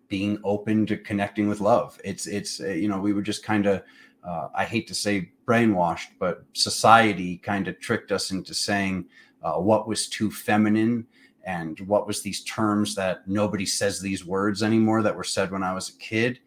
being 0.08 0.38
open 0.44 0.86
to 0.86 0.96
connecting 0.96 1.48
with 1.48 1.60
love. 1.60 1.98
It's 2.04 2.26
it's 2.26 2.60
uh, 2.60 2.68
you 2.68 2.88
know 2.88 3.00
we 3.00 3.12
were 3.12 3.22
just 3.22 3.42
kind 3.42 3.66
of 3.66 3.82
uh, 4.22 4.48
I 4.54 4.64
hate 4.64 4.86
to 4.88 4.94
say 4.94 5.32
brainwashed, 5.46 6.10
but 6.20 6.44
society 6.52 7.38
kind 7.38 7.66
of 7.66 7.80
tricked 7.80 8.12
us 8.12 8.30
into 8.30 8.54
saying 8.54 9.06
uh, 9.42 9.54
what 9.54 9.88
was 9.88 10.08
too 10.08 10.30
feminine 10.30 11.06
and 11.44 11.80
what 11.80 12.06
was 12.06 12.22
these 12.22 12.44
terms 12.44 12.94
that 12.94 13.26
nobody 13.26 13.66
says 13.66 14.00
these 14.00 14.24
words 14.24 14.62
anymore 14.62 15.02
that 15.02 15.16
were 15.16 15.24
said 15.24 15.50
when 15.50 15.64
I 15.64 15.72
was 15.72 15.88
a 15.88 15.98
kid. 15.98 16.38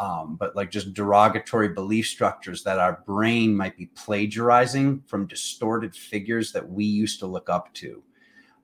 Um, 0.00 0.36
but 0.36 0.56
like 0.56 0.70
just 0.70 0.94
derogatory 0.94 1.68
belief 1.68 2.06
structures 2.06 2.64
that 2.64 2.78
our 2.78 3.02
brain 3.06 3.54
might 3.54 3.76
be 3.76 3.90
plagiarizing 3.94 5.02
from 5.06 5.26
distorted 5.26 5.94
figures 5.94 6.52
that 6.52 6.66
we 6.66 6.86
used 6.86 7.20
to 7.20 7.26
look 7.26 7.50
up 7.50 7.72
to. 7.74 8.02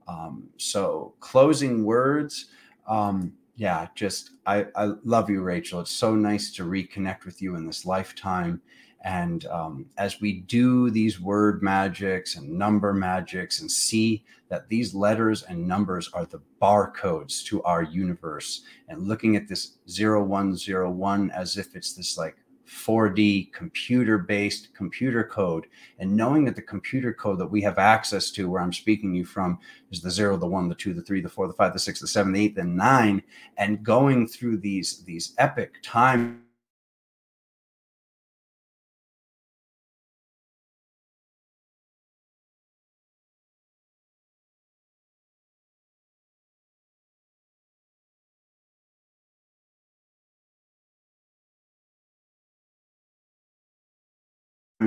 Um, 0.08 0.48
so 0.56 1.12
closing 1.20 1.84
words. 1.84 2.46
Um, 2.88 3.34
yeah, 3.54 3.88
just 3.94 4.30
I, 4.46 4.66
I 4.74 4.92
love 5.04 5.28
you, 5.28 5.42
Rachel. 5.42 5.80
It's 5.80 5.90
so 5.90 6.14
nice 6.14 6.50
to 6.52 6.64
reconnect 6.64 7.26
with 7.26 7.42
you 7.42 7.56
in 7.56 7.66
this 7.66 7.84
lifetime. 7.84 8.62
And 9.06 9.46
um, 9.46 9.86
as 9.98 10.20
we 10.20 10.40
do 10.40 10.90
these 10.90 11.20
word 11.20 11.62
magics 11.62 12.34
and 12.34 12.50
number 12.50 12.92
magics 12.92 13.60
and 13.60 13.70
see 13.70 14.24
that 14.48 14.68
these 14.68 14.94
letters 14.94 15.44
and 15.44 15.66
numbers 15.66 16.10
are 16.12 16.26
the 16.26 16.42
barcodes 16.60 17.44
to 17.44 17.62
our 17.62 17.84
universe, 17.84 18.64
and 18.88 19.06
looking 19.06 19.36
at 19.36 19.46
this 19.46 19.78
0101 19.86 21.30
as 21.30 21.56
if 21.56 21.76
it's 21.76 21.92
this 21.92 22.18
like 22.18 22.36
4D 22.66 23.52
computer 23.52 24.18
based 24.18 24.74
computer 24.74 25.22
code 25.22 25.68
and 26.00 26.16
knowing 26.16 26.44
that 26.44 26.56
the 26.56 26.62
computer 26.62 27.12
code 27.12 27.38
that 27.38 27.46
we 27.46 27.62
have 27.62 27.78
access 27.78 28.32
to 28.32 28.50
where 28.50 28.60
I'm 28.60 28.72
speaking 28.72 29.14
you 29.14 29.24
from 29.24 29.60
is 29.92 30.00
the 30.00 30.10
zero, 30.10 30.36
the 30.36 30.48
one, 30.48 30.68
the 30.68 30.74
two, 30.74 30.92
the 30.92 31.02
three, 31.02 31.20
the 31.20 31.28
four, 31.28 31.46
the 31.46 31.52
five, 31.52 31.72
the 31.72 31.78
six, 31.78 32.00
the 32.00 32.08
seven, 32.08 32.32
the 32.32 32.44
eight, 32.46 32.56
the 32.56 32.64
nine, 32.64 33.22
and 33.56 33.84
going 33.84 34.26
through 34.26 34.56
these 34.56 35.04
these 35.04 35.32
epic 35.38 35.74
time 35.84 36.42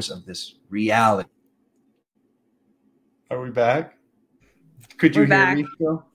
of 0.07 0.25
this 0.25 0.55
reality. 0.69 1.29
Are 3.29 3.41
we 3.41 3.49
back? 3.49 3.97
Could 4.97 5.15
you 5.15 5.23
We're 5.23 5.27
hear 5.27 5.35
back. 5.35 5.57
me 5.57 5.65
still? 5.75 6.05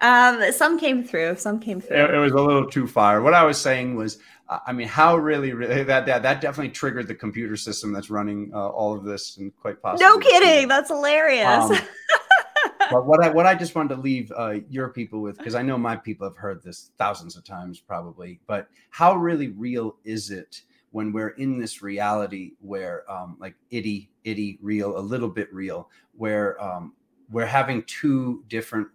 Um, 0.00 0.50
some 0.52 0.78
came 0.78 1.04
through. 1.04 1.36
Some 1.36 1.60
came 1.60 1.80
through. 1.80 1.96
It, 1.96 2.14
it, 2.14 2.18
was 2.18 2.32
a 2.32 2.40
little 2.40 2.68
too 2.68 2.86
far. 2.88 3.20
What 3.22 3.34
I 3.34 3.44
was 3.44 3.58
saying 3.60 3.94
was, 3.94 4.18
uh, 4.48 4.58
I 4.66 4.72
mean, 4.72 4.88
how 4.88 5.16
really, 5.16 5.52
really 5.52 5.84
that 5.84 6.06
that 6.06 6.22
that 6.22 6.40
definitely 6.40 6.72
triggered 6.72 7.06
the 7.06 7.14
computer 7.14 7.56
system 7.56 7.92
that's 7.92 8.10
running 8.10 8.50
uh, 8.52 8.68
all 8.68 8.96
of 8.96 9.04
this, 9.04 9.36
and 9.36 9.56
quite 9.56 9.80
possibly. 9.80 10.04
No 10.04 10.18
kidding. 10.18 10.66
That's 10.66 10.90
hilarious. 10.90 11.46
Um, 11.46 11.78
but 12.90 13.06
what 13.06 13.22
I 13.22 13.28
what 13.28 13.46
I 13.46 13.54
just 13.54 13.76
wanted 13.76 13.94
to 13.94 14.00
leave 14.00 14.32
uh, 14.36 14.56
your 14.68 14.88
people 14.88 15.20
with, 15.20 15.38
because 15.38 15.54
I 15.54 15.62
know 15.62 15.78
my 15.78 15.94
people 15.94 16.26
have 16.26 16.36
heard 16.36 16.64
this 16.64 16.90
thousands 16.98 17.36
of 17.36 17.44
times 17.44 17.78
probably, 17.78 18.40
but 18.48 18.68
how 18.90 19.14
really 19.14 19.48
real 19.48 19.96
is 20.04 20.30
it? 20.32 20.62
When 20.92 21.12
we're 21.12 21.30
in 21.30 21.58
this 21.58 21.82
reality 21.82 22.52
where 22.60 23.10
um, 23.10 23.36
like 23.40 23.54
itty 23.70 24.10
itty 24.24 24.58
real 24.62 24.96
a 24.96 25.00
little 25.00 25.28
bit 25.28 25.52
real 25.52 25.90
where 26.16 26.62
um, 26.62 26.94
we're 27.30 27.46
having 27.46 27.82
two 27.84 28.44
different 28.48 28.86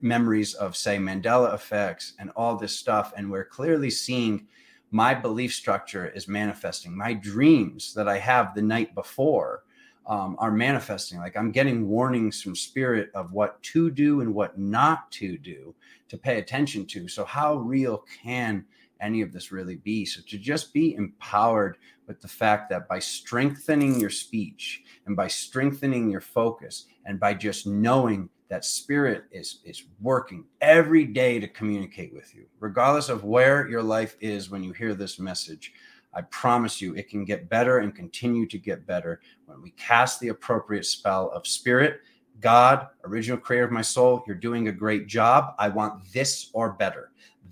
memories 0.00 0.54
of 0.54 0.76
say 0.76 0.96
mandela 0.96 1.54
effects 1.54 2.14
and 2.18 2.30
all 2.36 2.56
this 2.56 2.76
stuff 2.76 3.12
and 3.16 3.30
we're 3.30 3.44
clearly 3.44 3.90
seeing 3.90 4.46
my 4.90 5.14
belief 5.14 5.52
structure 5.54 6.08
is 6.08 6.28
manifesting. 6.28 6.96
My 6.96 7.12
dreams 7.12 7.92
that 7.94 8.08
i 8.08 8.18
have 8.18 8.54
the 8.54 8.62
night 8.62 8.94
before 8.94 9.64
um, 10.06 10.36
are 10.38 10.50
manifesting. 10.50 11.18
Like 11.18 11.36
i'm 11.36 11.50
getting 11.50 11.88
warnings 11.88 12.42
from 12.42 12.56
spirit 12.56 13.10
of 13.14 13.32
what 13.32 13.62
to 13.64 13.90
do 13.90 14.20
and 14.20 14.34
what 14.34 14.58
not 14.58 15.10
to 15.12 15.36
do 15.36 15.74
to 16.08 16.16
pay 16.16 16.38
attention 16.38 16.86
to. 16.86 17.08
So 17.08 17.24
how 17.24 17.56
real 17.56 18.04
can 18.22 18.64
any 19.00 19.22
of 19.22 19.32
this 19.32 19.52
really 19.52 19.76
be. 19.76 20.04
So 20.04 20.20
to 20.28 20.38
just 20.38 20.72
be 20.72 20.94
empowered 20.94 21.78
with 22.06 22.20
the 22.20 22.28
fact 22.28 22.70
that 22.70 22.88
by 22.88 22.98
strengthening 22.98 24.00
your 24.00 24.10
speech 24.10 24.82
and 25.06 25.16
by 25.16 25.28
strengthening 25.28 26.10
your 26.10 26.20
focus 26.20 26.86
and 27.04 27.20
by 27.20 27.34
just 27.34 27.66
knowing 27.66 28.28
that 28.48 28.64
spirit 28.64 29.24
is 29.30 29.60
is 29.64 29.84
working 30.00 30.44
every 30.60 31.04
day 31.04 31.38
to 31.38 31.46
communicate 31.46 32.14
with 32.14 32.34
you 32.34 32.46
regardless 32.60 33.10
of 33.10 33.24
where 33.24 33.68
your 33.68 33.82
life 33.82 34.16
is 34.20 34.48
when 34.48 34.62
you 34.64 34.72
hear 34.72 34.94
this 34.94 35.18
message 35.18 35.74
i 36.14 36.22
promise 36.22 36.80
you 36.80 36.94
it 36.94 37.10
can 37.10 37.26
get 37.26 37.50
better 37.50 37.80
and 37.80 37.94
continue 37.94 38.46
to 38.46 38.56
get 38.56 38.86
better 38.86 39.20
when 39.44 39.60
we 39.62 39.70
cast 39.72 40.20
the 40.20 40.28
appropriate 40.28 40.84
spell 40.84 41.30
of 41.30 41.46
spirit. 41.46 42.00
God 42.40 42.86
original 43.04 43.38
creator 43.38 43.64
of 43.64 43.72
my 43.72 43.82
soul 43.82 44.22
you're 44.26 44.36
doing 44.36 44.68
a 44.68 44.72
great 44.72 45.08
job. 45.08 45.54
I 45.58 45.68
want 45.68 46.12
this 46.12 46.50
or 46.52 46.72
better 46.72 47.07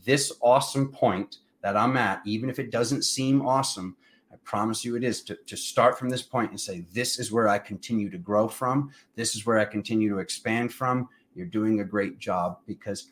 this 0.07 0.33
awesome 0.41 0.91
point 0.91 1.39
that 1.62 1.77
I'm 1.77 1.97
at, 1.97 2.23
even 2.24 2.49
if 2.49 2.59
it 2.59 2.70
doesn't 2.70 3.03
seem 3.03 3.45
awesome, 3.45 3.97
I 4.33 4.37
promise 4.45 4.85
you 4.85 4.97
it 4.97 5.05
is 5.05 5.23
to, 5.24 5.37
to 5.47 5.57
start 5.57 5.99
from 5.99 6.09
this 6.09 6.23
point 6.23 6.51
and 6.51 6.61
say, 6.61 6.87
this 6.93 7.19
is 7.19 7.33
where 7.33 7.49
I 7.49 7.59
continue 7.59 8.09
to 8.11 8.19
grow 8.19 8.49
from. 8.49 8.91
This 9.16 9.35
is 9.35 9.45
where 9.45 9.59
I 9.59 9.65
continue 9.65 10.09
to 10.09 10.19
expand 10.19 10.73
from. 10.73 11.09
You're 11.35 11.47
doing 11.47 11.81
a 11.81 11.85
great 11.85 12.19
job 12.19 12.59
because 12.66 13.11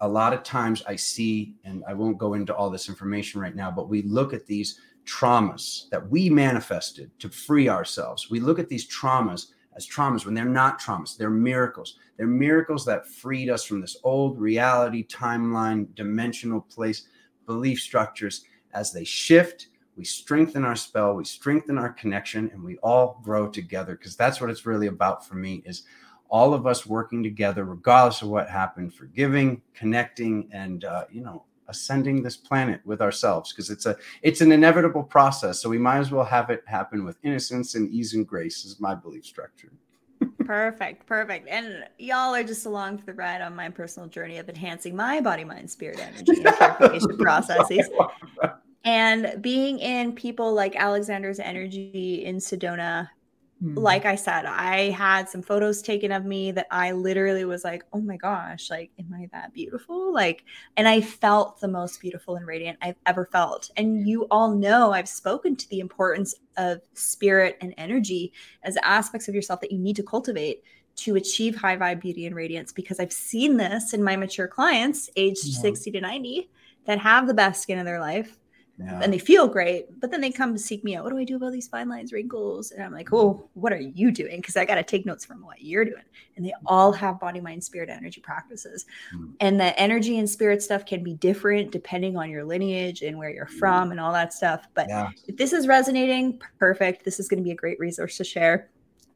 a 0.00 0.08
lot 0.08 0.32
of 0.32 0.44
times 0.44 0.82
I 0.86 0.96
see, 0.96 1.54
and 1.64 1.82
I 1.88 1.92
won't 1.92 2.18
go 2.18 2.34
into 2.34 2.54
all 2.54 2.70
this 2.70 2.88
information 2.88 3.40
right 3.40 3.56
now, 3.56 3.70
but 3.70 3.88
we 3.88 4.02
look 4.02 4.32
at 4.32 4.46
these 4.46 4.80
traumas 5.04 5.88
that 5.90 6.08
we 6.08 6.30
manifested 6.30 7.10
to 7.18 7.28
free 7.28 7.68
ourselves. 7.68 8.30
We 8.30 8.40
look 8.40 8.58
at 8.58 8.68
these 8.68 8.88
traumas 8.88 9.48
as 9.78 9.88
traumas 9.88 10.24
when 10.24 10.34
they're 10.34 10.44
not 10.44 10.80
traumas, 10.80 11.16
they're 11.16 11.30
miracles. 11.30 11.98
They're 12.16 12.26
miracles 12.26 12.84
that 12.86 13.06
freed 13.06 13.48
us 13.48 13.62
from 13.64 13.80
this 13.80 13.96
old 14.02 14.40
reality, 14.40 15.06
timeline, 15.06 15.94
dimensional 15.94 16.62
place 16.62 17.06
belief 17.46 17.78
structures. 17.78 18.44
As 18.74 18.92
they 18.92 19.04
shift, 19.04 19.68
we 19.96 20.04
strengthen 20.04 20.64
our 20.64 20.74
spell, 20.74 21.14
we 21.14 21.24
strengthen 21.24 21.78
our 21.78 21.92
connection, 21.92 22.50
and 22.52 22.62
we 22.62 22.76
all 22.78 23.20
grow 23.22 23.48
together 23.48 23.94
because 23.94 24.16
that's 24.16 24.40
what 24.40 24.50
it's 24.50 24.66
really 24.66 24.88
about 24.88 25.24
for 25.24 25.36
me 25.36 25.62
is 25.64 25.84
all 26.28 26.54
of 26.54 26.66
us 26.66 26.84
working 26.84 27.22
together, 27.22 27.64
regardless 27.64 28.20
of 28.20 28.28
what 28.28 28.50
happened, 28.50 28.92
forgiving, 28.92 29.62
connecting, 29.74 30.48
and 30.52 30.84
uh, 30.84 31.04
you 31.10 31.22
know, 31.22 31.44
ascending 31.68 32.22
this 32.22 32.36
planet 32.36 32.80
with 32.84 33.00
ourselves 33.00 33.52
because 33.52 33.70
it's 33.70 33.86
a 33.86 33.96
it's 34.22 34.40
an 34.40 34.52
inevitable 34.52 35.02
process. 35.02 35.60
So 35.60 35.68
we 35.68 35.78
might 35.78 35.98
as 35.98 36.10
well 36.10 36.24
have 36.24 36.50
it 36.50 36.62
happen 36.66 37.04
with 37.04 37.18
innocence 37.22 37.74
and 37.74 37.90
ease 37.90 38.14
and 38.14 38.26
grace 38.26 38.64
is 38.64 38.80
my 38.80 38.94
belief 38.94 39.24
structure. 39.24 39.70
Perfect, 40.44 41.06
perfect. 41.06 41.46
And 41.46 41.84
y'all 41.98 42.34
are 42.34 42.42
just 42.42 42.64
along 42.64 42.98
for 42.98 43.04
the 43.04 43.12
ride 43.12 43.42
on 43.42 43.54
my 43.54 43.68
personal 43.68 44.08
journey 44.08 44.38
of 44.38 44.48
enhancing 44.48 44.96
my 44.96 45.20
body, 45.20 45.44
mind, 45.44 45.70
spirit, 45.70 46.00
energy, 46.00 46.42
and 46.42 46.56
purification 46.56 47.18
processes. 47.18 47.88
And 48.84 49.42
being 49.42 49.78
in 49.78 50.14
people 50.14 50.54
like 50.54 50.74
Alexander's 50.74 51.38
energy 51.38 52.24
in 52.24 52.36
Sedona 52.36 53.10
Mm-hmm. 53.62 53.78
Like 53.78 54.04
I 54.04 54.14
said, 54.14 54.46
I 54.46 54.90
had 54.90 55.28
some 55.28 55.42
photos 55.42 55.82
taken 55.82 56.12
of 56.12 56.24
me 56.24 56.52
that 56.52 56.68
I 56.70 56.92
literally 56.92 57.44
was 57.44 57.64
like, 57.64 57.84
oh 57.92 58.00
my 58.00 58.16
gosh, 58.16 58.70
like, 58.70 58.92
am 59.00 59.12
I 59.12 59.28
that 59.32 59.52
beautiful? 59.52 60.14
Like, 60.14 60.44
and 60.76 60.86
I 60.86 61.00
felt 61.00 61.60
the 61.60 61.66
most 61.66 62.00
beautiful 62.00 62.36
and 62.36 62.46
radiant 62.46 62.78
I've 62.82 62.98
ever 63.06 63.26
felt. 63.26 63.70
And 63.76 64.06
you 64.06 64.28
all 64.30 64.54
know 64.54 64.92
I've 64.92 65.08
spoken 65.08 65.56
to 65.56 65.68
the 65.70 65.80
importance 65.80 66.36
of 66.56 66.82
spirit 66.94 67.58
and 67.60 67.74
energy 67.78 68.32
as 68.62 68.76
aspects 68.84 69.26
of 69.26 69.34
yourself 69.34 69.60
that 69.62 69.72
you 69.72 69.78
need 69.78 69.96
to 69.96 70.04
cultivate 70.04 70.62
to 70.96 71.16
achieve 71.16 71.56
high 71.56 71.76
vibe 71.76 72.00
beauty 72.00 72.26
and 72.26 72.36
radiance 72.36 72.72
because 72.72 73.00
I've 73.00 73.12
seen 73.12 73.56
this 73.56 73.92
in 73.92 74.02
my 74.02 74.16
mature 74.16 74.48
clients 74.48 75.10
aged 75.16 75.46
yeah. 75.46 75.60
60 75.60 75.90
to 75.92 76.00
90 76.00 76.50
that 76.86 76.98
have 76.98 77.26
the 77.26 77.34
best 77.34 77.62
skin 77.62 77.78
of 77.78 77.84
their 77.84 78.00
life 78.00 78.38
yeah. 78.78 79.00
and 79.02 79.12
they 79.12 79.18
feel 79.18 79.48
great, 79.48 80.00
but 80.00 80.10
then 80.10 80.20
they 80.20 80.30
come 80.30 80.52
to 80.52 80.58
seek 80.58 80.84
me 80.84 80.94
out. 80.94 81.04
What 81.04 81.10
do 81.10 81.18
I 81.18 81.24
do 81.24 81.36
about 81.36 81.52
these 81.52 81.66
fine 81.66 81.88
lines, 81.88 82.12
wrinkles? 82.12 82.70
And 82.70 82.82
I'm 82.82 82.92
like, 82.92 83.12
oh, 83.12 83.48
what 83.54 83.72
are 83.72 83.80
you 83.80 84.12
doing? 84.12 84.36
Because 84.36 84.56
I 84.56 84.64
got 84.64 84.76
to 84.76 84.82
take 84.82 85.04
notes 85.04 85.24
from 85.24 85.44
what 85.44 85.62
you're 85.62 85.84
doing. 85.84 86.02
And 86.36 86.46
they 86.46 86.54
all 86.66 86.92
have 86.92 87.18
body, 87.18 87.40
mind, 87.40 87.64
spirit, 87.64 87.88
energy 87.88 88.20
practices. 88.20 88.86
Mm. 89.14 89.32
And 89.40 89.60
the 89.60 89.78
energy 89.78 90.18
and 90.18 90.30
spirit 90.30 90.62
stuff 90.62 90.86
can 90.86 91.02
be 91.02 91.14
different 91.14 91.72
depending 91.72 92.16
on 92.16 92.30
your 92.30 92.44
lineage 92.44 93.02
and 93.02 93.18
where 93.18 93.30
you're 93.30 93.46
mm. 93.46 93.58
from 93.58 93.90
and 93.90 93.98
all 93.98 94.12
that 94.12 94.32
stuff. 94.32 94.68
But 94.74 94.88
yeah. 94.88 95.10
if 95.26 95.36
this 95.36 95.52
is 95.52 95.66
resonating, 95.66 96.40
perfect. 96.58 97.04
This 97.04 97.18
is 97.18 97.28
going 97.28 97.38
to 97.38 97.44
be 97.44 97.52
a 97.52 97.56
great 97.56 97.80
resource 97.80 98.16
to 98.18 98.24
share. 98.24 98.68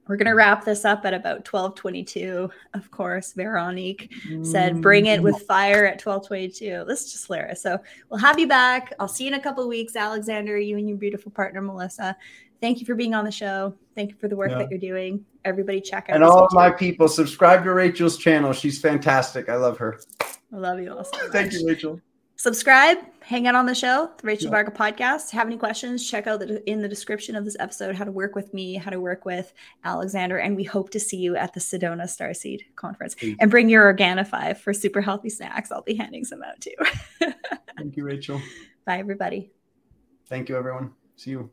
We're 0.09 0.17
going 0.17 0.27
to 0.27 0.35
wrap 0.35 0.65
this 0.65 0.85
up 0.85 1.05
at 1.05 1.15
about 1.15 1.47
1222. 1.47 2.51
Of 2.75 2.91
course, 2.91 3.35
Veronique 3.35 4.13
said, 4.43 4.73
mm-hmm. 4.73 4.81
bring 4.81 5.07
it 5.07 5.23
with 5.23 5.43
fire 5.43 5.87
at 5.87 6.05
1222. 6.05 6.85
This 6.89 7.05
is 7.05 7.13
just 7.13 7.27
hilarious. 7.27 7.63
So 7.63 7.79
we'll 8.11 8.19
have 8.19 8.39
you 8.39 8.49
back. 8.49 8.93
I'll 8.99 9.09
see 9.09 9.25
you 9.25 9.29
in 9.29 9.35
a 9.35 9.43
couple 9.43 9.67
weeks. 9.69 9.95
Alexander, 9.95 10.59
you 10.59 10.77
and 10.77 10.89
your 10.89 10.99
beautiful 10.99 11.31
partner, 11.31 11.63
Melissa. 11.63 12.17
Thank 12.61 12.81
you 12.81 12.87
for 12.87 12.95
being 12.95 13.15
on 13.15 13.25
the 13.25 13.33
show. 13.33 13.75
Thank 13.95 14.11
you 14.11 14.17
for 14.17 14.29
the 14.29 14.37
work 14.37 14.51
yeah. 14.51 14.59
that 14.59 14.71
you're 14.71 14.79
doing. 14.79 15.25
Everybody 15.45 15.81
check 15.81 16.09
out. 16.09 16.17
And 16.17 16.25
all 16.25 16.45
of 16.45 16.53
my 16.53 16.71
people, 16.71 17.09
subscribe 17.09 17.65
to 17.65 17.73
Rachel's 17.73 18.19
channel. 18.19 18.53
She's 18.53 18.81
fantastic. 18.81 19.49
I 19.49 19.57
love 19.57 19.79
her. 19.79 20.01
I 20.21 20.57
love 20.57 20.81
you 20.81 20.93
also. 20.93 21.17
Thank 21.31 21.53
you, 21.53 21.67
Rachel 21.67 22.01
subscribe, 22.43 22.99
hang 23.21 23.47
out 23.47 23.55
on 23.55 23.67
the 23.67 23.75
show, 23.75 24.11
the 24.19 24.27
Rachel 24.27 24.47
yeah. 24.47 24.51
Varga 24.51 24.73
podcast. 24.73 25.31
Have 25.31 25.47
any 25.47 25.57
questions? 25.57 26.11
Check 26.11 26.27
out 26.27 26.41
the, 26.41 26.69
in 26.69 26.83
the 26.83 26.89
description 26.89 27.37
of 27.37 27.45
this 27.45 27.57
episode 27.61 27.95
how 27.95 28.03
to 28.03 28.11
work 28.11 28.35
with 28.35 28.53
me, 28.53 28.75
how 28.75 28.91
to 28.91 28.99
work 28.99 29.25
with 29.25 29.53
Alexander, 29.85 30.39
and 30.39 30.57
we 30.57 30.65
hope 30.65 30.91
to 30.91 30.99
see 30.99 31.19
you 31.19 31.37
at 31.37 31.55
the 31.55 31.61
Sedona 31.61 32.03
Starseed 32.03 32.63
conference. 32.75 33.15
And 33.39 33.49
bring 33.49 33.69
your 33.69 33.95
Organifi 33.95 34.57
for 34.57 34.75
super 34.75 35.01
healthy 35.01 35.31
snacks. 35.31 35.71
I'll 35.71 35.83
be 35.83 35.95
handing 35.95 36.25
some 36.25 36.43
out 36.43 36.61
too. 36.61 36.75
Thank 37.79 37.97
you, 37.97 38.05
Rachel. 38.05 38.43
Bye, 38.87 38.99
everybody. 38.99 39.53
Thank 40.27 40.49
you, 40.49 40.57
everyone. 40.57 40.91
See 41.15 41.31
you. 41.31 41.53